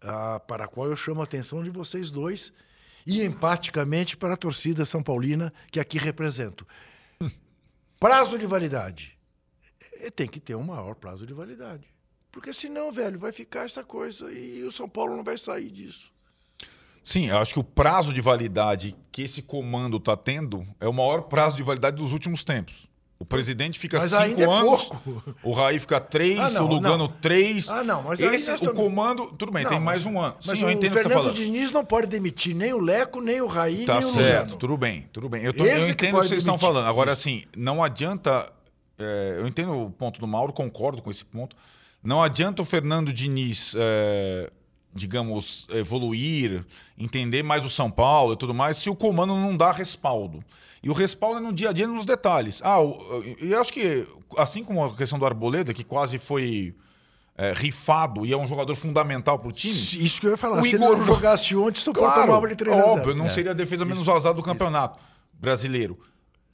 ah, 0.00 0.40
para 0.40 0.64
a 0.64 0.68
qual 0.68 0.88
eu 0.88 0.96
chamo 0.96 1.20
a 1.20 1.24
atenção 1.24 1.62
de 1.62 1.68
vocês 1.70 2.10
dois 2.10 2.50
e 3.06 3.22
empaticamente 3.22 4.16
para 4.16 4.34
a 4.34 4.36
torcida 4.36 4.84
São 4.86 5.02
Paulina 5.02 5.52
que 5.70 5.78
aqui 5.78 5.98
represento. 5.98 6.66
Prazo 8.00 8.38
de 8.38 8.46
validade. 8.46 9.16
Tem 10.16 10.26
que 10.26 10.40
ter 10.40 10.54
um 10.54 10.62
maior 10.62 10.94
prazo 10.94 11.26
de 11.26 11.34
validade. 11.34 11.84
Porque 12.32 12.54
senão, 12.54 12.90
velho, 12.90 13.18
vai 13.18 13.32
ficar 13.32 13.66
essa 13.66 13.84
coisa 13.84 14.32
e 14.32 14.62
o 14.62 14.72
São 14.72 14.88
Paulo 14.88 15.14
não 15.14 15.22
vai 15.22 15.36
sair 15.36 15.68
disso. 15.70 16.10
Sim, 17.02 17.28
eu 17.28 17.38
acho 17.38 17.54
que 17.54 17.60
o 17.60 17.64
prazo 17.64 18.12
de 18.12 18.20
validade 18.20 18.94
que 19.10 19.22
esse 19.22 19.42
comando 19.42 19.96
está 19.96 20.16
tendo 20.16 20.66
é 20.78 20.86
o 20.86 20.92
maior 20.92 21.22
prazo 21.22 21.56
de 21.56 21.62
validade 21.62 21.96
dos 21.96 22.12
últimos 22.12 22.44
tempos. 22.44 22.88
O 23.18 23.24
presidente 23.24 23.78
fica 23.78 23.98
Mas 23.98 24.12
cinco 24.12 24.40
é 24.40 24.44
anos, 24.44 24.84
pouco. 24.84 25.34
o 25.44 25.52
Raí 25.52 25.78
fica 25.78 26.00
três, 26.00 26.38
Ah, 26.38 26.50
não, 26.50 26.64
o 26.64 26.68
Lugano 26.68 26.96
não. 26.96 27.08
três. 27.08 27.68
Ah, 27.68 27.84
não, 27.84 28.02
mas 28.02 28.18
Esse, 28.18 28.50
o 28.52 28.72
comando, 28.72 29.26
tudo 29.36 29.52
bem, 29.52 29.62
Não, 29.62 29.70
tem 29.70 29.78
mas- 29.78 30.02
mais 30.02 30.06
um 30.14 30.18
ano. 30.18 30.36
Mas 30.46 30.56
Sim, 30.58 30.62
eu 30.64 30.68
o 30.68 30.70
entendo 30.70 30.92
o 30.92 30.94
que 30.94 30.94
você 30.94 30.98
está 31.00 31.08
Fernando 31.10 31.34
falando. 31.34 31.36
Diniz 31.36 31.70
não 31.70 31.84
pode 31.84 32.06
demitir 32.06 32.54
nem 32.56 32.72
o 32.72 32.78
Leco, 32.80 33.20
nem 33.20 33.42
o 33.42 33.46
Raí, 33.46 33.84
Tá 33.84 33.96
nem 34.00 34.04
o 34.04 34.10
certo, 34.10 34.40
Lugano. 34.44 34.56
tudo 34.56 34.76
bem, 34.78 35.06
tudo 35.12 35.28
bem. 35.28 35.42
Eu, 35.42 35.52
tô- 35.52 35.64
eu 35.66 35.86
entendo 35.88 36.16
o 36.16 36.20
que 36.20 36.28
vocês 36.28 36.40
estão 36.40 36.54
demitir. 36.54 36.66
falando. 36.66 36.86
Agora, 36.86 37.12
assim, 37.12 37.44
não 37.56 37.82
adianta. 37.84 38.50
é, 38.98 39.36
eu 39.40 39.46
entendo 39.46 39.72
o 39.78 39.90
ponto 39.90 40.18
do 40.20 40.26
Mauro, 40.26 40.52
concordo 40.52 41.00
com 41.02 41.10
esse 41.10 41.24
ponto. 41.24 41.54
Não 42.02 42.22
adianta 42.22 42.62
o 42.62 42.64
Fernando 42.64 43.12
Diniz, 43.12 43.74
é, 43.76 44.50
digamos, 44.94 45.66
evoluir, 45.70 46.64
entender 46.98 47.42
mais 47.42 47.64
o 47.64 47.70
São 47.70 47.90
Paulo 47.90 48.32
e 48.32 48.36
tudo 48.36 48.52
mais, 48.52 48.76
se 48.76 48.90
o 48.90 48.96
comando 48.96 49.34
não 49.36 49.56
dá 49.56 49.72
respaldo. 49.72 50.42
E 50.82 50.88
o 50.90 50.92
respaldo 50.92 51.38
é 51.38 51.40
no 51.40 51.52
dia 51.52 51.70
a 51.70 51.72
dia, 51.72 51.86
nos 51.86 52.06
detalhes. 52.06 52.60
Ah, 52.64 52.78
e 53.40 53.52
eu 53.52 53.60
acho 53.60 53.72
que, 53.72 54.06
assim 54.36 54.64
como 54.64 54.84
a 54.84 54.96
questão 54.96 55.18
do 55.18 55.26
Arboleda, 55.26 55.74
que 55.74 55.84
quase 55.84 56.18
foi 56.18 56.74
é, 57.36 57.52
rifado 57.52 58.24
e 58.26 58.32
é 58.32 58.36
um 58.36 58.48
jogador 58.48 58.74
fundamental 58.74 59.38
para 59.38 59.48
o 59.48 59.52
time. 59.52 59.74
Isso 59.74 60.20
que 60.20 60.26
eu 60.26 60.30
ia 60.30 60.36
falar. 60.36 60.60
O 60.60 60.64
Se 60.64 60.74
Igor 60.76 60.88
ele 60.88 60.96
não 61.00 61.06
jogasse 61.06 61.54
ontem, 61.54 61.80
São 61.80 61.92
Paulo 61.92 62.10
Claro, 62.12 62.26
tomava 62.28 62.48
de 62.48 62.56
3 62.56 62.78
a 62.78 62.82
0. 62.82 62.92
óbvio, 62.92 63.14
não 63.14 63.30
seria 63.30 63.50
a 63.52 63.54
defesa 63.54 63.84
menos 63.84 64.04
vazada 64.04 64.34
do 64.34 64.42
campeonato 64.42 64.98
brasileiro. 65.34 65.98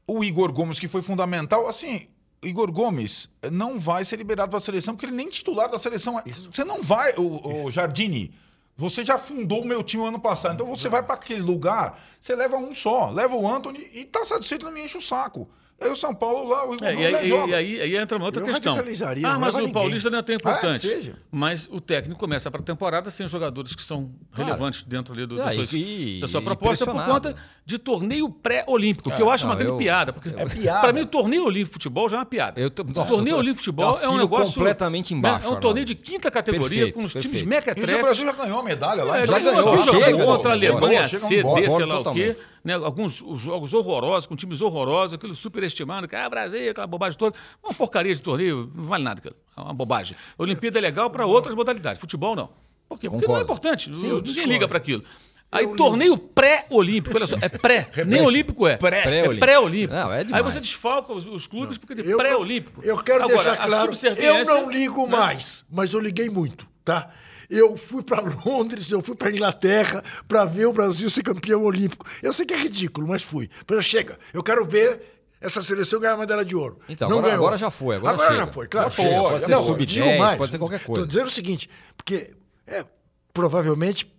O 0.06 0.22
Igor 0.22 0.52
Gomes, 0.52 0.78
que 0.78 0.88
foi 0.88 1.02
fundamental, 1.02 1.68
assim, 1.68 2.06
Igor 2.46 2.70
Gomes 2.70 3.28
não 3.50 3.78
vai 3.78 4.04
ser 4.04 4.16
liberado 4.16 4.50
para 4.50 4.58
a 4.58 4.60
seleção, 4.60 4.94
porque 4.94 5.06
ele 5.06 5.16
nem 5.16 5.28
titular 5.28 5.70
da 5.70 5.78
seleção 5.78 6.18
é. 6.18 6.22
Você 6.24 6.64
não 6.64 6.82
vai, 6.82 7.12
o, 7.16 7.64
o 7.66 7.70
Jardine, 7.70 8.32
você 8.76 9.04
já 9.04 9.18
fundou 9.18 9.62
o 9.62 9.66
meu 9.66 9.82
time 9.82 10.06
ano 10.06 10.20
passado, 10.20 10.54
então 10.54 10.66
você 10.66 10.88
vai 10.88 11.02
para 11.02 11.14
aquele 11.14 11.40
lugar, 11.40 11.98
você 12.20 12.34
leva 12.34 12.56
um 12.56 12.74
só, 12.74 13.10
leva 13.10 13.34
o 13.34 13.48
Anthony 13.48 13.88
e 13.92 14.04
tá 14.04 14.24
satisfeito, 14.24 14.64
não 14.64 14.72
me 14.72 14.84
enche 14.84 14.98
o 14.98 15.00
saco. 15.00 15.48
Aí 15.78 15.90
o 15.90 15.96
São 15.96 16.14
Paulo 16.14 16.48
lá, 16.48 16.66
o 16.66 16.74
Igor 16.74 16.86
É, 16.88 16.92
e, 16.92 16.96
Gomes 16.96 17.14
aí, 17.14 17.28
joga. 17.28 17.50
e 17.50 17.54
aí- 17.54 17.80
aí 17.82 17.96
entra 17.98 18.16
uma 18.16 18.24
outra 18.24 18.40
Eu 18.40 18.46
questão. 18.46 18.78
Ah, 19.24 19.38
mas 19.38 19.54
o 19.54 19.58
ninguém. 19.58 19.72
Paulista 19.74 20.08
não 20.08 20.18
é 20.18 20.22
tão 20.22 20.34
importante. 20.34 20.86
Ah, 20.86 20.90
que 20.90 20.96
seja. 20.96 21.16
mas 21.30 21.68
o 21.70 21.80
técnico 21.82 22.18
começa 22.18 22.50
para 22.50 22.62
a 22.62 22.64
temporada 22.64 23.10
sem 23.10 23.28
jogadores 23.28 23.74
que 23.74 23.82
são 23.82 24.10
Claro. 24.32 24.50
relevantes 24.52 24.82
dentro 24.84 25.12
ali 25.12 25.26
do, 25.26 25.36
da, 25.36 25.50
Ah, 25.50 25.54
sua, 25.54 25.66
e- 25.78 26.18
da 26.20 26.28
sua 26.28 26.40
proposta 26.40 26.86
por 26.86 27.04
conta 27.04 27.36
de 27.66 27.76
torneio 27.78 28.30
pré-olímpico, 28.30 29.10
que 29.10 29.20
eu 29.20 29.28
acho 29.30 29.44
uma 29.44 29.52
não, 29.52 29.58
grande 29.58 29.72
eu- 29.74 29.78
piada. 29.78 30.12
Porque, 30.14 30.30
É 30.30 30.46
piada. 30.46 30.80
Para 30.80 30.92
mim, 30.94 31.00
o 31.02 31.06
torneio 31.06 31.44
olímpico 31.44 31.68
de 31.68 31.72
futebol 31.74 32.08
já 32.08 32.16
é 32.16 32.20
uma 32.20 32.26
piada. 32.26 32.58
Eu 32.58 32.70
tô- 32.70 32.82
o 32.82 32.86
nossa, 32.86 33.08
torneio 33.10 33.36
tô- 33.36 33.40
olímpico 33.40 33.58
de 33.60 33.64
futebol 33.66 33.94
eu 33.96 34.02
é 34.02 34.08
um 34.08 34.16
negócio. 34.16 34.54
completamente 34.54 35.12
embaixo, 35.12 35.46
né, 35.46 35.54
É 35.54 35.58
um 35.58 35.60
torneio 35.60 35.84
de 35.84 35.94
quinta 35.94 36.30
categoria, 36.30 36.86
Perfeito, 36.86 36.98
com 36.98 37.04
os 37.04 37.12
times 37.12 37.24
perfeito. 37.42 37.44
E 37.44 37.46
o 37.46 37.48
mequetrefes. 37.50 38.00
Brasil 38.02 38.24
já 38.24 38.32
ganhou 38.32 38.60
a 38.60 38.62
medalha 38.62 39.04
lá. 39.04 39.18
É, 39.18 39.26
já 39.26 39.34
já 39.38 39.38
ganhou, 39.50 39.78
chega, 39.78 40.24
contra 40.24 40.48
a 40.48 40.52
Alemanha, 40.54 41.08
chega 41.08 41.24
um 41.24 41.28
C, 41.28 41.42
bola, 41.42 41.60
D, 41.60 41.70
sei 41.70 41.84
lá 41.84 42.00
o 42.00 42.14
quê. 42.14 42.36
Né, 42.66 42.74
alguns 42.74 43.22
os 43.22 43.40
jogos 43.40 43.72
horrorosos, 43.72 44.26
com 44.26 44.34
times 44.34 44.60
horrorosos, 44.60 45.14
aquilo 45.14 45.36
superestimado, 45.36 46.08
que 46.08 46.16
ah, 46.16 46.28
Brasil, 46.28 46.72
aquela 46.72 46.86
bobagem 46.88 47.16
toda. 47.16 47.36
Uma 47.62 47.72
porcaria 47.72 48.12
de 48.12 48.20
torneio, 48.20 48.68
não 48.74 48.82
vale 48.84 49.04
nada, 49.04 49.20
aquilo. 49.20 49.36
é 49.56 49.60
uma 49.60 49.72
bobagem. 49.72 50.16
A 50.36 50.42
Olimpíada 50.42 50.76
é 50.78 50.82
legal 50.82 51.08
para 51.08 51.24
outras 51.26 51.54
modalidades, 51.54 52.00
futebol 52.00 52.34
não. 52.34 52.50
Por 52.88 52.98
quê? 52.98 53.08
Porque 53.08 53.24
não 53.26 53.38
é 53.38 53.42
importante, 53.42 53.88
eu 53.90 53.94
ninguém 53.96 54.20
discordo. 54.22 54.50
liga 54.52 54.66
para 54.66 54.78
aquilo. 54.78 55.04
Aí, 55.52 55.64
torneio 55.76 56.18
pré-olímpico, 56.18 57.16
olha 57.16 57.26
só, 57.28 57.36
é 57.40 57.48
pré, 57.48 57.88
nem 58.04 58.20
olímpico 58.20 58.66
é. 58.66 58.76
Pré. 58.76 58.98
É 58.98 59.02
Pré-olímpico. 59.04 59.40
pré-olímpico. 59.46 59.94
Não, 59.94 60.12
é 60.12 60.18
Aí 60.18 60.24
demais. 60.24 60.44
você 60.44 60.58
desfalca 60.60 61.12
os, 61.12 61.24
os 61.24 61.46
clubes 61.46 61.78
porque 61.78 61.94
de 61.94 62.10
Eu- 62.10 62.18
pré-olímpico. 62.18 62.80
Eu 62.84 62.98
quero 62.98 63.22
Agora, 63.22 63.36
deixar 63.36 63.52
a 63.52 63.66
claro, 63.68 63.92
eu 64.18 64.44
não 64.44 64.68
ligo 64.68 65.04
né? 65.06 65.16
mais, 65.16 65.64
mas 65.70 65.92
eu 65.92 66.00
liguei 66.00 66.28
muito, 66.28 66.66
tá? 66.84 67.10
Eu 67.48 67.76
fui 67.76 68.02
para 68.02 68.20
Londres, 68.44 68.90
eu 68.90 69.00
fui 69.02 69.14
para 69.14 69.30
Inglaterra 69.30 70.02
para 70.26 70.44
ver 70.44 70.66
o 70.66 70.72
Brasil 70.72 71.08
ser 71.10 71.22
campeão 71.22 71.62
olímpico. 71.62 72.06
Eu 72.22 72.32
sei 72.32 72.44
que 72.46 72.54
é 72.54 72.56
ridículo, 72.58 73.06
mas 73.08 73.22
fui. 73.22 73.48
Mas 73.68 73.84
chega, 73.84 74.18
eu 74.32 74.42
quero 74.42 74.64
ver 74.66 75.14
essa 75.40 75.60
seleção 75.62 76.00
ganhar 76.00 76.14
a 76.14 76.16
medalha 76.16 76.44
de 76.44 76.56
ouro. 76.56 76.78
Então, 76.88 77.08
Não 77.08 77.18
agora- 77.18 77.32
ganhou. 77.32 77.44
agora 77.46 77.58
já 77.58 77.70
foi, 77.70 77.96
agora 77.96 78.16
já 78.18 78.28
chega. 78.30 78.46
foi, 78.52 78.66
claro. 78.66 78.88
Já 78.90 78.94
foi, 78.96 79.04
pode 79.10 79.44
ser 79.44 79.50
Não, 79.52 79.64
sub-10, 79.64 79.86
digo 79.86 80.18
mais, 80.18 80.38
pode 80.38 80.52
ser 80.52 80.58
qualquer 80.58 80.80
coisa. 80.82 81.02
Tô 81.02 81.06
dizendo 81.06 81.26
o 81.26 81.30
seguinte, 81.30 81.70
porque 81.96 82.34
é, 82.66 82.84
provavelmente, 83.32 84.10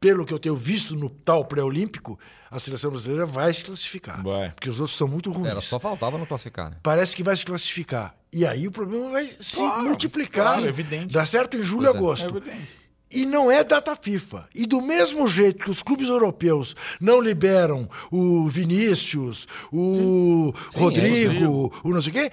pelo 0.00 0.26
que 0.26 0.34
eu 0.34 0.38
tenho 0.38 0.56
visto 0.56 0.94
no 0.96 1.08
tal 1.08 1.44
pré-olímpico, 1.44 2.18
a 2.50 2.58
seleção 2.58 2.90
brasileira 2.90 3.24
vai 3.24 3.52
se 3.54 3.64
classificar. 3.64 4.22
Vai. 4.22 4.50
Porque 4.50 4.68
os 4.68 4.80
outros 4.80 4.96
são 4.96 5.06
muito 5.08 5.30
ruins 5.30 5.48
Era 5.48 5.60
só 5.60 5.78
faltava 5.78 6.18
não 6.18 6.26
classificar, 6.26 6.70
né? 6.70 6.76
parece 6.82 7.14
que 7.14 7.22
vai 7.22 7.36
se 7.36 7.44
classificar. 7.44 8.14
E 8.32 8.46
aí 8.46 8.66
o 8.66 8.70
problema 8.70 9.10
vai 9.10 9.28
se 9.40 9.56
Claro, 9.56 9.82
multiplicar. 9.84 10.46
claro, 10.54 10.66
evidente. 10.66 11.12
Dá 11.12 11.24
certo 11.24 11.56
em 11.56 11.62
julho 11.62 11.84
e 11.84 11.86
é. 11.86 11.90
agosto. 11.90 12.26
É 12.34 12.38
evidente. 12.38 12.78
E 13.10 13.24
não 13.24 13.50
é 13.50 13.64
data 13.64 13.96
FIFA. 13.96 14.46
E 14.54 14.66
do 14.66 14.82
mesmo 14.82 15.26
jeito 15.26 15.64
que 15.64 15.70
os 15.70 15.82
clubes 15.82 16.10
europeus 16.10 16.76
não 17.00 17.22
liberam 17.22 17.88
o 18.10 18.46
Vinícius, 18.48 19.48
o 19.72 20.52
Rodrigo, 20.74 21.72
o 21.82 21.88
não 21.88 22.02
sei 22.02 22.10
o 22.10 22.14
quê, 22.14 22.32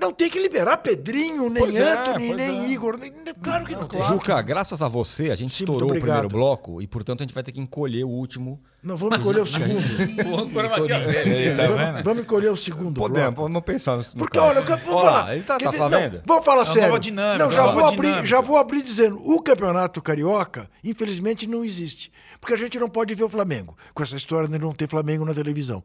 Não 0.00 0.12
tem 0.12 0.30
que 0.30 0.38
liberar 0.38 0.78
Pedrinho, 0.78 1.50
nem 1.50 1.62
Pois 1.62 1.76
é, 1.78 1.92
Anthony, 1.92 2.26
pois 2.28 2.36
nem 2.38 2.64
é. 2.64 2.68
Igor. 2.70 2.96
nem- 2.96 3.12
claro 3.42 3.64
que 3.66 3.74
não 3.76 3.86
tem. 3.86 4.02
Juca, 4.02 4.40
graças 4.40 4.80
a 4.80 4.88
você, 4.88 5.30
a 5.30 5.36
gente 5.36 5.54
Sim, 5.54 5.64
estourou 5.64 5.90
o 5.90 5.92
primeiro 6.00 6.28
bloco 6.28 6.80
e, 6.80 6.86
portanto, 6.86 7.20
a 7.20 7.24
gente 7.24 7.34
vai 7.34 7.42
ter 7.42 7.52
que 7.52 7.60
encolher 7.60 8.04
o 8.04 8.08
último. 8.08 8.60
Não, 8.82 8.96
vamos 8.96 9.18
encolher 9.18 9.42
o 9.42 9.46
segundo. 9.46 9.82
Vamos, 12.02 12.22
encolher 12.22 12.50
o 12.50 12.56
segundo. 12.56 12.98
Podemos, 12.98 13.34
bloco. 13.34 13.42
vamos 13.52 13.62
pensar 13.62 13.98
nisso. 13.98 14.16
no 14.16 14.20
Porque, 14.24 14.38
caso. 14.38 14.50
olha, 14.50 14.58
eu 14.60 14.78
vou 14.78 14.94
Olha 14.96 15.10
falar. 15.10 15.34
ele 15.34 15.44
tá, 15.44 15.58
tá 15.58 15.70
Não, 15.72 16.22
vamos 16.26 16.44
falar 16.46 16.58
uma 16.60 16.64
sério. 16.66 16.88
nova 16.88 16.98
dinâmica, 17.00 17.44
não, 17.44 17.52
já 17.52 17.62
uma 17.64 17.72
vou, 17.72 17.80
nova 17.82 17.94
abrir, 17.94 18.24
já 18.26 18.40
vou 18.40 18.56
abrir 18.56 18.82
dizendo, 18.82 19.16
o 19.22 19.42
campeonato 19.42 20.00
carioca, 20.00 20.70
infelizmente, 20.82 21.46
não 21.46 21.62
existe. 21.64 22.10
Porque 22.40 22.54
a 22.54 22.56
gente 22.56 22.78
não 22.78 22.88
pode 22.88 23.14
ver 23.14 23.24
o 23.24 23.28
Flamengo. 23.28 23.76
Com 23.94 24.02
essa 24.02 24.16
história 24.16 24.48
de 24.48 24.58
não 24.58 24.72
ter 24.72 24.88
Flamengo 24.88 25.24
na 25.26 25.34
televisão. 25.34 25.84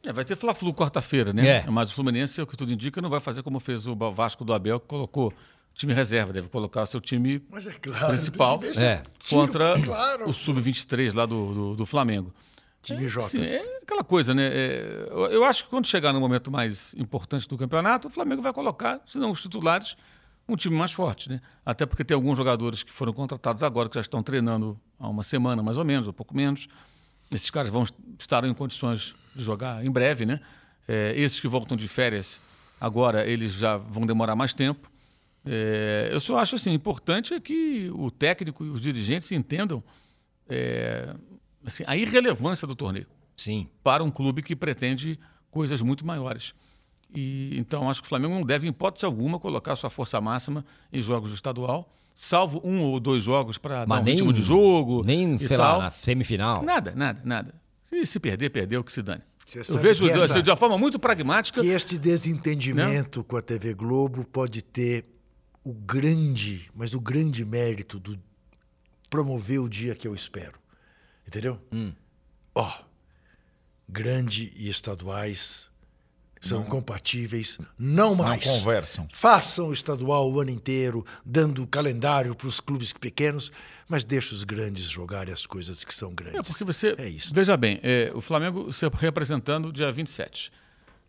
É, 0.03 0.11
vai 0.11 0.25
ter 0.25 0.35
Fla-Flu 0.35 0.73
quarta-feira, 0.73 1.31
né? 1.31 1.47
É. 1.47 1.65
Mas 1.71 1.89
o 1.89 1.93
Fluminense, 1.95 2.41
o 2.41 2.45
que 2.45 2.57
tudo 2.57 2.73
indica, 2.73 3.01
não 3.01 3.09
vai 3.09 3.21
fazer 3.21 3.41
como 3.43 3.61
fez 3.61 3.87
o 3.87 3.95
Vasco 4.13 4.43
do 4.43 4.53
Abel, 4.53 4.77
que 4.81 4.87
colocou 4.87 5.33
time 5.73 5.93
reserva. 5.93 6.33
Deve 6.33 6.49
colocar 6.49 6.83
o 6.83 6.85
seu 6.85 6.99
time 6.99 7.41
Mas 7.49 7.65
é 7.65 7.71
claro. 7.71 8.07
Principal. 8.07 8.59
É. 8.77 9.03
contra 9.29 9.81
claro. 9.81 10.29
o 10.29 10.33
Sub-23 10.33 11.13
lá 11.15 11.25
do, 11.25 11.53
do, 11.53 11.75
do 11.77 11.85
Flamengo. 11.85 12.33
Time 12.85 13.07
J. 13.07 13.25
Assim, 13.25 13.41
é 13.41 13.79
aquela 13.81 14.03
coisa, 14.03 14.33
né? 14.33 14.47
É, 14.47 15.09
eu, 15.31 15.43
acho 15.43 15.63
que 15.63 15.69
quando 15.69 15.87
chegar 15.87 16.13
no 16.13 16.19
momento 16.19 16.51
mais 16.51 16.93
importante 16.95 17.47
do 17.47 17.57
campeonato, 17.57 18.07
o 18.07 18.11
Flamengo 18.11 18.41
vai 18.41 18.53
colocar, 18.53 19.01
se 19.05 19.17
não 19.17 19.31
os 19.31 19.41
titulares, 19.41 19.97
um 20.47 20.55
time 20.55 20.75
mais 20.77 20.91
forte, 20.91 21.29
né? 21.29 21.41
Até 21.65 21.85
porque 21.85 22.03
tem 22.03 22.13
alguns 22.13 22.37
jogadores 22.37 22.83
que 22.83 22.93
foram 22.93 23.11
contratados 23.11 23.63
agora, 23.63 23.89
que 23.89 23.95
já 23.95 24.01
estão 24.01 24.21
treinando 24.21 24.79
há 24.99 25.09
uma 25.09 25.23
semana, 25.23 25.63
mais 25.63 25.77
ou 25.77 25.85
menos, 25.85 26.05
ou 26.05 26.13
pouco 26.13 26.35
menos. 26.35 26.67
Esses 27.31 27.49
caras 27.49 27.71
vão 27.71 27.83
estarem 28.19 28.51
em 28.51 28.53
condições 28.53 29.15
de 29.35 29.43
jogar 29.43 29.83
em 29.83 29.89
breve, 29.89 30.25
né? 30.25 30.39
É, 30.87 31.13
esses 31.17 31.39
que 31.39 31.47
voltam 31.47 31.75
de 31.75 31.87
férias 31.87 32.39
agora, 32.79 33.25
eles 33.25 33.53
já 33.53 33.77
vão 33.77 34.05
demorar 34.05 34.35
mais 34.35 34.53
tempo. 34.53 34.91
É, 35.43 36.09
eu 36.11 36.19
só 36.19 36.37
acho 36.37 36.55
assim, 36.55 36.71
importante 36.71 37.33
é 37.33 37.39
que 37.39 37.89
o 37.93 38.11
técnico 38.11 38.63
e 38.65 38.69
os 38.69 38.81
dirigentes 38.81 39.31
entendam 39.31 39.83
é, 40.47 41.15
assim, 41.65 41.83
a 41.87 41.95
irrelevância 41.95 42.67
do 42.67 42.75
torneio 42.75 43.07
Sim. 43.35 43.67
para 43.83 44.03
um 44.03 44.09
clube 44.11 44.41
que 44.41 44.55
pretende 44.55 45.19
coisas 45.51 45.81
muito 45.81 46.05
maiores. 46.05 46.53
E, 47.13 47.57
então, 47.57 47.89
acho 47.89 48.01
que 48.01 48.05
o 48.07 48.09
Flamengo 48.09 48.33
não 48.33 48.43
deve, 48.43 48.67
em 48.67 48.69
hipótese 48.69 49.05
alguma, 49.05 49.39
colocar 49.39 49.75
sua 49.75 49.89
força 49.89 50.19
máxima 50.19 50.65
em 50.91 50.99
jogos 50.99 51.29
do 51.29 51.35
estadual, 51.35 51.93
salvo 52.13 52.61
um 52.63 52.81
ou 52.81 52.99
dois 52.99 53.23
jogos 53.23 53.57
para 53.57 53.85
dar 53.85 54.01
um 54.01 54.03
nem, 54.03 54.15
ritmo 54.15 54.33
de 54.33 54.41
jogo. 54.41 55.01
Nem, 55.05 55.35
e 55.35 55.39
sei 55.39 55.55
tal. 55.57 55.77
lá, 55.77 55.83
na 55.85 55.91
semifinal. 55.91 56.63
Nada, 56.63 56.93
nada, 56.95 57.21
nada. 57.23 57.55
Se, 57.83 58.05
se 58.05 58.19
perder, 58.19 58.49
perdeu, 58.49 58.83
que 58.83 58.91
se 58.91 59.01
dane. 59.01 59.21
Você 59.45 59.59
Eu 59.71 59.77
vejo 59.77 60.09
essa- 60.09 60.41
de 60.41 60.49
uma 60.49 60.55
forma 60.57 60.77
muito 60.77 60.97
pragmática. 60.97 61.61
Que 61.61 61.67
este 61.67 61.97
desentendimento 61.99 63.23
com 63.23 63.37
a 63.37 63.41
TV 63.41 63.73
Globo 63.75 64.25
pode 64.25 64.61
ter 64.63 65.05
o 65.63 65.71
grande, 65.71 66.69
mas 66.75 66.93
o 66.95 66.99
grande 66.99 67.45
mérito 67.45 67.99
do 67.99 68.19
promover 69.09 69.61
o 69.61 69.69
dia 69.69 69.95
que 69.95 70.07
eu 70.07 70.15
espero. 70.15 70.59
Entendeu? 71.27 71.59
Ó, 72.53 72.71
grande 73.87 74.51
e 74.55 74.69
estaduais 74.69 75.69
são 76.41 76.63
não 76.63 76.69
Não 77.79 78.15
mais. 78.15 78.45
conversam. 78.45 79.07
Façam 79.11 79.69
o 79.69 79.73
estadual 79.73 80.31
o 80.31 80.39
ano 80.39 80.51
inteiro, 80.51 81.03
dando 81.25 81.65
calendário 81.65 82.35
para 82.35 82.47
os 82.47 82.59
clubes 82.59 82.93
pequenos, 82.93 83.51
mas 83.89 84.03
deixa 84.03 84.33
os 84.35 84.43
grandes 84.43 84.85
jogarem 84.85 85.33
as 85.33 85.45
coisas 85.47 85.83
que 85.83 85.93
são 85.93 86.13
grandes. 86.13 86.39
É 86.39 86.43
porque 86.43 86.63
você. 86.63 86.95
É 86.99 87.09
isso. 87.09 87.33
Veja 87.33 87.57
bem, 87.57 87.79
é, 87.81 88.11
o 88.13 88.21
Flamengo 88.21 88.71
se 88.71 88.87
representando 88.89 89.71
dia 89.73 89.91
27. 89.91 90.51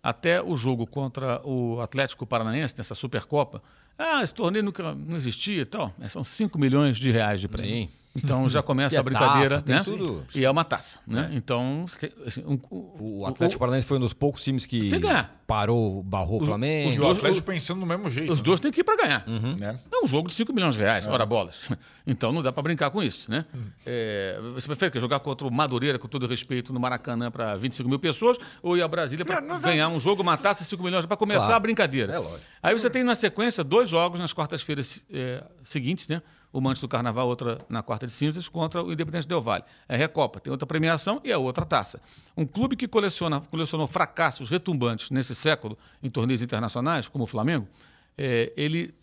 Até 0.02 0.40
o 0.40 0.56
jogo 0.56 0.86
contra 0.86 1.40
o 1.46 1.80
Atlético 1.80 2.24
Paranaense, 2.26 2.74
nessa 2.78 2.94
Supercopa. 2.94 3.62
Ah, 3.98 4.22
esse 4.22 4.32
torneio 4.34 4.64
nunca 4.64 4.94
não 4.94 5.16
existia 5.16 5.62
e 5.62 5.64
tal. 5.64 5.92
São 6.08 6.22
5 6.22 6.58
milhões 6.58 6.96
de 6.96 7.10
reais 7.10 7.40
de 7.40 7.48
prêmio. 7.48 7.88
Sim. 7.88 7.90
Então 8.16 8.48
já 8.48 8.62
começa 8.62 8.94
E 8.94 8.98
a 8.98 9.00
é 9.00 9.02
brincadeira, 9.02 9.60
taça, 9.62 9.90
né? 9.90 9.96
tudo. 9.98 10.26
E 10.34 10.44
é 10.44 10.50
uma 10.50 10.64
taça, 10.64 10.98
né? 11.06 11.30
Então, 11.32 11.84
assim, 12.26 12.42
um- 12.46 12.58
O 12.70 13.26
Atlético 13.26 13.58
Paranaense 13.60 13.86
foi 13.86 13.96
um 13.98 14.00
dos 14.00 14.12
poucos 14.12 14.42
times 14.42 14.64
que 14.66 14.80
Tem 14.88 14.90
que 15.00 15.06
ganhar. 15.06 15.42
parou, 15.46 16.02
barrou 16.02 16.42
o 16.42 16.46
Flamengo. 16.46 16.88
os 16.90 16.96
o 16.96 17.00
dois- 17.00 17.18
Atlético 17.18 17.46
pensando 17.46 17.80
do 17.80 17.86
mesmo 17.86 18.08
jeito. 18.10 18.32
Os 18.32 18.40
dois 18.40 18.58
têm 18.60 18.72
que 18.72 18.80
ir 18.80 18.84
para 18.84 18.96
ganhar. 18.96 19.24
né? 19.58 19.78
É 19.92 20.04
um 20.04 20.06
jogo 20.06 20.28
de 20.28 20.34
5 20.34 20.52
milhões 20.52 20.74
de 20.74 20.80
reais, 20.80 21.06
ora 21.06 21.24
bolas. 21.26 21.68
Então 22.08 22.30
não 22.30 22.40
dá 22.40 22.52
para 22.52 22.62
brincar 22.62 22.88
com 22.90 23.02
isso, 23.02 23.28
né? 23.28 23.44
É, 23.84 24.38
você 24.54 24.68
prefere 24.68 24.92
que 24.92 25.00
jogar 25.00 25.18
contra 25.18 25.44
o 25.44 25.50
Madureira, 25.50 25.98
com 25.98 26.06
todo 26.06 26.24
respeito, 26.28 26.72
no 26.72 26.78
Maracanã 26.78 27.32
para 27.32 27.56
25 27.56 27.88
mil 27.88 27.98
pessoas, 27.98 28.38
ou 28.62 28.76
ir 28.76 28.82
a 28.82 28.86
Brasília 28.86 29.24
para 29.24 29.40
ganhar 29.40 29.88
um 29.88 29.98
jogo, 29.98 30.22
matar 30.22 30.52
esses 30.52 30.68
5 30.68 30.84
milhões 30.84 31.04
para 31.04 31.16
começar 31.16 31.40
Claro. 31.46 31.54
a 31.56 31.60
brincadeira? 31.60 32.12
É 32.12 32.18
lógico. 32.20 32.40
Aí 32.62 32.72
você 32.78 32.88
tem 32.88 33.02
na 33.02 33.16
sequência 33.16 33.64
dois 33.64 33.88
jogos 33.90 34.20
nas 34.20 34.32
quartas-feiras 34.32 35.04
é, 35.12 35.42
seguintes, 35.64 36.06
né? 36.06 36.22
Uma 36.56 36.70
antes 36.70 36.80
do 36.80 36.88
Carnaval, 36.88 37.28
outra 37.28 37.60
na 37.68 37.82
quarta 37.82 38.06
de 38.06 38.12
cinzas, 38.12 38.48
contra 38.48 38.82
o 38.82 38.90
Independente 38.90 39.28
Del 39.28 39.42
Vale. 39.42 39.62
É 39.86 39.94
Recopa, 39.94 40.40
tem 40.40 40.50
outra 40.50 40.66
premiação 40.66 41.20
e 41.22 41.30
a 41.30 41.36
outra 41.36 41.66
taça. 41.66 42.00
Um 42.34 42.46
clube 42.46 42.76
que 42.76 42.88
coleciona, 42.88 43.42
colecionou 43.42 43.86
fracassos 43.86 44.48
retumbantes 44.48 45.10
nesse 45.10 45.34
século 45.34 45.76
em 46.02 46.08
torneios 46.08 46.40
internacionais, 46.40 47.08
como 47.08 47.24
o 47.24 47.26
Flamengo, 47.26 47.68
é, 48.16 48.54
ele 48.56 48.94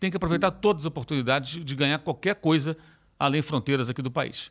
tem 0.00 0.10
que 0.10 0.16
aproveitar 0.16 0.50
todas 0.52 0.82
as 0.82 0.86
oportunidades 0.86 1.62
de 1.62 1.74
ganhar 1.74 1.98
qualquer 1.98 2.36
coisa 2.36 2.76
além 3.24 3.40
fronteiras 3.40 3.88
aqui 3.88 4.02
do 4.02 4.10
país. 4.10 4.50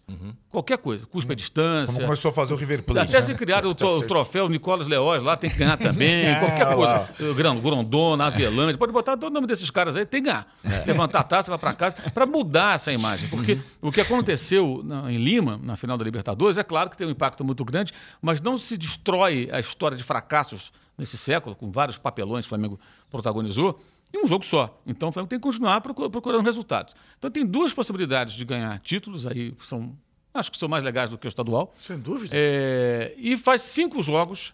Qualquer 0.49 0.77
coisa, 0.77 1.05
cuspe 1.05 1.33
a 1.33 1.35
distância. 1.35 1.93
Como 1.93 2.05
começou 2.05 2.31
a 2.31 2.33
fazer 2.33 2.53
o 2.53 2.55
River 2.55 2.83
Plate. 2.83 3.09
Até 3.09 3.19
né? 3.19 3.21
se 3.25 3.35
criaram 3.35 3.67
o, 3.69 3.71
o 3.97 4.01
troféu 4.07 4.47
Nicolas 4.47 4.87
Leoz 4.87 5.21
lá, 5.21 5.35
tem 5.35 5.49
que 5.49 5.57
ganhar 5.57 5.77
também. 5.77 6.33
qualquer 6.39 6.67
É, 6.71 6.73
coisa. 6.75 6.93
lá. 6.93 7.55
Grondona, 7.61 8.27
Avelange, 8.27 8.77
pode 8.77 8.93
botar 8.93 9.17
todo 9.17 9.29
o 9.29 9.33
nome 9.33 9.45
desses 9.45 9.69
caras 9.69 9.95
aí, 9.97 10.05
tem 10.05 10.23
que 10.23 10.29
ganhar. 10.29 10.47
Levantar 10.87 11.19
a 11.19 11.23
taça, 11.23 11.51
vai 11.51 11.59
para 11.59 11.73
casa, 11.73 11.95
para 12.13 12.25
mudar 12.25 12.75
essa 12.75 12.91
imagem. 12.93 13.27
Porque 13.29 13.59
o 13.81 13.91
que 13.91 13.99
aconteceu 13.99 14.81
na- 14.85 15.11
em 15.11 15.17
Lima, 15.17 15.59
na 15.61 15.75
final 15.75 15.97
da 15.97 16.05
Libertadores, 16.05 16.57
é 16.57 16.63
claro 16.63 16.89
que 16.89 16.97
tem 16.97 17.05
um 17.05 17.11
impacto 17.11 17.43
muito 17.43 17.65
grande, 17.65 17.91
mas 18.21 18.39
não 18.39 18.57
se 18.57 18.77
destrói 18.77 19.49
a 19.51 19.59
história 19.59 19.97
de 19.97 20.03
fracassos 20.03 20.71
nesse 20.97 21.17
século, 21.17 21.55
com 21.55 21.71
vários 21.71 21.97
papelões 21.97 22.45
que 22.45 22.47
o 22.47 22.49
Flamengo 22.49 22.79
protagonizou, 23.09 23.79
em 24.13 24.23
um 24.23 24.27
jogo 24.27 24.43
só. 24.45 24.81
Então 24.85 25.09
o 25.09 25.11
Flamengo 25.11 25.29
tem 25.29 25.39
que 25.39 25.43
continuar 25.43 25.79
procu- 25.81 26.09
procurando 26.09 26.43
resultados. 26.43 26.93
Então 27.17 27.29
tem 27.31 27.45
duas 27.45 27.73
possibilidades 27.73 28.33
de 28.33 28.43
ganhar 28.45 28.77
títulos, 28.79 29.25
aí 29.27 29.53
são, 29.63 29.95
acho 30.33 30.51
que 30.51 30.57
são 30.57 30.67
mais 30.69 30.83
legais 30.83 31.09
do 31.09 31.17
que 31.17 31.25
o 31.25 31.29
estadual. 31.29 31.73
Sem 31.79 31.97
dúvida. 31.99 32.35
É, 32.35 33.13
e 33.17 33.37
faz 33.37 33.61
cinco 33.61 34.01
jogos 34.01 34.53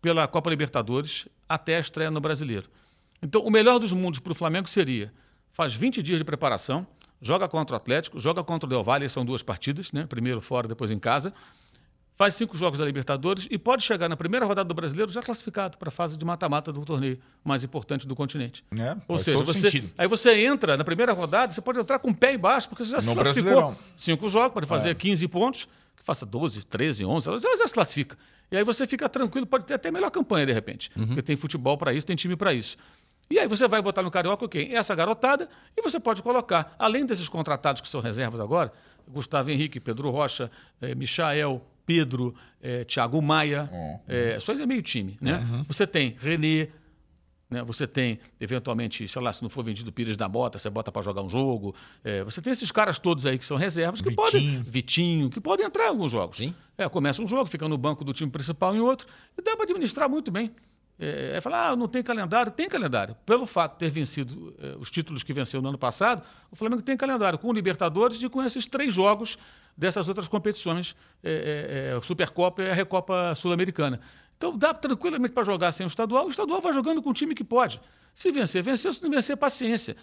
pela 0.00 0.26
Copa 0.26 0.50
Libertadores 0.50 1.26
até 1.48 1.76
a 1.76 1.80
estreia 1.80 2.10
no 2.10 2.20
Brasileiro. 2.20 2.68
Então, 3.22 3.42
o 3.42 3.50
melhor 3.50 3.78
dos 3.78 3.92
mundos 3.92 4.18
para 4.20 4.32
o 4.32 4.34
Flamengo 4.34 4.68
seria: 4.68 5.12
faz 5.52 5.72
20 5.74 6.02
dias 6.02 6.18
de 6.18 6.24
preparação, 6.24 6.86
joga 7.20 7.48
contra 7.48 7.74
o 7.74 7.76
Atlético, 7.76 8.18
joga 8.18 8.42
contra 8.42 8.66
o 8.66 8.68
Del 8.68 8.82
Valle, 8.82 9.08
são 9.08 9.24
duas 9.24 9.42
partidas, 9.42 9.92
né? 9.92 10.06
primeiro 10.06 10.40
fora, 10.40 10.66
depois 10.66 10.90
em 10.90 10.98
casa. 10.98 11.32
Faz 12.22 12.36
cinco 12.36 12.56
jogos 12.56 12.78
da 12.78 12.84
Libertadores 12.84 13.48
e 13.50 13.58
pode 13.58 13.82
chegar 13.82 14.08
na 14.08 14.16
primeira 14.16 14.46
rodada 14.46 14.68
do 14.68 14.74
Brasileiro 14.74 15.10
já 15.10 15.20
classificado 15.20 15.76
para 15.76 15.88
a 15.88 15.90
fase 15.90 16.16
de 16.16 16.24
mata-mata 16.24 16.72
do 16.72 16.84
torneio 16.84 17.18
mais 17.42 17.64
importante 17.64 18.06
do 18.06 18.14
continente. 18.14 18.64
É, 18.78 18.96
Ou 19.08 19.18
seja, 19.18 19.38
você, 19.42 19.58
sentido. 19.58 19.90
aí 19.98 20.06
você 20.06 20.32
entra 20.44 20.76
na 20.76 20.84
primeira 20.84 21.12
rodada, 21.12 21.52
você 21.52 21.60
pode 21.60 21.80
entrar 21.80 21.98
com 21.98 22.10
o 22.10 22.14
pé 22.14 22.32
embaixo, 22.34 22.68
porque 22.68 22.84
você 22.84 22.92
já 22.92 23.00
se 23.00 23.08
No 23.08 23.14
classificou. 23.14 23.50
Brasileirão. 23.50 23.78
Cinco 23.96 24.28
jogos, 24.30 24.54
pode 24.54 24.66
fazer 24.66 24.90
É. 24.90 24.94
15 24.94 25.26
pontos, 25.26 25.64
que 25.96 26.04
faça 26.04 26.24
12, 26.24 26.64
13, 26.64 27.04
11, 27.04 27.24
já, 27.40 27.56
já 27.56 27.66
se 27.66 27.74
classifica. 27.74 28.16
E 28.52 28.56
aí 28.56 28.62
você 28.62 28.86
fica 28.86 29.08
tranquilo, 29.08 29.44
pode 29.44 29.64
ter 29.64 29.74
até 29.74 29.90
melhor 29.90 30.08
campanha 30.12 30.46
de 30.46 30.52
repente, 30.52 30.90
porque 30.90 31.22
tem 31.22 31.34
futebol 31.34 31.76
para 31.76 31.92
isso, 31.92 32.06
tem 32.06 32.14
time 32.14 32.36
para 32.36 32.54
isso. 32.54 32.76
E 33.28 33.36
aí 33.40 33.48
você 33.48 33.66
vai 33.66 33.82
botar 33.82 34.04
no 34.04 34.12
Carioca 34.12 34.46
quem? 34.48 34.76
Essa 34.76 34.94
garotada, 34.94 35.48
e 35.76 35.82
você 35.82 35.98
pode 35.98 36.22
colocar, 36.22 36.72
além 36.78 37.04
desses 37.04 37.28
contratados 37.28 37.82
que 37.82 37.88
são 37.88 38.00
reservas 38.00 38.38
agora, 38.38 38.72
Gustavo 39.08 39.50
Henrique, 39.50 39.80
Pedro 39.80 40.08
Rocha, 40.10 40.48
eh, 40.80 40.94
Michael, 40.94 41.60
Pedro, 41.84 42.34
eh, 42.60 42.84
Thiago 42.84 43.20
Maia, 43.20 43.70
eh, 44.08 44.38
só 44.40 44.52
é 44.52 44.66
meio 44.66 44.82
time, 44.82 45.16
né? 45.20 45.64
Você 45.68 45.86
tem 45.86 46.16
René, 46.18 46.68
né? 47.52 47.62
Você 47.64 47.86
tem, 47.86 48.18
eventualmente, 48.40 49.06
sei 49.06 49.22
lá, 49.22 49.32
se 49.32 49.42
não 49.42 49.50
for 49.50 49.62
vendido 49.62 49.90
o 49.90 49.92
Pires 49.92 50.16
da 50.16 50.26
Bota, 50.26 50.58
você 50.58 50.70
bota 50.70 50.90
para 50.90 51.02
jogar 51.02 51.22
um 51.22 51.28
jogo. 51.28 51.74
É, 52.02 52.24
você 52.24 52.40
tem 52.40 52.52
esses 52.52 52.72
caras 52.72 52.98
todos 52.98 53.26
aí 53.26 53.38
que 53.38 53.44
são 53.44 53.56
reservas, 53.56 54.00
que 54.00 54.08
Vitinho. 54.08 54.24
podem. 54.24 54.62
Vitinho, 54.62 55.30
que 55.30 55.40
podem 55.40 55.66
entrar 55.66 55.84
em 55.84 55.88
alguns 55.88 56.10
jogos. 56.10 56.38
Sim. 56.38 56.54
É, 56.78 56.88
começa 56.88 57.20
um 57.22 57.26
jogo, 57.26 57.46
fica 57.46 57.68
no 57.68 57.76
banco 57.76 58.04
do 58.04 58.12
time 58.14 58.30
principal 58.30 58.74
em 58.74 58.80
outro, 58.80 59.06
e 59.36 59.42
dá 59.42 59.54
para 59.54 59.64
administrar 59.64 60.08
muito 60.08 60.30
bem. 60.30 60.50
É, 61.04 61.38
é 61.38 61.40
falar, 61.40 61.70
ah, 61.70 61.76
não 61.76 61.88
tem 61.88 62.00
calendário? 62.00 62.52
Tem 62.52 62.68
calendário. 62.68 63.16
Pelo 63.26 63.44
fato 63.44 63.72
de 63.72 63.78
ter 63.78 63.90
vencido 63.90 64.54
é, 64.60 64.76
os 64.78 64.88
títulos 64.88 65.24
que 65.24 65.32
venceu 65.32 65.60
no 65.60 65.68
ano 65.68 65.78
passado, 65.78 66.22
o 66.48 66.54
Flamengo 66.54 66.80
tem 66.80 66.96
calendário 66.96 67.40
com 67.40 67.48
o 67.48 67.52
Libertadores 67.52 68.22
e 68.22 68.28
com 68.28 68.40
esses 68.40 68.68
três 68.68 68.94
jogos 68.94 69.36
dessas 69.76 70.06
outras 70.06 70.28
competições, 70.28 70.94
é, 71.24 71.90
é, 71.92 71.96
é, 71.98 72.00
Supercopa 72.02 72.62
e 72.62 72.70
a 72.70 72.72
Recopa 72.72 73.34
Sul-Americana. 73.34 74.00
Então 74.38 74.56
dá 74.56 74.72
tranquilamente 74.72 75.34
para 75.34 75.42
jogar 75.42 75.72
sem 75.72 75.84
o 75.84 75.88
estadual. 75.88 76.26
O 76.26 76.30
estadual 76.30 76.60
vai 76.60 76.72
jogando 76.72 77.02
com 77.02 77.10
o 77.10 77.14
time 77.14 77.34
que 77.34 77.42
pode. 77.42 77.80
Se 78.14 78.30
vencer, 78.30 78.62
venceu. 78.62 78.92
Se 78.92 79.02
não 79.02 79.10
vencer, 79.10 79.36
paciência. 79.36 79.96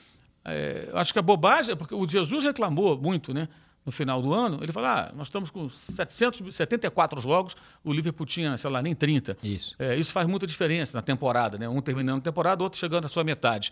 É, 0.44 0.90
acho 0.96 1.14
que 1.14 1.20
a 1.20 1.22
bobagem, 1.22 1.78
porque 1.78 1.96
o 1.96 2.06
Jesus 2.06 2.44
reclamou 2.44 3.00
muito, 3.00 3.34
né? 3.34 3.48
No 3.86 3.92
final 3.92 4.22
do 4.22 4.34
ano, 4.34 4.60
ele 4.62 4.72
falou: 4.72 4.90
ah, 4.90 5.12
nós 5.16 5.28
estamos 5.28 5.50
com 5.50 5.70
774 5.70 7.20
jogos, 7.22 7.56
o 7.84 7.92
Liverpool 7.92 8.26
tinha, 8.26 8.58
sei 8.58 8.70
lá, 8.70 8.82
nem 8.82 8.94
30. 8.94 9.38
Isso. 9.42 9.76
É, 9.80 9.96
isso 9.96 10.12
faz 10.12 10.28
muita 10.28 10.46
diferença 10.46 10.98
na 10.98 11.02
temporada, 11.02 11.58
né? 11.58 11.68
Um 11.68 11.82
terminando 11.82 12.20
a 12.20 12.22
temporada, 12.22 12.64
outro 12.64 12.80
chegando 12.80 13.06
à 13.06 13.08
sua 13.08 13.24
metade. 13.24 13.72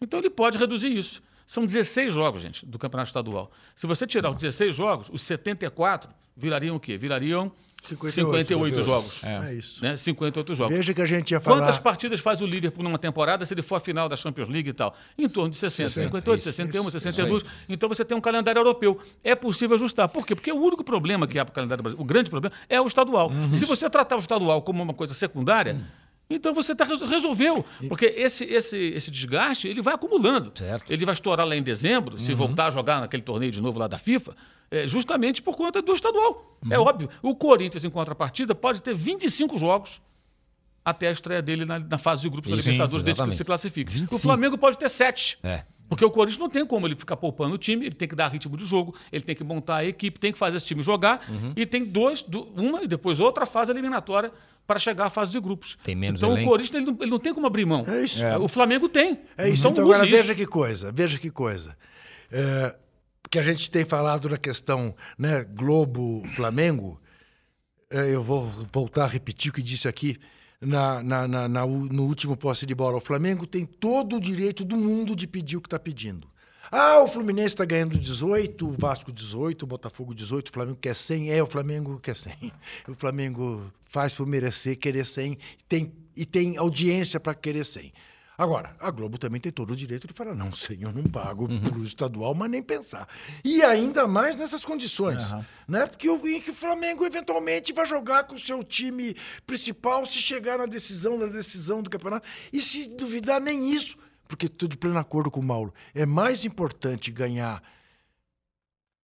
Então 0.00 0.20
ele 0.20 0.30
pode 0.30 0.56
reduzir 0.56 0.96
isso. 0.96 1.22
São 1.46 1.64
16 1.64 2.12
jogos, 2.12 2.42
gente, 2.42 2.66
do 2.66 2.78
Campeonato 2.78 3.08
Estadual. 3.08 3.50
Se 3.74 3.86
você 3.86 4.06
tirar 4.06 4.30
os 4.30 4.36
16 4.36 4.74
jogos, 4.74 5.08
os 5.10 5.22
74 5.22 6.10
virariam 6.36 6.76
o 6.76 6.80
quê? 6.80 6.96
Virariam 6.98 7.50
58, 7.82 8.48
58 8.48 8.82
jogos. 8.82 9.24
É, 9.24 9.54
isso. 9.54 9.82
Né? 9.82 9.96
58 9.96 10.54
jogos. 10.54 10.76
Veja 10.76 10.92
que 10.92 11.00
a 11.00 11.06
gente 11.06 11.30
ia 11.30 11.40
falar. 11.40 11.60
Quantas 11.60 11.78
partidas 11.78 12.20
faz 12.20 12.40
o 12.40 12.46
Liverpool 12.46 12.82
numa 12.82 12.98
temporada 12.98 13.46
se 13.46 13.54
ele 13.54 13.62
for 13.62 13.76
à 13.76 13.80
final 13.80 14.08
da 14.08 14.16
Champions 14.16 14.48
League 14.48 14.68
e 14.68 14.72
tal? 14.72 14.94
Em 15.16 15.28
torno 15.28 15.50
de 15.50 15.56
60, 15.56 15.88
60, 15.88 16.06
58, 16.06 16.40
isso, 16.40 16.52
61, 16.52 16.90
62. 16.90 17.44
Então 17.68 17.88
você 17.88 18.04
tem 18.04 18.16
um 18.16 18.20
calendário 18.20 18.58
europeu. 18.58 19.00
É 19.22 19.34
possível 19.34 19.76
ajustar. 19.76 20.08
Por 20.08 20.26
quê? 20.26 20.34
Porque 20.34 20.52
o 20.52 20.60
único 20.60 20.82
problema 20.82 21.26
que 21.26 21.38
há 21.38 21.44
para 21.44 21.52
o 21.52 21.54
calendário 21.54 21.82
brasileiro, 21.82 22.02
o 22.02 22.06
grande 22.06 22.30
problema, 22.30 22.54
é 22.68 22.80
o 22.80 22.86
estadual. 22.86 23.30
Uhum. 23.30 23.54
Se 23.54 23.64
você 23.64 23.88
tratar 23.88 24.16
o 24.16 24.20
estadual 24.20 24.60
como 24.62 24.82
uma 24.82 24.94
coisa 24.94 25.14
secundária, 25.14 25.76
então 26.30 26.52
você 26.54 26.74
tá, 26.74 26.84
resol- 26.84 27.08
resolveu. 27.08 27.64
Porque 27.88 28.06
esse, 28.06 28.44
esse, 28.44 28.76
esse 28.76 29.10
desgaste 29.10 29.66
ele 29.68 29.80
vai 29.80 29.94
acumulando. 29.94 30.52
Certo. 30.54 30.92
Ele 30.92 31.04
vai 31.04 31.14
estourar 31.14 31.46
lá 31.46 31.56
em 31.56 31.62
dezembro, 31.62 32.16
Uhum. 32.16 32.22
se 32.22 32.34
voltar 32.34 32.66
a 32.66 32.70
jogar 32.70 33.00
naquele 33.00 33.22
torneio 33.22 33.50
de 33.52 33.60
novo 33.60 33.78
lá 33.78 33.86
da 33.86 33.98
FIFA, 33.98 34.36
é, 34.70 34.86
justamente 34.86 35.40
por 35.40 35.56
conta 35.56 35.80
do 35.80 35.92
estadual. 35.92 36.58
Uhum. 36.64 36.72
É 36.72 36.78
óbvio. 36.78 37.08
O 37.22 37.34
Corinthians, 37.34 37.84
em 37.84 37.90
contrapartida, 37.90 38.54
pode 38.54 38.82
ter 38.82 38.94
25 38.94 39.58
jogos 39.58 40.00
até 40.84 41.08
a 41.08 41.12
estreia 41.12 41.42
dele 41.42 41.64
na, 41.64 41.78
na 41.78 41.98
fase 41.98 42.22
de 42.22 42.28
grupos 42.30 42.50
da 42.50 42.56
Libertadores, 42.56 43.04
desde 43.04 43.22
que 43.22 43.28
ele 43.28 43.36
se 43.36 43.44
classifique. 43.44 43.92
25. 43.92 44.14
O 44.14 44.18
Flamengo 44.18 44.56
pode 44.58 44.78
ter 44.78 44.88
7. 44.88 45.38
É. 45.42 45.64
Porque 45.88 46.04
o 46.04 46.10
Corinthians 46.10 46.38
não 46.38 46.50
tem 46.50 46.66
como 46.66 46.86
ele 46.86 46.94
ficar 46.96 47.16
poupando 47.16 47.54
o 47.54 47.58
time, 47.58 47.86
ele 47.86 47.94
tem 47.94 48.06
que 48.06 48.14
dar 48.14 48.28
ritmo 48.28 48.56
de 48.56 48.66
jogo, 48.66 48.94
ele 49.10 49.22
tem 49.24 49.34
que 49.34 49.42
montar 49.42 49.76
a 49.76 49.84
equipe, 49.86 50.18
tem 50.20 50.32
que 50.32 50.38
fazer 50.38 50.58
esse 50.58 50.66
time 50.66 50.82
jogar, 50.82 51.24
Uhum. 51.30 51.52
e 51.56 51.64
tem 51.64 51.84
dois, 51.84 52.24
uma 52.56 52.82
e 52.82 52.86
depois 52.88 53.20
outra 53.20 53.46
fase 53.46 53.70
eliminatória 53.72 54.30
para 54.66 54.78
chegar 54.78 55.06
à 55.06 55.10
fase 55.10 55.32
de 55.32 55.40
grupos. 55.40 55.78
Tem 55.82 55.94
menos 55.94 56.20
Então 56.20 56.32
elenco. 56.32 56.46
o 56.46 56.50
Corinthians 56.50 56.74
ele 56.82 56.86
não, 56.92 56.98
ele 57.00 57.10
não 57.10 57.18
tem 57.18 57.32
como 57.32 57.46
abrir 57.46 57.64
mão. 57.64 57.84
É 57.88 58.02
isso. 58.02 58.22
O 58.40 58.48
Flamengo 58.48 58.86
tem. 58.88 59.18
É 59.36 59.48
isso. 59.48 59.60
Então, 59.62 59.70
Então, 59.72 59.84
agora 59.84 60.06
isso. 60.06 60.14
veja 60.14 60.34
que 60.34 60.44
coisa, 60.46 60.92
veja 60.92 61.18
que 61.18 61.30
coisa. 61.30 61.74
É, 62.30 62.76
que 63.30 63.38
a 63.38 63.42
gente 63.42 63.70
tem 63.70 63.86
falado 63.86 64.28
na 64.28 64.36
questão 64.36 64.94
né, 65.18 65.42
Globo-Flamengo. 65.44 67.00
É, 67.90 68.14
eu 68.14 68.22
vou 68.22 68.46
voltar 68.72 69.04
a 69.04 69.06
repetir 69.08 69.50
o 69.50 69.54
que 69.54 69.62
disse 69.62 69.88
aqui 69.88 70.18
na, 70.60 71.02
na- 71.02 71.28
na- 71.28 71.48
na 71.48 71.66
no 71.66 72.04
último 72.04 72.36
posse 72.36 72.66
de 72.66 72.74
bola. 72.74 72.96
O 72.98 73.00
Flamengo 73.00 73.46
tem 73.46 73.64
todo 73.64 74.16
o 74.16 74.20
direito 74.20 74.64
do 74.64 74.76
mundo 74.76 75.14
de 75.14 75.26
pedir 75.26 75.56
o 75.56 75.60
que 75.60 75.66
está 75.66 75.78
pedindo. 75.78 76.28
Ah, 76.70 77.00
o 77.02 77.08
Fluminense 77.08 77.48
está 77.54 77.64
ganhando 77.64 77.98
18, 77.98 78.68
o 78.68 78.72
Vasco 78.72 79.10
18, 79.10 79.62
o 79.62 79.66
Botafogo 79.66 80.14
18, 80.14 80.48
o 80.48 80.52
Flamengo 80.52 80.78
quer 80.80 80.94
100. 80.94 81.30
É, 81.32 81.42
o 81.42 81.46
Flamengo 81.46 81.98
quer 81.98 82.14
100. 82.16 82.52
O 82.88 82.94
Flamengo 82.94 83.62
faz 83.86 84.12
por 84.12 84.26
merecer, 84.26 84.76
querer 84.76 85.06
100 85.06 85.38
tem, 85.66 85.92
e 86.14 86.26
tem 86.26 86.58
audiência 86.58 87.18
para 87.18 87.34
querer 87.34 87.64
100. 87.64 87.90
Agora, 88.38 88.76
a 88.78 88.88
Globo 88.92 89.18
também 89.18 89.40
tem 89.40 89.50
todo 89.50 89.72
o 89.72 89.76
direito 89.76 90.06
de 90.06 90.14
falar: 90.14 90.32
não, 90.32 90.50
eu 90.80 90.92
não 90.92 91.02
pago 91.02 91.50
Uhum. 91.50 91.60
para 91.60 91.76
o 91.76 91.82
estadual, 91.82 92.36
mas 92.36 92.48
nem 92.48 92.62
pensar. 92.62 93.08
E 93.44 93.64
ainda 93.64 94.06
mais 94.06 94.36
nessas 94.36 94.64
condições. 94.64 95.34
Né? 95.66 95.84
Porque 95.86 96.08
o, 96.08 96.22
o 96.22 96.54
Flamengo 96.54 97.04
eventualmente 97.04 97.72
vai 97.72 97.84
jogar 97.84 98.24
com 98.24 98.36
o 98.36 98.38
seu 98.38 98.62
time 98.62 99.16
principal 99.44 100.06
se 100.06 100.20
chegar 100.20 100.56
na 100.58 100.66
decisão, 100.66 101.18
na 101.18 101.26
decisão 101.26 101.82
do 101.82 101.90
campeonato. 101.90 102.28
E 102.52 102.60
se 102.60 102.88
duvidar, 102.88 103.40
nem 103.40 103.72
isso. 103.72 103.96
Porque 104.28 104.46
estou 104.46 104.68
de 104.68 104.76
pleno 104.76 104.98
acordo 104.98 105.30
com 105.32 105.40
o 105.40 105.42
Mauro. 105.44 105.74
É 105.92 106.06
mais 106.06 106.44
importante 106.44 107.10
ganhar 107.10 107.60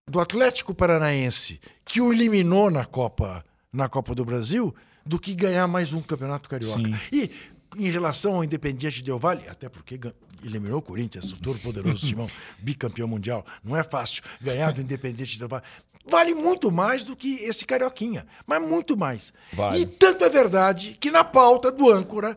do 0.09 0.20
Atlético 0.20 0.74
Paranaense, 0.74 1.61
que 1.85 2.01
o 2.01 2.12
eliminou 2.12 2.70
na 2.70 2.85
Copa, 2.85 3.45
na 3.72 3.89
Copa 3.89 4.14
do 4.14 4.24
Brasil, 4.24 4.72
do 5.05 5.18
que 5.18 5.35
ganhar 5.35 5.66
mais 5.66 5.93
um 5.93 6.01
campeonato 6.01 6.49
carioca. 6.49 6.78
Sim. 6.78 6.95
E 7.12 7.30
em 7.77 7.91
relação 7.91 8.37
ao 8.37 8.45
Independiente 8.45 9.03
Del 9.03 9.18
Valle, 9.18 9.49
até 9.49 9.68
porque 9.68 9.99
eliminou 10.43 10.79
o 10.79 10.83
Corinthians, 10.83 11.33
o 11.33 11.39
todo 11.39 11.59
poderoso 11.59 11.99
Simão, 12.07 12.29
bicampeão 12.59 13.09
mundial, 13.09 13.45
não 13.62 13.77
é 13.77 13.83
fácil 13.83 14.22
ganhar 14.41 14.72
do 14.72 14.81
Independiente 14.81 15.39
Del 15.39 15.49
Valle. 15.49 15.64
Vale 16.07 16.35
muito 16.35 16.70
mais 16.70 17.03
do 17.03 17.16
que 17.16 17.37
esse 17.37 17.64
carioquinha, 17.64 18.27
mas 18.47 18.61
muito 18.61 18.97
mais. 18.97 19.33
Vale. 19.53 19.81
E 19.81 19.87
tanto 19.87 20.22
é 20.25 20.29
verdade 20.29 20.97
que 21.01 21.11
na 21.11 21.25
pauta 21.25 21.72
do 21.72 21.91
âncora 21.91 22.37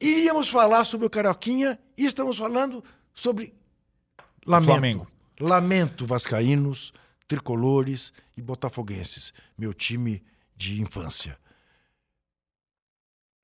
iríamos 0.00 0.48
falar 0.48 0.84
sobre 0.84 1.06
o 1.06 1.10
carioquinha 1.10 1.78
e 1.98 2.06
estamos 2.06 2.38
falando 2.38 2.82
sobre 3.12 3.52
lamento. 4.46 4.70
Flamengo. 4.70 5.08
Lamento 5.40 6.06
vascaínos, 6.06 6.92
tricolores 7.26 8.12
e 8.36 8.42
botafoguenses, 8.42 9.32
meu 9.58 9.74
time 9.74 10.22
de 10.56 10.80
infância. 10.80 11.38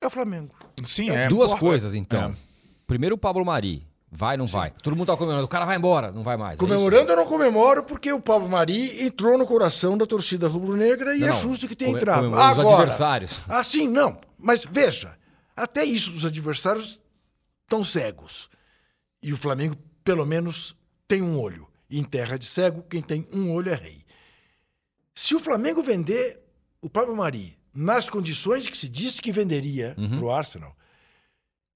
É 0.01 0.07
o 0.07 0.09
Flamengo. 0.09 0.55
Sim, 0.83 1.09
é. 1.09 1.27
Duas 1.27 1.49
porra, 1.49 1.59
coisas, 1.59 1.93
então. 1.95 2.31
é. 2.31 2.35
Primeiro, 2.85 3.15
o 3.15 3.17
Pablo 3.17 3.43
Mari. 3.45 3.85
Vai, 4.09 4.37
não 4.37 4.47
vai? 4.47 4.71
Todo 4.71 4.95
mundo 4.95 5.07
tá 5.07 5.17
comemorando. 5.17 5.45
O 5.45 5.49
cara 5.49 5.65
vai 5.65 5.75
embora, 5.75 6.11
não 6.13 6.23
vai 6.23 6.37
mais. 6.37 6.53
é 6.53 6.57
Comemorando, 6.57 7.11
eu 7.11 7.15
não 7.17 7.25
comemoro 7.25 7.83
porque 7.83 8.11
o 8.13 8.21
Pablo 8.21 8.47
Mari 8.47 9.03
entrou 9.03 9.37
no 9.37 9.45
coração 9.45 9.97
da 9.97 10.05
torcida 10.05 10.47
rubro-negra 10.47 11.13
e 11.15 11.19
Não, 11.19 11.27
é 11.27 11.31
não. 11.31 11.41
justo 11.41 11.67
que 11.67 11.75
tenha 11.75 11.89
Come- 11.91 11.99
entrado. 11.99 12.19
comemora 12.19 12.51
os 12.53 12.59
Agora, 12.59 12.75
adversários. 12.77 13.41
Assim, 13.49 13.85
não. 13.87 14.17
Mas 14.39 14.63
veja, 14.63 15.17
até 15.55 15.83
isso 15.83 16.11
os 16.13 16.23
adversários 16.25 16.97
estão 17.63 17.83
cegos. 17.83 18.49
E 19.21 19.33
o 19.33 19.37
Flamengo, 19.37 19.75
pelo 20.05 20.25
menos, 20.25 20.73
tem 21.05 21.21
um 21.21 21.37
olho. 21.37 21.67
Em 21.91 22.03
terra 22.03 22.37
de 22.37 22.45
cego, 22.45 22.83
quem 22.83 23.01
tem 23.01 23.27
um 23.33 23.51
olho 23.53 23.71
é 23.71 23.75
rei. 23.75 24.05
Se 25.13 25.35
o 25.35 25.39
Flamengo 25.39 25.81
vender 25.83 26.39
o 26.81 26.89
Pablo 26.89 27.15
Mari 27.15 27.56
nas 27.79 28.09
condições 28.09 28.67
que 28.67 28.75
se 28.77 28.89
disse 28.89 29.21
que 29.21 29.31
venderia 29.31 29.93
Uhum. 29.97 30.09
para 30.17 30.19
o 30.25 30.31
Arsenal, 30.31 30.75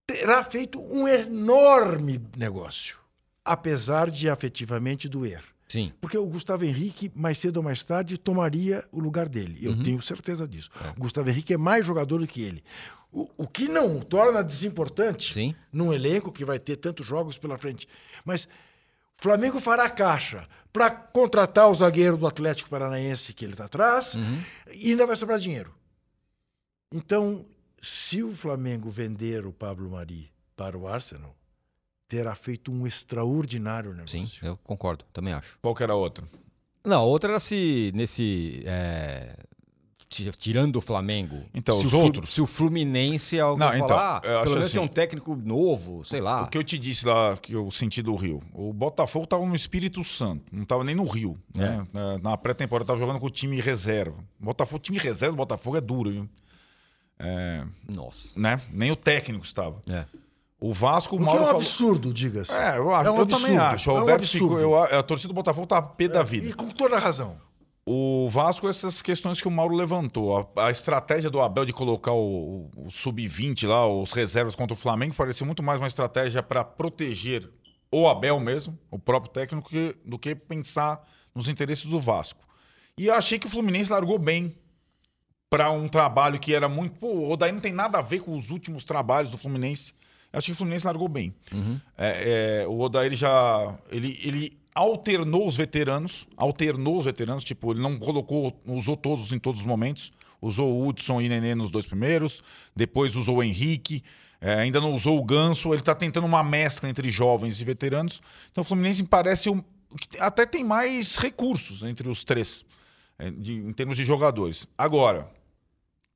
terá 0.08 0.44
feito 0.44 0.82
um 0.82 1.08
enorme 1.08 2.20
negócio, 2.36 2.98
apesar 3.46 4.10
de 4.10 4.28
afetivamente 4.30 5.08
doer. 5.08 5.44
Sim. 5.68 5.94
Porque 6.02 6.18
o 6.18 6.26
Gustavo 6.26 6.66
Henrique, 6.66 7.10
mais 7.16 7.38
cedo 7.38 7.58
ou 7.58 7.64
mais 7.64 7.82
tarde, 7.84 8.18
tomaria 8.18 8.84
o 8.92 9.00
lugar 9.00 9.30
dele. 9.30 9.58
Eu 9.62 9.72
Uhum. 9.72 9.84
tenho 9.84 10.02
certeza 10.02 10.46
disso. 10.48 10.70
O 10.98 11.00
Gustavo 11.00 11.30
Henrique 11.30 11.54
é 11.54 11.58
mais 11.58 11.86
jogador 11.86 12.18
do 12.20 12.28
que 12.28 12.42
ele. 12.42 12.62
O, 13.12 13.30
o 13.38 13.48
que 13.48 13.68
não 13.70 13.98
o 13.98 14.04
torna 14.04 14.44
desimportante 14.44 15.34
Sim. 15.34 15.56
num 15.72 15.94
elenco 15.94 16.32
que 16.32 16.44
vai 16.44 16.60
ter 16.60 16.76
tantos 16.78 17.06
jogos 17.06 17.38
pela 17.38 17.58
frente. 17.58 17.88
Mas 18.26 18.46
o 19.18 19.22
Flamengo 19.24 19.60
fará 19.62 19.90
caixa 19.90 20.46
para 20.74 20.90
contratar 20.92 21.70
o 21.70 21.74
zagueiro 21.76 22.18
do 22.18 22.28
Atlético 22.28 22.70
Paranaense 22.70 23.34
que 23.34 23.46
ele 23.46 23.54
está 23.54 23.66
atrás 23.66 24.16
Uhum. 24.16 24.42
e 24.74 24.90
ainda 24.92 25.06
vai 25.06 25.16
sobrar 25.16 25.40
dinheiro. 25.40 25.74
Então, 26.92 27.46
se 27.82 28.22
o 28.24 28.34
Flamengo 28.36 28.90
vender 28.90 29.46
o 29.46 29.54
Pablo 29.54 29.92
Mari 29.92 30.30
para 30.56 30.78
o 30.78 30.88
Arsenal, 30.88 31.36
terá 32.08 32.36
feito 32.36 32.72
um 32.72 32.86
extraordinário 32.86 33.94
negócio. 33.94 34.26
Sim, 34.26 34.40
eu 34.46 34.58
concordo, 34.58 35.06
também 35.14 35.34
acho. 35.34 35.58
Qual 35.62 35.74
que 35.74 35.84
era 35.84 35.94
a 35.94 35.96
outra? 35.96 36.28
Não, 36.84 37.06
outra 37.06 37.32
era 37.32 37.40
se 37.40 37.92
nesse. 37.96 38.62
é, 38.66 39.38
ti- 40.10 40.30
Tirando 40.32 40.76
o 40.78 40.82
Flamengo. 40.82 41.46
Então, 41.54 41.78
se 41.80 41.86
os 41.86 41.94
o 41.94 42.00
outros. 42.00 42.34
Se 42.34 42.42
o 42.42 42.48
Fluminense 42.48 43.40
alguém 43.40 43.66
Não, 43.68 43.76
então, 43.76 43.88
falar, 43.88 44.18
ah, 44.18 44.22
pelo 44.42 44.50
menos 44.56 44.66
assim, 44.66 44.74
tem 44.76 44.84
um 44.84 44.88
técnico 44.88 45.36
novo, 45.36 46.04
sei 46.04 46.20
lá. 46.20 46.44
O 46.44 46.48
que 46.50 46.58
eu 46.58 46.64
te 46.64 46.78
disse 46.78 47.06
lá, 47.06 47.38
que 47.38 47.54
eu 47.54 47.70
senti 47.72 48.02
do 48.02 48.14
Rio. 48.16 48.42
O 48.54 48.74
Botafogo 48.74 49.26
tava 49.28 49.46
no 49.46 49.56
Espírito 49.56 50.04
Santo, 50.04 50.44
não 50.52 50.66
tava 50.66 50.84
nem 50.84 50.96
no 50.96 51.06
Rio. 51.06 51.40
né? 51.54 51.88
Na- 52.22 52.36
pré-temporada 52.36 52.88
tava 52.88 53.00
jogando 53.00 53.20
com 53.20 53.28
o 53.28 53.32
time 53.32 53.62
reserva. 53.62 54.18
Botafogo, 54.40 54.78
o 54.78 54.82
time 54.84 54.98
reserva 54.98 55.34
do 55.34 55.38
Botafogo 55.38 55.78
é 55.78 55.82
duro, 55.82 56.12
viu? 56.12 56.30
Nossa. 57.90 58.40
Né? 58.40 58.62
Nem 58.72 58.92
o 58.92 58.96
técnico 58.96 59.46
estava. 59.46 59.82
É. 59.88 60.06
O 60.60 60.74
Vasco, 60.74 61.16
o 61.16 61.20
O 61.20 61.22
que 61.22 61.24
é 61.24 61.26
Mauro 61.28 61.42
um 61.42 61.46
falou. 61.48 61.62
absurdo, 61.62 62.14
diga-se. 62.14 62.52
É, 62.54 62.78
eu, 62.78 62.94
acho, 62.94 63.08
É 63.08 63.12
um 63.12 63.18
eu 63.18 63.26
também 63.26 63.58
absurdo, 63.58 63.62
acho. 63.62 63.90
O 63.90 63.94
é 63.94 63.96
um 63.96 64.00
Alberto 64.02 64.22
absurdo. 64.24 64.56
ficou. 64.58 64.60
eu- 64.60 65.00
a 65.00 65.04
torcida 65.04 65.28
do 65.30 65.34
Botafogo 65.34 65.66
tá 65.68 65.82
pé 65.82 66.08
da 66.08 66.22
vida. 66.24 66.48
E 66.48 66.54
com 66.54 66.70
toda 66.70 66.96
a 66.98 67.00
razão. 67.00 67.36
O 67.84 68.30
Vasco, 68.30 68.70
essas 68.70 69.02
questões 69.02 69.42
que 69.42 69.48
o 69.48 69.52
Mauro 69.52 69.76
levantou. 69.76 70.38
A, 70.56 70.68
a 70.68 70.72
estratégia 70.72 71.32
do 71.32 71.42
Abel 71.42 71.66
de 71.66 71.74
colocar 71.74 72.12
o, 72.12 72.70
o- 72.76 72.86
o 72.86 72.92
sub-20 72.92 73.66
lá, 73.68 73.88
os 73.88 74.12
reservas 74.14 74.56
contra 74.56 74.76
o 74.76 74.78
Flamengo, 74.78 75.16
parecia 75.16 75.46
muito 75.46 75.64
mais 75.64 75.80
uma 75.80 75.88
estratégia 75.88 76.44
para 76.44 76.64
proteger 76.64 77.50
o 77.92 78.08
Abel 78.08 78.40
mesmo, 78.40 78.78
o 78.92 79.00
próprio 79.00 79.32
técnico, 79.34 79.68
que- 79.68 79.96
do 80.06 80.20
que 80.20 80.36
pensar 80.36 81.04
nos 81.34 81.48
interesses 81.48 81.86
do 81.90 82.00
Vasco. 82.00 82.40
E 82.96 83.08
eu 83.08 83.16
achei 83.16 83.40
que 83.40 83.48
o 83.48 83.50
Fluminense 83.50 83.92
largou 83.92 84.20
bem 84.20 84.56
para 85.52 85.70
um 85.70 85.86
trabalho 85.90 86.40
que 86.40 86.56
era 86.56 86.70
muito. 86.70 86.98
Pô, 86.98 87.30
o 87.30 87.36
daí 87.36 87.52
não 87.52 87.60
tem 87.60 87.74
nada 87.74 87.98
a 88.00 88.02
ver 88.02 88.22
com 88.22 88.36
os 88.38 88.50
últimos 88.50 88.86
trabalhos 88.86 89.32
do 89.32 89.38
Fluminense. 89.38 89.94
Eu 90.32 90.38
achei 90.40 90.54
que 90.54 90.56
o 90.56 90.58
Fluminense 90.58 90.86
largou 90.88 91.10
bem. 91.10 91.36
É, 91.98 92.62
é, 92.64 92.68
o 92.68 92.80
Odair 92.80 93.14
já. 93.14 93.78
Ele, 93.92 94.18
ele 94.24 94.58
alternou 94.74 95.46
os 95.46 95.58
veteranos, 95.58 96.26
alternou 96.38 96.98
os 96.98 97.04
veteranos, 97.04 97.44
tipo, 97.44 97.74
ele 97.74 97.82
não 97.82 98.00
colocou, 98.00 98.58
usou 98.66 98.96
todos 98.96 99.34
em 99.34 99.40
todos 99.40 99.60
os 99.60 99.66
momentos. 99.66 100.14
Usou 100.42 100.72
o 100.74 100.88
Hudson 100.88 101.20
e 101.22 101.28
Nenê 101.28 101.54
nos 101.54 101.70
dois 101.70 101.86
primeiros, 101.86 102.42
depois 102.76 103.16
usou 103.16 103.38
o 103.38 103.44
Henrique, 103.44 104.04
é, 104.40 104.54
ainda 104.56 104.80
não 104.80 104.94
usou 104.96 105.20
o 105.20 105.24
Ganso. 105.24 105.72
Ele 105.74 105.84
tá 105.84 105.94
tentando 105.94 106.26
uma 106.26 106.42
mescla 106.44 106.90
entre 106.90 107.12
jovens 107.12 107.60
e 107.60 107.66
veteranos. 107.66 108.22
Então 108.52 108.62
o 108.62 108.66
Fluminense 108.66 109.04
parece 109.04 109.50
um, 109.50 109.62
até 110.20 110.46
tem 110.46 110.64
mais 110.64 111.18
recursos 111.18 111.84
entre 111.84 112.08
os 112.10 112.24
três, 112.24 112.66
é, 113.20 113.30
de- 113.30 113.54
em 113.54 113.74
termos 113.74 113.98
de 113.98 114.04
jogadores. 114.06 114.66
Agora, 114.78 115.30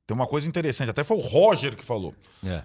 tem 0.06 0.14
uma 0.14 0.26
coisa 0.26 0.48
interessante, 0.48 0.90
até 0.90 1.02
foi 1.02 1.16
o 1.16 1.20
Roger 1.20 1.76
que 1.76 1.84
falou. 1.84 2.14
É. 2.44 2.64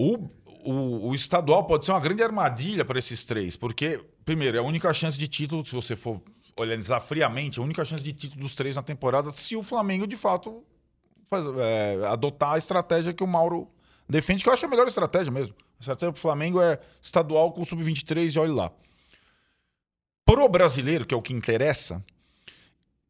O, 0.00 0.28
o, 0.64 1.08
o 1.08 1.14
estadual 1.14 1.64
pode 1.64 1.84
ser 1.84 1.92
uma 1.92 2.00
grande 2.00 2.22
armadilha 2.22 2.84
para 2.84 2.98
esses 2.98 3.24
três, 3.24 3.56
porque, 3.56 4.04
primeiro, 4.24 4.56
é 4.56 4.60
a 4.60 4.62
única 4.62 4.92
chance 4.92 5.18
de 5.18 5.26
título, 5.26 5.64
se 5.66 5.74
você 5.74 5.96
for 5.96 6.20
analisar 6.60 7.00
friamente, 7.00 7.58
a 7.58 7.62
única 7.62 7.84
chance 7.84 8.02
de 8.02 8.12
título 8.12 8.42
dos 8.42 8.54
três 8.54 8.76
na 8.76 8.82
temporada, 8.82 9.30
se 9.30 9.56
o 9.56 9.62
Flamengo, 9.62 10.06
de 10.06 10.16
fato, 10.16 10.64
faz- 11.28 11.46
é, 11.56 12.04
adotar 12.06 12.52
a 12.54 12.58
estratégia 12.58 13.12
que 13.14 13.22
o 13.22 13.26
Mauro 13.26 13.70
defende, 14.08 14.42
que 14.42 14.48
eu 14.48 14.52
acho 14.52 14.60
que 14.60 14.66
é 14.66 14.68
a 14.68 14.70
melhor 14.70 14.86
estratégia 14.88 15.30
mesmo. 15.32 15.54
A 15.78 15.80
estratégia 15.80 16.12
do 16.12 16.18
Flamengo 16.18 16.60
é 16.60 16.78
estadual 17.00 17.52
com 17.52 17.62
o 17.62 17.64
sub-23 17.64 18.34
e 18.34 18.38
olha 18.38 18.52
lá. 18.52 18.72
Pro 20.24 20.48
brasileiro, 20.48 21.06
que 21.06 21.14
é 21.14 21.16
o 21.16 21.22
que 21.22 21.32
interessa, 21.32 22.04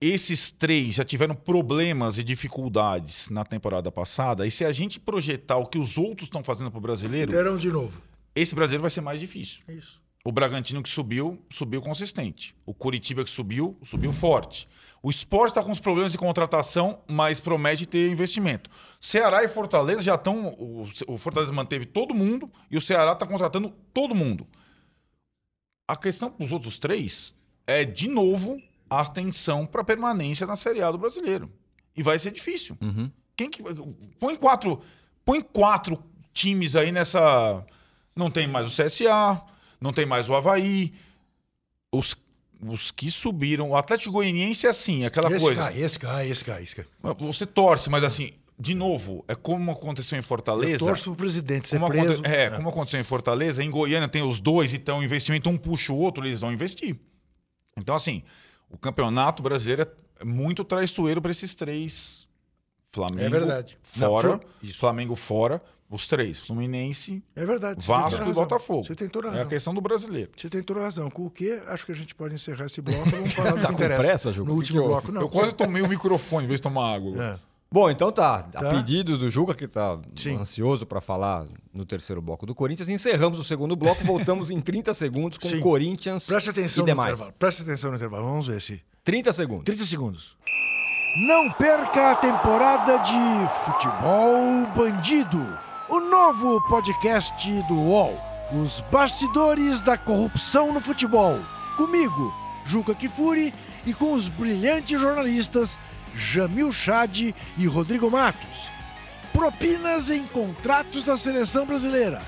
esses 0.01 0.51
três 0.51 0.95
já 0.95 1.05
tiveram 1.05 1.35
problemas 1.35 2.19
e 2.19 2.25
dificuldades 2.25 3.29
na 3.31 3.45
temporada 3.45 3.91
passada, 3.91 4.47
e 4.47 4.51
se 4.51 4.65
a 4.65 4.73
gente 4.73 5.01
projetar 5.01 5.57
o 5.57 5.67
que 5.67 5.79
os 5.79 5.99
outros 5.99 6.27
estão 6.27 6.43
fazendo 6.43 6.71
pro 6.71 6.81
brasileiro, 6.81 7.31
Terão 7.33 7.57
de 7.57 7.71
novo. 7.71 8.01
esse 8.35 8.55
brasileiro 8.55 8.83
vai 8.83 8.91
ser 8.91 9.01
mais 9.01 9.19
difícil. 9.19 9.63
É 9.67 9.73
isso. 9.75 10.01
O 10.25 10.33
Bragantino 10.33 10.83
que 10.83 10.89
subiu, 10.89 11.43
subiu 11.51 11.81
consistente. 11.81 12.55
O 12.67 12.75
Curitiba 12.75 13.25
que 13.25 13.31
subiu, 13.31 13.79
subiu 13.83 14.13
forte. 14.13 14.69
O 15.03 15.11
esporte 15.11 15.53
está 15.53 15.63
com 15.63 15.71
os 15.71 15.81
problemas 15.81 16.13
de 16.13 16.19
contratação, 16.19 17.01
mas 17.09 17.41
promete 17.41 17.87
ter 17.87 18.11
investimento. 18.11 18.69
Ceará 19.01 19.43
e 19.45 19.49
Fortaleza 19.49 20.03
já 20.03 20.17
estão. 20.17 20.49
O, 20.59 20.87
o 21.07 21.17
Fortaleza 21.17 21.53
manteve 21.53 21.87
todo 21.87 22.15
mundo 22.15 22.51
e 22.71 22.77
o 22.77 22.81
Ceará 22.81 23.13
está 23.13 23.27
contratando 23.27 23.73
todo 23.95 24.15
mundo. 24.15 24.47
A 25.89 25.97
questão 25.97 26.31
para 26.31 26.45
os 26.45 26.53
outros 26.53 26.79
três 26.79 27.33
é, 27.67 27.85
de 27.85 28.09
novo, 28.09 28.61
atenção 28.91 29.67
para 29.67 29.83
permanência 29.85 30.47
na 30.47 30.57
Série 30.57 30.83
A 30.83 30.91
do 30.91 30.99
brasileiro. 30.99 31.51
E 31.97 32.03
vai 32.03 32.19
ser 32.19 32.31
difícil. 32.31 32.77
Uhum. 32.81 33.11
Quem 33.37 33.51
que... 33.51 33.63
Põe 34.19 34.37
quatro. 34.37 34.81
Põe 35.25 35.41
quatro 35.41 36.03
times 36.33 36.75
aí 36.77 36.91
nessa. 36.93 37.65
Não 38.15 38.31
tem 38.31 38.47
mais 38.47 38.67
o 38.67 38.83
CSA, 38.83 39.41
não 39.81 39.93
tem 39.93 40.07
mais 40.07 40.29
o 40.29 40.35
Havaí. 40.35 40.93
Os, 41.93 42.15
os 42.61 42.91
que 42.91 43.11
subiram. 43.11 43.71
O 43.71 43.77
Atlético 43.77 44.13
Goianiense 44.13 44.67
é 44.67 44.71
assim, 44.71 45.05
aquela 45.05 45.31
esse 45.31 45.41
coisa. 45.45 45.63
cai, 45.63 45.81
esse 45.83 45.99
cai, 45.99 46.29
esse 46.31 46.45
cai, 46.45 46.63
esse 46.63 46.77
cai. 46.77 46.85
Você 47.21 47.47
torce, 47.47 47.89
mas 47.91 48.03
assim, 48.05 48.33
de 48.59 48.75
novo, 48.75 49.25
é 49.29 49.35
como 49.35 49.71
aconteceu 49.71 50.17
em 50.17 50.21
Eu 50.21 50.25
Fortaleza. 50.25 50.85
torço 50.85 51.05
pro 51.05 51.17
presidente 51.17 51.69
ser 51.69 51.79
Como, 51.79 51.91
preso. 51.93 52.13
aconte- 52.21 52.29
é, 52.29 52.51
como 52.51 52.69
aconteceu 52.69 53.01
em 53.01 53.05
Fortaleza, 53.05 53.63
em 53.63 53.71
Goiânia 53.71 54.09
tem 54.09 54.23
os 54.23 54.41
dois, 54.41 54.73
então 54.75 54.99
o 54.99 55.03
investimento 55.05 55.49
um 55.49 55.57
puxa 55.57 55.93
o 55.93 55.97
outro, 55.97 56.25
eles 56.27 56.41
vão 56.41 56.53
investir. 56.53 56.97
Então, 57.77 57.95
assim, 57.95 58.23
o 58.71 58.77
campeonato 58.79 59.43
brasileiro 59.43 59.83
é 60.21 60.25
muito 60.25 60.65
traiçoeiro 60.65 61.21
para 61.23 61.31
esses 61.31 61.55
três. 61.55 62.27
Flamengo 62.93 63.21
É 63.27 63.29
verdade. 63.29 63.79
Não, 63.97 64.09
fora, 64.09 64.29
Fla- 64.31 64.41
isso. 64.63 64.79
Flamengo 64.81 65.15
fora, 65.15 65.63
os 65.91 66.07
três, 66.07 66.45
Fluminense, 66.47 67.23
É 67.37 67.45
verdade. 67.47 67.87
Vasco 67.87 68.23
a 68.23 68.29
e. 68.29 68.33
Botafogo. 68.33 68.85
Você 68.87 68.95
tem 68.95 69.09
toda 69.09 69.29
a 69.29 69.31
É 69.31 69.33
a 69.33 69.37
razão. 69.37 69.49
questão 69.49 69.75
do 69.75 69.81
brasileiro. 69.81 70.31
Você 70.37 70.49
tem 70.49 70.63
toda 70.63 70.81
a 70.81 70.83
razão. 70.85 71.11
Com 71.11 71.27
o 71.27 71.31
quê? 71.31 71.63
Acho 71.67 71.87
que 71.87 71.93
a 71.93 71.95
gente 71.95 72.15
pode 72.15 72.35
encerrar 72.35 72.67
esse 72.67 72.81
bloco. 72.81 73.09
Vamos 73.11 73.33
falar 73.35 73.51
do 73.53 73.55
Tá 73.57 73.61
que 73.61 73.67
com 73.69 73.73
interessa. 73.75 74.03
pressa, 74.03 74.33
Juca? 74.33 74.49
No 74.51 74.57
último 74.57 74.83
bloco, 74.87 75.13
não. 75.13 75.21
Eu 75.23 75.29
quase 75.29 75.55
tomei 75.55 75.83
o 75.83 75.89
microfone 75.89 76.45
em 76.45 76.49
vez 76.49 76.59
de 76.61 76.63
tomar 76.63 76.95
água. 76.95 77.23
É. 77.25 77.39
Bom, 77.71 77.91
então 77.91 78.11
tá. 78.11 78.43
Tá. 78.45 78.61
A 78.61 78.75
pedidos 78.75 79.19
do 79.19 79.29
Juca, 79.31 79.55
que 79.55 79.69
tá 79.69 79.99
Sim. 80.17 80.37
ansioso 80.37 80.87
para 80.87 81.03
falar 81.03 81.45
no 81.73 81.85
terceiro 81.85 82.23
bloco 82.23 82.47
do 82.47 82.55
Corinthians, 82.55 82.89
encerramos 82.89 83.39
o 83.39 83.45
segundo 83.45 83.77
bloco, 83.77 84.03
voltamos 84.05 84.51
em 84.51 84.59
30 84.61 84.95
segundos 84.95 85.37
com 85.37 85.49
Sim. 85.49 85.61
Corinthians 85.61 86.27
Presta 86.27 86.51
atenção 86.51 86.83
e 86.83 86.87
no 86.87 86.87
demais. 86.87 87.13
intervalo. 87.13 87.35
Presta 87.39 87.63
atenção 87.63 87.91
no 87.91 87.97
intervalo. 87.97 88.25
Vamos 88.25 88.47
ver 88.47 88.63
se. 88.63 88.81
30 89.05 89.33
segundos. 89.35 89.65
30 89.65 89.85
segundos. 89.85 90.37
Não 91.27 91.51
perca 91.53 92.13
a 92.13 92.17
temporada 92.17 92.99
de 92.99 93.65
Futebol 93.65 94.67
Bandido, 94.75 95.59
o 95.91 96.01
novo 96.01 96.61
podcast 96.69 97.35
do 97.63 97.75
UOL. 97.75 98.19
Os 98.63 98.83
bastidores 98.91 99.83
da 99.83 99.99
corrupção 99.99 100.73
no 100.73 100.81
futebol. 100.81 101.39
Comigo, 101.77 102.33
Juca 102.65 102.95
Kifuri, 102.95 103.53
e 103.87 103.93
com 103.95 104.13
os 104.13 104.29
brilhantes 104.29 105.01
jornalistas 105.01 105.79
Jamil 106.19 106.73
Chad 106.73 107.33
e 107.57 107.67
Rodrigo 107.67 108.11
Matos. 108.11 108.71
Propinas 109.33 110.11
em 110.11 110.27
contratos 110.27 111.05
da 111.05 111.17
seleção 111.17 111.65
brasileira. 111.65 112.27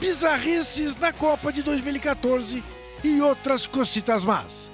Bizarrices 0.00 0.96
na 0.96 1.12
Copa 1.12 1.52
de 1.52 1.62
2014 1.62 2.64
e 3.04 3.20
outras 3.20 3.66
cocitas 3.66 4.24
más. 4.24 4.72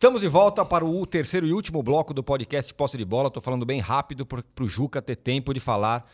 Estamos 0.00 0.22
de 0.22 0.28
volta 0.28 0.64
para 0.64 0.82
o 0.82 1.04
terceiro 1.04 1.46
e 1.46 1.52
último 1.52 1.82
bloco 1.82 2.14
do 2.14 2.24
podcast 2.24 2.72
Posse 2.72 2.96
de 2.96 3.04
Bola. 3.04 3.28
Estou 3.28 3.42
falando 3.42 3.66
bem 3.66 3.80
rápido 3.80 4.24
para 4.24 4.42
o 4.58 4.66
Juca 4.66 5.02
ter 5.02 5.14
tempo 5.14 5.52
de 5.52 5.60
falar 5.60 6.10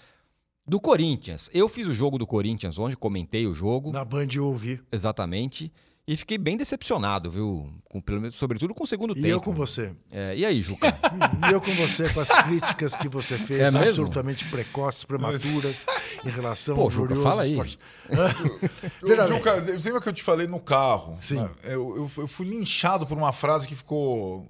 do 0.66 0.80
Corinthians. 0.80 1.49
Eu 1.55 1.68
fiz 1.68 1.87
o 1.87 1.93
jogo 1.93 2.18
do 2.18 2.26
Corinthians 2.26 2.80
ontem, 2.80 2.97
comentei 2.97 3.47
o 3.47 3.55
jogo. 3.55 3.93
Na 3.93 4.05
Band 4.05 4.26
eu 4.34 4.47
ouvi. 4.47 4.80
Exatamente. 4.91 5.72
E 6.09 6.17
fiquei 6.17 6.39
bem 6.39 6.57
decepcionado, 6.57 7.29
viu? 7.29 7.69
Com, 7.89 8.01
pelo 8.01 8.21
menos, 8.21 8.37
sobretudo 8.37 8.73
com 8.73 8.85
o 8.85 8.87
segundo 8.87 9.11
E 9.13 9.17
tempo. 9.23 9.27
eu 9.29 9.41
com 9.41 9.53
você. 9.53 9.93
É, 10.09 10.37
e 10.37 10.47
aí, 10.47 10.63
Juca? 10.63 10.97
E 11.49 11.53
eu 11.53 11.61
com 11.61 11.75
você, 11.75 12.09
com 12.13 12.21
as 12.21 12.29
críticas 12.29 12.95
que 12.95 13.09
você 13.09 13.37
fez, 13.39 13.59
É 13.61 13.67
absolutamente 13.79 14.45
precoces, 14.49 15.03
prematuras, 15.05 15.85
em 16.25 16.29
relação 16.29 16.77
Pô, 16.77 16.83
ao 16.83 16.91
Juca, 16.91 17.17
fala 17.17 17.43
aí. 17.43 17.51
esporte. 17.51 17.79
Veja 19.03 19.27
bem, 19.27 19.37
Juca, 19.37 19.55
lembra 19.55 20.01
que 20.01 20.09
eu 20.09 20.13
te 20.13 20.23
falei 20.23 20.47
no 20.47 20.61
carro? 20.61 21.17
Sim. 21.21 21.37
né? 21.41 21.51
Eu, 21.65 21.97
eu, 21.97 22.11
eu 22.19 22.29
fui 22.29 22.47
linchado 22.47 23.05
por 23.05 23.19
uma 23.19 23.33
frase 23.33 23.67
que 23.67 23.75
ficou. 23.75 24.47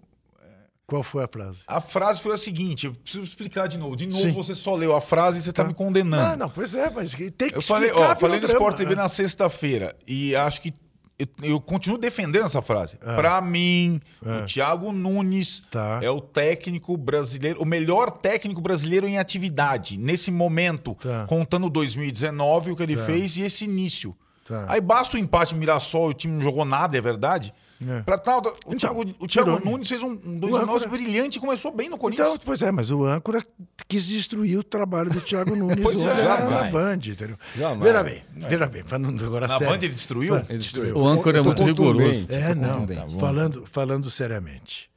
qual 0.87 1.03
foi 1.03 1.25
a 1.25 1.29
frase? 1.29 1.63
A 1.67 1.81
frase 1.81 2.21
foi 2.21 2.35
a 2.35 2.37
seguinte: 2.37 2.85
eu 2.85 2.93
preciso 2.93 3.25
explicar 3.25 3.67
de 3.67 3.79
novo. 3.79 3.97
De 3.97 4.07
novo, 4.07 4.21
Sim. 4.21 4.33
você 4.33 4.55
só 4.55 4.75
leu 4.75 4.95
a 4.95 5.01
frase 5.01 5.39
e 5.39 5.43
você 5.43 5.53
tá, 5.55 5.63
Tá. 5.63 5.69
me 5.69 5.75
condenando. 5.75 6.23
Ah, 6.23 6.37
não, 6.37 6.51
pois 6.51 6.75
é, 6.75 6.91
mas 6.91 7.15
tem 7.15 7.49
que 7.49 7.57
Eu 7.57 7.63
falei, 7.63 7.89
explicar 7.89 8.13
ó, 8.13 8.17
falei 8.17 8.41
no 8.41 8.47
pelo 8.47 8.59
Sport 8.59 8.77
TV 8.77 8.95
né? 8.95 9.03
na 9.03 9.09
sexta-feira 9.09 9.97
e 10.07 10.37
acho 10.37 10.61
que 10.61 10.75
eu, 11.19 11.27
eu 11.43 11.61
continuo 11.61 11.99
defendendo 11.99 12.45
essa 12.47 12.61
frase. 12.61 12.97
Pra 12.97 13.41
mim, 13.41 14.01
o 14.23 14.45
Thiago 14.47 14.93
Nunes 14.93 15.63
É. 15.67 15.71
Tá. 15.71 16.01
é 16.03 16.11
o 16.11 16.21
técnico 16.21 16.97
brasileiro, 16.97 17.61
o 17.63 17.65
melhor 17.65 18.11
técnico 18.11 18.61
brasileiro 18.61 19.07
em 19.09 19.19
atividade 19.19 19.97
nesse 19.99 20.31
momento, 20.31 20.95
Tá. 21.01 21.25
contando 21.27 21.69
2019 21.71 22.71
o 22.73 22.77
que 22.77 22.83
ele 22.83 22.97
fez 22.97 23.37
e 23.37 23.43
esse 23.43 23.65
início. 23.65 24.15
Tá. 24.47 24.65
Aí 24.69 24.81
basta 24.81 25.17
o 25.17 25.21
empate 25.21 25.55
Mirassol, 25.55 26.11
o 26.11 26.15
time 26.15 26.35
não 26.35 26.43
jogou 26.43 26.65
nada, 26.65 26.97
é 26.97 27.01
verdade. 27.01 27.53
É. 27.79 28.03
Pra 28.03 28.17
tal, 28.17 28.39
o 28.65 28.75
Thiago, 28.75 29.01
o 29.19 29.27
Thiago 29.29 29.29
tirou, 29.29 29.61
né? 29.61 29.71
Nunes 29.71 29.89
fez 29.89 30.03
um, 30.03 30.13
um 30.13 30.39
2019 30.39 30.63
âncora- 30.85 30.89
brilhante 30.89 31.37
e 31.37 31.41
começou 31.41 31.71
bem 31.71 31.91
no 31.91 31.99
Corinthians. 31.99 32.29
Então, 32.29 32.41
pois 32.45 32.63
é, 32.63 32.71
mas 32.71 32.91
o 32.91 33.05
âncora 33.05 33.45
quis 33.87 34.07
destruir 34.07 34.59
o 34.59 34.65
trabalho 34.65 35.11
do 35.11 35.21
Thiago 35.21 35.55
Nunes 35.57 35.83
Pois 35.83 36.05
é, 36.05 36.11
ontem 36.11 36.25
na- 36.25 36.51
na. 36.65 36.71
Band, 36.71 36.95
entendeu? 37.07 37.37
Jamais. 37.55 37.83
Veja 37.83 38.03
bem, 38.03 38.23
veja 38.49 38.67
bem, 38.67 38.83
falando 38.83 39.25
agora 39.25 39.47
Na 39.47 39.59
sério. 39.59 39.75
Band 39.75 39.85
ele 39.85 39.95
destruiu? 39.95 40.35
Fa- 40.35 40.55
destruiu. 40.55 40.97
O 40.97 41.07
âncora 41.07 41.39
é 41.39 41.43
muito 41.43 41.63
rigoroso. 41.65 42.27
É, 42.31 42.55
não. 42.55 42.81
contundente. 42.87 43.19
falando, 43.21 43.67
falando 43.67 44.11
seriamente. 44.11 44.89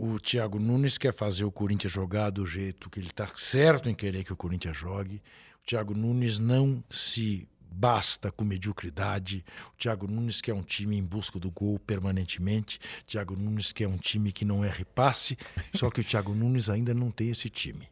O 0.00 0.18
Thiago 0.20 0.58
Nunes 0.60 0.96
quer 0.98 1.12
fazer 1.14 1.44
o 1.44 1.50
Corinthians 1.50 1.92
jogar 1.92 2.30
do 2.30 2.46
jeito 2.46 2.88
que 2.88 3.00
ele 3.00 3.08
está 3.08 3.26
certo 3.36 3.88
em 3.88 3.94
querer 3.94 4.22
que 4.24 4.32
o 4.32 4.36
Corinthians 4.36 4.76
jogue. 4.76 5.16
O 5.62 5.66
Thiago 5.66 5.92
Nunes 5.94 6.38
não 6.38 6.84
se 6.88 7.48
basta 7.70 8.30
com 8.30 8.44
mediocridade. 8.44 9.44
O 9.74 9.76
Thiago 9.76 10.06
Nunes 10.06 10.40
quer 10.40 10.54
um 10.54 10.62
time 10.62 10.96
em 10.96 11.04
busca 11.04 11.38
do 11.38 11.50
gol 11.50 11.78
permanentemente. 11.78 12.78
O 13.02 13.04
Thiago 13.04 13.36
Nunes 13.36 13.72
quer 13.72 13.88
um 13.88 13.98
time 13.98 14.32
que 14.32 14.44
não 14.44 14.64
erre 14.64 14.84
passe. 14.84 15.36
Só 15.74 15.90
que 15.90 16.00
o 16.00 16.04
Thiago 16.04 16.34
Nunes 16.34 16.68
ainda 16.68 16.94
não 16.94 17.10
tem 17.10 17.30
esse 17.30 17.48
time. 17.48 17.88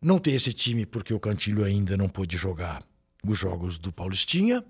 Não 0.00 0.18
tem 0.18 0.34
esse 0.34 0.52
time 0.52 0.86
porque 0.86 1.12
o 1.12 1.20
Cantilho 1.20 1.64
ainda 1.64 1.96
não 1.96 2.08
pôde 2.08 2.36
jogar 2.36 2.82
os 3.24 3.38
jogos 3.38 3.78
do 3.78 3.92
Paulistinha. 3.92 4.64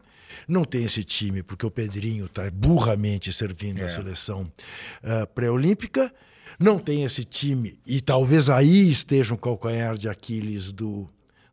Não 0.48 0.64
tem 0.64 0.84
esse 0.84 1.04
time 1.04 1.42
porque 1.42 1.66
o 1.66 1.70
Pedrinho 1.70 2.26
está 2.26 2.50
burramente 2.50 3.32
servindo 3.32 3.82
a 3.82 3.88
seleção 3.88 4.50
ah, 5.02 5.26
pré-olímpica. 5.26 6.12
Não 6.58 6.78
tem 6.78 7.04
esse 7.04 7.24
time, 7.24 7.78
e 7.84 8.00
talvez 8.00 8.48
aí 8.48 8.88
esteja 8.88 9.34
um 9.34 9.36
calcanhar 9.36 9.98
de 9.98 10.08
Aquiles 10.08 10.72
do, 10.72 11.08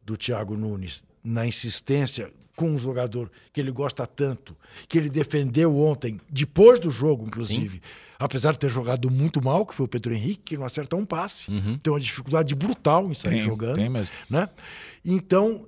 do 0.06 0.16
Thiago 0.16 0.56
Nunes, 0.56 1.04
na 1.24 1.46
insistência 1.46 2.32
com 2.56 2.70
um 2.70 2.78
jogador 2.78 3.32
que 3.52 3.60
ele 3.60 3.72
gosta 3.72 4.06
tanto, 4.06 4.56
que 4.88 4.98
ele 4.98 5.10
defendeu 5.10 5.76
ontem, 5.78 6.20
depois 6.30 6.80
do 6.80 6.92
jogo, 6.92 7.26
inclusive, 7.26 7.82
apesar 8.20 8.54
de 8.54 8.60
ter 8.60 8.70
jogado 8.70 9.10
muito 9.10 9.44
mal, 9.44 9.66
que 9.66 9.74
foi 9.74 9.86
o 9.86 9.90
Pedro 9.90 10.14
Henrique, 10.14 10.44
que 10.44 10.58
não 10.58 10.66
acerta 10.66 10.96
um 10.96 11.06
passe, 11.06 11.52
tem 11.82 11.92
uma 11.92 12.00
dificuldade 12.00 12.54
brutal 12.56 13.10
em 13.10 13.14
sair 13.14 13.36
Tem, 13.36 13.44
jogando 13.44 13.76
tem 13.76 13.90
mesmo. 13.90 14.14
né? 14.30 14.48
Então, 15.04 15.68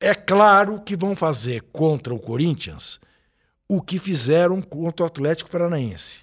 é 0.00 0.14
claro 0.14 0.80
que 0.80 0.96
vão 0.96 1.14
fazer 1.16 1.62
contra 1.72 2.14
o 2.14 2.18
Corinthians 2.18 3.00
o 3.68 3.82
que 3.82 3.98
fizeram 3.98 4.62
contra 4.62 5.04
o 5.04 5.06
Atlético 5.06 5.50
Paranaense. 5.50 6.20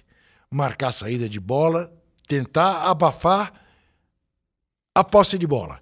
Marcar 0.50 0.88
a 0.88 0.92
saída 0.92 1.28
de 1.28 1.38
bola, 1.38 1.92
tentar 2.26 2.82
abafar 2.90 3.52
a 4.94 5.04
posse 5.04 5.38
de 5.38 5.46
bola. 5.46 5.80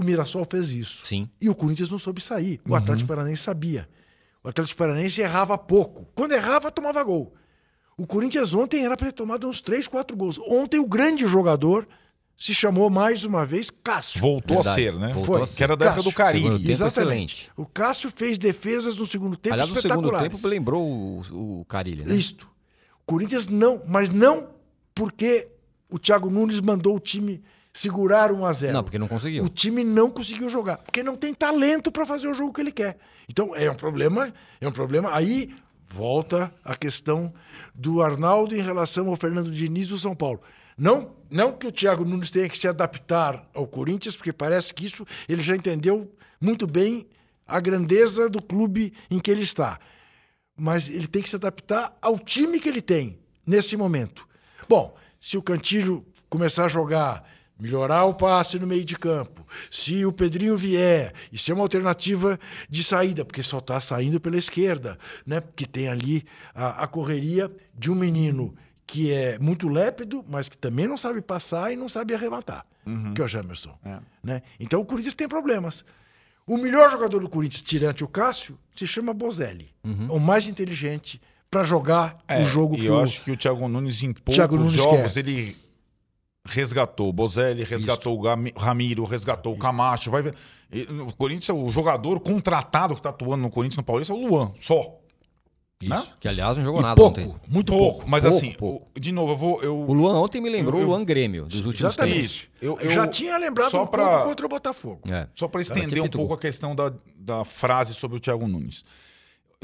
O 0.00 0.04
Mirassol 0.04 0.46
fez 0.50 0.70
isso. 0.70 1.04
Sim. 1.04 1.28
E 1.38 1.50
o 1.50 1.54
Corinthians 1.54 1.90
não 1.90 1.98
soube 1.98 2.22
sair. 2.22 2.58
O 2.66 2.74
Atlético 2.74 3.08
Paranaense 3.08 3.42
sabia. 3.42 3.86
O 4.42 4.48
Atlético 4.48 4.78
Paranaense 4.78 5.20
errava 5.20 5.58
pouco. 5.58 6.08
Quando 6.14 6.32
errava, 6.32 6.70
tomava 6.70 7.02
gol. 7.02 7.34
O 7.98 8.06
Corinthians 8.06 8.54
ontem 8.54 8.82
era 8.82 8.96
para 8.96 9.08
ter 9.08 9.12
tomado 9.12 9.46
uns 9.46 9.60
3, 9.60 9.86
4 9.86 10.16
gols. 10.16 10.38
Ontem 10.48 10.80
o 10.80 10.86
grande 10.86 11.26
jogador 11.26 11.86
se 12.38 12.54
chamou 12.54 12.88
mais 12.88 13.26
uma 13.26 13.44
vez 13.44 13.68
Cássio. 13.70 14.22
Voltou 14.22 14.62
Verdade. 14.62 14.68
a 14.68 14.74
ser, 14.92 14.98
né? 14.98 15.12
Voltou 15.12 15.34
Foi. 15.34 15.42
a 15.42 15.46
ser. 15.46 15.56
Que 15.58 15.62
era 15.64 15.76
da 15.76 15.84
época 15.84 16.02
do 16.04 16.12
Cássio. 16.12 16.16
Carilli. 16.16 16.44
Segundo 16.44 16.58
tempo, 16.60 16.70
Exatamente. 16.70 17.34
excelente. 17.34 17.52
O 17.58 17.66
Cássio 17.66 18.10
fez 18.16 18.38
defesas 18.38 18.96
no 18.96 19.04
segundo 19.04 19.36
tempo 19.36 19.52
Aliás, 19.52 19.68
o 19.68 19.74
segundo 19.74 20.06
espetaculares. 20.06 20.40
tempo 20.40 20.48
lembrou 20.48 20.82
o, 20.82 21.60
o 21.60 21.64
Carilli, 21.66 22.04
né? 22.06 22.14
Isto. 22.14 22.48
O 23.02 23.04
Corinthians 23.04 23.48
não, 23.48 23.82
mas 23.86 24.08
não 24.08 24.48
porque 24.94 25.48
o 25.90 25.98
Thiago 25.98 26.30
Nunes 26.30 26.58
mandou 26.58 26.96
o 26.96 27.00
time 27.00 27.42
segurar 27.72 28.32
1 28.32 28.44
a 28.44 28.52
0. 28.52 28.72
Não, 28.72 28.84
porque 28.84 28.98
não 28.98 29.08
conseguiu. 29.08 29.44
O 29.44 29.48
time 29.48 29.84
não 29.84 30.10
conseguiu 30.10 30.48
jogar, 30.48 30.78
porque 30.78 31.02
não 31.02 31.16
tem 31.16 31.32
talento 31.32 31.90
para 31.90 32.04
fazer 32.04 32.28
o 32.28 32.34
jogo 32.34 32.52
que 32.52 32.60
ele 32.60 32.72
quer. 32.72 32.98
Então 33.28 33.54
é 33.54 33.70
um 33.70 33.76
problema, 33.76 34.32
é 34.60 34.68
um 34.68 34.72
problema. 34.72 35.14
Aí 35.14 35.54
volta 35.88 36.52
a 36.64 36.76
questão 36.76 37.32
do 37.74 38.02
Arnaldo 38.02 38.54
em 38.54 38.60
relação 38.60 39.08
ao 39.08 39.16
Fernando 39.16 39.50
Diniz 39.50 39.88
do 39.88 39.98
São 39.98 40.14
Paulo. 40.14 40.40
Não, 40.76 41.14
não 41.30 41.52
que 41.52 41.66
o 41.66 41.72
Thiago 41.72 42.04
Nunes 42.04 42.30
tenha 42.30 42.48
que 42.48 42.56
se 42.56 42.66
adaptar 42.66 43.46
ao 43.52 43.66
Corinthians, 43.66 44.16
porque 44.16 44.32
parece 44.32 44.72
que 44.72 44.86
isso 44.86 45.06
ele 45.28 45.42
já 45.42 45.54
entendeu 45.54 46.10
muito 46.40 46.66
bem 46.66 47.06
a 47.46 47.60
grandeza 47.60 48.30
do 48.30 48.40
clube 48.40 48.94
em 49.10 49.18
que 49.18 49.30
ele 49.30 49.42
está. 49.42 49.78
Mas 50.56 50.88
ele 50.88 51.06
tem 51.06 51.22
que 51.22 51.28
se 51.28 51.36
adaptar 51.36 51.96
ao 52.00 52.18
time 52.18 52.58
que 52.60 52.68
ele 52.68 52.80
tem 52.80 53.18
nesse 53.46 53.76
momento. 53.76 54.26
Bom, 54.68 54.96
se 55.20 55.36
o 55.36 55.42
Cantilho 55.42 56.06
começar 56.28 56.64
a 56.64 56.68
jogar, 56.68 57.28
melhorar 57.60 58.04
o 58.04 58.14
passe 58.14 58.58
no 58.58 58.66
meio 58.66 58.84
de 58.84 58.96
campo, 58.96 59.46
se 59.70 60.04
o 60.04 60.12
Pedrinho 60.12 60.56
vier 60.56 61.12
e 61.32 61.38
ser 61.38 61.52
uma 61.52 61.62
alternativa 61.62 62.38
de 62.68 62.82
saída, 62.82 63.24
porque 63.24 63.42
só 63.42 63.58
está 63.58 63.80
saindo 63.80 64.18
pela 64.20 64.36
esquerda, 64.36 64.98
né? 65.26 65.40
Porque 65.40 65.66
tem 65.66 65.88
ali 65.88 66.24
a, 66.54 66.84
a 66.84 66.86
correria 66.86 67.50
de 67.76 67.90
um 67.90 67.94
menino 67.94 68.54
que 68.86 69.12
é 69.12 69.38
muito 69.38 69.68
lépido, 69.68 70.24
mas 70.28 70.48
que 70.48 70.58
também 70.58 70.88
não 70.88 70.96
sabe 70.96 71.20
passar 71.20 71.72
e 71.72 71.76
não 71.76 71.88
sabe 71.88 72.12
arrematar, 72.14 72.66
que 73.14 73.20
é 73.20 73.24
o 73.24 73.28
Jamerson. 73.28 73.78
Né? 74.22 74.42
Então 74.58 74.80
o 74.80 74.84
Corinthians 74.84 75.14
tem 75.14 75.28
problemas. 75.28 75.84
O 76.44 76.56
melhor 76.56 76.90
jogador 76.90 77.20
do 77.20 77.28
Corinthians, 77.28 77.62
tirante 77.62 78.02
o 78.02 78.08
Cássio, 78.08 78.58
se 78.74 78.86
chama 78.88 79.14
Bozelli. 79.14 79.72
O 80.08 80.18
mais 80.18 80.48
inteligente 80.48 81.20
para 81.48 81.62
jogar 81.62 82.18
É, 82.26 82.42
o 82.42 82.46
jogo 82.48 82.76
que 82.76 82.86
eu 82.86 82.94
o... 82.94 83.00
acho 83.00 83.22
que 83.22 83.30
o 83.30 83.36
Thiago 83.36 83.68
Nunes, 83.68 84.00
poucos 84.02 84.34
Thiago 84.34 84.56
Nunes 84.56 84.72
jogos, 84.72 85.14
quer. 85.14 85.20
ele 85.20 85.56
resgatou 86.50 87.08
o 87.08 87.12
Bozelli, 87.12 87.62
resgatou 87.64 88.18
o 88.18 88.20
Gami- 88.20 88.52
Ramiro, 88.56 89.04
resgatou 89.04 89.54
o 89.54 89.58
Camacho. 89.58 90.10
Vai 90.10 90.22
ver. 90.22 90.34
E 90.72 90.82
O 90.82 91.12
Corinthians, 91.16 91.56
o 91.56 91.68
jogador 91.70 92.20
contratado 92.20 92.94
que 92.94 93.02
tá 93.02 93.10
atuando 93.10 93.42
no 93.42 93.50
Corinthians 93.50 93.78
no 93.78 93.82
Paulista 93.82 94.12
é 94.12 94.16
o 94.16 94.26
Luan, 94.26 94.52
só. 94.60 94.96
Isso. 95.82 95.88
né? 95.94 96.02
Que, 96.20 96.28
aliás, 96.28 96.58
não 96.58 96.64
jogou 96.64 96.80
E 96.80 96.82
nada 96.82 96.94
pouco, 96.94 97.20
ontem. 97.20 97.34
muito 97.48 97.72
Pouco, 97.72 97.92
pouco. 98.00 98.10
mas 98.10 98.22
pouco, 98.22 98.36
assim, 98.36 98.52
pouco. 98.52 98.86
o- 98.94 99.00
de 99.00 99.10
novo, 99.12 99.32
eu 99.32 99.36
vou. 99.38 99.62
Eu, 99.62 99.78
O 99.80 99.94
Luan 99.94 100.12
ontem 100.20 100.38
me 100.38 100.50
lembrou 100.50 100.74
Eu- 100.78 100.82
eu- 100.82 100.88
o 100.88 100.90
Luan 100.90 101.02
Grêmio 101.04 101.46
dos 101.46 101.64
últimos 101.64 101.94
Exatamente. 101.94 102.16
tempos. 102.18 102.32
Isso. 102.32 102.48
Eu, 102.86 102.90
já 102.90 103.06
tinha 103.06 103.38
lembrado 103.38 103.70
só 103.70 103.84
um 103.84 103.86
pra- 103.86 104.06
pouco 104.08 104.24
contra 104.28 104.44
o 104.44 104.48
Botafogo. 104.50 105.00
É. 105.10 105.26
Só 105.34 105.48
para 105.48 105.62
estender 105.62 106.02
um 106.02 106.08
pouco 106.08 106.28
gol. 106.28 106.36
a 106.36 106.38
questão 106.38 106.76
da, 106.76 106.92
da 107.16 107.46
frase 107.46 107.94
sobre 107.94 108.18
o 108.18 108.20
Thiago 108.20 108.46
Nunes. 108.46 108.84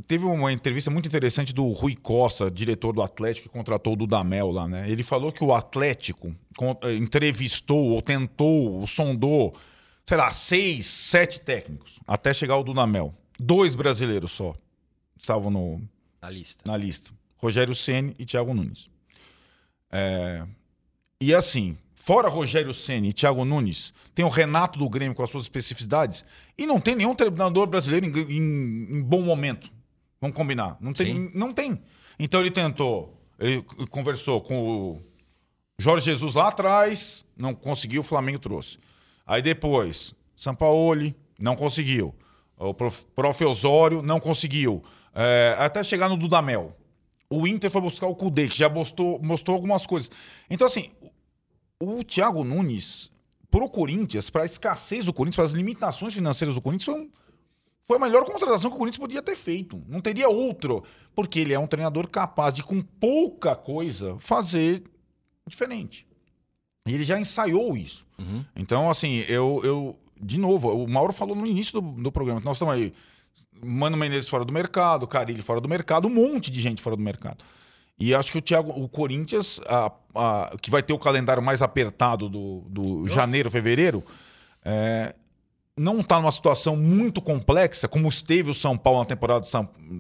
Teve 0.07 0.27
uma 0.27 0.53
entrevista 0.53 0.91
muito 0.91 1.07
interessante 1.09 1.55
do 1.55 1.67
Rui 1.69 1.97
Costa, 1.97 2.51
diretor 2.51 2.93
do 2.93 3.01
Atlético, 3.01 3.49
que 3.49 3.53
contratou 3.53 3.95
o 3.95 3.97
Dudamel 3.97 4.51
lá, 4.51 4.69
né? 4.69 4.91
Ele 4.91 5.03
falou 5.03 5.33
que 5.33 5.43
o 5.43 5.55
Atlético 5.55 6.35
eh, 6.83 6.95
entrevistou, 6.97 7.93
ou 7.93 8.03
tentou, 8.03 8.75
ou 8.75 8.87
sondou, 8.87 9.57
sei 10.05 10.19
lá, 10.19 10.31
seis, 10.33 10.87
sete 10.87 11.41
técnicos, 11.41 11.99
até 12.07 12.35
chegar 12.35 12.59
o 12.59 12.63
Dudamel. 12.63 13.15
Dois 13.41 13.75
brasileiros 13.75 14.33
só 14.33 14.55
estavam 15.19 15.51
no, 15.51 15.81
Na 16.21 16.29
lista. 16.29 16.63
na 16.71 16.77
lista. 16.77 17.11
Rogério 17.39 17.75
Ceni 17.75 18.15
e 18.19 18.27
Thiago 18.27 18.53
Nunes. 18.53 18.91
É, 19.91 20.45
E 21.21 21.35
assim, 21.35 21.77
fora 21.95 22.29
Rogério 22.29 22.75
Ceni 22.75 23.09
e 23.09 23.13
Thiago 23.15 23.47
Nunes, 23.47 23.95
tem 24.15 24.25
o 24.27 24.29
Renato 24.29 24.79
do 24.79 24.89
Grêmio 24.91 25.15
com 25.15 25.23
as 25.23 25.31
suas 25.31 25.45
especificidades 25.45 26.23
e 26.59 26.67
não 26.67 26.79
tem 26.81 26.95
nenhum 26.95 27.15
treinador 27.15 27.67
brasileiro 27.67 28.05
em, 28.07 28.11
em- 28.31 28.97
em 28.99 29.03
bom 29.03 29.23
momento. 29.23 29.75
Vamos 30.21 30.37
combinar. 30.37 30.77
Não 30.81 30.93
tem, 30.93 31.15
Sim. 31.15 31.31
não 31.35 31.53
tem. 31.53 31.81
Então 32.19 32.41
ele 32.41 32.51
tentou, 32.51 33.21
ele 33.39 33.63
conversou 33.91 34.41
com 34.41 34.59
o 34.59 35.03
Jorge 35.79 36.07
Jesus 36.07 36.35
lá 36.35 36.49
atrás, 36.49 37.25
não 37.37 37.55
conseguiu, 37.55 38.01
o 38.01 38.05
Flamengo 38.05 38.39
trouxe. 38.39 38.79
Aí 39.27 39.43
depois, 39.43 40.15
Sampaoli, 40.35 41.15
não 41.39 41.55
conseguiu. 41.55 42.15
O 42.57 42.73
prof, 42.73 43.05
prof. 43.15 43.45
Osório, 43.45 44.01
não 44.01 44.19
conseguiu. 44.19 44.83
É, 45.15 45.55
até 45.59 45.83
chegar 45.83 46.09
no 46.09 46.17
Dudamel. 46.17 46.75
O 47.29 47.47
Inter 47.47 47.71
foi 47.71 47.81
buscar 47.81 48.07
o 48.07 48.15
Kudê, 48.15 48.49
que 48.49 48.57
já 48.57 48.69
mostrou, 48.69 49.21
mostrou 49.23 49.57
algumas 49.57 49.85
coisas. 49.85 50.11
Então, 50.49 50.67
assim, 50.67 50.91
o, 51.81 51.99
o 51.99 52.05
Thiago 52.05 52.45
Nunes, 52.45 53.11
pro 53.51 53.69
Corinthians, 53.69 54.31
para 54.31 54.43
a 54.43 54.47
escassez 54.47 55.05
do 55.05 55.13
Corinthians, 55.13 55.37
para 55.37 55.45
as 55.45 55.53
limitações 55.53 56.15
financeiras 56.15 56.55
do 56.55 56.61
Corinthians, 56.61 56.85
foi 56.85 57.05
um, 57.05 57.11
Foi 57.87 57.97
a 57.97 58.01
melhor 58.01 58.25
contratação 58.25 58.69
que 58.71 58.77
o 58.77 58.79
Corinthians 58.79 59.01
podia 59.01 59.23
ter 59.23 59.37
feito. 59.37 59.81
Não 59.89 60.01
teria 60.01 60.29
outro. 60.29 60.83
Porque 61.15 61.39
ele 61.41 61.53
é 61.55 61.59
um 61.59 61.67
treinador 61.67 62.09
capaz 62.09 62.53
de, 62.53 62.63
com 62.63 62.83
pouca 62.83 63.55
coisa, 63.55 64.17
fazer 64.19 64.83
diferente. 65.47 66.07
E 66.87 66.95
ele 66.95 67.05
já 67.05 67.19
ensaiou 67.19 67.77
isso. 67.77 68.05
Então, 68.55 68.91
assim, 68.91 69.25
eu, 69.29 69.61
eu. 69.65 69.99
De 70.21 70.39
novo, 70.39 70.71
o 70.73 70.89
Mauro 70.89 71.13
falou 71.13 71.37
no 71.37 71.47
início 71.47 71.81
do, 71.81 72.03
do 72.03 72.11
programa 72.13 72.41
que 72.41 72.47
nós 72.47 72.57
estamos 72.57 72.75
aí. 72.75 72.93
Mano 73.63 73.97
Menezes 73.97 74.29
fora 74.29 74.45
do 74.45 74.53
mercado, 74.53 75.07
Carilli 75.07 75.43
fora 75.43 75.61
do 75.61 75.69
mercado, 75.69 76.09
um 76.09 76.11
monte 76.11 76.51
de 76.51 76.61
gente 76.61 76.81
fora 76.83 76.97
do 76.97 77.03
mercado. 77.03 77.45
E 77.99 78.15
acho 78.15 78.31
que 78.33 78.39
o 78.39 78.43
Thiago, 78.43 78.73
o 78.73 78.89
Corinthians, 78.89 79.61
a- 79.67 79.93
a- 80.15 80.57
que 80.61 80.71
vai 80.71 80.83
ter 80.83 80.93
o 80.93 80.99
calendário 80.99 81.43
mais 81.43 81.61
apertado 81.63 82.29
do, 82.29 82.63
do 82.69 83.09
janeiro, 83.09 83.51
fevereiro, 83.51 84.03
é, 84.65 85.15
não 85.79 86.01
está 86.01 86.17
numa 86.17 86.33
situação 86.33 86.75
muito 86.75 87.21
complexa, 87.21 87.87
como 87.87 88.09
esteve 88.09 88.51
o 88.51 88.55
São 88.55 88.77
Paulo 88.79 89.01
na 89.01 89.05
temporada 89.05 89.47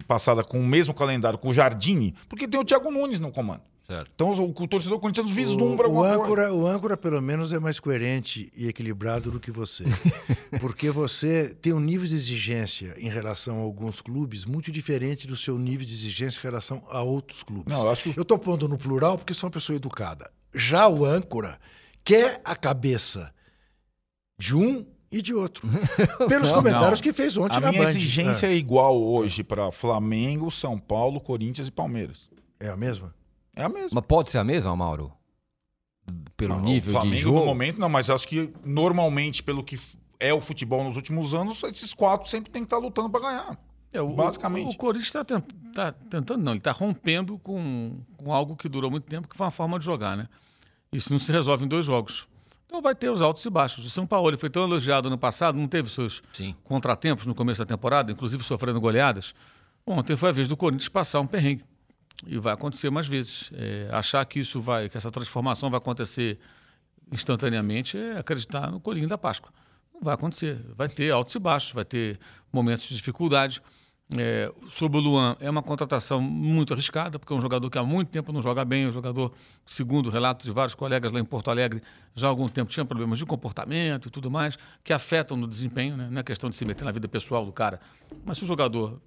passada, 0.06 0.42
com 0.42 0.58
o 0.58 0.66
mesmo 0.66 0.94
calendário, 0.94 1.38
com 1.38 1.50
o 1.50 1.54
Jardine, 1.54 2.14
porque 2.28 2.48
tem 2.48 2.58
o 2.58 2.64
Thiago 2.64 2.90
Nunes 2.90 3.20
no 3.20 3.30
comando. 3.30 3.62
Certo. 3.86 4.10
Então 4.14 4.32
o, 4.32 4.50
o 4.50 4.66
torcedor 4.66 4.98
corintiano 4.98 5.32
vislumbra 5.32 5.88
o, 5.88 5.98
o, 5.98 6.02
âncora, 6.02 6.52
o 6.52 6.66
âncora, 6.66 6.96
pelo 6.96 7.22
menos, 7.22 7.52
é 7.52 7.58
mais 7.58 7.78
coerente 7.78 8.50
e 8.56 8.66
equilibrado 8.66 9.30
do 9.30 9.38
que 9.38 9.52
você. 9.52 9.84
Porque 10.60 10.90
você 10.90 11.54
tem 11.54 11.72
um 11.72 11.78
nível 11.78 12.06
de 12.06 12.14
exigência 12.14 12.94
em 12.98 13.08
relação 13.08 13.60
a 13.60 13.62
alguns 13.62 14.00
clubes 14.00 14.44
muito 14.44 14.72
diferente 14.72 15.26
do 15.26 15.36
seu 15.36 15.56
nível 15.56 15.86
de 15.86 15.92
exigência 15.92 16.40
em 16.40 16.42
relação 16.42 16.82
a 16.90 17.02
outros 17.02 17.44
clubes. 17.44 17.72
Não, 17.72 17.84
eu 17.84 17.90
acho 17.90 18.02
que 18.02 18.18
Eu 18.18 18.22
estou 18.22 18.38
pondo 18.38 18.68
no 18.68 18.76
plural 18.76 19.18
porque 19.18 19.32
sou 19.32 19.46
uma 19.46 19.52
pessoa 19.52 19.76
educada. 19.76 20.32
Já 20.52 20.88
o 20.88 21.04
âncora 21.04 21.60
quer 22.02 22.40
a 22.44 22.56
cabeça 22.56 23.32
de 24.38 24.56
um 24.56 24.84
e 25.10 25.22
de 25.22 25.34
outro. 25.34 25.66
Pelos 26.28 26.48
Não, 26.48 26.58
comentários 26.58 27.00
não. 27.00 27.02
que 27.02 27.12
fez 27.12 27.36
ontem 27.36 27.56
A 27.56 27.60
na 27.60 27.70
minha 27.70 27.82
Band. 27.82 27.88
exigência 27.90 28.46
é. 28.46 28.54
igual 28.54 29.00
hoje 29.00 29.42
para 29.44 29.70
Flamengo, 29.70 30.50
São 30.50 30.78
Paulo, 30.78 31.20
Corinthians 31.20 31.68
e 31.68 31.70
Palmeiras. 31.70 32.28
É, 32.60 32.66
é 32.66 32.70
a 32.70 32.76
mesma? 32.76 33.14
É 33.54 33.62
a 33.64 33.68
mesma. 33.68 33.90
Mas 33.94 34.04
pode 34.06 34.30
ser 34.30 34.38
a 34.38 34.44
mesma, 34.44 34.74
Mauro? 34.76 35.12
Pelo 36.36 36.56
Não, 36.56 36.62
nível 36.62 36.90
o 36.90 36.92
Flamengo 36.92 37.16
de 37.16 37.20
jogo? 37.22 37.38
no 37.40 37.46
momento 37.46 37.80
não, 37.80 37.88
mas 37.88 38.08
acho 38.10 38.28
que 38.28 38.50
normalmente 38.64 39.42
pelo 39.42 39.64
que 39.64 39.78
é 40.20 40.32
o 40.32 40.40
futebol 40.40 40.84
nos 40.84 40.96
últimos 40.96 41.34
anos, 41.34 41.62
esses 41.64 41.92
quatro 41.92 42.28
sempre 42.28 42.50
tem 42.50 42.62
que 42.62 42.66
estar 42.66 42.78
lutando 42.78 43.10
para 43.10 43.20
ganhar. 43.20 43.58
É, 43.92 44.00
o, 44.00 44.08
Basicamente. 44.08 44.68
O, 44.68 44.70
o 44.70 44.76
Corinthians 44.76 45.06
está 45.08 45.24
tá 45.74 45.92
tentando, 45.92 46.42
não, 46.42 46.52
ele 46.52 46.58
está 46.58 46.72
rompendo 46.72 47.38
com, 47.38 47.98
com 48.16 48.32
algo 48.32 48.54
que 48.56 48.68
durou 48.68 48.90
muito 48.90 49.04
tempo, 49.04 49.26
que 49.28 49.36
foi 49.36 49.46
uma 49.46 49.50
forma 49.50 49.78
de 49.78 49.84
jogar, 49.84 50.16
né? 50.16 50.28
Isso 50.92 51.12
não 51.12 51.18
se 51.18 51.32
resolve 51.32 51.64
em 51.64 51.68
dois 51.68 51.84
jogos. 51.84 52.28
Então 52.66 52.82
vai 52.82 52.94
ter 52.94 53.10
os 53.10 53.22
altos 53.22 53.44
e 53.44 53.50
baixos. 53.50 53.84
O 53.84 53.90
São 53.90 54.06
Paulo 54.06 54.28
ele 54.28 54.36
foi 54.36 54.50
tão 54.50 54.64
elogiado 54.64 55.08
no 55.08 55.16
passado, 55.16 55.56
não 55.56 55.68
teve 55.68 55.88
seus 55.88 56.22
Sim. 56.32 56.54
contratempos 56.64 57.24
no 57.24 57.34
começo 57.34 57.60
da 57.60 57.66
temporada, 57.66 58.10
inclusive 58.10 58.42
sofrendo 58.42 58.80
goleadas. 58.80 59.34
Ontem 59.86 60.16
foi 60.16 60.30
a 60.30 60.32
vez 60.32 60.48
do 60.48 60.56
Corinthians 60.56 60.88
passar 60.88 61.20
um 61.20 61.26
perrengue. 61.26 61.64
E 62.26 62.38
vai 62.38 62.54
acontecer 62.54 62.90
mais 62.90 63.06
vezes. 63.06 63.50
É, 63.54 63.88
achar 63.92 64.24
que 64.24 64.40
isso 64.40 64.60
vai, 64.60 64.88
que 64.88 64.96
essa 64.96 65.10
transformação 65.10 65.70
vai 65.70 65.78
acontecer 65.78 66.38
instantaneamente 67.12 67.96
é 67.96 68.18
acreditar 68.18 68.70
no 68.70 68.80
colinho 68.80 69.06
da 69.06 69.16
Páscoa. 69.16 69.52
Não 69.94 70.00
vai 70.02 70.14
acontecer. 70.14 70.60
Vai 70.74 70.88
ter 70.88 71.10
altos 71.12 71.34
e 71.34 71.38
baixos, 71.38 71.72
vai 71.72 71.84
ter 71.84 72.18
momentos 72.52 72.88
de 72.88 72.96
dificuldade. 72.96 73.62
É, 74.16 74.52
sobre 74.68 74.98
o 74.98 75.00
Luan, 75.00 75.36
é 75.40 75.50
uma 75.50 75.62
contratação 75.62 76.20
muito 76.20 76.72
arriscada, 76.72 77.18
porque 77.18 77.32
é 77.32 77.36
um 77.36 77.40
jogador 77.40 77.68
que 77.68 77.76
há 77.76 77.82
muito 77.82 78.08
tempo 78.08 78.32
não 78.32 78.40
joga 78.40 78.64
bem, 78.64 78.86
um 78.86 78.92
jogador, 78.92 79.32
segundo 79.66 80.10
relatos 80.10 80.46
de 80.46 80.52
vários 80.52 80.76
colegas 80.76 81.10
lá 81.10 81.18
em 81.18 81.24
Porto 81.24 81.50
Alegre, 81.50 81.82
já 82.14 82.28
há 82.28 82.30
algum 82.30 82.46
tempo 82.46 82.70
tinha 82.70 82.84
problemas 82.84 83.18
de 83.18 83.26
comportamento 83.26 84.06
e 84.06 84.10
tudo 84.10 84.30
mais, 84.30 84.56
que 84.84 84.92
afetam 84.92 85.36
no 85.36 85.46
desempenho, 85.46 85.96
né? 85.96 86.08
não 86.08 86.20
é 86.20 86.22
questão 86.22 86.48
de 86.48 86.54
se 86.54 86.64
meter 86.64 86.84
na 86.84 86.92
vida 86.92 87.08
pessoal 87.08 87.44
do 87.44 87.52
cara. 87.52 87.80
Mas 88.24 88.38
se 88.38 88.44
o 88.44 88.46
jogador 88.46 89.00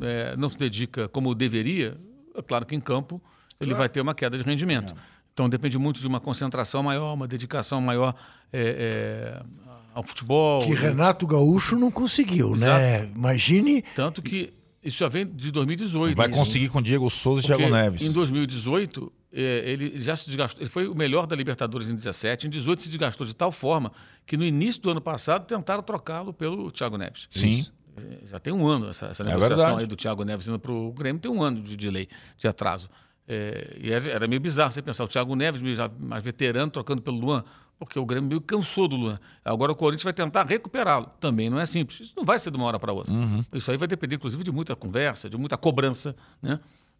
é, 0.00 0.34
não 0.36 0.48
se 0.48 0.56
dedica 0.56 1.06
como 1.08 1.34
deveria, 1.34 1.98
é 2.34 2.40
claro 2.40 2.64
que 2.64 2.74
em 2.74 2.80
campo 2.80 3.20
ele 3.60 3.74
vai 3.74 3.90
ter 3.90 4.00
uma 4.00 4.14
queda 4.14 4.38
de 4.38 4.42
rendimento. 4.42 4.94
Então 5.34 5.50
depende 5.50 5.76
muito 5.76 6.00
de 6.00 6.06
uma 6.06 6.18
concentração 6.18 6.82
maior, 6.82 7.12
uma 7.12 7.28
dedicação 7.28 7.78
maior 7.78 8.14
é, 8.50 9.42
é, 9.42 9.65
ao 9.96 10.02
futebol. 10.02 10.60
Que 10.60 10.74
né? 10.74 10.80
Renato 10.80 11.26
Gaúcho 11.26 11.76
não 11.78 11.90
conseguiu, 11.90 12.54
né? 12.54 13.08
Imagine 13.14 13.82
Tanto 13.94 14.20
que 14.20 14.52
isso 14.84 14.98
já 14.98 15.08
vem 15.08 15.26
de 15.26 15.50
2018. 15.50 16.14
Vai 16.16 16.28
Isso. 16.28 16.38
conseguir 16.38 16.68
com 16.68 16.80
Diego 16.82 17.08
Souza 17.10 17.40
e 17.40 17.42
Porque 17.48 17.56
Thiago 17.56 17.74
Neves. 17.74 18.02
Em 18.02 18.12
2018, 18.12 19.12
eh, 19.32 19.62
ele 19.66 20.00
já 20.00 20.14
se 20.14 20.26
desgastou. 20.26 20.62
Ele 20.62 20.70
foi 20.70 20.86
o 20.86 20.94
melhor 20.94 21.26
da 21.26 21.34
Libertadores 21.34 21.88
em 21.88 21.94
17. 21.96 22.46
Em 22.46 22.50
18 22.50 22.82
se 22.82 22.88
desgastou 22.90 23.26
de 23.26 23.34
tal 23.34 23.50
forma 23.50 23.90
que 24.24 24.36
no 24.36 24.44
início 24.44 24.80
do 24.82 24.90
ano 24.90 25.00
passado 25.00 25.44
tentaram 25.44 25.82
trocá-lo 25.82 26.32
pelo 26.32 26.70
Thiago 26.70 26.96
Neves. 26.96 27.26
Sim. 27.30 27.66
Eh, 27.96 28.26
Já 28.26 28.38
tem 28.38 28.52
um 28.52 28.64
ano 28.66 28.90
essa, 28.90 29.06
essa 29.06 29.22
É 29.22 29.26
negociação 29.26 29.56
verdade. 29.56 29.80
aí 29.80 29.86
do 29.86 29.96
Thiago 29.96 30.22
Neves 30.24 30.46
indo 30.46 30.58
para 30.58 30.70
o 30.72 30.92
Grêmio, 30.92 31.20
tem 31.20 31.30
um 31.32 31.42
ano 31.42 31.60
de 31.62 31.76
delay, 31.76 32.06
de 32.38 32.46
atraso. 32.46 32.88
Eh, 33.26 33.78
e 33.82 33.90
era, 33.90 34.08
era 34.08 34.28
meio 34.28 34.40
bizarro 34.40 34.70
você 34.72 34.80
pensar 34.82 35.02
o 35.02 35.08
Thiago 35.08 35.34
Neves, 35.34 35.60
mais 35.98 36.22
veterano, 36.22 36.70
trocando 36.70 37.02
pelo 37.02 37.18
Luan, 37.18 37.42
porque 37.78 37.98
o 37.98 38.06
Grêmio 38.06 38.28
meio 38.28 38.40
cansou 38.40 38.88
do 38.88 38.96
Luan. 38.96 39.18
Agora 39.44 39.72
o 39.72 39.74
Corinthians 39.76 40.04
vai 40.04 40.12
tentar 40.12 40.44
recuperá-lo. 40.46 41.10
Também 41.20 41.50
não 41.50 41.60
é 41.60 41.66
simples. 41.66 42.00
Isso 42.00 42.14
não 42.16 42.24
vai 42.24 42.38
ser 42.38 42.50
de 42.50 42.56
uma 42.56 42.66
hora 42.66 42.78
para 42.78 42.92
outra. 42.92 43.12
Uhum. 43.12 43.44
Isso 43.52 43.70
aí 43.70 43.76
vai 43.76 43.86
depender, 43.86 44.16
inclusive, 44.16 44.42
de 44.42 44.50
muita 44.50 44.74
conversa, 44.74 45.28
de 45.28 45.36
muita 45.36 45.56
cobrança, 45.56 46.16
né? 46.42 46.58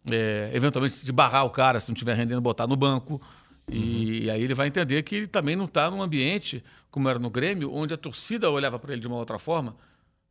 É, 0.09 0.51
eventualmente, 0.53 1.03
de 1.03 1.11
barrar 1.11 1.43
o 1.45 1.49
cara, 1.49 1.79
se 1.79 1.89
não 1.89 1.93
estiver 1.93 2.13
rendendo, 2.15 2.39
botar 2.41 2.67
no 2.67 2.75
banco. 2.75 3.21
E, 3.69 4.27
Uhum. 4.27 4.33
aí 4.33 4.41
ele 4.43 4.53
vai 4.53 4.67
entender 4.67 5.01
que 5.03 5.15
ele 5.15 5.27
também 5.27 5.55
não 5.55 5.65
está 5.65 5.89
num 5.91 6.01
ambiente, 6.01 6.63
como 6.89 7.09
era 7.09 7.19
no 7.19 7.29
Grêmio, 7.29 7.73
onde 7.73 7.93
a 7.93 7.97
torcida 7.97 8.49
olhava 8.49 8.79
para 8.79 8.93
ele 8.93 9.01
de 9.01 9.07
uma 9.07 9.17
outra 9.17 9.37
forma, 9.37 9.75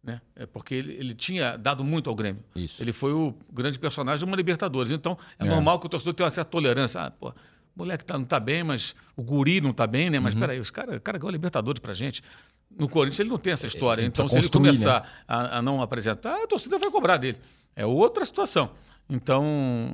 né? 0.03 0.23
É 0.35 0.47
porque 0.47 0.75
ele, 0.75 0.93
ele 0.95 1.15
tinha 1.15 1.57
dado 1.59 1.85
muito 1.85 2.09
ao 2.09 2.15
Grêmio. 2.17 2.43
Isso. 2.55 2.83
Ele 2.83 2.93
foi 2.93 3.13
o 3.13 3.35
grande 3.53 3.79
personagem 3.79 4.21
de 4.21 4.25
uma 4.25 4.37
Libertadores. 4.37 4.91
Então, 4.91 5.19
é, 5.39 5.45
normal 5.45 5.79
que 5.81 5.87
o 5.87 5.89
torcedor 5.89 6.15
tenha 6.15 6.25
uma 6.25 6.31
certa 6.31 6.51
tolerância. 6.51 7.01
Ah, 7.03 7.11
pô, 7.11 7.35
o 7.77 7.81
moleque 7.81 8.05
tá, 8.05 8.17
não 8.17 8.25
tá 8.25 8.41
bem, 8.41 8.65
mas 8.65 8.95
o 9.15 9.23
guri 9.23 9.61
não 9.61 9.73
tá 9.73 9.87
bem, 9.87 10.09
né? 10.09 10.17
Uhum. 10.17 10.25
Mas 10.25 10.35
peraí, 10.35 10.59
os 10.59 10.71
cara, 10.71 10.97
o 10.97 11.01
cara 11.01 11.19
ganhou 11.19 11.29
a 11.29 11.33
Libertadores 11.33 11.79
pra 11.79 11.93
gente. 11.93 12.23
No 12.77 12.89
Corinthians 12.89 13.21
ele 13.21 13.29
não 13.29 13.39
tem 13.39 13.53
essa 13.53 13.67
história. 13.67 14.01
Ele 14.01 14.09
então, 14.09 14.27
se 14.27 14.35
ele 14.35 14.43
construir, 14.43 14.69
né? 14.69 14.73
começar 14.73 15.23
a, 15.29 15.59
a 15.59 15.63
não 15.63 15.83
apresentar, 15.83 16.43
a 16.43 16.47
torcida 16.47 16.79
vai 16.79 16.91
cobrar 16.91 17.19
dele. 17.19 17.39
É 17.75 17.85
outra 17.85 18.25
situação. 18.25 18.71
Então, 19.09 19.45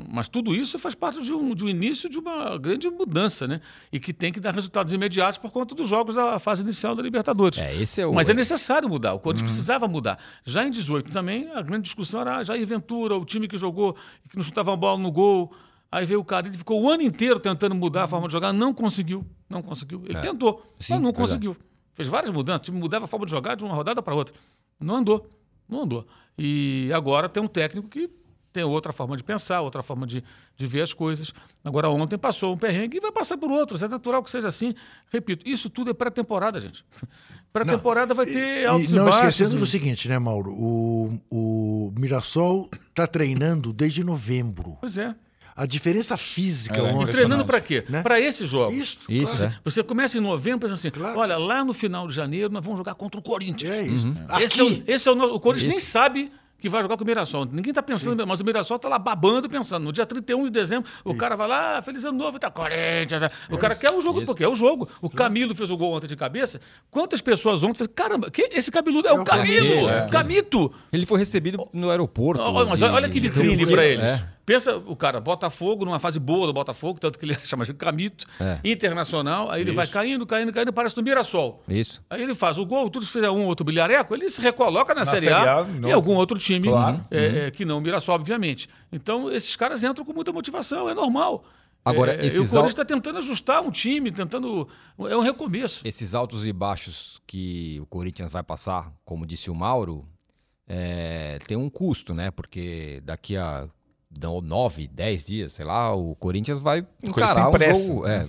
mas 0.08 0.26
tudo 0.26 0.54
isso 0.54 0.78
faz 0.78 0.94
parte 0.94 1.20
de 1.20 1.32
um, 1.34 1.54
de 1.54 1.64
um 1.64 1.68
início 1.68 2.08
de 2.08 2.18
uma 2.18 2.56
grande 2.56 2.88
mudança, 2.88 3.46
né? 3.46 3.60
E 3.92 4.00
que 4.00 4.12
tem 4.12 4.32
que 4.32 4.40
dar 4.40 4.54
resultados 4.54 4.90
imediatos 4.92 5.38
por 5.38 5.50
conta 5.50 5.74
dos 5.74 5.86
jogos 5.86 6.14
da 6.14 6.38
fase 6.38 6.62
inicial 6.62 6.94
da 6.94 7.02
Libertadores. 7.02 7.58
É, 7.58 7.74
esse 7.76 8.00
é 8.00 8.06
o. 8.06 8.14
Mas 8.14 8.30
é 8.30 8.34
necessário 8.34 8.88
mudar. 8.88 9.12
O 9.12 9.18
Corinthians 9.18 9.50
precisava 9.50 9.86
mudar. 9.86 10.18
Já 10.46 10.64
em 10.66 10.70
18 10.70 11.10
também, 11.10 11.50
a 11.50 11.60
grande 11.60 11.82
discussão 11.82 12.22
era 12.22 12.42
Jair 12.42 12.66
Ventura, 12.66 13.16
o 13.16 13.24
time 13.24 13.46
que 13.46 13.58
jogou, 13.58 13.94
que 14.30 14.36
não 14.36 14.44
chutava 14.44 14.72
a 14.72 14.76
bola 14.76 14.98
no 14.98 15.10
gol. 15.10 15.52
Aí 15.92 16.06
veio 16.06 16.20
o 16.20 16.24
cara, 16.24 16.48
ele 16.48 16.56
ficou 16.56 16.82
o 16.82 16.88
ano 16.90 17.02
inteiro 17.02 17.38
tentando 17.38 17.74
mudar 17.74 18.04
a 18.04 18.08
forma 18.08 18.26
de 18.26 18.32
jogar, 18.32 18.50
não 18.52 18.72
conseguiu. 18.72 19.26
Não 19.48 19.60
conseguiu. 19.60 20.02
Ele 20.06 20.18
tentou, 20.20 20.54
Sim, 20.78 20.94
mas 20.94 21.02
não 21.02 21.10
verdade. 21.10 21.16
conseguiu. 21.16 21.56
Fez 21.94 22.08
várias 22.08 22.30
mudanças, 22.32 22.62
o 22.62 22.64
time 22.64 22.78
mudava 22.80 23.04
a 23.04 23.08
forma 23.08 23.26
de 23.26 23.30
jogar 23.30 23.54
de 23.54 23.62
uma 23.62 23.74
rodada 23.74 24.00
para 24.02 24.14
outra. 24.14 24.34
Não 24.80 24.96
andou. 24.96 25.28
Não 25.68 25.82
andou. 25.82 26.06
E 26.38 26.90
agora 26.94 27.28
tem 27.28 27.42
um 27.42 27.46
técnico 27.46 27.88
que 27.88 28.08
tem 28.50 28.64
outra 28.64 28.92
forma 28.92 29.16
de 29.16 29.22
pensar, 29.22 29.60
outra 29.60 29.82
forma 29.82 30.06
de, 30.06 30.24
de 30.56 30.66
ver 30.66 30.80
as 30.82 30.94
coisas. 30.94 31.32
Agora, 31.62 31.88
ontem 31.90 32.16
passou 32.18 32.52
um 32.54 32.56
perrengue 32.58 32.96
e 32.96 33.00
vai 33.00 33.12
passar 33.12 33.36
por 33.36 33.50
outros. 33.50 33.82
É 33.82 33.88
natural 33.88 34.22
que 34.22 34.30
seja 34.30 34.48
assim. 34.48 34.74
Repito, 35.10 35.46
isso 35.48 35.68
tudo 35.70 35.90
é 35.90 35.94
pré-temporada, 35.94 36.58
gente. 36.58 36.84
Pré-temporada 37.52 38.14
vai 38.14 38.24
ter 38.26 38.62
E 38.62 38.66
altos 38.66 38.90
e, 38.92 38.94
não 38.96 39.04
baixos. 39.04 39.20
esquecendo 39.20 39.56
e- 39.56 39.58
do 39.58 39.66
seguinte, 39.66 40.08
né, 40.08 40.18
Mauro? 40.18 40.50
O, 40.52 41.18
o 41.30 41.92
Mirassol 41.98 42.70
está 42.88 43.06
treinando 43.06 43.72
desde 43.74 44.02
novembro. 44.02 44.78
Pois 44.80 44.96
é. 44.96 45.14
A 45.54 45.66
diferença 45.66 46.16
física 46.16 46.78
É, 46.78 46.82
ontem. 46.82 47.08
E 47.08 47.12
treinando 47.12 47.44
para 47.44 47.60
quê? 47.60 47.84
Né? 47.88 48.02
Para 48.02 48.20
esses 48.20 48.48
jogos. 48.48 48.74
Isso, 48.74 48.98
Isso, 49.08 49.36
claro. 49.36 49.54
é. 49.54 49.60
Você 49.64 49.82
começa 49.82 50.16
em 50.16 50.20
novembro 50.20 50.60
pensando 50.60 50.74
assim: 50.74 50.90
Claro. 50.90 51.18
olha, 51.18 51.36
lá 51.36 51.64
no 51.64 51.74
final 51.74 52.06
de 52.08 52.14
janeiro 52.14 52.50
nós 52.50 52.64
vamos 52.64 52.78
jogar 52.78 52.94
contra 52.94 53.20
o 53.20 53.22
Corinthians. 53.22 53.72
É 53.72 53.82
isso. 53.82 54.08
Uhum. 54.08 54.14
Esse, 54.40 54.60
é 54.60 54.64
o, 54.64 54.66
Aqui, 54.68 54.84
esse 54.86 55.08
é 55.08 55.12
o 55.12 55.14
nosso. 55.14 55.34
O 55.34 55.40
Corinthians 55.40 55.70
nem 55.70 55.78
sabe 55.78 56.32
que 56.62 56.68
vai 56.68 56.80
jogar 56.80 56.96
com 56.96 57.02
o 57.02 57.06
Mirassol. 57.06 57.44
Ninguém 57.44 57.70
está 57.72 57.82
pensando, 57.82 58.24
mas 58.24 58.40
o 58.40 58.44
Mirassol 58.44 58.76
está 58.76 58.88
lá 58.88 58.96
babando 58.96 59.48
pensando. 59.48 59.82
No 59.82 59.92
dia 59.92 60.06
31 60.06 60.44
de 60.44 60.50
dezembro, 60.50 60.88
o 61.04 61.12
cara 61.12 61.34
vai 61.34 61.48
lá, 61.48 61.78
ah, 61.78 61.82
feliz 61.82 62.04
ano 62.04 62.16
novo, 62.16 62.38
tá 62.38 62.52
Corinthians. 62.52 63.20
já. 63.20 63.30
O 63.50 63.58
cara 63.58 63.74
quer 63.74 63.90
o 63.90 64.00
jogo, 64.00 64.24
porque 64.24 64.44
é 64.44 64.48
o 64.48 64.54
jogo. 64.54 64.88
O 65.00 65.10
Camilo 65.10 65.56
fez 65.56 65.72
o 65.72 65.76
gol 65.76 65.92
ontem 65.94 66.06
de 66.06 66.14
cabeça. 66.14 66.60
Quantas 66.88 67.20
pessoas 67.20 67.64
ontem 67.64 67.78
falaram, 67.78 67.94
caramba, 67.94 68.30
que, 68.30 68.48
esse 68.52 68.70
cabeludo 68.70 69.08
é, 69.08 69.12
o 69.12 69.22
o 69.22 69.24
Camilo, 69.24 69.68
Camilo, 69.68 69.88
é. 69.90 70.08
Camito. 70.08 70.72
Ele 70.92 71.04
foi 71.04 71.18
recebido 71.18 71.68
no 71.72 71.90
aeroporto. 71.90 72.40
Olha, 72.40 72.70
mas 72.70 72.80
olha 72.80 73.08
que 73.08 73.18
vitrine 73.18 73.66
para 73.66 73.84
eles. 73.84 74.04
É. 74.04 74.28
Pensa, 74.44 74.76
o 74.76 74.96
cara, 74.96 75.20
Botafogo, 75.20 75.84
numa 75.84 75.98
fase 76.00 76.18
boa 76.18 76.46
do 76.48 76.52
Botafogo, 76.52 76.98
tanto 76.98 77.18
que 77.18 77.24
ele 77.24 77.34
chama 77.44 77.64
de 77.64 77.72
Camito, 77.74 78.26
É. 78.40 78.58
internacional, 78.64 79.50
aí 79.50 79.60
ele 79.60 79.72
vai 79.72 79.84
Isso. 79.84 79.92
caindo, 79.94 80.26
caindo, 80.26 80.52
caindo, 80.52 80.72
parece 80.72 80.96
no 80.96 81.02
Mirassol. 81.02 81.62
Isso. 81.68 82.02
Aí 82.10 82.22
ele 82.22 82.34
faz 82.34 82.58
o 82.58 82.66
gol, 82.66 82.90
tudo 82.90 83.04
se 83.06 83.12
fizer 83.12 83.30
um 83.30 83.42
ou 83.42 83.46
outro 83.46 83.64
bilhareco, 83.64 84.14
ele 84.14 84.28
se 84.28 84.40
recoloca 84.40 84.94
na, 84.94 85.04
Na 85.04 85.10
Série 85.10 85.28
A, 85.28 85.60
A, 85.60 85.66
e 85.88 85.92
algum 85.92 86.14
outro 86.16 86.38
time 86.38 86.68
Claro. 86.68 87.04
é, 87.10 87.46
é, 87.46 87.50
que 87.50 87.64
não 87.64 87.78
o 87.78 87.80
Mirassol, 87.80 88.16
obviamente. 88.16 88.68
Então, 88.90 89.30
esses 89.30 89.54
caras 89.54 89.82
entram 89.84 90.04
com 90.04 90.12
muita 90.12 90.32
motivação, 90.32 90.88
é 90.88 90.94
normal. 90.94 91.44
Agora, 91.84 92.12
é, 92.14 92.18
e 92.18 92.24
o 92.24 92.26
esses 92.26 92.50
Corinthians 92.50 92.68
está 92.68 92.84
tentando 92.84 93.18
ajustar 93.18 93.60
um 93.60 93.70
time, 93.70 94.12
tentando. 94.12 94.68
É 95.08 95.16
um 95.16 95.20
recomeço. 95.20 95.80
Esses 95.84 96.14
altos 96.14 96.46
e 96.46 96.52
baixos 96.52 97.20
que 97.26 97.80
o 97.80 97.86
Corinthians 97.86 98.32
vai 98.32 98.42
passar, 98.44 98.92
como 99.04 99.26
disse 99.26 99.50
o 99.50 99.54
Mauro, 99.54 100.04
é, 100.68 101.38
tem 101.46 101.56
um 101.56 101.68
custo, 101.68 102.14
né? 102.14 102.30
Porque 102.30 103.00
daqui 103.04 103.36
a 103.36 103.68
dão 104.18 104.40
nove, 104.40 104.88
dez 104.88 105.24
dias, 105.24 105.52
sei 105.54 105.64
lá, 105.64 105.94
o 105.94 106.14
Corinthians 106.16 106.60
vai 106.60 106.86
encarar 107.02 107.48
o 107.50 107.58
jogo. 107.58 108.06
É, 108.06 108.28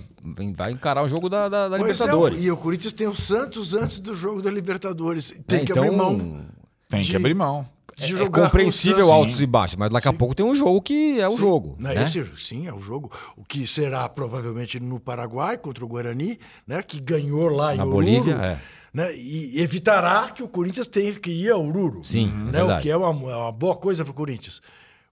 vai 0.56 0.72
encarar 0.72 1.02
o 1.02 1.08
jogo 1.08 1.28
da, 1.28 1.48
da- 1.48 1.68
da 1.68 1.76
é, 1.76 1.80
Libertadores. 1.80 2.42
e 2.42 2.50
o 2.50 2.56
Corinthians 2.56 2.92
tem 2.92 3.06
o 3.06 3.14
Santos 3.16 3.74
antes 3.74 4.00
do 4.00 4.14
jogo 4.14 4.40
da 4.42 4.50
Libertadores. 4.50 5.34
Tem 5.46 5.60
É, 5.60 5.64
que 5.64 5.72
então, 5.72 5.84
abrir 5.84 5.96
mão 5.96 6.44
Tem 6.88 7.02
de- 7.02 7.10
que 7.10 7.16
abrir 7.16 7.34
mão. 7.34 7.68
de 7.96 8.20
É 8.22 8.28
compreensível 8.28 9.12
altos 9.12 9.40
e 9.40 9.46
baixos, 9.46 9.76
mas 9.76 9.88
daqui 9.90 10.08
a 10.08 10.12
pouco 10.12 10.34
tem 10.34 10.44
um 10.44 10.56
jogo 10.56 10.80
que 10.82 11.20
é 11.20 11.28
o 11.28 11.36
jogo. 11.36 11.76
Não, 11.78 11.90
né? 11.94 12.04
esse, 12.06 12.24
sim, 12.38 12.66
é 12.66 12.72
o 12.74 12.80
jogo. 12.80 13.08
O 13.36 13.44
que 13.44 13.66
será 13.68 14.08
provavelmente 14.08 14.80
no 14.80 14.98
Paraguai 14.98 15.56
contra 15.56 15.84
o 15.84 15.88
Guarani, 15.88 16.38
né? 16.66 16.82
Que 16.82 16.98
ganhou 17.00 17.48
lá 17.50 17.72
em 17.72 17.78
Na 17.78 17.84
Oruro, 17.84 17.98
Bolívia, 18.04 18.34
é. 18.34 18.58
né? 18.92 19.14
E 19.16 19.60
evitará 19.60 20.30
que 20.30 20.42
o 20.42 20.48
Corinthians 20.48 20.88
tenha 20.88 21.12
que 21.14 21.30
ir 21.30 21.50
a 21.52 21.56
Oruro. 21.56 22.02
Sim, 22.02 22.26
né? 22.26 22.50
verdade. 22.52 22.80
O 22.80 22.82
que 22.82 22.90
é 22.90 22.96
uma, 22.96 23.30
é 23.30 23.36
uma 23.36 23.52
boa 23.52 23.76
coisa 23.76 24.04
para 24.04 24.10
o 24.10 24.14
Corinthians. 24.14 24.60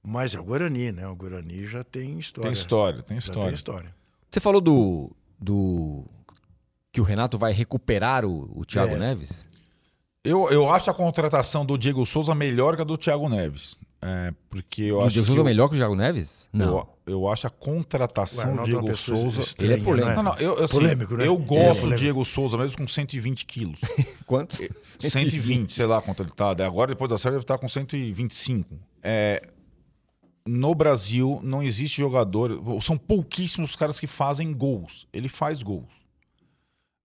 Mas 0.05 0.35
é 0.35 0.41
o 0.41 0.45
Guarani, 0.45 0.91
né? 0.93 1.07
O 1.07 1.15
Guarani 1.15 1.65
já 1.67 1.85
tem 1.85 2.19
história. 2.19 2.51
Tem 2.51 2.61
história, 2.61 3.03
tem 3.03 3.21
Já 3.21 3.27
história. 3.27 3.43
tem 3.49 3.55
história. 3.55 3.95
Você 4.29 4.41
falou 4.41 4.61
do, 4.61 5.15
do. 5.39 6.05
que 6.91 7.01
o 7.01 7.05
Renato 7.05 7.39
vai 7.39 7.53
recuperar 7.53 8.25
o, 8.25 8.51
o 8.59 8.65
Thiago 8.65 8.95
É. 8.95 8.99
Neves? 8.99 9.47
Eu, 10.25 10.49
eu 10.51 10.71
acho 10.73 10.91
a 10.91 10.95
contratação 10.95 11.67
do 11.67 11.77
Diego 11.77 12.05
Souza 12.07 12.35
melhor 12.35 12.77
que 12.77 12.83
a 12.83 12.85
do 12.85 12.97
Thiago 12.97 13.29
Neves. 13.29 13.79
É, 14.01 14.33
porque 14.51 14.83
eu 14.83 14.97
o 14.97 15.01
acho 15.01 15.11
Diego 15.11 15.25
que 15.25 15.27
Souza 15.29 15.41
é 15.41 15.45
melhor 15.45 15.69
que 15.69 15.75
o 15.75 15.79
Thiago 15.79 15.95
Neves? 15.95 16.49
Eu, 16.53 16.89
eu 17.07 17.29
acho 17.29 17.47
a 17.47 17.51
contratação 17.51 18.51
do 18.51 18.57
não 18.57 18.63
é 18.63 18.67
Diego 18.67 18.97
Souza. 18.97 19.41
estranha, 19.43 19.73
ele 19.75 19.81
é 19.81 19.85
polêmico. 19.85 20.09
né? 20.11 20.17
Não, 20.17 20.23
não, 20.23 20.39
eu, 20.39 20.65
assim, 20.65 20.75
Polêmico, 20.75 21.17
né? 21.17 21.27
eu 21.27 21.35
é 21.35 21.37
gosto 21.37 21.47
do 21.47 21.81
polêmico. 21.81 21.97
Diego 21.97 22.25
Souza, 22.25 22.57
mesmo 22.59 22.79
com 22.79 22.87
120 22.87 23.47
quilos. 23.47 23.81
Quantos? 24.27 24.61
120, 24.99 25.73
sei 25.73 25.87
lá 25.87 26.01
quanto 26.03 26.23
ele 26.23 26.31
tá. 26.31 26.55
Daí 26.55 26.67
Agora, 26.67 26.93
depois 26.93 27.09
da 27.11 27.19
série, 27.19 27.37
ele 27.37 27.45
tá 27.45 27.59
com 27.59 27.69
125. 27.69 28.77
É, 29.03 29.43
no 30.47 30.74
Brasil, 30.74 31.40
não 31.43 31.62
existe 31.62 32.01
jogador. 32.01 32.61
São 32.82 32.99
pouquíssimos 32.99 33.70
os 33.70 33.76
caras 33.76 34.01
que 34.01 34.07
fazem 34.07 34.53
gols. 34.53 35.07
Ele 35.12 35.28
faz 35.28 35.62
gols. 35.62 35.90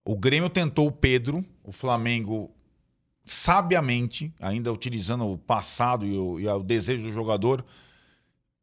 O 0.04 0.18
Grêmio 0.18 0.50
tentou 0.50 0.88
o 0.88 0.92
Pedro, 0.92 1.46
o 1.64 1.72
Flamengo, 1.72 2.50
sabiamente, 3.26 4.34
ainda 4.40 4.72
utilizando 4.72 5.26
o 5.26 5.38
passado 5.38 6.06
e 6.06 6.18
o, 6.18 6.40
e 6.40 6.48
o 6.48 6.64
desejo 6.64 7.04
do 7.04 7.14
jogador, 7.14 7.66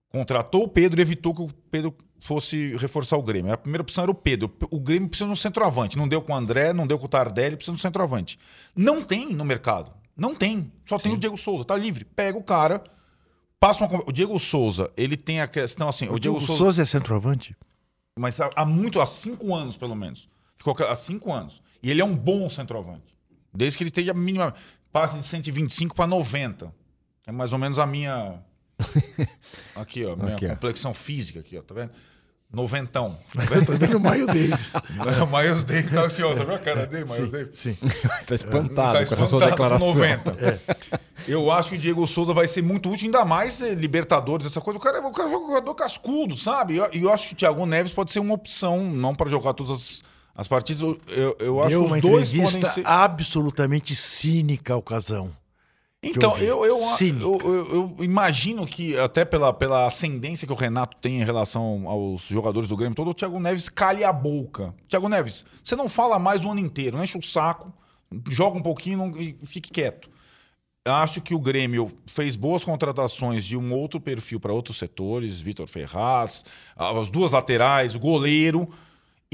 contratou 0.08 0.64
o 0.64 0.68
Pedro 0.68 1.00
e 1.00 1.02
evitou 1.02 1.34
que 1.34 1.42
o 1.42 1.48
Pedro 1.70 1.94
fosse 2.18 2.74
reforçar 2.76 3.18
o 3.18 3.22
Grêmio. 3.22 3.52
A 3.52 3.58
primeira 3.58 3.82
opção 3.82 4.04
era 4.04 4.10
o 4.10 4.14
Pedro. 4.14 4.50
O 4.70 4.80
Grêmio 4.80 5.08
precisa 5.08 5.26
de 5.26 5.32
um 5.32 5.36
centroavante. 5.36 5.98
Não 5.98 6.08
deu 6.08 6.22
com 6.22 6.32
o 6.32 6.36
André, 6.36 6.72
não 6.72 6.86
deu 6.86 6.98
com 6.98 7.04
o 7.04 7.08
Tardelli, 7.08 7.56
precisa 7.56 7.74
de 7.74 7.78
um 7.78 7.82
centroavante. 7.82 8.38
Não 8.74 9.02
tem 9.02 9.30
no 9.34 9.44
mercado. 9.44 9.92
Não 10.16 10.34
tem. 10.34 10.72
Só 10.86 10.96
tem 10.96 11.12
o 11.12 11.18
Diego 11.18 11.36
Souza. 11.36 11.64
Tá 11.64 11.76
livre. 11.76 12.06
Pega 12.06 12.38
o 12.38 12.42
cara, 12.42 12.82
passa 13.64 13.86
uma... 13.86 14.02
O 14.06 14.12
Diego 14.12 14.38
Souza, 14.38 14.90
ele 14.94 15.16
tem 15.16 15.40
a 15.40 15.48
questão 15.48 15.88
assim... 15.88 16.06
O 16.08 16.18
Diego 16.18 16.38
Souza 16.38 16.82
é 16.82 16.84
centroavante? 16.84 17.56
Mas 18.18 18.38
há, 18.38 18.50
há 18.54 18.66
muito, 18.66 19.00
há 19.00 19.06
cinco 19.06 19.54
anos, 19.54 19.74
pelo 19.74 19.94
menos. 19.96 20.28
Ficou 20.54 20.76
há 20.86 20.94
cinco 20.94 21.32
anos. 21.32 21.62
E 21.82 21.90
ele 21.90 22.02
é 22.02 22.04
um 22.04 22.14
bom 22.14 22.46
centroavante. 22.50 23.16
Desde 23.54 23.78
que 23.78 23.84
ele 23.84 23.88
esteja 23.88 24.12
minimamente. 24.12 24.58
Passa 24.92 25.16
de 25.16 25.24
125 25.24 25.96
para 25.96 26.06
90. 26.06 26.74
É 27.26 27.32
mais 27.32 27.54
ou 27.54 27.58
menos 27.58 27.78
a 27.78 27.86
minha. 27.86 28.38
Aqui, 29.74 30.04
ó. 30.04 30.14
Minha 30.14 30.36
ó. 30.36 30.48
complexão 30.54 30.92
física 30.92 31.40
aqui, 31.40 31.56
ó. 31.56 31.62
Tá 31.62 31.74
vendo? 31.74 31.92
Noventão. 32.54 33.18
Vendo 33.78 33.96
o 33.96 34.00
Maio 34.00 34.26
Davis. 34.26 34.74
o 34.74 35.26
Miles 35.36 35.64
Davis 35.64 35.90
tá 35.92 36.06
assim, 36.06 36.22
ó. 36.22 36.28
Tá 36.34 36.44
vendo 36.44 36.54
a 36.54 36.58
cara 36.58 36.86
dele, 36.86 37.04
Miles 37.04 37.30
Davis? 37.30 37.58
Sim. 37.58 37.76
tá 38.26 38.34
espantado 38.34 38.92
Tá 38.98 39.06
com 39.06 39.14
essa 39.14 39.26
sua 39.26 39.46
declaração. 39.46 39.86
com 39.86 39.94
90. 39.94 40.60
Eu 41.26 41.50
acho 41.50 41.70
que 41.70 41.76
o 41.76 41.78
Diego 41.78 42.06
Souza 42.06 42.32
vai 42.34 42.46
ser 42.46 42.62
muito 42.62 42.90
útil, 42.90 43.06
ainda 43.06 43.24
mais 43.24 43.60
eh, 43.62 43.74
Libertadores, 43.74 44.46
essa 44.46 44.60
coisa. 44.60 44.78
O 44.78 44.82
cara, 44.82 45.00
o 45.06 45.10
cara 45.12 45.28
é 45.30 45.36
um 45.36 45.46
jogador 45.48 45.74
cascudo, 45.74 46.36
sabe? 46.36 46.74
E 46.74 46.76
eu, 46.76 46.88
eu 46.92 47.12
acho 47.12 47.28
que 47.28 47.32
o 47.34 47.36
Thiago 47.36 47.64
Neves 47.64 47.92
pode 47.92 48.12
ser 48.12 48.20
uma 48.20 48.34
opção, 48.34 48.82
não 48.84 49.14
para 49.14 49.30
jogar 49.30 49.54
todas 49.54 49.72
as, 49.72 50.02
as 50.36 50.48
partidas. 50.48 50.82
Eu, 50.82 50.98
eu, 51.08 51.36
eu 51.40 51.60
acho 51.60 51.70
Deu 51.70 51.80
que 51.80 51.86
uma 51.86 51.96
os 51.96 52.02
dois 52.02 52.28
podem 52.28 52.42
entrevista 52.44 52.70
ser. 52.74 52.86
absolutamente 52.86 53.94
cínica 53.94 54.74
ao 54.74 54.82
casão. 54.82 55.30
Então, 56.04 56.36
eu, 56.38 56.64
eu, 56.64 56.78
eu, 57.20 57.38
eu- 57.40 57.94
eu 57.98 58.04
imagino 58.04 58.66
que, 58.66 58.96
até 58.98 59.24
pela, 59.24 59.52
pela 59.52 59.86
ascendência 59.86 60.46
que 60.46 60.52
o 60.52 60.56
Renato 60.56 60.96
tem 61.00 61.20
em 61.20 61.24
relação 61.24 61.84
aos 61.88 62.22
jogadores 62.22 62.68
do 62.68 62.76
Grêmio 62.76 62.94
todo, 62.94 63.10
o 63.10 63.14
Thiago 63.14 63.38
Neves 63.40 63.68
calha 63.68 64.08
a 64.08 64.12
boca. 64.12 64.74
Thiago 64.88 65.08
Neves, 65.08 65.44
você 65.62 65.74
não 65.76 65.88
fala 65.88 66.18
mais 66.18 66.44
o 66.44 66.50
ano 66.50 66.60
inteiro, 66.60 66.96
não 66.96 67.04
enche 67.04 67.16
o 67.18 67.22
saco, 67.22 67.72
joga 68.30 68.58
um 68.58 68.62
pouquinho 68.62 68.98
não- 68.98 69.16
e 69.20 69.36
fique 69.44 69.70
quieto. 69.70 70.08
Acho 70.86 71.22
que 71.22 71.34
o 71.34 71.38
Grêmio 71.38 71.90
fez 72.06 72.36
boas 72.36 72.62
contratações 72.62 73.42
de 73.42 73.56
um 73.56 73.72
outro 73.72 73.98
perfil 73.98 74.38
para 74.38 74.52
outros 74.52 74.76
setores, 74.76 75.40
Vitor 75.40 75.66
Ferraz, 75.66 76.44
as 76.76 77.10
duas 77.10 77.32
laterais, 77.32 77.94
o 77.94 77.98
goleiro. 77.98 78.68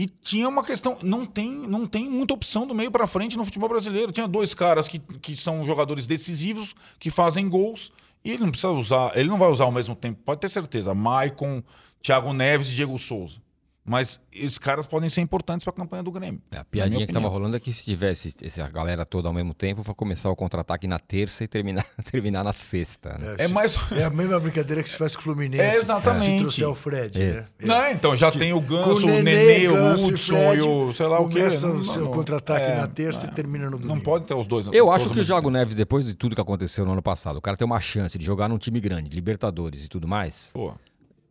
E 0.01 0.07
tinha 0.07 0.49
uma 0.49 0.65
questão, 0.65 0.97
não 1.03 1.27
tem, 1.27 1.51
não 1.51 1.87
tem 1.87 2.09
muita 2.09 2.33
opção 2.33 2.67
do 2.67 2.75
meio 2.75 2.91
para 2.91 3.07
frente 3.07 3.37
no 3.37 3.45
futebol 3.45 3.69
brasileiro. 3.69 4.11
Tinha 4.11 4.27
dois 4.27 4.55
caras 4.55 4.89
que, 4.89 4.99
que 4.99 5.37
são 5.37 5.67
jogadores 5.67 6.07
decisivos, 6.07 6.75
que 6.99 7.11
fazem 7.11 7.51
gols, 7.51 7.93
e 8.25 8.31
ele 8.31 8.45
não 8.45 8.51
precisa 8.51 8.71
usar, 8.71 9.15
ele 9.15 9.29
não 9.29 9.37
vai 9.37 9.51
usar 9.51 9.65
ao 9.65 9.71
mesmo 9.71 9.95
tempo, 9.95 10.19
pode 10.25 10.41
ter 10.41 10.49
certeza. 10.49 10.95
Maicon, 10.95 11.63
Thiago 12.01 12.33
Neves 12.33 12.69
e 12.69 12.77
Diego 12.77 12.99
Souza. 12.99 13.43
Mas 13.91 14.21
esses 14.33 14.57
caras 14.57 14.87
podem 14.87 15.09
ser 15.09 15.21
importantes 15.21 15.65
para 15.65 15.73
a 15.73 15.77
campanha 15.77 16.01
do 16.01 16.13
Grêmio. 16.13 16.41
É, 16.53 16.59
a 16.59 16.65
piadinha 16.65 17.05
que 17.05 17.13
tava 17.13 17.27
opinião. 17.27 17.41
rolando 17.41 17.57
é 17.57 17.61
que 17.61 17.73
se 17.73 17.83
tivesse 17.83 18.33
essa 18.41 18.69
galera 18.69 19.05
toda 19.05 19.27
ao 19.27 19.35
mesmo 19.35 19.53
tempo, 19.53 19.83
vai 19.83 19.93
começar 19.97 20.31
o 20.31 20.37
contra-ataque 20.37 20.87
na 20.87 21.01
terça 21.01 21.43
e 21.43 21.49
terminar, 21.49 21.85
terminar 22.09 22.45
na 22.45 22.53
sexta. 22.53 23.19
Né? 23.19 23.35
É 23.37 23.49
mais. 23.49 23.77
É 23.91 24.05
a 24.05 24.11
mesma 24.11 24.39
brincadeira 24.39 24.81
que 24.83 24.89
se 24.89 24.97
faz 24.97 25.17
com 25.17 25.23
o 25.23 25.25
Fluminense. 25.25 25.77
É, 25.77 25.81
exatamente. 25.81 26.35
Se 26.35 26.39
trouxer 26.39 26.69
o 26.69 26.75
Fred. 26.77 27.21
É. 27.21 27.33
Né? 27.33 27.47
Não, 27.59 27.91
então 27.91 28.15
já 28.15 28.31
tem 28.31 28.53
o 28.53 28.61
Ganso, 28.61 29.05
o 29.05 29.11
Nenê, 29.11 29.67
o 29.67 29.73
Ganso 29.73 30.05
e 30.05 30.13
Hudson 30.13 30.37
Fred, 30.37 30.59
e 30.59 30.63
o 30.63 30.93
sei 30.93 31.07
lá 31.07 31.21
o 31.21 31.29
que. 31.29 31.39
Começa 31.39 31.67
o 31.67 31.85
seu 31.85 32.09
contra-ataque 32.11 32.67
é, 32.67 32.77
na 32.77 32.87
terça 32.87 33.27
e 33.27 33.31
termina 33.33 33.65
no 33.65 33.73
domingo. 33.73 33.97
Não 33.97 34.01
pode 34.01 34.27
ter 34.27 34.35
os 34.35 34.47
dois. 34.47 34.69
Eu 34.73 34.93
acho 34.93 35.11
que 35.11 35.19
o 35.19 35.25
Thiago 35.25 35.49
tempo. 35.49 35.51
Neves, 35.51 35.75
depois 35.75 36.07
de 36.07 36.15
tudo 36.15 36.37
que 36.37 36.41
aconteceu 36.41 36.87
no 36.87 36.93
ano 36.93 37.03
passado, 37.03 37.37
o 37.39 37.43
cara 37.43 37.57
tem 37.57 37.67
uma 37.67 37.81
chance 37.81 38.17
de 38.17 38.25
jogar 38.25 38.49
num 38.49 38.59
time 38.59 38.81
grande, 38.81 39.11
Libertadores 39.11 39.85
e 39.85 39.89
tudo 39.89 40.07
mais. 40.07 40.51
Pô, 40.55 40.73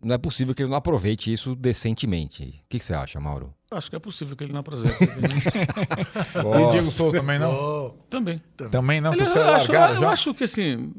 Não 0.02 0.16
é 0.16 0.18
possível 0.18 0.56
que 0.56 0.62
ele 0.64 0.70
não 0.70 0.78
aproveite 0.78 1.32
isso 1.32 1.56
decentemente. 1.56 2.62
O 2.66 2.70
que, 2.70 2.80
que 2.80 2.86
você 2.86 2.94
acha, 2.94 3.20
Mauro? 3.20 3.54
Acho 3.72 3.90
que 3.90 3.96
é 3.96 4.00
possível 4.00 4.36
que 4.36 4.44
ele 4.46 4.54
não 4.54 4.62
apresente. 4.62 4.96
E 6.36 6.40
o 6.68 6.72
Diego 6.72 6.90
Souza 6.92 7.20
também 7.20 7.38
não? 7.40 7.52
Oh, 7.54 7.90
Também. 8.10 8.42
Também 8.72 9.02
não, 9.02 9.12
que 9.12 9.22
Aliás, 9.22 9.32
os 9.32 9.36
eu, 9.36 9.54
acho, 9.56 9.72
eu 9.96 10.00
já. 10.02 10.10
acho 10.10 10.34
que 10.34 10.44
assim, 10.44 10.94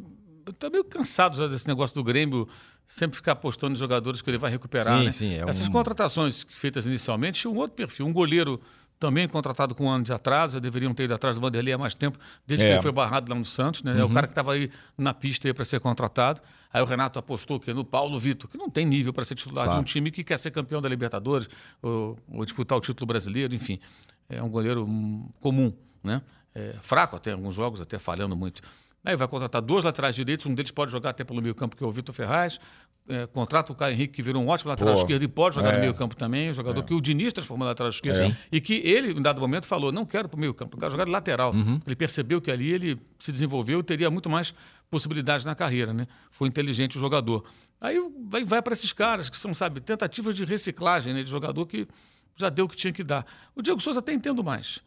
tá 0.59 0.69
meio 0.71 0.85
cansado 0.85 1.37
já 1.37 1.47
desse 1.47 1.67
negócio 1.67 1.95
do 1.95 2.05
Grêmio 2.05 2.49
sempre 2.87 3.17
ficar 3.17 3.33
apostando 3.33 3.75
em 3.75 3.77
jogadores 3.79 4.21
que 4.21 4.29
ele 4.31 4.39
vai 4.39 4.51
recuperar. 4.51 4.99
Sim, 4.99 5.05
né? 5.05 5.13
sim, 5.13 5.35
é 5.35 5.49
Essas 5.49 5.69
um- 5.69 5.73
contratações 5.73 6.47
feitas 6.51 6.87
inicialmente 6.87 7.41
tinham 7.41 7.55
um 7.55 7.59
outro 7.59 7.75
perfil. 7.77 8.07
Um 8.07 8.13
goleiro 8.13 8.61
também 8.99 9.27
contratado 9.29 9.75
com 9.75 9.87
um 9.87 9.89
ano 9.91 10.05
de 10.05 10.13
atraso, 10.13 10.55
já 10.55 10.59
deveriam 10.59 10.93
ter 10.93 11.05
ido 11.05 11.15
atrás 11.15 11.37
do 11.37 11.41
Vanderlei 11.41 11.73
há 11.73 11.79
mais 11.79 11.95
tempo, 11.95 12.19
desde 12.47 12.65
que 12.67 12.71
É. 12.71 12.75
ele 12.75 12.83
foi 12.83 12.93
barrado 12.93 13.31
lá 13.33 13.39
no 13.39 13.45
Santos, 13.47 13.83
né? 13.83 13.99
É 13.99 14.05
o 14.05 14.11
cara 14.11 14.27
que 14.27 14.33
estava 14.33 14.53
aí 14.53 14.71
na 14.99 15.15
pista 15.15 15.53
para 15.55 15.65
ser 15.65 15.81
contratado. 15.81 16.41
Aí 16.73 16.81
o 16.81 16.85
Renato 16.85 17.19
apostou 17.19 17.59
que 17.59 17.73
no 17.75 17.85
Paulo 17.85 18.19
Vitor, 18.19 18.49
que 18.49 18.57
não 18.57 18.71
tem 18.71 18.87
nível 18.87 19.13
para 19.13 19.25
ser 19.25 19.35
titular 19.35 19.65
Claro. 19.65 19.79
de 19.79 19.83
um 19.83 19.85
time 19.85 20.11
que 20.11 20.23
quer 20.23 20.39
ser 20.39 20.51
campeão 20.51 20.81
da 20.81 20.89
Libertadores 20.89 21.49
ou, 21.83 22.17
ou 22.29 22.45
disputar 22.45 22.79
o 22.79 22.81
título 22.81 23.07
brasileiro, 23.07 23.55
enfim. 23.55 23.81
É 24.29 24.43
um 24.43 24.49
goleiro 24.49 24.85
hum, 24.85 25.29
comum, 25.41 25.73
né? 26.03 26.23
É, 26.55 26.75
fraco 26.83 27.17
até 27.17 27.31
em 27.31 27.35
alguns 27.35 27.55
jogos, 27.55 27.81
até 27.81 27.99
falhando 27.99 28.37
muito. 28.37 28.63
Aí 29.05 29.17
vai 29.17 29.27
contratar 29.27 29.63
dois 29.63 29.85
laterais 29.85 30.15
direitos, 30.15 30.47
um 30.47 30.55
deles 30.55 30.71
pode 30.71 30.93
jogar 30.93 31.11
até 31.11 31.25
pelo 31.25 31.41
meio 31.41 31.55
campo, 31.55 31.75
que 31.75 31.83
é 31.83 31.87
o 31.87 31.91
Vitor 31.91 32.15
Ferraz. 32.15 32.61
É, 33.09 33.27
contrata 33.27 33.73
o 33.73 33.75
Caio 33.75 33.95
Henrique, 33.95 34.15
que 34.15 34.23
virou 34.23 34.41
um 34.41 34.47
ótimo 34.47 34.69
lateral 34.69 34.95
Pô, 34.95 35.01
esquerdo 35.01 35.23
e 35.23 35.27
pode 35.27 35.57
jogar 35.57 35.71
é. 35.71 35.73
no 35.75 35.81
meio 35.81 35.95
campo 35.95 36.15
também, 36.15 36.51
um 36.51 36.55
jogador 36.55 36.85
que 36.85 36.95
o 36.95 37.01
Diniz 37.01 37.33
transformou 37.33 37.65
no 37.65 37.71
lateral 37.71 37.91
esquerdo. 37.91 38.21
É. 38.21 38.37
E 38.53 38.61
que 38.61 38.75
ele, 38.75 39.13
em 39.13 39.21
dado 39.21 39.41
momento, 39.41 39.67
falou: 39.67 39.91
não 39.91 40.07
quero 40.07 40.29
para 40.29 40.37
o 40.37 40.41
meio 40.41 40.55
campo, 40.55 40.77
quero 40.77 40.93
jogar 40.93 41.07
de 41.07 41.11
lateral. 41.11 41.53
Uhum. 41.53 41.81
Ele 41.85 41.97
percebeu 41.97 42.41
que 42.41 42.53
ali 42.53 42.71
ele 42.71 43.01
se 43.19 43.33
desenvolveu 43.33 43.81
e 43.81 43.83
teria 43.83 44.11
muito 44.11 44.31
mais 44.31 44.55
possibilidades 44.91 45.45
na 45.45 45.55
carreira, 45.55 45.95
né? 45.95 46.07
Foi 46.31 46.49
inteligente 46.49 46.97
o 46.97 47.01
jogador. 47.01 47.45
Aí 47.81 47.99
vai, 48.29 48.45
vai 48.45 48.61
para 48.61 48.73
esses 48.73 48.93
caras 48.93 49.31
que 49.31 49.39
são, 49.39 49.55
sabe, 49.55 49.81
tentativas 49.81 50.37
de 50.37 50.45
reciclagem 50.45 51.15
né, 51.15 51.23
de 51.23 51.31
jogador 51.31 51.65
que 51.67 51.89
já 52.37 52.49
deu 52.49 52.67
o 52.67 52.69
que 52.69 52.77
tinha 52.77 52.93
que 52.93 53.05
dar. 53.05 53.25
O 53.55 53.63
Diego 53.63 53.81
Souza 53.81 54.01
até 54.01 54.13
entendo 54.13 54.43
mais. 54.43 54.81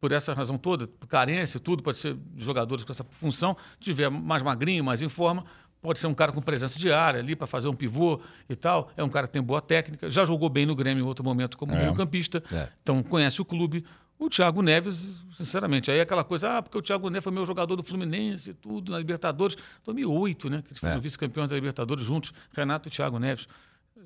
Por 0.00 0.10
essa 0.10 0.34
razão 0.34 0.58
toda, 0.58 0.88
carência, 1.08 1.60
tudo, 1.60 1.80
pode 1.82 1.98
ser 1.98 2.16
jogadores 2.36 2.84
com 2.84 2.90
essa 2.90 3.04
função. 3.04 3.56
Tiver 3.78 4.10
mais 4.10 4.42
magrinho, 4.42 4.82
mais 4.82 5.00
em 5.00 5.08
forma, 5.08 5.44
pode 5.80 6.00
ser 6.00 6.08
um 6.08 6.14
cara 6.14 6.32
com 6.32 6.40
presença 6.40 6.76
de 6.76 6.90
área 6.90 7.20
ali 7.20 7.36
para 7.36 7.46
fazer 7.46 7.68
um 7.68 7.74
pivô 7.74 8.20
e 8.48 8.56
tal. 8.56 8.90
É 8.96 9.04
um 9.04 9.08
cara 9.08 9.28
que 9.28 9.32
tem 9.32 9.42
boa 9.42 9.60
técnica, 9.60 10.10
já 10.10 10.24
jogou 10.24 10.48
bem 10.48 10.66
no 10.66 10.74
Grêmio 10.74 11.04
em 11.04 11.06
outro 11.06 11.24
momento 11.24 11.56
como 11.56 11.72
meio-campista. 11.72 12.42
É. 12.50 12.68
Então 12.82 13.00
conhece 13.02 13.40
o 13.40 13.44
clube. 13.44 13.84
O 14.24 14.28
Thiago 14.30 14.62
Neves, 14.62 15.24
sinceramente, 15.32 15.90
aí 15.90 15.98
é 15.98 16.02
aquela 16.02 16.22
coisa, 16.22 16.58
ah, 16.58 16.62
porque 16.62 16.78
o 16.78 16.82
Thiago 16.82 17.08
Neves 17.10 17.24
foi 17.24 17.32
meu 17.32 17.44
jogador 17.44 17.74
do 17.74 17.82
Fluminense 17.82 18.50
e 18.50 18.54
tudo, 18.54 18.92
na 18.92 18.98
Libertadores. 18.98 19.56
2008, 19.84 20.48
né? 20.48 20.62
Que 20.62 20.68
eles 20.68 20.78
foram 20.78 20.94
É. 20.94 21.00
vice-campeões 21.00 21.50
da 21.50 21.56
Libertadores 21.56 22.04
juntos, 22.04 22.32
Renato 22.52 22.88
e 22.88 22.90
Thiago 22.90 23.18
Neves. 23.18 23.48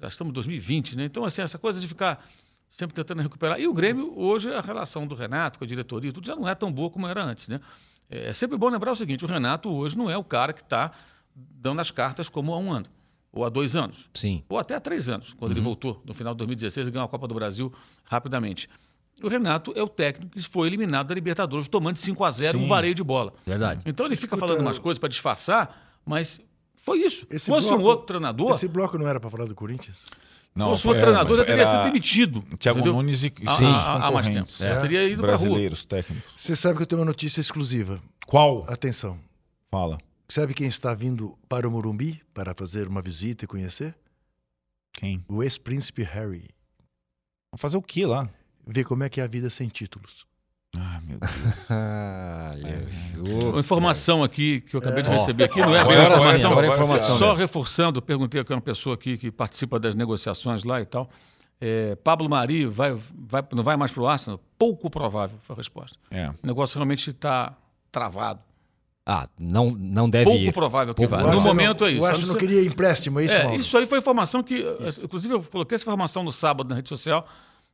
Já 0.01 0.09
estamos 0.09 0.31
em 0.31 0.35
2020, 0.35 0.97
né? 0.97 1.05
Então, 1.05 1.25
assim, 1.25 1.43
essa 1.43 1.59
coisa 1.59 1.81
de 1.81 1.87
ficar 1.87 2.25
sempre 2.71 2.95
tentando 2.95 3.21
recuperar. 3.23 3.61
E 3.61 3.67
o 3.69 3.73
Grêmio, 3.75 4.13
hoje, 4.19 4.53
a 4.53 4.61
relação 4.61 5.07
do 5.07 5.15
Renato 5.15 5.59
com 5.59 5.65
a 5.65 5.69
diretoria, 5.69 6.13
tudo 6.13 6.27
já 6.27 6.35
não 6.35 6.49
é 6.49 6.55
tão 6.55 6.73
boa 6.73 6.89
como 6.91 7.07
era 7.07 7.23
antes, 7.23 7.49
né? 7.49 7.61
É 8.09 8.33
sempre 8.33 8.57
bom 8.57 8.69
lembrar 8.71 8.93
o 8.93 8.97
seguinte: 8.97 9.25
o 9.25 9.29
Renato 9.29 9.69
hoje 9.69 9.99
não 9.99 10.09
é 10.11 10.17
o 10.17 10.25
cara 10.25 10.53
que 10.53 10.63
está 10.63 10.93
dando 11.35 11.81
as 11.81 11.91
cartas 11.91 12.29
como 12.31 12.55
há 12.55 12.59
um 12.59 12.73
ano, 12.73 12.87
ou 13.33 13.45
há 13.45 13.49
dois 13.51 13.77
anos, 13.77 14.09
Sim. 14.15 14.43
ou 14.49 14.59
até 14.59 14.75
há 14.77 14.81
três 14.81 15.09
anos, 15.09 15.35
quando 15.35 15.51
ele 15.53 15.61
voltou 15.61 16.01
no 16.07 16.15
final 16.15 16.33
de 16.33 16.39
2016 16.39 16.89
e 16.89 16.91
ganhou 16.91 17.05
a 17.05 17.09
Copa 17.09 17.27
do 17.29 17.35
Brasil 17.35 17.71
rapidamente. 18.05 18.69
O 19.23 19.29
Renato 19.29 19.73
é 19.75 19.83
o 19.83 19.89
técnico 19.89 20.31
que 20.33 20.41
foi 20.43 20.67
eliminado 20.69 21.09
da 21.09 21.15
Libertadores, 21.15 21.69
tomando 21.69 21.95
de 21.95 22.01
5 22.01 22.23
a 22.23 22.31
0 22.31 22.59
um 22.59 22.63
Sim. 22.63 22.69
vareio 22.69 22.95
de 22.95 23.03
bola. 23.03 23.33
Verdade. 23.47 23.81
Então 23.87 24.05
ele 24.05 24.15
fica 24.17 24.35
Escuta, 24.35 24.47
falando 24.53 24.61
umas 24.67 24.79
coisas 24.79 24.99
para 24.99 25.09
disfarçar, 25.09 25.99
mas 26.05 26.39
foi 26.75 26.99
isso. 26.99 27.27
Esse 27.31 27.47
Se 27.47 27.51
fosse 27.51 27.67
um 27.69 27.71
bloco- 27.77 27.85
outro 27.85 28.07
treinador, 28.07 28.51
Esse 28.51 28.69
bloco 28.69 28.99
não 28.99 29.09
era 29.09 29.19
para 29.19 29.31
falar 29.31 29.47
do 29.47 29.55
Corinthians? 29.55 29.97
Não, 30.55 30.75
se 30.77 30.83
fosse 30.83 30.89
outro 30.89 31.03
era- 31.03 31.07
treinador, 31.25 31.37
já 31.39 31.45
teria 31.45 31.67
sido 31.67 31.83
demitido. 31.85 32.43
Thiago 32.59 32.79
entendeu? 32.79 32.95
Nunes 32.95 33.23
e 33.25 33.33
Há- 33.47 33.53
seus 33.53 33.77
há- 33.79 34.07
há 34.07 34.11
mais 34.11 34.27
tempo. 34.29 34.51
É, 34.61 34.77
teria 34.81 35.05
ido 35.09 35.21
pra 35.23 35.35
rua. 35.35 35.39
brasileiros 35.47 35.85
técnicos. 35.85 36.33
Você 36.37 36.55
sabe 36.57 36.77
que 36.77 36.83
eu 36.83 36.87
tenho 36.87 37.01
uma 37.01 37.07
notícia 37.07 37.41
exclusiva. 37.41 38.01
Qual? 38.27 38.65
Atenção. 38.69 39.19
Fala. 39.71 39.99
Sabe 40.29 40.53
quem 40.55 40.67
está 40.67 40.93
vindo 40.95 41.37
para 41.49 41.69
o 41.69 41.71
Morumbi 41.71 42.21
para 42.35 42.55
fazer 42.55 42.87
uma 42.89 43.01
visita 43.01 43.45
e 43.45 43.49
conhecer? 43.49 43.95
Quem? 44.93 45.25
O 45.29 45.43
ex-príncipe 45.43 46.03
Harry. 46.03 46.49
Vai 47.53 47.59
fazer 47.59 47.77
o 47.77 47.83
que 47.83 48.05
lá? 48.07 48.29
Ver 48.67 48.85
como 48.85 49.05
é 49.05 49.09
que 49.09 49.21
é 49.21 49.25
a 49.25 49.27
vida 49.27 49.49
sem 49.51 49.69
títulos. 49.69 50.27
Ah, 50.77 51.01
meu 51.07 51.19
Deus. 51.19 51.33
Olha, 51.71 53.51
Uma 53.51 53.61
informação 53.61 54.23
aqui 54.25 54.61
que 54.63 54.75
eu 54.77 54.81
acabei 54.81 55.03
de 55.03 55.09
É. 55.11 55.13
receber 55.13 55.45
aqui, 55.45 55.61
não 55.61 55.75
é 55.75 55.81
Agora 55.81 55.97
sim, 55.97 56.07
informação. 56.17 56.51
agora 56.53 56.67
é 56.67 56.71
informação. 56.71 57.19
Só 57.19 57.35
reforçando, 57.35 57.99
eu 57.99 58.03
perguntei 58.03 58.41
aqui 58.41 58.53
a 58.53 58.57
uma 58.57 58.63
pessoa 58.63 58.95
aqui 58.95 59.17
que 59.17 59.31
participa 59.31 59.79
das 59.79 59.95
negociações 59.95 60.65
lá 60.65 60.81
e 60.81 60.85
tal. 60.85 61.09
É, 61.61 61.95
Pablo 61.97 62.29
Mari 62.29 62.67
vai, 62.67 62.95
vai, 63.15 63.43
não 63.53 63.63
vai 63.63 63.77
mais 63.77 63.91
para 63.91 64.03
o 64.03 64.07
Arsenal? 64.07 64.39
Pouco 64.59 64.91
provável, 64.91 65.39
foi 65.43 65.55
a 65.55 65.57
resposta. 65.57 65.97
É. 66.11 66.29
O 66.29 66.35
negócio 66.47 66.77
realmente 66.77 67.09
está 67.11 67.57
travado. 67.91 68.41
Ah, 69.07 69.29
não, 69.39 69.71
não 69.71 70.11
deve 70.11 70.25
Pouco 70.25 70.39
ir. 70.41 70.53
provável 70.53 70.93
que 70.93 71.01
Pouco 71.01 71.15
vá. 71.15 71.23
No 71.23 71.29
Arsenal- 71.29 71.55
momento 71.55 71.85
é 71.85 71.93
isso. 71.93 72.03
O 72.03 72.05
Arsenal 72.07 72.29
não 72.33 72.37
queria 72.37 72.61
empréstimo, 72.63 73.21
é 73.21 73.25
isso, 73.25 73.35
É, 73.37 73.45
Mauro? 73.45 73.61
isso 73.61 73.79
aí 73.79 73.87
foi 73.87 73.99
informação 73.99 74.43
que. 74.43 74.63
Inclusive, 75.03 75.33
eu 75.35 75.43
coloquei 75.45 75.77
essa 75.77 75.85
informação 75.85 76.23
no 76.25 76.33
sábado 76.33 76.69
na 76.69 76.75
rede 76.75 76.89
social, 76.89 77.27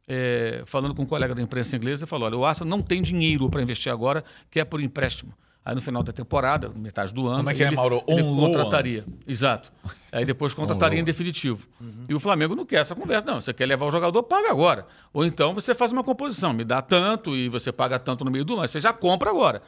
é, 0.06 0.62
falando 0.66 0.94
com 0.94 1.02
um 1.02 1.06
colega 1.06 1.34
da 1.34 1.42
imprensa 1.42 1.76
inglesa, 1.76 2.04
e 2.04 2.08
falou: 2.08 2.26
olha, 2.26 2.36
o 2.36 2.44
Arsenal 2.44 2.76
não 2.76 2.82
tem 2.82 3.02
dinheiro 3.02 3.48
para 3.48 3.62
investir 3.62 3.92
agora, 3.92 4.24
que 4.50 4.60
é 4.60 4.64
por 4.64 4.80
empréstimo. 4.80 5.32
Aí 5.64 5.76
no 5.76 5.80
final 5.80 6.02
da 6.02 6.12
temporada, 6.12 6.68
metade 6.74 7.14
do 7.14 7.28
ano. 7.28 7.36
Como 7.36 7.50
é 7.50 7.54
que 7.54 7.62
é, 7.62 7.68
ele, 7.68 7.76
Mauro? 7.76 8.02
Ele 8.08 8.20
On 8.20 8.34
loan. 8.34 8.46
contrataria. 8.48 9.04
Exato. 9.26 9.72
Aí 10.10 10.24
depois 10.24 10.52
contrataria 10.54 10.98
em 10.98 11.02
loan. 11.02 11.04
definitivo. 11.04 11.68
E 12.08 12.14
o 12.14 12.18
Flamengo 12.18 12.56
não 12.56 12.66
quer 12.66 12.80
essa 12.80 12.96
conversa. 12.96 13.24
Não, 13.30 13.40
você 13.40 13.52
quer 13.52 13.66
levar 13.66 13.86
o 13.86 13.90
jogador, 13.90 14.24
paga 14.24 14.50
agora. 14.50 14.86
Ou 15.12 15.24
então 15.24 15.54
você 15.54 15.72
faz 15.72 15.92
uma 15.92 16.02
composição, 16.02 16.52
me 16.52 16.64
dá 16.64 16.82
tanto 16.82 17.36
e 17.36 17.48
você 17.48 17.70
paga 17.70 17.96
tanto 17.96 18.24
no 18.24 18.30
meio 18.30 18.44
do 18.44 18.54
ano. 18.54 18.66
Você 18.66 18.80
já 18.80 18.92
compra 18.92 19.30
agora. 19.30 19.62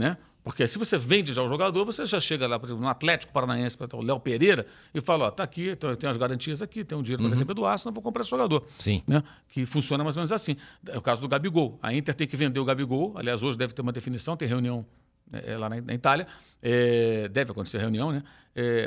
Né? 0.00 0.16
Porque 0.42 0.66
se 0.66 0.78
você 0.78 0.96
vende 0.96 1.34
já 1.34 1.42
o 1.42 1.48
jogador, 1.48 1.84
você 1.84 2.06
já 2.06 2.18
chega 2.18 2.46
lá, 2.46 2.58
por 2.58 2.66
exemplo, 2.66 2.82
no 2.82 2.88
Atlético 2.88 3.30
Paranaense, 3.30 3.76
para 3.76 3.94
o 3.94 4.02
Léo 4.02 4.18
Pereira, 4.18 4.66
e 4.94 5.00
fala: 5.00 5.26
ó, 5.26 5.30
tá 5.30 5.42
aqui, 5.42 5.68
então 5.68 5.90
eu 5.90 5.96
tenho 5.96 6.10
as 6.10 6.16
garantias 6.16 6.62
aqui, 6.62 6.82
tem 6.82 6.96
um 6.96 7.02
dinheiro 7.02 7.22
para 7.22 7.30
receber 7.30 7.52
do 7.52 7.66
Arsenal, 7.66 7.92
vou 7.92 8.02
comprar 8.02 8.22
esse 8.22 8.30
jogador. 8.30 8.66
Sim. 8.78 9.02
Né? 9.06 9.22
Que 9.48 9.66
funciona 9.66 10.02
mais 10.02 10.16
ou 10.16 10.20
menos 10.20 10.32
assim. 10.32 10.56
É 10.88 10.96
o 10.96 11.02
caso 11.02 11.20
do 11.20 11.28
Gabigol. 11.28 11.78
A 11.82 11.92
Inter 11.92 12.14
tem 12.14 12.26
que 12.26 12.36
vender 12.36 12.58
o 12.58 12.64
Gabigol. 12.64 13.12
Aliás, 13.16 13.42
hoje 13.42 13.58
deve 13.58 13.74
ter 13.74 13.82
uma 13.82 13.92
definição, 13.92 14.34
tem 14.34 14.48
reunião 14.48 14.86
é, 15.30 15.58
lá 15.58 15.68
na, 15.68 15.78
na 15.78 15.92
Itália. 15.92 16.26
É, 16.62 17.28
deve 17.28 17.50
acontecer 17.50 17.76
reunião, 17.78 18.10
né? 18.10 18.22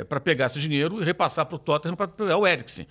para 0.08 0.20
pegar 0.20 0.46
esse 0.46 0.58
dinheiro 0.58 1.00
e 1.00 1.04
repassar 1.04 1.46
para 1.46 1.56
o 1.56 1.58
Tottenham 1.58 1.96
para 1.96 2.08
pegar 2.08 2.36
o 2.36 2.46
Eriksen. 2.46 2.86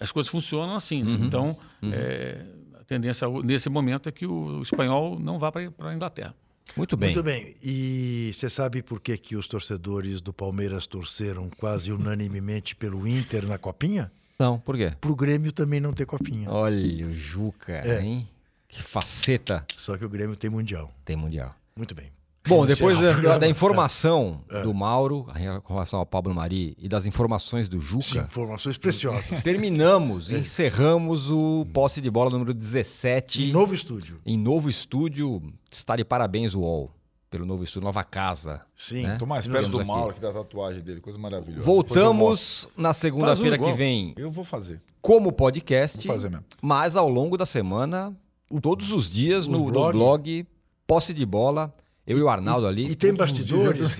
As 0.00 0.10
coisas 0.12 0.30
funcionam 0.30 0.74
assim. 0.74 1.02
né? 1.02 1.18
Então, 1.20 1.58
é, 1.82 2.42
a 2.80 2.84
tendência 2.84 3.28
nesse 3.44 3.68
momento 3.68 4.08
é 4.08 4.12
que 4.12 4.26
o 4.26 4.62
espanhol 4.62 5.18
não 5.18 5.38
vá 5.38 5.52
para 5.52 5.70
a 5.78 5.94
Inglaterra. 5.94 6.34
Muito 6.76 6.96
bem. 6.96 7.08
Muito 7.14 7.22
bem. 7.22 7.54
E 7.62 8.30
você 8.34 8.48
sabe 8.48 8.82
por 8.82 9.00
que, 9.00 9.16
que 9.18 9.36
os 9.36 9.46
torcedores 9.48 10.20
do 10.20 10.32
Palmeiras 10.32 10.86
torceram 10.86 11.50
quase 11.58 11.90
unanimemente 11.92 12.74
pelo 12.76 13.06
Inter 13.06 13.46
na 13.46 13.58
Copinha? 13.58 14.10
Não, 14.38 14.58
por 14.58 14.76
quê? 14.76 14.92
Pro 15.00 15.16
Grêmio 15.16 15.50
também 15.50 15.80
não 15.80 15.92
ter 15.92 16.06
Copinha. 16.06 16.48
Olha 16.48 17.06
o 17.06 17.12
Juca, 17.12 17.72
É. 17.72 18.00
hein? 18.02 18.28
Que 18.68 18.82
faceta 18.82 19.66
Só 19.76 19.96
que 19.96 20.04
o 20.04 20.08
Grêmio 20.08 20.36
tem 20.36 20.50
Mundial. 20.50 20.92
tem 21.04 21.16
Mundial. 21.16 21.54
Muito 21.74 21.94
bem. 21.94 22.10
Bom, 22.48 22.66
depois 22.66 22.98
o 22.98 23.22
da, 23.22 23.38
da- 23.38 23.48
informação 23.48 24.42
É. 24.50 24.62
do 24.62 24.72
Mauro 24.74 25.26
em 25.36 25.68
relação 25.68 25.98
ao 26.00 26.06
Pablo 26.06 26.34
Mari 26.34 26.74
e 26.78 26.88
das 26.88 27.06
informações 27.06 27.68
do 27.68 27.80
Sim, 27.80 27.86
Juca, 28.00 28.26
informações 28.26 28.78
preciosas. 28.78 29.42
terminamos, 29.44 30.30
encerramos 30.32 31.30
o 31.30 31.66
posse 31.72 32.00
de 32.00 32.10
bola 32.10 32.30
número 32.30 32.52
17 32.54 33.44
Em 33.44 33.52
novo 33.52 33.74
estúdio. 33.74 34.20
em 34.24 34.36
novo 34.38 34.68
estúdio. 34.68 35.42
Está 35.70 35.94
de 35.96 36.04
parabéns, 36.04 36.54
UOL, 36.54 36.90
pelo 37.30 37.44
novo 37.44 37.62
estúdio, 37.62 37.84
nova 37.86 38.02
casa. 38.02 38.60
Sim. 38.76 39.02
Né? 39.02 39.16
Tô 39.18 39.26
mais 39.26 39.46
perto 39.46 39.68
do. 39.68 39.84
Mauro 39.84 40.10
aqui 40.10 40.20
da 40.20 40.32
tatuagem 40.32 40.82
dele, 40.82 41.00
coisa 41.00 41.18
maravilhosa. 41.18 41.62
Voltamos 41.64 42.68
na 42.76 42.94
segunda-feira 42.94 43.60
um 43.60 43.64
que 43.64 43.72
vem 43.72 44.14
Eu 44.16 44.30
vou 44.30 44.44
fazer. 44.44 44.80
como 45.02 45.30
podcast, 45.32 46.06
Vou 46.06 46.16
fazer 46.16 46.30
mesmo. 46.30 46.44
mas 46.62 46.96
ao 46.96 47.08
longo 47.08 47.36
da 47.36 47.44
semana, 47.46 48.16
todos 48.62 48.92
os 48.92 49.08
dias 49.10 49.42
Os 49.42 49.48
no, 49.48 49.58
no 49.66 49.70
blog. 49.72 49.92
blog, 49.92 50.46
posse 50.86 51.12
de 51.12 51.26
bola, 51.26 51.74
eu 52.08 52.18
e 52.18 52.22
o 52.22 52.28
Arnaldo 52.28 52.66
ali. 52.66 52.86
E 52.90 52.94
tem 52.96 53.10
os 53.12 53.16
bastidores. 53.16 53.96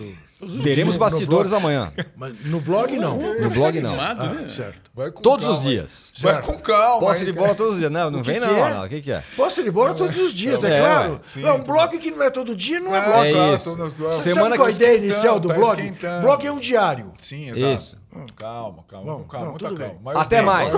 Teremos 0.63 0.95
no- 0.95 1.01
no 1.05 1.11
bastidores 1.11 1.51
blog. 1.51 1.61
amanhã. 1.65 1.93
Mas 2.17 2.33
no 2.47 2.61
blog 2.61 2.97
não. 2.97 3.19
No 3.19 3.51
blog 3.51 3.81
não. 3.81 3.91
Animado, 3.91 4.23
Ah, 4.23 4.35
né? 4.35 4.49
certo. 4.49 4.89
Vai 4.95 5.11
com 5.11 5.21
Todos 5.21 5.45
os 5.49 5.55
calma 5.57 5.69
aí. 5.69 5.75
dias. 5.77 6.13
Vai 6.21 6.33
Certo. 6.35 6.47
com 6.47 6.59
calma. 6.61 7.01
Posse 7.01 7.25
de 7.25 7.33
bola 7.33 7.55
todos 7.57 7.73
os 7.75 7.79
dias. 7.81 7.91
Não, 7.91 8.09
não 8.09 8.21
O 8.21 8.23
vem 8.23 8.35
que 8.37 8.41
não, 8.41 8.49
que 8.49 8.55
é? 8.55 8.63
Arnaldo. 8.63 8.87
O 8.87 8.89
que, 8.89 9.01
que 9.01 9.11
é? 9.11 9.25
Posse 9.37 9.65
de 9.65 9.71
bola 9.73 9.95
todos 9.97 10.17
os 10.17 10.33
dias, 10.33 10.63
é, 10.63 10.77
É, 10.77 10.81
claro. 10.81 11.21
Sim, 11.25 11.45
é 11.45 11.53
um 11.53 11.61
blog 11.65 11.99
que 11.99 12.11
não 12.13 12.23
é 12.23 12.31
todo 12.31 12.55
dia, 12.55 12.79
não 12.79 12.95
é 12.95 12.99
É, 13.01 13.05
blog. 13.05 13.27
É 13.27 13.55
isso. 13.57 13.77
Você 13.77 14.33
Semana 14.33 14.43
sabe 14.51 14.57
qual 14.59 14.67
a 14.69 14.71
que- 14.71 14.77
ideia 14.77 14.97
inicial 14.97 15.41
do 15.41 15.49
tá 15.49 15.55
blog? 15.55 15.81
esquentando. 15.81 16.23
Blog 16.23 16.47
é 16.47 16.53
um 16.53 16.61
diário. 16.61 17.13
Sim, 17.19 17.49
exato. 17.51 17.75
Isso. 17.75 17.99
Calma, 18.37 18.85
calma, 18.87 19.13
Bom, 19.13 19.25
calma, 19.25 19.45
não, 19.47 19.53
muita 19.55 19.69
tudo 19.71 19.81
calma. 19.81 20.13
Até 20.23 20.41
mais. 20.41 20.71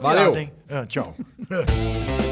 Valeu. 0.00 0.48
Ah, 0.70 0.86
tchau. 0.86 1.14